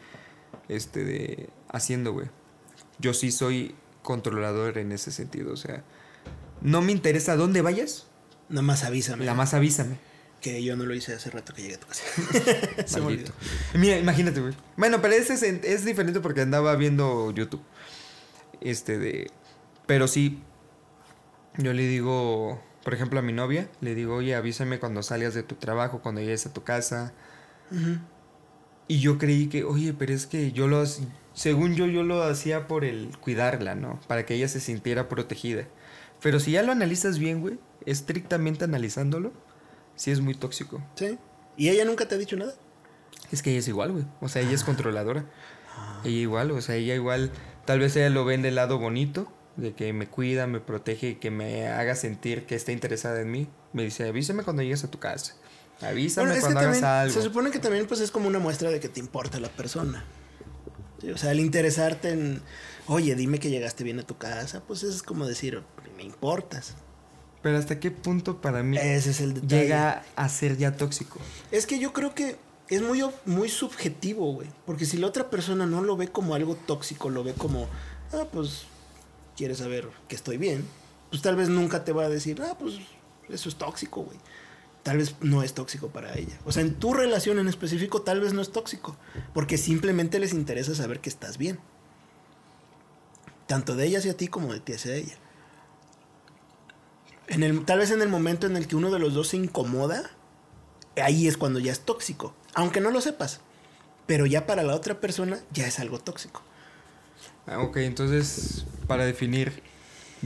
este 0.69 1.05
de 1.05 1.51
haciendo, 1.69 2.13
güey. 2.13 2.29
Yo 2.99 3.13
sí 3.13 3.31
soy 3.31 3.75
controlador 4.03 4.79
en 4.79 4.91
ese 4.93 5.11
sentido. 5.11 5.53
O 5.53 5.57
sea, 5.57 5.85
no 6.63 6.81
me 6.81 6.93
interesa 6.93 7.37
dónde 7.37 7.61
vayas, 7.61 8.07
Nada 8.49 8.63
más 8.63 8.85
avísame. 8.85 9.25
nada 9.27 9.37
más 9.37 9.53
avísame. 9.53 9.99
Que 10.47 10.63
yo 10.63 10.77
no 10.77 10.85
lo 10.87 10.95
hice 10.95 11.13
hace 11.13 11.29
rato 11.29 11.53
que 11.53 11.63
llegué 11.63 11.75
a 11.75 11.81
tu 11.81 11.89
casa. 11.89 12.05
Se 12.87 13.01
me 13.01 13.07
Maldito. 13.07 13.33
olvidó. 13.33 13.33
Mira, 13.75 13.99
imagínate, 13.99 14.41
güey. 14.41 14.55
Bueno, 14.77 15.03
pero 15.03 15.15
ese 15.15 15.35
es, 15.35 15.43
es 15.43 15.85
diferente 15.85 16.21
porque 16.21 16.43
andaba 16.43 16.77
viendo 16.77 17.33
YouTube. 17.33 17.63
Este 18.61 18.97
de. 18.97 19.29
Pero 19.89 20.07
sí. 20.07 20.41
Yo 21.59 21.73
le 21.73 21.89
digo, 21.89 22.63
por 22.85 22.95
ejemplo, 22.95 23.19
a 23.19 23.23
mi 23.23 23.33
novia, 23.33 23.69
le 23.81 23.97
digo, 23.97 24.15
oye, 24.15 24.37
avísame 24.37 24.79
cuando 24.79 25.03
salgas 25.03 25.35
de 25.35 25.43
tu 25.43 25.57
trabajo, 25.57 26.01
cuando 26.01 26.21
llegues 26.21 26.47
a 26.47 26.53
tu 26.53 26.63
casa. 26.63 27.13
Y 28.87 29.01
yo 29.01 29.19
creí 29.19 29.49
que, 29.49 29.65
oye, 29.65 29.95
pero 29.95 30.13
es 30.13 30.29
que 30.29 30.53
yo 30.53 30.69
lo. 30.69 30.85
Según 31.35 31.75
yo, 31.75 31.87
yo 31.87 32.05
lo 32.05 32.23
hacía 32.23 32.69
por 32.69 32.85
el 32.85 33.19
cuidarla, 33.19 33.75
¿no? 33.75 33.99
Para 34.07 34.25
que 34.25 34.35
ella 34.35 34.47
se 34.47 34.61
sintiera 34.61 35.09
protegida. 35.09 35.67
Pero 36.23 36.39
si 36.39 36.53
ya 36.53 36.63
lo 36.63 36.71
analizas 36.71 37.19
bien, 37.19 37.41
güey, 37.41 37.59
estrictamente 37.85 38.63
analizándolo, 38.65 39.33
sí 39.97 40.11
es 40.11 40.21
muy 40.21 40.35
tóxico. 40.35 40.83
Sí. 40.95 41.19
¿Y 41.57 41.69
ella 41.71 41.85
nunca 41.85 42.07
te 42.07 42.15
ha 42.15 42.19
dicho 42.19 42.37
nada? 42.37 42.55
Es 43.33 43.43
que 43.43 43.51
ella 43.51 43.59
es 43.59 43.69
igual, 43.69 43.93
güey. 43.93 44.05
O 44.21 44.29
sea, 44.29 44.43
ella 44.43 44.53
es 44.53 44.63
controladora. 44.63 45.25
Ella 46.05 46.17
igual, 46.19 46.51
o 46.53 46.61
sea, 46.61 46.77
ella 46.77 46.95
igual. 46.95 47.33
Tal 47.65 47.81
vez 47.81 47.97
ella 47.97 48.11
lo 48.11 48.25
ve 48.25 48.39
del 48.39 48.55
lado 48.55 48.79
bonito, 48.79 49.33
de 49.57 49.75
que 49.75 49.93
me 49.93 50.07
cuida, 50.07 50.47
me 50.47 50.61
protege, 50.61 51.19
que 51.19 51.31
me 51.31 51.67
haga 51.67 51.97
sentir 51.97 52.47
que 52.47 52.55
está 52.55 52.73
interesada 52.73 53.21
en 53.21 53.31
mí. 53.31 53.49
Me 53.73 53.83
dice, 53.85 54.07
avísame 54.09 54.43
cuando 54.45 54.63
llegues 54.63 54.85
a 54.85 54.91
tu 54.91 54.99
casa. 54.99 55.35
Avísame 55.81 56.29
Bueno, 56.29 56.41
cuando 56.41 56.61
hagas 56.61 56.81
también 56.81 56.85
algo. 56.85 57.15
se 57.15 57.23
supone 57.23 57.51
que 57.51 57.59
también 57.59 57.87
pues 57.87 58.01
es 58.01 58.11
como 58.11 58.29
una 58.29 58.39
muestra 58.39 58.71
de 58.71 58.81
que 58.81 58.89
te 58.89 59.01
importa 59.01 59.41
la 59.41 59.49
persona. 59.49 60.05
Sí, 61.01 61.11
o 61.11 61.19
sea, 61.19 61.33
el 61.33 61.41
interesarte 61.41 62.11
en, 62.11 62.41
oye, 62.87 63.15
dime 63.15 63.39
que 63.39 63.51
llegaste 63.51 63.85
bien 63.85 63.99
a 63.99 64.03
tu 64.03 64.17
casa, 64.17 64.63
pues 64.67 64.83
es 64.83 65.03
como 65.03 65.27
decir, 65.27 65.63
me 65.97 66.03
importas. 66.05 66.77
Pero 67.47 67.59
hasta 67.59 67.79
qué 67.79 67.93
punto 67.93 68.41
para 68.41 68.65
mí 68.65 68.77
Ese 68.77 69.11
es 69.11 69.21
el 69.21 69.35
detalle. 69.35 69.63
llega 69.63 70.03
a 70.17 70.29
ser 70.29 70.57
ya 70.57 70.77
tóxico. 70.77 71.21
Es 71.53 71.65
que 71.65 71.79
yo 71.79 71.93
creo 71.93 72.13
que 72.13 72.35
es 72.69 72.83
muy, 72.83 73.05
muy 73.25 73.49
subjetivo, 73.49 74.33
güey. 74.33 74.49
Porque 74.65 74.85
si 74.85 74.97
la 74.97 75.07
otra 75.07 75.31
persona 75.31 75.65
no 75.65 75.81
lo 75.81 75.97
ve 75.97 76.09
como 76.09 76.35
algo 76.35 76.57
tóxico, 76.57 77.09
lo 77.09 77.23
ve 77.23 77.35
como, 77.35 77.69
ah, 78.13 78.27
pues, 78.33 78.65
quieres 79.37 79.59
saber 79.59 79.89
que 80.09 80.17
estoy 80.17 80.39
bien, 80.39 80.65
pues 81.09 81.23
tal 81.23 81.37
vez 81.37 81.49
nunca 81.49 81.85
te 81.85 81.93
va 81.93 82.07
a 82.07 82.09
decir, 82.09 82.43
ah, 82.43 82.57
pues, 82.59 82.81
eso 83.29 83.49
es 83.49 83.55
tóxico, 83.55 84.03
güey. 84.03 84.19
Tal 84.83 84.97
vez 84.97 85.15
no 85.21 85.45
es 85.45 85.55
tóxico 85.55 85.91
para 85.91 86.19
ella. 86.19 86.37
O 86.47 86.51
sea, 86.51 86.63
en 86.63 86.75
tu 86.75 86.95
relación 86.95 87.39
en 87.39 87.47
específico, 87.47 88.03
tal 88.03 88.21
vez 88.21 88.33
no 88.33 88.43
es 88.43 88.51
tóxico. 88.51 88.97
Porque 89.35 89.57
simplemente 89.57 90.19
les 90.19 90.33
interesa 90.33 90.75
saber 90.75 90.99
que 90.99 91.11
estás 91.11 91.39
bien. 91.39 91.61
Tanto 93.47 93.77
de 93.77 93.87
ella 93.87 94.01
hacia 94.01 94.17
ti 94.17 94.27
como 94.27 94.53
de 94.53 94.59
ti 94.59 94.73
hacia 94.73 94.97
ella. 94.97 95.17
En 97.29 97.43
el, 97.43 97.65
tal 97.65 97.79
vez 97.81 97.91
en 97.91 98.03
el 98.03 98.09
momento 98.09 98.47
en 98.47 98.57
el 98.57 98.67
que 98.67 98.77
uno 98.77 98.91
de 98.91 98.99
los 98.99 99.15
dos 99.15 99.29
se 99.29 99.37
incomoda, 99.37 100.11
ahí 101.03 101.27
es 101.27 101.37
cuando 101.37 101.59
ya 101.59 101.73
es 101.73 101.81
tóxico. 101.81 102.35
Aunque 102.55 102.81
no 102.81 102.91
lo 102.91 103.01
sepas. 103.01 103.41
Pero 104.07 104.27
ya 104.27 104.47
para 104.47 104.63
la 104.63 104.75
otra 104.75 105.01
persona 105.01 105.41
ya 105.53 105.67
es 105.67 105.79
algo 105.81 105.99
tóxico. 105.99 106.43
Ah, 107.47 107.61
ok, 107.61 107.79
entonces, 107.79 108.65
para 108.87 109.05
definir, 109.05 109.63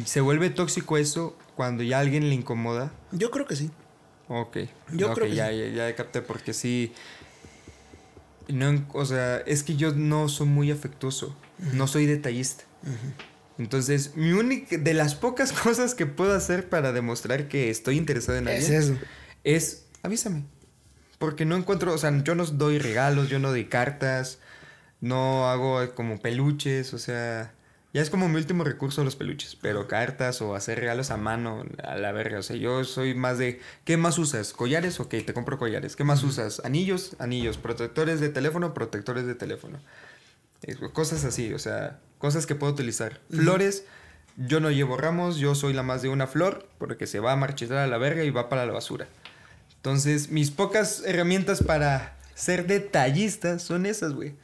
¿se 0.04 0.20
vuelve 0.20 0.50
tóxico 0.50 0.96
eso 0.98 1.36
cuando 1.56 1.82
ya 1.82 1.98
alguien 1.98 2.28
le 2.28 2.34
incomoda? 2.34 2.92
Yo 3.12 3.30
creo 3.30 3.46
que 3.46 3.56
sí. 3.56 3.70
Ok. 4.28 4.58
Yo 4.92 5.08
Ok, 5.08 5.14
creo 5.14 5.28
que 5.28 5.34
ya, 5.34 5.48
sí. 5.50 5.58
ya, 5.58 5.88
ya 5.88 5.96
capté 5.96 6.22
porque 6.22 6.52
sí. 6.52 6.92
No, 8.48 8.84
o 8.92 9.04
sea, 9.04 9.38
es 9.38 9.62
que 9.62 9.76
yo 9.76 9.92
no 9.92 10.28
soy 10.28 10.46
muy 10.46 10.70
afectuoso. 10.70 11.34
No 11.72 11.86
soy 11.86 12.06
detallista. 12.06 12.64
Entonces, 13.60 14.16
mi 14.16 14.32
única. 14.32 14.78
De 14.78 14.94
las 14.94 15.14
pocas 15.14 15.52
cosas 15.66 15.94
que 15.94 16.06
puedo 16.06 16.34
hacer 16.34 16.68
para 16.68 16.92
demostrar 16.92 17.46
que 17.48 17.68
estoy 17.68 17.98
interesado 17.98 18.38
en 18.38 18.48
alguien 18.48 18.72
eso. 18.72 18.94
es 19.44 19.86
avísame. 20.02 20.44
Porque 21.18 21.44
no 21.44 21.56
encuentro, 21.56 21.92
o 21.92 21.98
sea, 21.98 22.10
yo 22.24 22.34
no 22.34 22.46
doy 22.46 22.78
regalos, 22.78 23.28
yo 23.28 23.38
no 23.38 23.50
doy 23.50 23.66
cartas, 23.66 24.38
no 25.02 25.50
hago 25.50 25.94
como 25.94 26.18
peluches, 26.18 26.94
o 26.94 26.98
sea, 26.98 27.52
ya 27.92 28.00
es 28.00 28.08
como 28.08 28.30
mi 28.30 28.36
último 28.36 28.64
recurso 28.64 29.04
los 29.04 29.16
peluches, 29.16 29.54
pero 29.60 29.86
cartas 29.86 30.40
o 30.40 30.54
hacer 30.54 30.80
regalos 30.80 31.10
a 31.10 31.18
mano, 31.18 31.64
a 31.84 31.96
la 31.96 32.12
verga, 32.12 32.38
o 32.38 32.42
sea, 32.42 32.56
yo 32.56 32.84
soy 32.84 33.14
más 33.14 33.36
de, 33.36 33.60
¿qué 33.84 33.98
más 33.98 34.16
usas? 34.16 34.54
¿Collares? 34.54 34.98
Ok, 34.98 35.10
te 35.26 35.34
compro 35.34 35.58
collares. 35.58 35.94
¿Qué 35.94 36.04
más 36.04 36.22
usas? 36.22 36.62
Anillos, 36.64 37.14
anillos, 37.18 37.58
protectores 37.58 38.20
de 38.20 38.30
teléfono, 38.30 38.72
protectores 38.72 39.26
de 39.26 39.34
teléfono. 39.34 39.78
Eh, 40.62 40.76
Cosas 40.94 41.26
así, 41.26 41.52
o 41.52 41.58
sea, 41.58 42.00
cosas 42.20 42.46
que 42.46 42.54
puedo 42.54 42.72
utilizar. 42.72 43.20
Flores, 43.30 43.84
yo 44.36 44.60
no 44.60 44.70
llevo 44.70 44.96
ramos, 44.96 45.38
yo 45.38 45.54
soy 45.54 45.72
la 45.72 45.82
más 45.82 46.02
de 46.02 46.10
una 46.10 46.26
flor, 46.26 46.68
porque 46.78 47.06
se 47.06 47.18
va 47.18 47.32
a 47.32 47.36
marchitar 47.36 47.78
a 47.78 47.86
la 47.86 47.98
verga 47.98 48.22
y 48.22 48.30
va 48.30 48.48
para 48.48 48.66
la 48.66 48.72
basura. 48.72 49.08
Entonces, 49.76 50.30
mis 50.30 50.50
pocas 50.50 51.02
herramientas 51.06 51.62
para 51.62 52.18
ser 52.34 52.66
detallista 52.66 53.58
son 53.58 53.86
esas, 53.86 54.12
güey. 54.12 54.34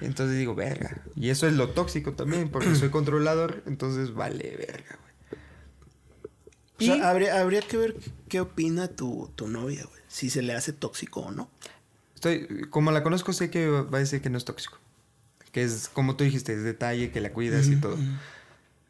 Entonces 0.00 0.38
digo, 0.38 0.54
verga. 0.54 1.02
Y 1.14 1.28
eso 1.28 1.46
es 1.46 1.52
lo 1.52 1.68
tóxico 1.68 2.14
también, 2.14 2.48
porque 2.48 2.74
soy 2.74 2.88
controlador, 2.90 3.62
entonces 3.66 4.14
vale, 4.14 4.56
verga, 4.56 4.98
güey. 4.98 5.12
O 6.90 6.96
sea, 6.96 7.10
habría, 7.10 7.40
habría 7.40 7.60
que 7.60 7.76
ver 7.76 7.96
qué 8.28 8.40
opina 8.40 8.88
tu, 8.88 9.30
tu 9.36 9.48
novia, 9.48 9.84
güey. 9.84 10.00
Si 10.08 10.30
se 10.30 10.40
le 10.40 10.54
hace 10.54 10.72
tóxico 10.72 11.20
o 11.20 11.30
no. 11.30 11.50
estoy, 12.14 12.66
como 12.70 12.90
la 12.90 13.02
conozco, 13.02 13.34
sé 13.34 13.50
que 13.50 13.68
va 13.68 13.98
a 13.98 14.00
decir 14.00 14.22
que 14.22 14.30
no 14.30 14.38
es 14.38 14.46
tóxico. 14.46 14.78
Que 15.52 15.62
es, 15.62 15.88
como 15.88 16.16
tú 16.16 16.24
dijiste, 16.24 16.54
es 16.54 16.64
detalle, 16.64 17.10
que 17.10 17.20
la 17.20 17.32
cuidas 17.32 17.68
y 17.68 17.76
todo. 17.76 17.96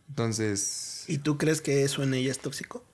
Entonces, 0.08 1.04
¿Y 1.08 1.18
tú 1.18 1.36
crees 1.36 1.60
que 1.60 1.82
eso 1.82 2.02
en 2.02 2.14
ella 2.14 2.30
es 2.30 2.38
tóxico? 2.38 2.84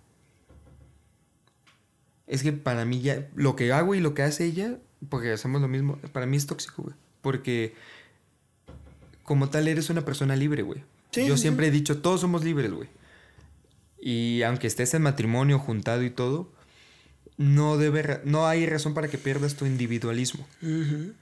es 2.28 2.42
que 2.42 2.52
para 2.52 2.84
mí 2.84 3.00
ya, 3.00 3.26
lo 3.34 3.56
que 3.56 3.72
hago 3.72 3.94
y 3.94 4.00
lo 4.00 4.14
que 4.14 4.22
hace 4.22 4.44
ella, 4.44 4.78
porque 5.08 5.32
hacemos 5.32 5.62
lo 5.62 5.68
mismo, 5.68 5.96
para 6.12 6.26
mí 6.26 6.36
es 6.36 6.46
tóxico, 6.46 6.82
güey. 6.82 6.94
Porque 7.22 7.74
como 9.22 9.48
tal 9.48 9.66
eres 9.66 9.90
una 9.90 10.04
persona 10.04 10.36
libre, 10.36 10.62
güey. 10.62 10.84
Sí, 11.10 11.26
Yo 11.26 11.36
sí, 11.36 11.42
siempre 11.42 11.68
he 11.68 11.70
dicho, 11.70 11.98
todos 11.98 12.20
somos 12.20 12.44
libres, 12.44 12.70
güey. 12.70 12.88
Y 14.00 14.42
aunque 14.42 14.66
estés 14.66 14.92
en 14.94 15.02
matrimonio, 15.02 15.58
juntado 15.58 16.02
y 16.02 16.10
todo, 16.10 16.52
no, 17.38 17.78
debe, 17.78 18.20
no 18.24 18.46
hay 18.46 18.66
razón 18.66 18.94
para 18.94 19.08
que 19.08 19.18
pierdas 19.18 19.54
tu 19.54 19.64
individualismo. 19.64 20.46
Ujú. 20.62 21.14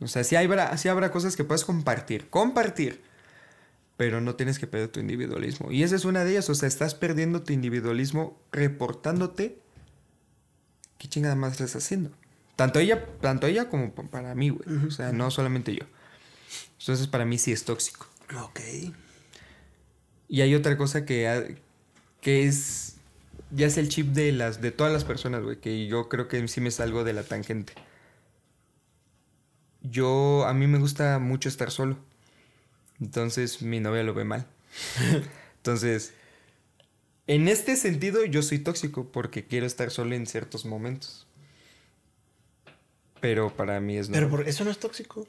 O 0.00 0.08
sea, 0.08 0.24
sí, 0.24 0.34
habrá, 0.36 0.76
sí 0.78 0.88
habrá 0.88 1.10
cosas 1.10 1.36
que 1.36 1.44
puedes 1.44 1.64
compartir, 1.64 2.28
compartir, 2.30 3.02
pero 3.96 4.20
no 4.20 4.34
tienes 4.34 4.58
que 4.58 4.66
perder 4.66 4.88
tu 4.88 5.00
individualismo. 5.00 5.70
Y 5.70 5.82
esa 5.82 5.96
es 5.96 6.04
una 6.06 6.24
de 6.24 6.30
ellas, 6.32 6.48
o 6.48 6.54
sea, 6.54 6.68
estás 6.68 6.94
perdiendo 6.94 7.42
tu 7.42 7.52
individualismo 7.52 8.40
reportándote. 8.50 9.58
¿Qué 10.98 11.08
chingada 11.08 11.34
más 11.34 11.52
estás 11.52 11.76
haciendo? 11.76 12.10
Tanto 12.56 12.78
ella, 12.78 13.06
tanto 13.20 13.46
ella 13.46 13.68
como 13.68 13.92
para 13.92 14.34
mí, 14.34 14.50
güey. 14.50 14.86
O 14.86 14.90
sea, 14.90 15.12
no 15.12 15.30
solamente 15.30 15.74
yo. 15.74 15.84
Entonces, 16.78 17.06
para 17.06 17.24
mí 17.24 17.38
sí 17.38 17.52
es 17.52 17.64
tóxico. 17.64 18.06
Ok. 18.42 18.60
Y 20.28 20.40
hay 20.42 20.54
otra 20.54 20.76
cosa 20.76 21.04
que, 21.04 21.28
ha- 21.28 21.44
que 22.20 22.44
es. 22.46 22.96
Ya 23.50 23.66
es 23.66 23.76
el 23.78 23.88
chip 23.88 24.08
de 24.12 24.30
las 24.32 24.60
de 24.60 24.70
todas 24.70 24.92
las 24.92 25.04
personas, 25.04 25.42
güey. 25.42 25.56
Que 25.58 25.86
yo 25.86 26.08
creo 26.08 26.28
que 26.28 26.46
sí 26.48 26.60
me 26.60 26.70
salgo 26.70 27.02
de 27.02 27.12
la 27.14 27.22
tangente. 27.24 27.72
Yo. 29.82 30.44
A 30.46 30.54
mí 30.54 30.66
me 30.66 30.78
gusta 30.78 31.18
mucho 31.18 31.48
estar 31.48 31.70
solo. 31.70 31.96
Entonces 33.00 33.62
mi 33.62 33.80
novia 33.80 34.02
lo 34.02 34.14
ve 34.14 34.24
mal. 34.24 34.46
Entonces. 35.56 36.12
En 37.26 37.46
este 37.46 37.76
sentido, 37.76 38.24
yo 38.24 38.42
soy 38.42 38.58
tóxico 38.58 39.12
porque 39.12 39.44
quiero 39.46 39.64
estar 39.64 39.90
solo 39.90 40.14
en 40.16 40.26
ciertos 40.26 40.64
momentos. 40.64 41.28
Pero 43.20 43.54
para 43.54 43.80
mí 43.80 43.96
es 43.96 44.08
Pero 44.08 44.22
normal. 44.22 44.40
por 44.40 44.48
eso 44.48 44.64
no 44.64 44.70
es 44.70 44.78
tóxico. 44.78 45.26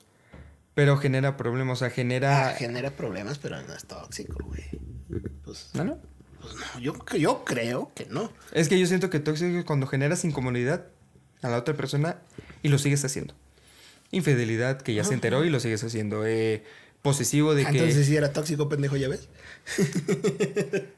Pero 0.73 0.97
genera 0.97 1.35
problemas, 1.37 1.77
o 1.77 1.79
sea, 1.79 1.89
genera. 1.89 2.49
Ah, 2.49 2.53
genera 2.53 2.91
problemas, 2.91 3.37
pero 3.37 3.61
no 3.61 3.73
es 3.73 3.85
tóxico, 3.85 4.43
güey. 4.45 4.63
Pues, 5.43 5.69
¿No, 5.73 5.83
no? 5.83 5.97
pues 6.39 6.55
no, 6.55 6.79
yo, 6.79 6.93
yo 7.17 7.43
creo 7.43 7.91
que 7.93 8.05
no. 8.05 8.31
Es 8.53 8.69
que 8.69 8.79
yo 8.79 8.87
siento 8.87 9.09
que 9.09 9.19
tóxico 9.19 9.59
es 9.59 9.65
cuando 9.65 9.85
generas 9.85 10.23
incomodidad 10.23 10.87
a 11.41 11.49
la 11.49 11.57
otra 11.57 11.75
persona 11.75 12.17
y 12.63 12.69
lo 12.69 12.77
sigues 12.77 13.03
haciendo. 13.03 13.35
Infidelidad, 14.11 14.81
que 14.81 14.93
ya 14.93 15.03
se 15.03 15.13
enteró 15.13 15.43
y 15.45 15.49
lo 15.49 15.59
sigues 15.59 15.83
haciendo. 15.83 16.25
Eh, 16.25 16.63
posesivo 17.01 17.55
de 17.55 17.63
Ah, 17.65 17.71
que... 17.71 17.77
Entonces 17.79 18.05
sí 18.05 18.15
era 18.15 18.31
tóxico, 18.33 18.69
pendejo, 18.69 18.95
ya 18.97 19.07
ves. 19.07 19.27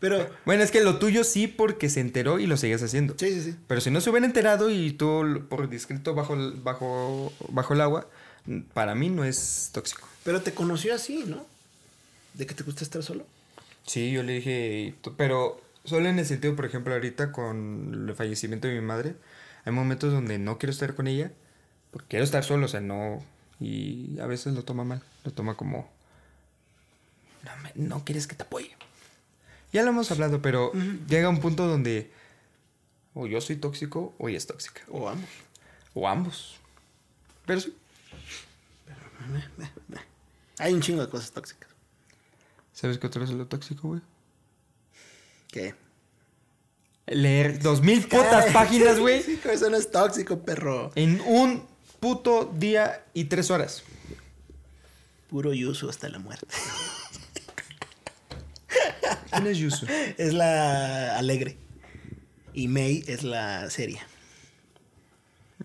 pero, 0.00 0.28
Bueno, 0.44 0.62
es 0.62 0.70
que 0.70 0.82
lo 0.82 0.98
tuyo 0.98 1.24
sí 1.24 1.46
porque 1.46 1.88
se 1.88 2.00
enteró 2.00 2.38
y 2.38 2.46
lo 2.46 2.56
sigues 2.56 2.82
haciendo. 2.82 3.14
sí, 3.18 3.30
sí, 3.32 3.40
sí. 3.42 3.56
Pero 3.66 3.80
si 3.80 3.90
no 3.90 4.00
se 4.00 4.10
hubiera 4.10 4.26
enterado 4.26 4.70
y 4.70 4.92
tú 4.92 5.44
por 5.48 5.68
discreto 5.68 6.14
bajo, 6.14 6.34
el- 6.34 6.52
bajo, 6.52 7.32
bajo 7.48 7.74
el 7.74 7.80
agua, 7.80 8.08
para 8.74 8.94
mí 8.94 9.08
no 9.10 9.24
es 9.24 9.70
tóxico. 9.72 10.06
Pero 10.24 10.42
te 10.42 10.52
conoció 10.52 10.94
así, 10.94 11.24
¿no? 11.26 11.46
De 12.34 12.46
que 12.46 12.54
te 12.54 12.62
gusta 12.62 12.84
estar 12.84 13.02
solo. 13.02 13.26
Sí, 13.86 14.10
yo 14.12 14.22
le 14.22 14.34
dije, 14.34 14.94
pero 15.16 15.60
solo 15.84 16.08
en 16.08 16.18
el 16.18 16.26
sentido, 16.26 16.54
por 16.56 16.66
ejemplo, 16.66 16.92
ahorita 16.94 17.32
con 17.32 18.06
el 18.08 18.14
fallecimiento 18.14 18.68
de 18.68 18.74
mi 18.74 18.80
madre, 18.80 19.14
hay 19.64 19.72
momentos 19.72 20.12
donde 20.12 20.38
no 20.38 20.58
quiero 20.58 20.72
estar 20.72 20.94
con 20.94 21.06
ella, 21.06 21.30
porque 21.90 22.08
quiero 22.08 22.24
estar 22.24 22.44
solo, 22.44 22.66
o 22.66 22.68
sea, 22.68 22.80
no, 22.80 23.22
y 23.60 24.18
a 24.20 24.26
veces 24.26 24.54
lo 24.54 24.64
toma 24.64 24.84
mal, 24.84 25.02
lo 25.24 25.32
toma 25.32 25.54
como, 25.56 25.88
no, 27.44 27.50
me- 27.62 27.72
no 27.74 28.04
quieres 28.04 28.26
que 28.26 28.34
te 28.34 28.42
apoye. 28.42 28.74
Ya 29.72 29.82
lo 29.82 29.90
hemos 29.90 30.10
hablado, 30.10 30.40
pero 30.42 30.72
llega 31.08 31.28
un 31.28 31.40
punto 31.40 31.66
donde 31.66 32.10
o 33.14 33.26
yo 33.26 33.40
soy 33.40 33.56
tóxico 33.56 34.14
o 34.18 34.28
ella 34.28 34.38
es 34.38 34.46
tóxica. 34.46 34.82
O 34.90 35.08
ambos. 35.08 35.28
O 35.94 36.06
ambos. 36.08 36.56
Pero 37.46 37.60
sí. 37.60 37.74
Hay 40.58 40.72
un 40.72 40.80
chingo 40.80 41.02
de 41.02 41.08
cosas 41.10 41.32
tóxicas. 41.32 41.68
¿Sabes 42.72 42.98
qué 42.98 43.06
otro 43.06 43.24
es 43.24 43.30
lo 43.30 43.46
tóxico, 43.46 43.88
güey? 43.88 44.00
¿Qué? 45.48 45.74
Leer 47.06 47.60
dos 47.60 47.82
mil 47.82 48.02
putas 48.08 48.52
páginas, 48.52 48.98
güey. 48.98 49.24
Eso 49.44 49.70
no 49.70 49.76
es 49.76 49.90
tóxico, 49.90 50.40
perro. 50.40 50.92
En 50.94 51.20
un 51.22 51.66
puto 52.06 52.52
día 52.56 53.04
y 53.14 53.24
tres 53.24 53.50
horas. 53.50 53.82
Puro 55.28 55.52
yuzu 55.52 55.88
hasta 55.88 56.08
la 56.08 56.20
muerte. 56.20 56.46
¿Quién 59.32 59.46
es 59.48 59.58
Yusu? 59.58 59.86
Es 60.16 60.32
la 60.32 61.18
alegre. 61.18 61.56
Y 62.54 62.68
May 62.68 63.02
es 63.08 63.24
la 63.24 63.68
seria. 63.70 64.06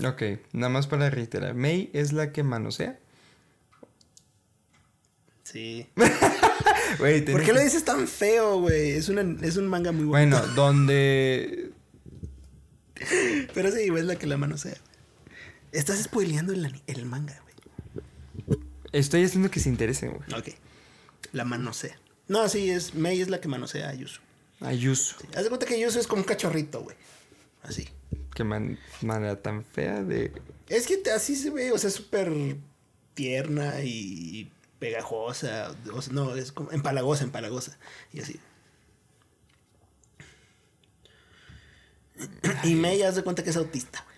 Ok, 0.04 0.24
nada 0.52 0.70
más 0.70 0.88
para 0.88 1.12
reiterar. 1.12 1.54
May 1.54 1.92
es 1.94 2.12
la 2.12 2.32
que 2.32 2.42
manosea. 2.42 2.98
Sí. 5.44 5.86
¿Por 6.98 7.44
qué 7.44 7.54
lo 7.54 7.62
dices 7.62 7.86
tan 7.86 8.08
feo, 8.08 8.62
güey? 8.62 8.94
Es, 8.94 9.10
una- 9.10 9.38
es 9.46 9.58
un 9.58 9.68
manga 9.68 9.92
muy 9.92 10.06
bueno. 10.06 10.39
Bueno, 10.39 10.54
donde. 10.56 11.70
Pero 13.54 13.72
sí, 13.72 13.89
es 13.96 14.06
la 14.06 14.16
que 14.16 14.26
la 14.26 14.38
manosea. 14.38 14.78
Estás 15.72 16.04
spoileando 16.04 16.54
el, 16.54 17.06
manga, 17.06 17.40
güey. 17.44 18.60
Estoy 18.92 19.24
haciendo 19.24 19.50
que 19.50 19.60
se 19.60 19.70
interesen, 19.70 20.12
güey. 20.14 20.40
Ok. 20.40 20.50
La 21.32 21.46
manosea. 21.46 21.98
No, 22.28 22.48
sí, 22.50 22.70
es 22.70 22.94
May 22.96 23.22
es 23.22 23.30
la 23.30 23.40
que 23.40 23.48
manosea 23.48 23.90
a 23.90 23.94
Yuzu. 23.94 24.20
A 24.60 24.74
Yusu. 24.74 25.16
Haz 25.36 25.44
de 25.44 25.50
cuenta 25.50 25.66
que 25.66 25.80
Yuzu 25.80 26.00
es 26.00 26.08
como 26.08 26.22
un 26.22 26.28
cachorrito, 26.28 26.82
güey. 26.82 26.98
Así. 27.64 27.88
Qué 28.36 28.44
man- 28.44 28.80
manera 29.02 29.42
tan 29.42 29.64
fea 29.64 30.04
de. 30.04 30.32
Es 30.68 30.88
que 30.88 31.02
así 31.12 31.36
se 31.36 31.50
ve, 31.50 31.72
o 31.72 31.78
sea, 31.78 31.90
súper 31.90 32.58
tierna 33.14 33.82
y 33.84 34.52
pegajosa. 34.80 35.76
O 35.94 36.02
sea, 36.02 36.14
no, 36.14 36.36
es 36.36 36.52
como 36.52 36.72
empalagosa, 36.72 37.24
empalagosa. 37.24 37.78
Y 38.14 38.20
así. 38.20 38.40
Y 42.64 42.76
May, 42.76 43.02
haz 43.04 43.16
de 43.16 43.24
cuenta 43.24 43.44
que 43.44 43.50
es 43.50 43.56
autista, 43.58 44.04
güey. 44.06 44.11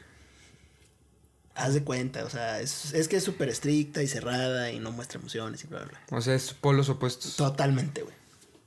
Haz 1.55 1.73
de 1.75 1.83
cuenta, 1.83 2.25
o 2.25 2.29
sea, 2.29 2.61
es, 2.61 2.93
es 2.93 3.07
que 3.07 3.17
es 3.17 3.23
súper 3.23 3.47
estricta 3.49 4.01
y 4.01 4.07
cerrada 4.07 4.71
y 4.71 4.79
no 4.79 4.91
muestra 4.91 5.19
emociones 5.19 5.63
y 5.63 5.67
bla, 5.67 5.79
bla, 5.83 5.87
bla. 6.09 6.17
O 6.17 6.21
sea, 6.21 6.33
es 6.33 6.53
polos 6.53 6.89
opuestos. 6.89 7.35
Totalmente, 7.35 8.01
güey. 8.01 8.15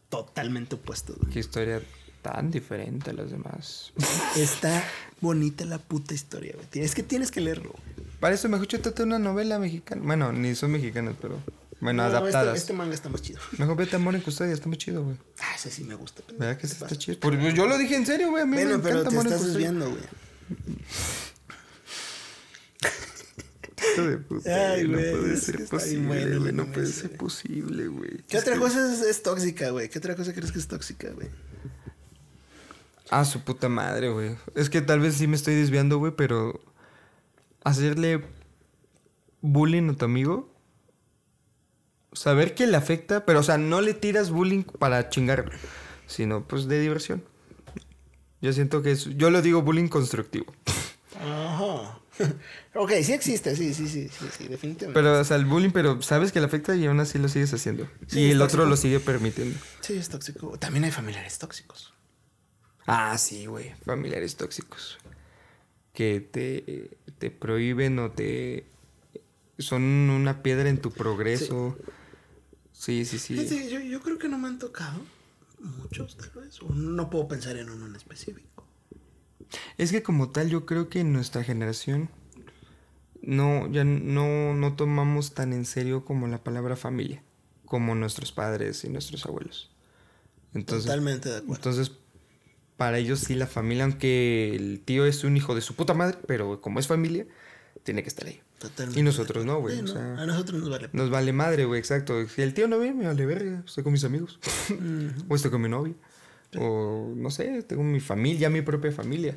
Totalmente 0.08 0.76
opuesto, 0.76 1.14
güey. 1.18 1.32
Qué 1.32 1.40
historia 1.40 1.82
tan 2.22 2.50
diferente 2.52 3.10
a 3.10 3.12
las 3.12 3.30
demás. 3.32 3.92
Está 4.36 4.84
bonita 5.20 5.64
la 5.64 5.78
puta 5.78 6.14
historia, 6.14 6.54
güey. 6.54 6.84
Es 6.84 6.94
que 6.94 7.02
tienes 7.02 7.30
que 7.32 7.40
leerlo, 7.40 7.70
güey. 7.72 8.06
Para 8.20 8.34
eso 8.34 8.48
mejor 8.48 8.66
échate 8.72 9.02
una 9.02 9.18
novela 9.18 9.58
mexicana. 9.58 10.02
Bueno, 10.04 10.32
ni 10.32 10.54
son 10.54 10.70
mexicanas, 10.70 11.14
pero. 11.20 11.40
Bueno, 11.80 12.02
No, 12.04 12.08
este- 12.08 12.18
adaptadas. 12.18 12.56
Este, 12.56 12.72
manga 12.72 12.94
está 12.94 13.08
más 13.10 13.20
chido. 13.20 13.38
Mejor 13.58 13.76
vete 13.76 13.96
Amor 13.96 14.14
en 14.14 14.22
Custodia, 14.22 14.52
está 14.54 14.66
muy 14.68 14.78
chido, 14.78 15.02
güey. 15.04 15.16
Ah, 15.40 15.54
ese 15.56 15.70
sí 15.70 15.84
me 15.84 15.94
gusta. 15.96 16.22
pendejo. 16.22 16.38
¿Verdad 16.40 16.56
que 16.56 16.62
¿Qué 16.62 16.66
sí 16.68 16.72
está 16.74 16.86
pasa? 16.86 16.96
chido? 16.98 17.18
Pues, 17.20 17.54
yo 17.54 17.66
lo 17.66 17.76
dije 17.76 17.96
en 17.96 18.06
serio, 18.06 18.30
güey. 18.30 18.44
A 18.44 18.46
mí 18.46 18.54
Bueno, 18.54 18.78
me 18.78 18.82
pero 18.82 19.00
encanta 19.00 19.10
te 19.10 19.16
Amor 19.16 19.26
en 19.26 19.32
estás 19.32 19.44
Custodia. 19.46 19.70
desviando, 19.72 19.90
güey. 19.90 20.76
Hijo 23.96 24.10
de 24.10 24.18
puta, 24.18 24.72
Ay, 24.72 24.86
güey, 24.86 25.12
No 25.12 25.18
puede 25.20 25.36
ser 25.36 25.68
posible, 25.68 26.38
güey. 26.38 26.52
No 26.52 26.66
puede 26.66 26.86
ser 26.86 27.16
posible, 27.16 27.88
güey. 27.88 28.22
¿Qué 28.28 28.36
Es 28.36 28.42
otra 28.42 28.58
cosa 28.58 28.92
es, 28.92 29.00
es 29.00 29.22
tóxica, 29.22 29.70
güey? 29.70 29.88
¿Qué 29.88 29.98
otra 29.98 30.14
cosa 30.14 30.32
crees 30.32 30.52
que 30.52 30.58
es 30.58 30.68
tóxica, 30.68 31.10
güey? 31.10 31.28
Ah, 33.10 33.24
su 33.24 33.40
puta 33.42 33.68
madre, 33.68 34.10
güey. 34.10 34.36
Es 34.54 34.68
que 34.68 34.80
tal 34.80 35.00
vez 35.00 35.14
sí 35.14 35.26
me 35.26 35.36
estoy 35.36 35.54
desviando, 35.54 35.98
güey, 35.98 36.12
pero. 36.16 36.60
Hacerle 37.64 38.24
bullying 39.40 39.90
a 39.90 39.96
tu 39.96 40.04
amigo. 40.04 40.52
Saber 42.12 42.54
que 42.54 42.66
le 42.66 42.76
afecta, 42.76 43.24
pero, 43.24 43.40
o 43.40 43.42
sea, 43.42 43.58
no 43.58 43.80
le 43.80 43.94
tiras 43.94 44.30
bullying 44.30 44.62
para 44.62 45.08
chingarlo, 45.10 45.52
sino 46.06 46.46
pues 46.46 46.66
de 46.66 46.80
diversión. 46.80 47.22
Yo 48.40 48.52
siento 48.52 48.82
que 48.82 48.92
es. 48.92 49.04
Yo 49.16 49.30
lo 49.30 49.42
digo 49.42 49.62
bullying 49.62 49.88
constructivo. 49.88 50.46
Ajá. 51.20 51.98
ok, 52.74 52.92
sí 53.02 53.12
existe, 53.12 53.56
sí, 53.56 53.74
sí, 53.74 53.88
sí, 53.88 54.08
sí, 54.08 54.26
sí, 54.36 54.48
definitivamente. 54.48 54.92
Pero, 54.92 55.20
o 55.20 55.24
sea, 55.24 55.36
el 55.36 55.44
bullying, 55.44 55.70
pero 55.70 56.00
sabes 56.02 56.32
que 56.32 56.40
le 56.40 56.46
afecta 56.46 56.74
y 56.74 56.86
aún 56.86 57.00
así 57.00 57.18
lo 57.18 57.28
sigues 57.28 57.52
haciendo. 57.52 57.88
Sí, 58.06 58.20
y 58.20 58.30
el 58.30 58.42
otro 58.42 58.66
lo 58.66 58.76
sigue 58.76 59.00
permitiendo. 59.00 59.58
Sí, 59.80 59.94
es 59.94 60.08
tóxico. 60.08 60.58
También 60.58 60.84
hay 60.84 60.90
familiares 60.90 61.38
tóxicos. 61.38 61.94
Ah, 62.86 63.16
sí, 63.18 63.46
güey. 63.46 63.74
Familiares 63.84 64.36
tóxicos. 64.36 64.98
Que 65.92 66.20
te, 66.20 66.98
te 67.18 67.30
prohíben 67.30 67.98
o 67.98 68.10
te... 68.10 68.66
Son 69.58 69.82
una 69.82 70.42
piedra 70.42 70.68
en 70.68 70.78
tu 70.80 70.90
progreso. 70.92 71.76
Sí, 72.72 73.04
sí, 73.04 73.18
sí. 73.18 73.34
Yo, 73.70 73.80
yo 73.80 74.00
creo 74.02 74.18
que 74.18 74.28
no 74.28 74.38
me 74.38 74.48
han 74.48 74.58
tocado 74.58 75.00
muchos, 75.60 76.16
tal 76.16 76.30
vez. 76.42 76.60
O 76.62 76.68
no 76.68 77.10
puedo 77.10 77.28
pensar 77.28 77.56
en 77.56 77.70
uno 77.70 77.86
en 77.86 77.96
específico. 77.96 78.55
Es 79.78 79.92
que 79.92 80.02
como 80.02 80.30
tal 80.30 80.48
yo 80.50 80.66
creo 80.66 80.88
que 80.88 81.00
en 81.00 81.12
nuestra 81.12 81.42
generación 81.44 82.10
no, 83.22 83.70
ya 83.70 83.84
no, 83.84 84.54
no 84.54 84.76
tomamos 84.76 85.34
tan 85.34 85.52
en 85.52 85.64
serio 85.64 86.04
como 86.04 86.26
la 86.28 86.42
palabra 86.42 86.76
familia. 86.76 87.22
Como 87.64 87.94
nuestros 87.94 88.30
padres 88.32 88.84
y 88.84 88.88
nuestros 88.88 89.26
abuelos. 89.26 89.70
Entonces, 90.54 90.86
Totalmente 90.86 91.28
de 91.28 91.36
acuerdo. 91.36 91.56
Entonces, 91.56 91.92
para 92.76 92.98
ellos 92.98 93.20
sí 93.20 93.34
la 93.34 93.46
familia, 93.46 93.84
aunque 93.84 94.54
el 94.54 94.80
tío 94.84 95.04
es 95.06 95.24
un 95.24 95.36
hijo 95.36 95.54
de 95.54 95.60
su 95.60 95.74
puta 95.74 95.94
madre, 95.94 96.18
pero 96.26 96.60
como 96.60 96.78
es 96.78 96.86
familia, 96.86 97.26
tiene 97.82 98.02
que 98.02 98.08
estar 98.08 98.26
ahí. 98.28 98.40
Totalmente 98.58 99.00
Y 99.00 99.02
nosotros 99.02 99.44
no, 99.44 99.60
güey. 99.60 99.74
Sí, 99.76 99.80
o 99.80 99.84
no, 99.84 99.92
sea, 99.92 100.22
A 100.22 100.26
nosotros 100.26 100.60
nos 100.60 100.70
vale. 100.70 100.88
nos 100.92 101.10
vale 101.10 101.32
madre, 101.32 101.64
güey, 101.64 101.78
exacto. 101.78 102.26
Si 102.28 102.42
el 102.42 102.54
tío 102.54 102.68
no 102.68 102.78
viene, 102.78 102.94
me 103.00 103.06
vale 103.06 103.26
verga. 103.26 103.62
Estoy 103.66 103.82
con 103.84 103.92
mis 103.92 104.04
amigos. 104.04 104.38
o 105.28 105.34
estoy 105.34 105.50
con 105.50 105.60
mi 105.60 105.68
novia. 105.68 105.94
O 106.58 107.12
no 107.14 107.30
sé, 107.30 107.62
tengo 107.62 107.82
mi 107.82 108.00
familia, 108.00 108.48
mi 108.50 108.62
propia 108.62 108.92
familia. 108.92 109.36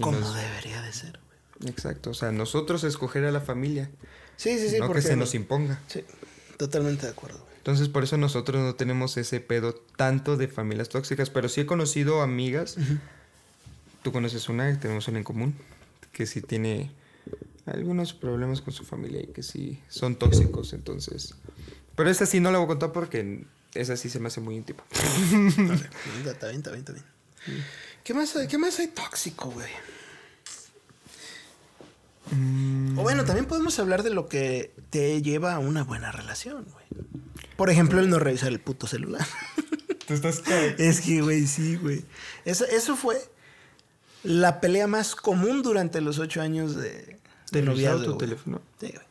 Como 0.00 0.18
nos- 0.18 0.34
debería 0.34 0.80
de 0.82 0.92
ser, 0.92 1.18
güey. 1.58 1.70
Exacto. 1.70 2.10
O 2.10 2.14
sea, 2.14 2.32
nosotros 2.32 2.84
escoger 2.84 3.24
a 3.24 3.32
la 3.32 3.40
familia. 3.40 3.90
Sí, 4.36 4.58
sí, 4.58 4.70
sí. 4.70 4.78
no 4.78 4.86
porque 4.86 5.02
que 5.02 5.08
se 5.08 5.16
nos 5.16 5.34
imponga. 5.34 5.78
Sí, 5.88 6.04
totalmente 6.56 7.06
de 7.06 7.12
acuerdo, 7.12 7.38
güey. 7.40 7.50
Entonces, 7.58 7.88
por 7.90 8.02
eso 8.04 8.16
nosotros 8.16 8.62
no 8.62 8.74
tenemos 8.74 9.16
ese 9.18 9.40
pedo 9.40 9.74
tanto 9.96 10.36
de 10.38 10.48
familias 10.48 10.88
tóxicas. 10.88 11.28
Pero 11.28 11.48
sí 11.50 11.60
he 11.60 11.66
conocido 11.66 12.22
amigas. 12.22 12.76
Tú 14.02 14.12
conoces 14.12 14.48
una, 14.48 14.78
tenemos 14.80 15.06
una 15.08 15.18
en 15.18 15.24
común. 15.24 15.54
Que 16.12 16.24
sí 16.26 16.40
tiene 16.40 16.90
algunos 17.66 18.14
problemas 18.14 18.62
con 18.62 18.72
su 18.72 18.84
familia 18.84 19.20
y 19.22 19.26
que 19.26 19.42
sí 19.42 19.82
son 19.88 20.16
tóxicos. 20.16 20.72
Entonces. 20.72 21.34
Pero 21.96 22.08
esa 22.08 22.24
sí 22.24 22.40
no 22.40 22.50
la 22.50 22.58
voy 22.58 22.64
a 22.64 22.68
contar 22.68 22.92
porque 22.92 23.44
esa 23.74 23.96
sí 23.96 24.08
se 24.10 24.20
me 24.20 24.28
hace 24.28 24.40
muy 24.40 24.56
íntima. 24.56 24.82
Vale, 25.32 25.88
está 26.30 26.46
bien, 26.48 26.58
está 26.58 26.70
bien, 26.70 26.80
está 26.80 26.92
bien. 26.92 27.04
¿Qué 28.04 28.14
más 28.14 28.34
hay, 28.36 28.48
qué 28.48 28.58
más 28.58 28.78
hay 28.78 28.88
tóxico, 28.88 29.50
güey? 29.50 29.68
Mm, 32.30 32.98
O 32.98 33.02
bueno, 33.02 33.24
también 33.24 33.46
podemos 33.46 33.78
hablar 33.78 34.02
de 34.02 34.10
lo 34.10 34.28
que 34.28 34.72
te 34.90 35.20
lleva 35.22 35.54
a 35.54 35.58
una 35.58 35.82
buena 35.84 36.12
relación, 36.12 36.64
güey. 36.64 36.84
Por 37.56 37.70
ejemplo, 37.70 38.00
el 38.00 38.08
no 38.08 38.18
revisar 38.18 38.48
el 38.48 38.60
puto 38.60 38.86
celular. 38.86 39.26
Tú 40.06 40.14
estás 40.14 40.42
es 40.78 41.00
que, 41.00 41.20
güey, 41.22 41.46
sí, 41.46 41.76
güey. 41.76 42.04
Eso, 42.44 42.64
eso 42.66 42.96
fue 42.96 43.16
la 44.22 44.60
pelea 44.60 44.86
más 44.86 45.14
común 45.14 45.62
durante 45.62 46.00
los 46.00 46.18
ocho 46.18 46.40
años 46.40 46.76
de, 46.76 47.18
de 47.52 47.62
noviazgo. 47.62 48.02
tu 48.04 48.06
güey. 48.14 48.18
teléfono? 48.18 48.62
Sí, 48.80 48.88
güey. 48.92 49.06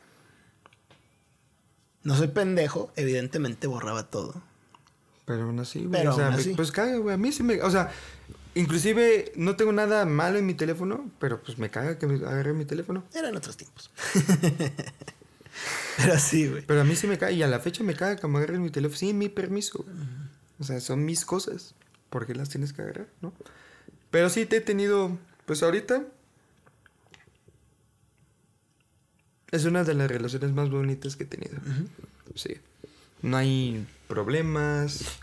No 2.04 2.16
soy 2.16 2.30
pendejo, 2.30 2.92
evidentemente 2.96 3.68
borraba 3.68 4.04
todo. 4.10 4.42
Pero 5.30 5.44
aún 5.44 5.60
así, 5.60 5.80
güey. 5.86 5.92
Pero 5.92 6.12
o 6.14 6.16
sea, 6.16 6.26
aún 6.26 6.36
me- 6.36 6.42
así. 6.42 6.54
pues 6.56 6.72
caga, 6.72 6.98
güey. 6.98 7.14
A 7.14 7.18
mí 7.18 7.32
sí 7.32 7.44
me. 7.44 7.62
O 7.62 7.70
sea, 7.70 7.92
inclusive 8.56 9.32
no 9.36 9.56
tengo 9.56 9.72
nada 9.72 10.06
malo 10.06 10.40
en 10.40 10.46
mi 10.48 10.56
teléfono, 10.56 11.10
pero 11.20 11.40
pues 11.44 11.60
me 11.60 11.70
caga 11.70 12.00
que 12.00 12.08
me 12.08 12.16
agarre 12.16 12.54
mi 12.54 12.66
teléfono. 12.66 13.04
Eran 13.14 13.36
otros 13.38 13.56
tiempos. 13.56 13.92
Pero 15.98 16.18
sí, 16.18 16.48
güey. 16.48 16.66
Pero 16.66 16.82
a 16.82 16.84
mí 16.86 16.96
sí 16.96 17.06
me 17.08 17.18
caga. 17.18 17.32
Y 17.34 17.44
a 17.44 17.48
la 17.48 17.60
fecha 17.60 17.84
me 17.84 17.94
caga 17.94 18.16
que 18.16 18.26
me 18.28 18.38
agarren 18.38 18.62
mi 18.62 18.70
teléfono 18.70 18.98
sin 18.98 19.18
mi 19.18 19.28
permiso. 19.30 19.84
güey. 19.84 19.96
O 20.60 20.64
sea, 20.64 20.80
son 20.80 21.04
mis 21.06 21.26
cosas. 21.26 21.76
¿Por 22.10 22.26
qué 22.26 22.34
las 22.34 22.48
tienes 22.50 22.72
que 22.74 22.82
agarrar, 22.82 23.08
no? 23.22 23.34
Pero 24.10 24.30
sí 24.30 24.46
te 24.46 24.58
he 24.58 24.62
tenido. 24.62 25.18
Pues 25.46 25.62
ahorita. 25.62 26.06
Es 29.52 29.66
una 29.66 29.84
de 29.84 29.94
las 29.96 30.10
relaciones 30.10 30.52
más 30.54 30.70
bonitas 30.70 31.16
que 31.18 31.24
he 31.26 31.28
tenido. 31.28 31.58
Sí. 32.36 32.56
No 33.22 33.38
hay 33.38 33.86
problemas. 34.08 35.20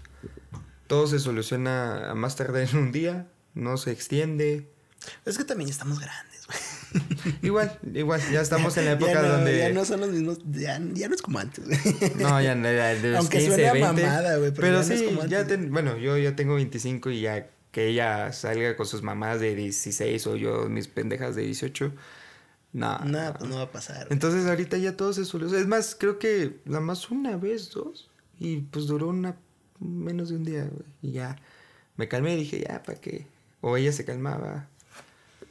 Todo 0.86 1.06
se 1.06 1.18
soluciona 1.18 2.10
a 2.10 2.14
más 2.14 2.36
tarde 2.36 2.68
en 2.70 2.76
un 2.78 2.92
día. 2.92 3.26
No 3.54 3.76
se 3.76 3.90
extiende. 3.90 4.68
Es 5.24 5.38
que 5.38 5.44
también 5.44 5.70
estamos 5.70 5.98
grandes, 6.00 6.46
güey. 6.46 6.58
Igual, 7.42 7.78
igual, 7.94 8.20
ya 8.32 8.40
estamos 8.40 8.76
en 8.76 8.86
la 8.86 8.92
época 8.98 9.12
ya 9.14 9.22
no, 9.22 9.28
donde. 9.28 9.58
Ya 9.58 9.70
no 9.70 9.84
son 9.84 10.00
los 10.00 10.10
mismos, 10.10 10.38
ya, 10.50 10.80
ya 10.92 11.08
no 11.08 11.14
es 11.14 11.22
como 11.22 11.38
antes, 11.38 11.64
güey. 11.64 11.78
No, 12.18 12.40
ya 12.40 12.54
no, 12.54 12.64
ya 12.72 12.94
de 12.94 13.10
los 13.10 13.20
Aunque 13.20 13.38
15, 13.38 13.52
suene 13.54 13.68
a 13.68 13.72
20. 13.72 14.02
mamada, 14.02 14.36
güey, 14.38 14.50
pero 14.52 14.62
Pero, 14.62 14.80
ya 14.82 14.88
no 14.88 14.94
es 14.94 15.00
sí, 15.00 15.06
como 15.06 15.26
ya 15.26 15.40
antes. 15.40 15.58
ten- 15.58 15.70
bueno, 15.72 15.96
yo 15.96 16.16
ya 16.16 16.34
tengo 16.36 16.54
25 16.54 17.10
y 17.10 17.20
ya 17.22 17.48
que 17.72 17.88
ella 17.88 18.32
salga 18.32 18.76
con 18.76 18.86
sus 18.86 19.02
mamás 19.02 19.40
de 19.40 19.54
16 19.54 20.26
o 20.28 20.36
yo 20.36 20.68
mis 20.68 20.88
pendejas 20.88 21.34
de 21.36 21.42
18. 21.42 21.92
No. 22.76 22.98
No, 23.00 23.34
pues 23.38 23.48
no 23.50 23.56
va 23.56 23.62
a 23.62 23.72
pasar. 23.72 23.96
güey. 23.96 24.08
Entonces 24.10 24.46
ahorita 24.46 24.76
ya 24.76 24.96
todo 24.96 25.12
se 25.14 25.24
soluciona. 25.24 25.62
Es 25.62 25.66
más, 25.68 25.96
creo 25.98 26.18
que 26.18 26.58
nada 26.66 26.80
más 26.80 27.10
una 27.10 27.36
vez, 27.38 27.70
dos. 27.70 28.10
Y 28.38 28.58
pues 28.58 28.86
duró 28.86 29.08
una 29.08 29.36
menos 29.80 30.28
de 30.28 30.36
un 30.36 30.44
día, 30.44 30.64
güey. 30.64 30.84
Y 31.00 31.12
ya 31.12 31.36
me 31.96 32.06
calmé 32.08 32.34
y 32.34 32.38
dije, 32.38 32.60
ya, 32.68 32.82
¿para 32.82 33.00
qué? 33.00 33.26
O 33.62 33.76
ella 33.78 33.92
se 33.92 34.04
calmaba. 34.04 34.68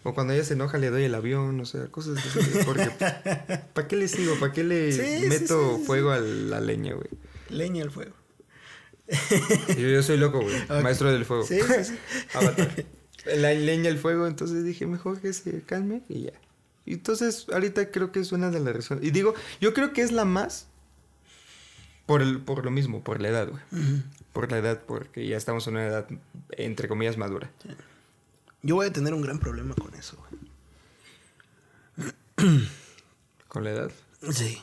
O 0.03 0.13
cuando 0.13 0.33
ella 0.33 0.43
se 0.43 0.53
enoja 0.53 0.77
le 0.77 0.91
doy 0.91 1.03
el 1.05 1.15
avión, 1.15 1.59
o 1.59 1.65
sea, 1.65 1.87
cosas 1.87 2.17
así. 2.23 2.59
Porque, 2.63 2.89
¿para 3.73 3.87
qué 3.87 3.95
le 3.95 4.07
sigo? 4.07 4.35
¿Para 4.39 4.53
qué 4.53 4.63
le 4.63 4.91
Sí, 4.91 5.25
meto 5.27 5.71
sí, 5.73 5.79
sí. 5.79 5.85
fuego 5.87 6.11
a 6.11 6.19
la 6.19 6.59
leña, 6.61 6.93
güey? 6.93 7.09
Leña 7.49 7.81
al 7.83 7.89
fuego. 7.91 8.13
Yo, 9.69 9.87
yo 9.87 10.03
soy 10.03 10.17
loco, 10.17 10.41
güey. 10.41 10.55
Maestro 10.83 11.11
del 11.11 11.25
fuego. 11.25 11.43
Sí, 11.45 11.59
sí, 11.59 11.83
sí. 11.85 11.97
Avatar. 12.33 12.85
La 13.37 13.51
leña 13.53 13.89
al 13.89 13.97
fuego, 13.97 14.27
entonces 14.27 14.63
dije, 14.63 14.85
mejor 14.85 15.19
que 15.19 15.33
se 15.33 15.61
calme 15.63 16.03
y 16.07 16.25
ya. 16.25 16.33
Y 16.85 16.93
entonces, 16.93 17.47
ahorita 17.51 17.89
creo 17.91 18.11
que 18.11 18.19
es 18.19 18.31
una 18.31 18.51
de 18.51 18.59
las 18.59 18.75
razones. 18.75 19.03
Y 19.03 19.11
digo, 19.11 19.33
yo 19.59 19.73
creo 19.73 19.91
que 19.93 20.01
es 20.01 20.11
la 20.11 20.23
más 20.25 20.67
por, 22.05 22.21
el, 22.21 22.39
por 22.39 22.63
lo 22.63 22.69
mismo, 22.71 23.03
por 23.03 23.19
la 23.21 23.29
edad, 23.29 23.49
güey. 23.49 23.63
Por 24.33 24.51
la 24.51 24.57
edad, 24.59 24.83
porque 24.85 25.27
ya 25.27 25.37
estamos 25.37 25.65
en 25.67 25.73
una 25.75 25.85
edad, 25.87 26.07
entre 26.51 26.87
comillas, 26.87 27.17
madura. 27.17 27.49
Yo 28.61 28.75
voy 28.75 28.87
a 28.87 28.93
tener 28.93 29.13
un 29.13 29.21
gran 29.21 29.39
problema 29.39 29.73
con 29.75 29.93
eso, 29.95 30.17
güey. 30.29 30.41
Con 33.47 33.63
la 33.63 33.71
edad, 33.71 33.91
Sí. 34.31 34.61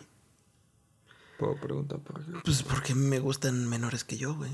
puedo 1.38 1.56
preguntar 1.56 1.98
por 2.00 2.22
qué. 2.24 2.32
Pues 2.44 2.62
porque 2.62 2.94
me 2.94 3.18
gustan 3.20 3.66
menores 3.66 4.04
que 4.04 4.18
yo, 4.18 4.34
güey. 4.34 4.50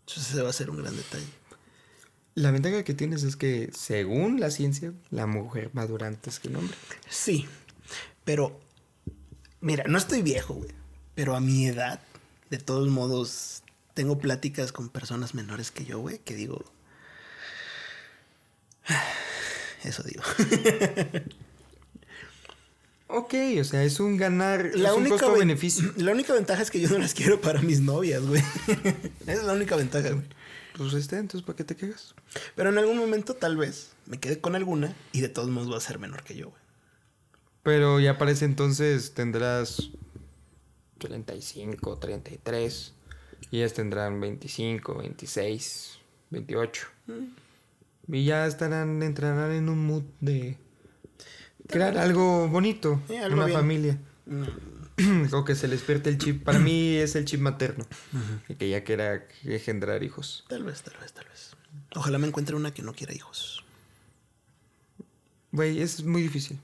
Entonces 0.00 0.32
ese 0.32 0.42
va 0.42 0.50
a 0.50 0.52
ser 0.52 0.70
un 0.70 0.78
gran 0.78 0.96
detalle. 0.96 1.24
La 2.34 2.50
ventaja 2.50 2.82
que 2.82 2.94
tienes 2.94 3.22
es 3.24 3.36
que, 3.36 3.70
según 3.74 4.40
la 4.40 4.50
ciencia, 4.50 4.92
la 5.10 5.26
mujer 5.26 5.70
madura 5.74 6.06
antes 6.06 6.38
que 6.40 6.48
el 6.48 6.56
hombre. 6.56 6.74
Sí, 7.08 7.46
pero 8.24 8.58
mira, 9.60 9.84
no 9.86 9.98
estoy 9.98 10.22
viejo, 10.22 10.54
güey. 10.54 10.70
Pero 11.14 11.36
a 11.36 11.40
mi 11.40 11.66
edad, 11.66 12.00
de 12.48 12.56
todos 12.58 12.88
modos, 12.88 13.62
tengo 13.94 14.18
pláticas 14.18 14.72
con 14.72 14.88
personas 14.88 15.34
menores 15.34 15.70
que 15.70 15.84
yo, 15.84 15.98
güey, 15.98 16.18
que 16.20 16.34
digo... 16.34 16.64
Eso 19.84 20.02
digo. 20.04 20.22
Ok, 23.14 23.34
o 23.60 23.64
sea, 23.64 23.84
es 23.84 24.00
un 24.00 24.16
ganar, 24.16 24.70
La 24.74 24.88
es 24.88 24.94
un 24.94 25.02
única, 25.02 25.16
ven- 25.16 25.20
costo-beneficio. 25.26 25.92
la 25.98 26.12
única 26.12 26.32
ventaja 26.32 26.62
es 26.62 26.70
que 26.70 26.80
yo 26.80 26.88
no 26.88 26.96
las 26.96 27.12
quiero 27.12 27.42
para 27.42 27.60
mis 27.60 27.80
novias, 27.82 28.22
güey. 28.22 28.40
Esa 29.26 29.32
es 29.34 29.42
la 29.44 29.52
única 29.52 29.76
ventaja, 29.76 30.08
güey. 30.12 30.24
Pues 30.76 30.94
este, 30.94 31.16
entonces, 31.18 31.44
¿para 31.46 31.56
qué 31.56 31.64
te 31.64 31.76
quejas? 31.76 32.14
Pero 32.56 32.70
en 32.70 32.78
algún 32.78 32.96
momento 32.98 33.34
tal 33.34 33.56
vez 33.56 33.92
me 34.06 34.18
quede 34.18 34.40
con 34.40 34.54
alguna 34.56 34.94
y 35.12 35.20
de 35.20 35.28
todos 35.28 35.48
modos 35.50 35.70
va 35.72 35.76
a 35.76 35.80
ser 35.80 35.98
menor 35.98 36.22
que 36.22 36.34
yo, 36.34 36.48
güey. 36.50 36.62
Pero 37.62 38.00
ya 38.00 38.18
para 38.18 38.30
ese 38.32 38.44
entonces 38.44 39.12
tendrás 39.14 39.90
35, 40.98 41.98
33. 41.98 42.92
Y 43.50 43.58
ellas 43.58 43.74
tendrán 43.74 44.20
25, 44.20 44.94
26, 44.98 45.98
28. 46.30 46.86
Y 48.08 48.24
ya 48.24 48.46
estarán, 48.46 49.02
entrarán 49.02 49.52
en 49.52 49.68
un 49.68 49.84
mood 49.86 50.02
de 50.20 50.56
crear 51.68 51.96
algo 51.98 52.48
bonito, 52.48 53.00
Sí, 53.08 53.16
algo 53.16 53.36
una 53.36 53.46
bien. 53.46 53.58
familia. 53.58 53.98
Mm, 54.26 54.42
o 55.32 55.44
que 55.44 55.54
se 55.54 55.68
les 55.68 55.78
despierte 55.78 56.10
el 56.10 56.18
chip. 56.18 56.44
Para 56.44 56.58
mí 56.58 56.96
es 56.96 57.14
el 57.16 57.24
chip 57.24 57.40
materno. 57.40 57.86
Y 58.48 58.54
que 58.54 58.68
ya 58.68 58.84
quiera 58.84 59.26
engendrar 59.44 60.02
hijos. 60.02 60.44
Tal 60.48 60.64
vez, 60.64 60.82
tal 60.82 60.94
vez, 61.00 61.12
tal 61.12 61.26
vez. 61.28 61.56
Ojalá 61.94 62.18
me 62.18 62.26
encuentre 62.26 62.56
una 62.56 62.72
que 62.72 62.82
no 62.82 62.92
quiera 62.92 63.14
hijos. 63.14 63.64
Güey, 65.52 65.80
es 65.80 66.04
muy 66.04 66.22
difícil. 66.22 66.58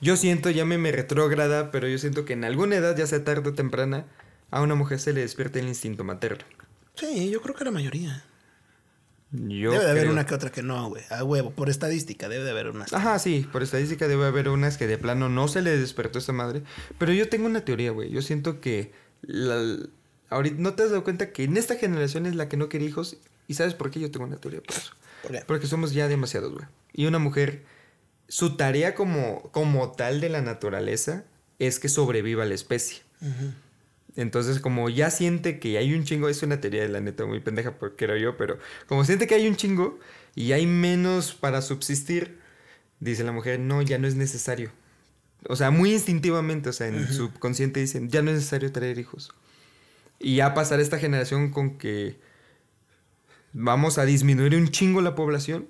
Yo 0.00 0.16
siento, 0.16 0.50
llámeme 0.50 0.92
retrógrada, 0.92 1.70
pero 1.70 1.86
yo 1.86 1.98
siento 1.98 2.24
que 2.24 2.32
en 2.32 2.44
alguna 2.44 2.76
edad, 2.76 2.96
ya 2.96 3.06
sea 3.06 3.22
tarde 3.22 3.50
o 3.50 3.54
temprana, 3.54 4.06
a 4.50 4.62
una 4.62 4.74
mujer 4.74 4.98
se 4.98 5.12
le 5.12 5.20
despierta 5.20 5.58
el 5.58 5.68
instinto 5.68 6.04
materno. 6.04 6.44
Sí, 6.94 7.30
yo 7.30 7.40
creo 7.40 7.54
que 7.54 7.64
la 7.64 7.70
mayoría. 7.70 8.24
Yo 9.32 9.70
debe 9.72 9.84
de 9.84 9.90
haber 9.92 10.08
una 10.08 10.26
que 10.26 10.34
otra 10.34 10.50
que 10.50 10.62
no, 10.62 10.88
güey. 10.88 11.04
A 11.10 11.22
huevo, 11.22 11.50
por 11.52 11.70
estadística, 11.70 12.28
debe 12.28 12.42
de 12.44 12.50
haber 12.50 12.68
una. 12.68 12.86
Ajá, 12.90 13.18
sí, 13.20 13.46
por 13.52 13.62
estadística 13.62 14.08
debe 14.08 14.26
haber 14.26 14.48
unas 14.48 14.76
que 14.76 14.86
de 14.88 14.98
plano 14.98 15.28
no 15.28 15.46
se 15.46 15.62
le 15.62 15.76
despertó 15.76 16.18
esta 16.18 16.32
madre. 16.32 16.62
Pero 16.98 17.12
yo 17.12 17.28
tengo 17.28 17.46
una 17.46 17.64
teoría, 17.64 17.92
güey. 17.92 18.10
Yo 18.10 18.22
siento 18.22 18.60
que 18.60 18.92
la- 19.22 19.76
ahorita 20.30 20.56
no 20.58 20.74
te 20.74 20.82
has 20.82 20.90
dado 20.90 21.04
cuenta 21.04 21.32
que 21.32 21.44
en 21.44 21.56
esta 21.56 21.76
generación 21.76 22.26
es 22.26 22.34
la 22.34 22.48
que 22.48 22.56
no 22.56 22.68
quiere 22.68 22.86
hijos. 22.86 23.16
¿Y 23.46 23.54
sabes 23.54 23.74
por 23.74 23.90
qué 23.90 24.00
yo 24.00 24.10
tengo 24.10 24.26
una 24.26 24.36
teoría 24.36 24.60
por 24.62 24.76
eso? 24.76 24.92
¿Por 25.22 25.32
qué? 25.32 25.42
Porque 25.46 25.66
somos 25.66 25.92
ya 25.92 26.08
demasiados, 26.08 26.52
güey. 26.52 26.64
Y 26.92 27.06
una 27.06 27.18
mujer, 27.20 27.62
su 28.28 28.56
tarea 28.56 28.94
como, 28.94 29.42
como 29.52 29.92
tal 29.92 30.20
de 30.20 30.28
la 30.28 30.40
naturaleza 30.40 31.24
es 31.60 31.78
que 31.78 31.88
sobreviva 31.88 32.44
la 32.46 32.54
especie. 32.54 33.02
Ujú. 33.20 33.52
Entonces, 34.16 34.60
como 34.60 34.88
ya 34.88 35.10
siente 35.10 35.58
que 35.58 35.78
hay 35.78 35.94
un 35.94 36.04
chingo, 36.04 36.28
es 36.28 36.42
una 36.42 36.60
teoría 36.60 36.82
de 36.82 36.88
la 36.88 37.00
neta 37.00 37.26
muy 37.26 37.40
pendeja, 37.40 37.78
porque 37.78 38.06
creo 38.06 38.16
yo, 38.16 38.36
pero 38.36 38.58
como 38.86 39.04
siente 39.04 39.26
que 39.26 39.34
hay 39.34 39.46
un 39.46 39.56
chingo 39.56 39.98
y 40.34 40.52
hay 40.52 40.66
menos 40.66 41.34
para 41.34 41.62
subsistir, 41.62 42.38
dice 42.98 43.24
la 43.24 43.32
mujer, 43.32 43.60
no, 43.60 43.82
ya 43.82 43.98
no 43.98 44.08
es 44.08 44.16
necesario. 44.16 44.72
O 45.48 45.56
sea, 45.56 45.70
muy 45.70 45.92
instintivamente, 45.92 46.68
o 46.68 46.72
sea, 46.72 46.88
en 46.88 47.06
su 47.06 47.14
subconsciente 47.14 47.80
dicen, 47.80 48.08
ya 48.08 48.20
no 48.22 48.30
es 48.30 48.36
necesario 48.36 48.72
traer 48.72 48.98
hijos. 48.98 49.32
Y 50.18 50.36
ya 50.36 50.54
pasar 50.54 50.80
esta 50.80 50.98
generación 50.98 51.50
con 51.50 51.78
que 51.78 52.18
vamos 53.52 53.98
a 53.98 54.04
disminuir 54.04 54.54
un 54.54 54.68
chingo 54.68 55.00
la 55.00 55.14
población 55.14 55.68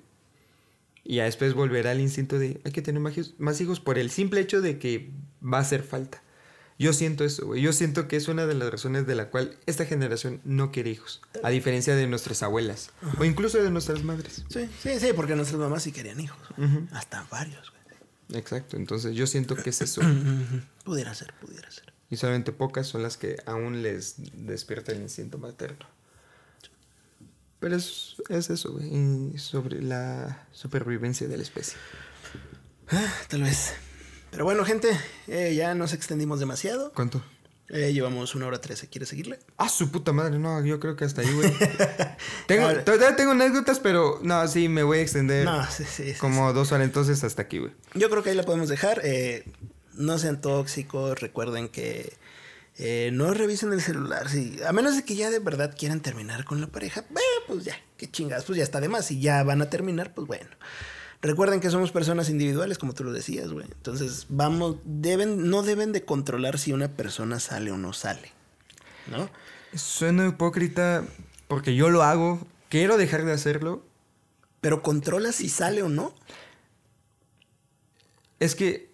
y 1.03 1.15
ya 1.15 1.23
después 1.23 1.53
volverá 1.53 1.93
el 1.93 1.99
instinto 1.99 2.37
de 2.37 2.61
hay 2.63 2.71
que 2.71 2.81
tener 2.81 3.01
más 3.01 3.61
hijos 3.61 3.79
por 3.79 3.97
el 3.97 4.11
simple 4.11 4.41
hecho 4.41 4.61
de 4.61 4.77
que 4.77 5.11
va 5.41 5.57
a 5.57 5.61
hacer 5.61 5.83
falta. 5.83 6.21
Yo 6.81 6.93
siento 6.93 7.23
eso, 7.23 7.45
güey. 7.45 7.61
Yo 7.61 7.73
siento 7.73 8.07
que 8.07 8.15
es 8.15 8.27
una 8.27 8.47
de 8.47 8.55
las 8.55 8.71
razones 8.71 9.05
de 9.05 9.13
la 9.13 9.29
cual 9.29 9.55
esta 9.67 9.85
generación 9.85 10.41
no 10.43 10.71
quiere 10.71 10.89
hijos. 10.89 11.21
A 11.43 11.51
diferencia 11.51 11.95
de 11.95 12.07
nuestras 12.07 12.41
abuelas. 12.41 12.89
O 13.19 13.23
incluso 13.23 13.61
de 13.61 13.69
nuestras 13.69 14.03
madres. 14.03 14.43
Sí, 14.49 14.67
sí, 14.81 14.99
sí, 14.99 15.09
porque 15.15 15.35
nuestras 15.35 15.59
mamás 15.59 15.83
sí 15.83 15.91
querían 15.91 16.19
hijos. 16.19 16.39
Hasta 16.91 17.23
varios, 17.29 17.69
güey. 17.69 18.39
Exacto. 18.39 18.77
Entonces 18.77 19.15
yo 19.15 19.27
siento 19.27 19.55
que 19.55 19.69
es 19.69 19.81
eso. 19.81 20.01
Pudiera 20.83 21.13
ser, 21.13 21.31
pudiera 21.39 21.69
ser. 21.69 21.93
Y 22.09 22.17
solamente 22.17 22.51
pocas 22.51 22.87
son 22.87 23.03
las 23.03 23.15
que 23.15 23.37
aún 23.45 23.83
les 23.83 24.15
despierta 24.33 24.91
el 24.91 25.01
instinto 25.01 25.37
materno. 25.37 25.85
Pero 27.59 27.75
es, 27.75 28.15
es 28.29 28.49
eso, 28.49 28.71
güey. 28.73 28.87
y 29.35 29.37
Sobre 29.37 29.83
la 29.83 30.47
supervivencia 30.51 31.27
de 31.27 31.37
la 31.37 31.43
especie. 31.43 31.77
Ah, 32.89 33.13
tal 33.29 33.43
vez. 33.43 33.75
Pero 34.31 34.45
bueno, 34.45 34.63
gente, 34.65 34.89
eh, 35.27 35.53
ya 35.55 35.75
nos 35.75 35.93
extendimos 35.93 36.39
demasiado. 36.39 36.91
¿Cuánto? 36.93 37.21
Eh, 37.69 37.93
llevamos 37.93 38.35
una 38.35 38.47
hora 38.47 38.59
trece. 38.59 38.87
¿Quieres 38.89 39.09
seguirle? 39.09 39.39
Ah, 39.57 39.69
su 39.69 39.91
puta 39.91 40.11
madre, 40.11 40.39
no, 40.39 40.63
yo 40.65 40.79
creo 40.79 40.95
que 40.95 41.05
hasta 41.05 41.21
ahí, 41.21 41.31
güey. 41.33 41.53
tengo, 42.47 42.65
Ahora- 42.67 42.83
todavía 42.83 43.15
tengo 43.15 43.31
anécdotas, 43.31 43.79
pero 43.79 44.19
no, 44.23 44.45
sí, 44.47 44.67
me 44.67 44.83
voy 44.83 44.99
a 44.99 45.01
extender 45.01 45.45
No, 45.45 45.65
sí, 45.71 45.83
sí, 45.85 46.13
sí, 46.13 46.19
como 46.19 46.51
dos 46.53 46.71
horas, 46.73 46.85
entonces 46.85 47.23
hasta 47.23 47.43
aquí, 47.43 47.59
güey. 47.59 47.71
Yo 47.93 48.09
creo 48.09 48.23
que 48.23 48.31
ahí 48.31 48.35
la 48.35 48.43
podemos 48.43 48.67
dejar. 48.67 48.99
Eh, 49.03 49.45
no 49.93 50.17
sean 50.17 50.41
tóxicos. 50.41 51.19
Recuerden 51.21 51.69
que 51.69 52.13
eh, 52.77 53.09
no 53.13 53.33
revisen 53.33 53.71
el 53.71 53.81
celular. 53.81 54.29
Si, 54.29 54.59
a 54.65 54.71
menos 54.73 54.95
de 54.97 55.03
que 55.05 55.15
ya 55.15 55.29
de 55.29 55.39
verdad 55.39 55.73
quieran 55.77 56.01
terminar 56.01 56.43
con 56.45 56.59
la 56.59 56.67
pareja, 56.67 57.05
pues 57.47 57.63
ya, 57.63 57.75
qué 57.97 58.09
chingadas, 58.09 58.43
pues 58.45 58.57
ya 58.57 58.63
está 58.63 58.81
de 58.81 58.89
más. 58.89 59.05
Si 59.05 59.21
ya 59.21 59.43
van 59.43 59.61
a 59.61 59.69
terminar, 59.69 60.13
pues 60.13 60.27
bueno. 60.27 60.49
Recuerden 61.21 61.59
que 61.59 61.69
somos 61.69 61.91
personas 61.91 62.29
individuales, 62.29 62.77
como 62.79 62.93
tú 62.93 63.03
lo 63.03 63.13
decías, 63.13 63.51
güey. 63.51 63.65
Entonces, 63.71 64.25
vamos, 64.29 64.77
deben, 64.85 65.49
no 65.49 65.61
deben 65.61 65.91
de 65.91 66.03
controlar 66.03 66.57
si 66.57 66.73
una 66.73 66.87
persona 66.89 67.39
sale 67.39 67.71
o 67.71 67.77
no 67.77 67.93
sale. 67.93 68.31
¿No? 69.09 69.29
Suena 69.77 70.27
hipócrita 70.27 71.03
porque 71.47 71.75
yo 71.75 71.89
lo 71.89 72.01
hago, 72.03 72.45
quiero 72.69 72.97
dejar 72.97 73.23
de 73.25 73.33
hacerlo. 73.33 73.83
Pero 74.61 74.81
controla 74.81 75.31
si 75.31 75.47
sale 75.49 75.83
o 75.83 75.89
no. 75.89 76.13
Es 78.39 78.55
que 78.55 78.89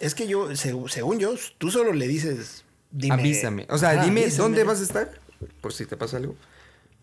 Es 0.00 0.14
que 0.14 0.26
yo, 0.28 0.50
seg- 0.52 0.88
según 0.88 1.18
yo, 1.18 1.34
tú 1.58 1.70
solo 1.70 1.92
le 1.92 2.06
dices, 2.08 2.64
dime. 2.90 3.14
avísame. 3.14 3.66
O 3.68 3.76
sea, 3.76 4.02
dime 4.04 4.22
avísame. 4.22 4.42
dónde 4.42 4.64
vas 4.64 4.80
a 4.80 4.84
estar, 4.84 5.20
por 5.60 5.72
si 5.72 5.84
te 5.84 5.96
pasa 5.96 6.16
algo. 6.16 6.36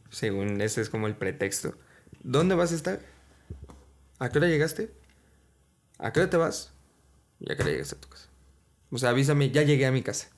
Según 0.10 0.62
ese 0.62 0.82
es 0.82 0.90
como 0.90 1.06
el 1.08 1.16
pretexto. 1.16 1.76
¿Dónde 2.24 2.56
vas 2.56 2.72
a 2.72 2.76
estar? 2.76 3.02
¿A 4.20 4.30
qué 4.30 4.40
hora 4.40 4.48
llegaste? 4.48 4.92
¿A 6.00 6.12
qué 6.12 6.22
hora 6.22 6.30
te 6.30 6.38
vas? 6.38 6.72
¿Y 7.40 7.52
a 7.52 7.56
qué 7.56 7.64
hora 7.64 7.72
llegaste 7.72 7.96
a 7.96 8.02
tu 8.02 8.10
casa? 8.10 8.28
O 8.92 8.98
sea, 8.98 9.10
avísame, 9.10 9.52
ya 9.52 9.64
llegué 9.64 9.86
a 9.86 9.92
mi 9.92 10.02
casa. 10.02 10.30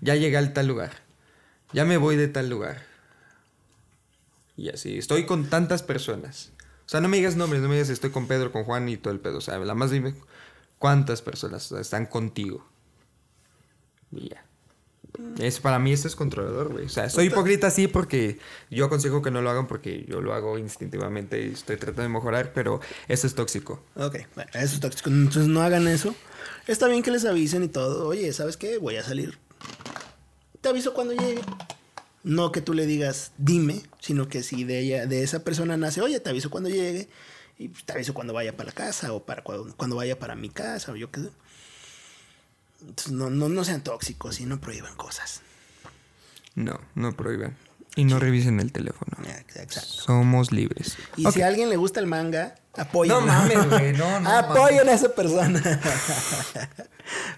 Ya 0.00 0.14
llegué 0.14 0.36
al 0.36 0.52
tal 0.52 0.66
lugar. 0.66 0.92
Ya 1.72 1.84
me 1.84 1.96
voy 1.96 2.16
de 2.16 2.28
tal 2.28 2.50
lugar. 2.50 2.82
Y 4.56 4.68
así, 4.68 4.98
estoy 4.98 5.26
con 5.26 5.48
tantas 5.48 5.82
personas. 5.82 6.52
O 6.86 6.88
sea, 6.88 7.00
no 7.00 7.08
me 7.08 7.16
digas 7.16 7.36
nombres, 7.36 7.62
no 7.62 7.68
me 7.68 7.74
digas 7.74 7.88
estoy 7.88 8.10
con 8.10 8.28
Pedro, 8.28 8.52
con 8.52 8.64
Juan 8.64 8.88
y 8.88 8.96
todo 8.96 9.12
el 9.12 9.20
pedo. 9.20 9.38
O 9.38 9.40
sea, 9.40 9.58
la 9.58 9.74
más 9.74 9.90
dime 9.90 10.14
cuántas 10.78 11.22
personas 11.22 11.72
están 11.72 12.06
contigo. 12.06 12.68
Y 14.12 14.28
ya. 14.28 14.44
Es, 15.38 15.60
para 15.60 15.78
mí 15.78 15.92
eso 15.92 16.08
es 16.08 16.16
controlador, 16.16 16.72
güey. 16.72 16.86
O 16.86 16.88
sea, 16.88 17.08
soy 17.08 17.26
hipócrita 17.26 17.70
sí 17.70 17.86
porque 17.86 18.38
yo 18.70 18.86
aconsejo 18.86 19.22
que 19.22 19.30
no 19.30 19.42
lo 19.42 19.50
hagan 19.50 19.68
porque 19.68 20.04
yo 20.08 20.20
lo 20.20 20.34
hago 20.34 20.58
instintivamente 20.58 21.40
y 21.40 21.52
estoy 21.52 21.76
tratando 21.76 22.02
de 22.02 22.08
mejorar, 22.08 22.52
pero 22.52 22.80
eso 23.06 23.26
es 23.26 23.34
tóxico. 23.34 23.82
Ok, 23.94 24.16
bueno, 24.34 24.50
eso 24.54 24.74
es 24.74 24.80
tóxico. 24.80 25.10
Entonces 25.10 25.46
no 25.46 25.62
hagan 25.62 25.86
eso. 25.86 26.14
Está 26.66 26.88
bien 26.88 27.02
que 27.02 27.12
les 27.12 27.24
avisen 27.24 27.62
y 27.62 27.68
todo. 27.68 28.08
Oye, 28.08 28.32
¿sabes 28.32 28.56
qué? 28.56 28.78
Voy 28.78 28.96
a 28.96 29.04
salir. 29.04 29.38
Te 30.60 30.68
aviso 30.68 30.94
cuando 30.94 31.14
llegue. 31.14 31.42
No 32.24 32.50
que 32.50 32.60
tú 32.60 32.72
le 32.74 32.86
digas, 32.86 33.32
dime, 33.36 33.82
sino 34.00 34.28
que 34.28 34.42
si 34.42 34.64
de 34.64 34.80
ella, 34.80 35.06
de 35.06 35.22
esa 35.22 35.44
persona 35.44 35.76
nace, 35.76 36.00
oye, 36.00 36.18
te 36.20 36.30
aviso 36.30 36.50
cuando 36.50 36.70
llegue. 36.70 37.08
Y 37.56 37.68
te 37.68 37.92
aviso 37.92 38.14
cuando 38.14 38.32
vaya 38.32 38.56
para 38.56 38.70
la 38.70 38.74
casa 38.74 39.12
o 39.12 39.24
para 39.24 39.44
cuando, 39.44 39.76
cuando 39.76 39.94
vaya 39.94 40.18
para 40.18 40.34
mi 40.34 40.48
casa 40.48 40.90
o 40.90 40.96
yo 40.96 41.10
qué 41.12 41.20
sé. 41.20 41.30
Entonces, 42.88 43.12
no, 43.12 43.30
no, 43.30 43.48
no 43.48 43.64
sean 43.64 43.82
tóxicos 43.82 44.40
y 44.40 44.46
no 44.46 44.60
prohíban 44.60 44.94
cosas. 44.96 45.40
No, 46.54 46.80
no 46.94 47.12
prohíban. 47.12 47.56
Y 47.96 48.04
no 48.04 48.18
revisen 48.18 48.60
el 48.60 48.72
teléfono. 48.72 49.16
Exacto. 49.24 49.80
Somos 49.80 50.50
libres. 50.50 50.96
Y 51.16 51.30
si 51.30 51.42
a 51.42 51.46
alguien 51.46 51.68
le 51.68 51.76
gusta 51.76 52.00
el 52.00 52.06
manga, 52.06 52.56
apoyen. 52.76 53.14
No 53.14 53.20
mames, 53.20 53.68
güey. 53.68 53.92
No, 53.92 54.20
no. 54.20 54.30
apoyen 54.36 54.88
a 54.88 54.92
esa 54.92 55.14
persona. 55.14 55.62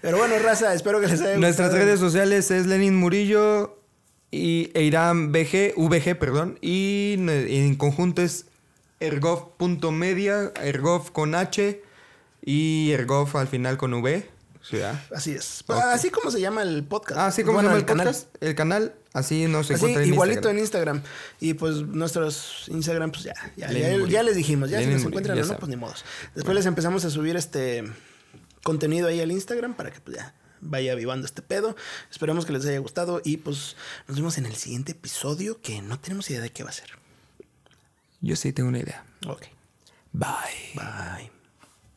Pero 0.01 0.17
bueno, 0.17 0.35
raza, 0.39 0.73
espero 0.73 0.99
que 0.99 1.07
les 1.07 1.21
haya 1.21 1.37
Nuestras 1.37 1.73
redes 1.73 1.99
sociales 1.99 2.49
es 2.49 2.65
Lenin 2.65 2.95
Murillo 2.95 3.79
y 4.31 4.71
Eiram 4.73 5.31
VG, 5.31 5.75
VG, 5.77 6.17
perdón. 6.17 6.57
Y 6.61 7.15
en 7.19 7.75
conjunto 7.75 8.21
es 8.23 8.45
ergov.media, 8.99 10.53
ergov 10.61 11.11
con 11.11 11.35
H 11.35 11.83
y 12.43 12.91
ergov 12.91 13.37
al 13.37 13.47
final 13.47 13.77
con 13.77 13.93
V. 13.93 14.36
Así 15.15 15.31
es. 15.31 15.63
Así 15.67 16.09
como 16.09 16.31
se 16.31 16.39
llama 16.39 16.63
el 16.63 16.83
podcast. 16.83 17.19
Ah, 17.19 17.27
así 17.27 17.43
como 17.43 17.59
se 17.59 17.65
llama 17.65 17.77
el, 17.77 17.85
podcast. 17.85 18.35
El 18.41 18.55
canal, 18.55 18.95
así 19.13 19.47
no 19.47 19.63
se 19.63 19.75
encuentra 19.75 20.03
en 20.03 20.13
igualito 20.13 20.49
en 20.49 20.59
Instagram. 20.59 21.01
Y 21.39 21.53
pues 21.53 21.81
nuestros 21.81 22.65
Instagram, 22.67 23.11
pues 23.11 23.23
ya, 23.23 23.33
ya, 23.55 24.23
les 24.23 24.35
dijimos. 24.35 24.69
Ya 24.69 24.79
si 24.79 24.87
nos 24.87 25.03
encuentran 25.03 25.39
o 25.39 25.45
no, 25.45 25.57
pues 25.57 25.69
ni 25.69 25.75
modos. 25.75 26.05
Después 26.35 26.55
les 26.55 26.65
empezamos 26.65 27.05
a 27.05 27.09
subir 27.09 27.35
este 27.35 27.83
contenido 28.63 29.07
ahí 29.07 29.21
al 29.21 29.31
Instagram 29.31 29.75
para 29.75 29.91
que 29.91 30.01
pues 30.01 30.17
ya 30.17 30.33
vaya 30.61 30.95
vivando 30.95 31.25
este 31.25 31.41
pedo. 31.41 31.75
Esperemos 32.11 32.45
que 32.45 32.53
les 32.53 32.65
haya 32.65 32.79
gustado 32.79 33.21
y 33.23 33.37
pues 33.37 33.75
nos 34.07 34.17
vemos 34.17 34.37
en 34.37 34.45
el 34.45 34.55
siguiente 34.55 34.93
episodio 34.93 35.61
que 35.61 35.81
no 35.81 35.99
tenemos 35.99 36.29
idea 36.29 36.41
de 36.41 36.51
qué 36.51 36.63
va 36.63 36.69
a 36.69 36.73
ser. 36.73 36.89
Yo 38.21 38.35
sí 38.35 38.51
tengo 38.51 38.69
una 38.69 38.79
idea. 38.79 39.05
Ok. 39.27 39.43
Bye. 40.11 40.73
Bye. 40.75 41.36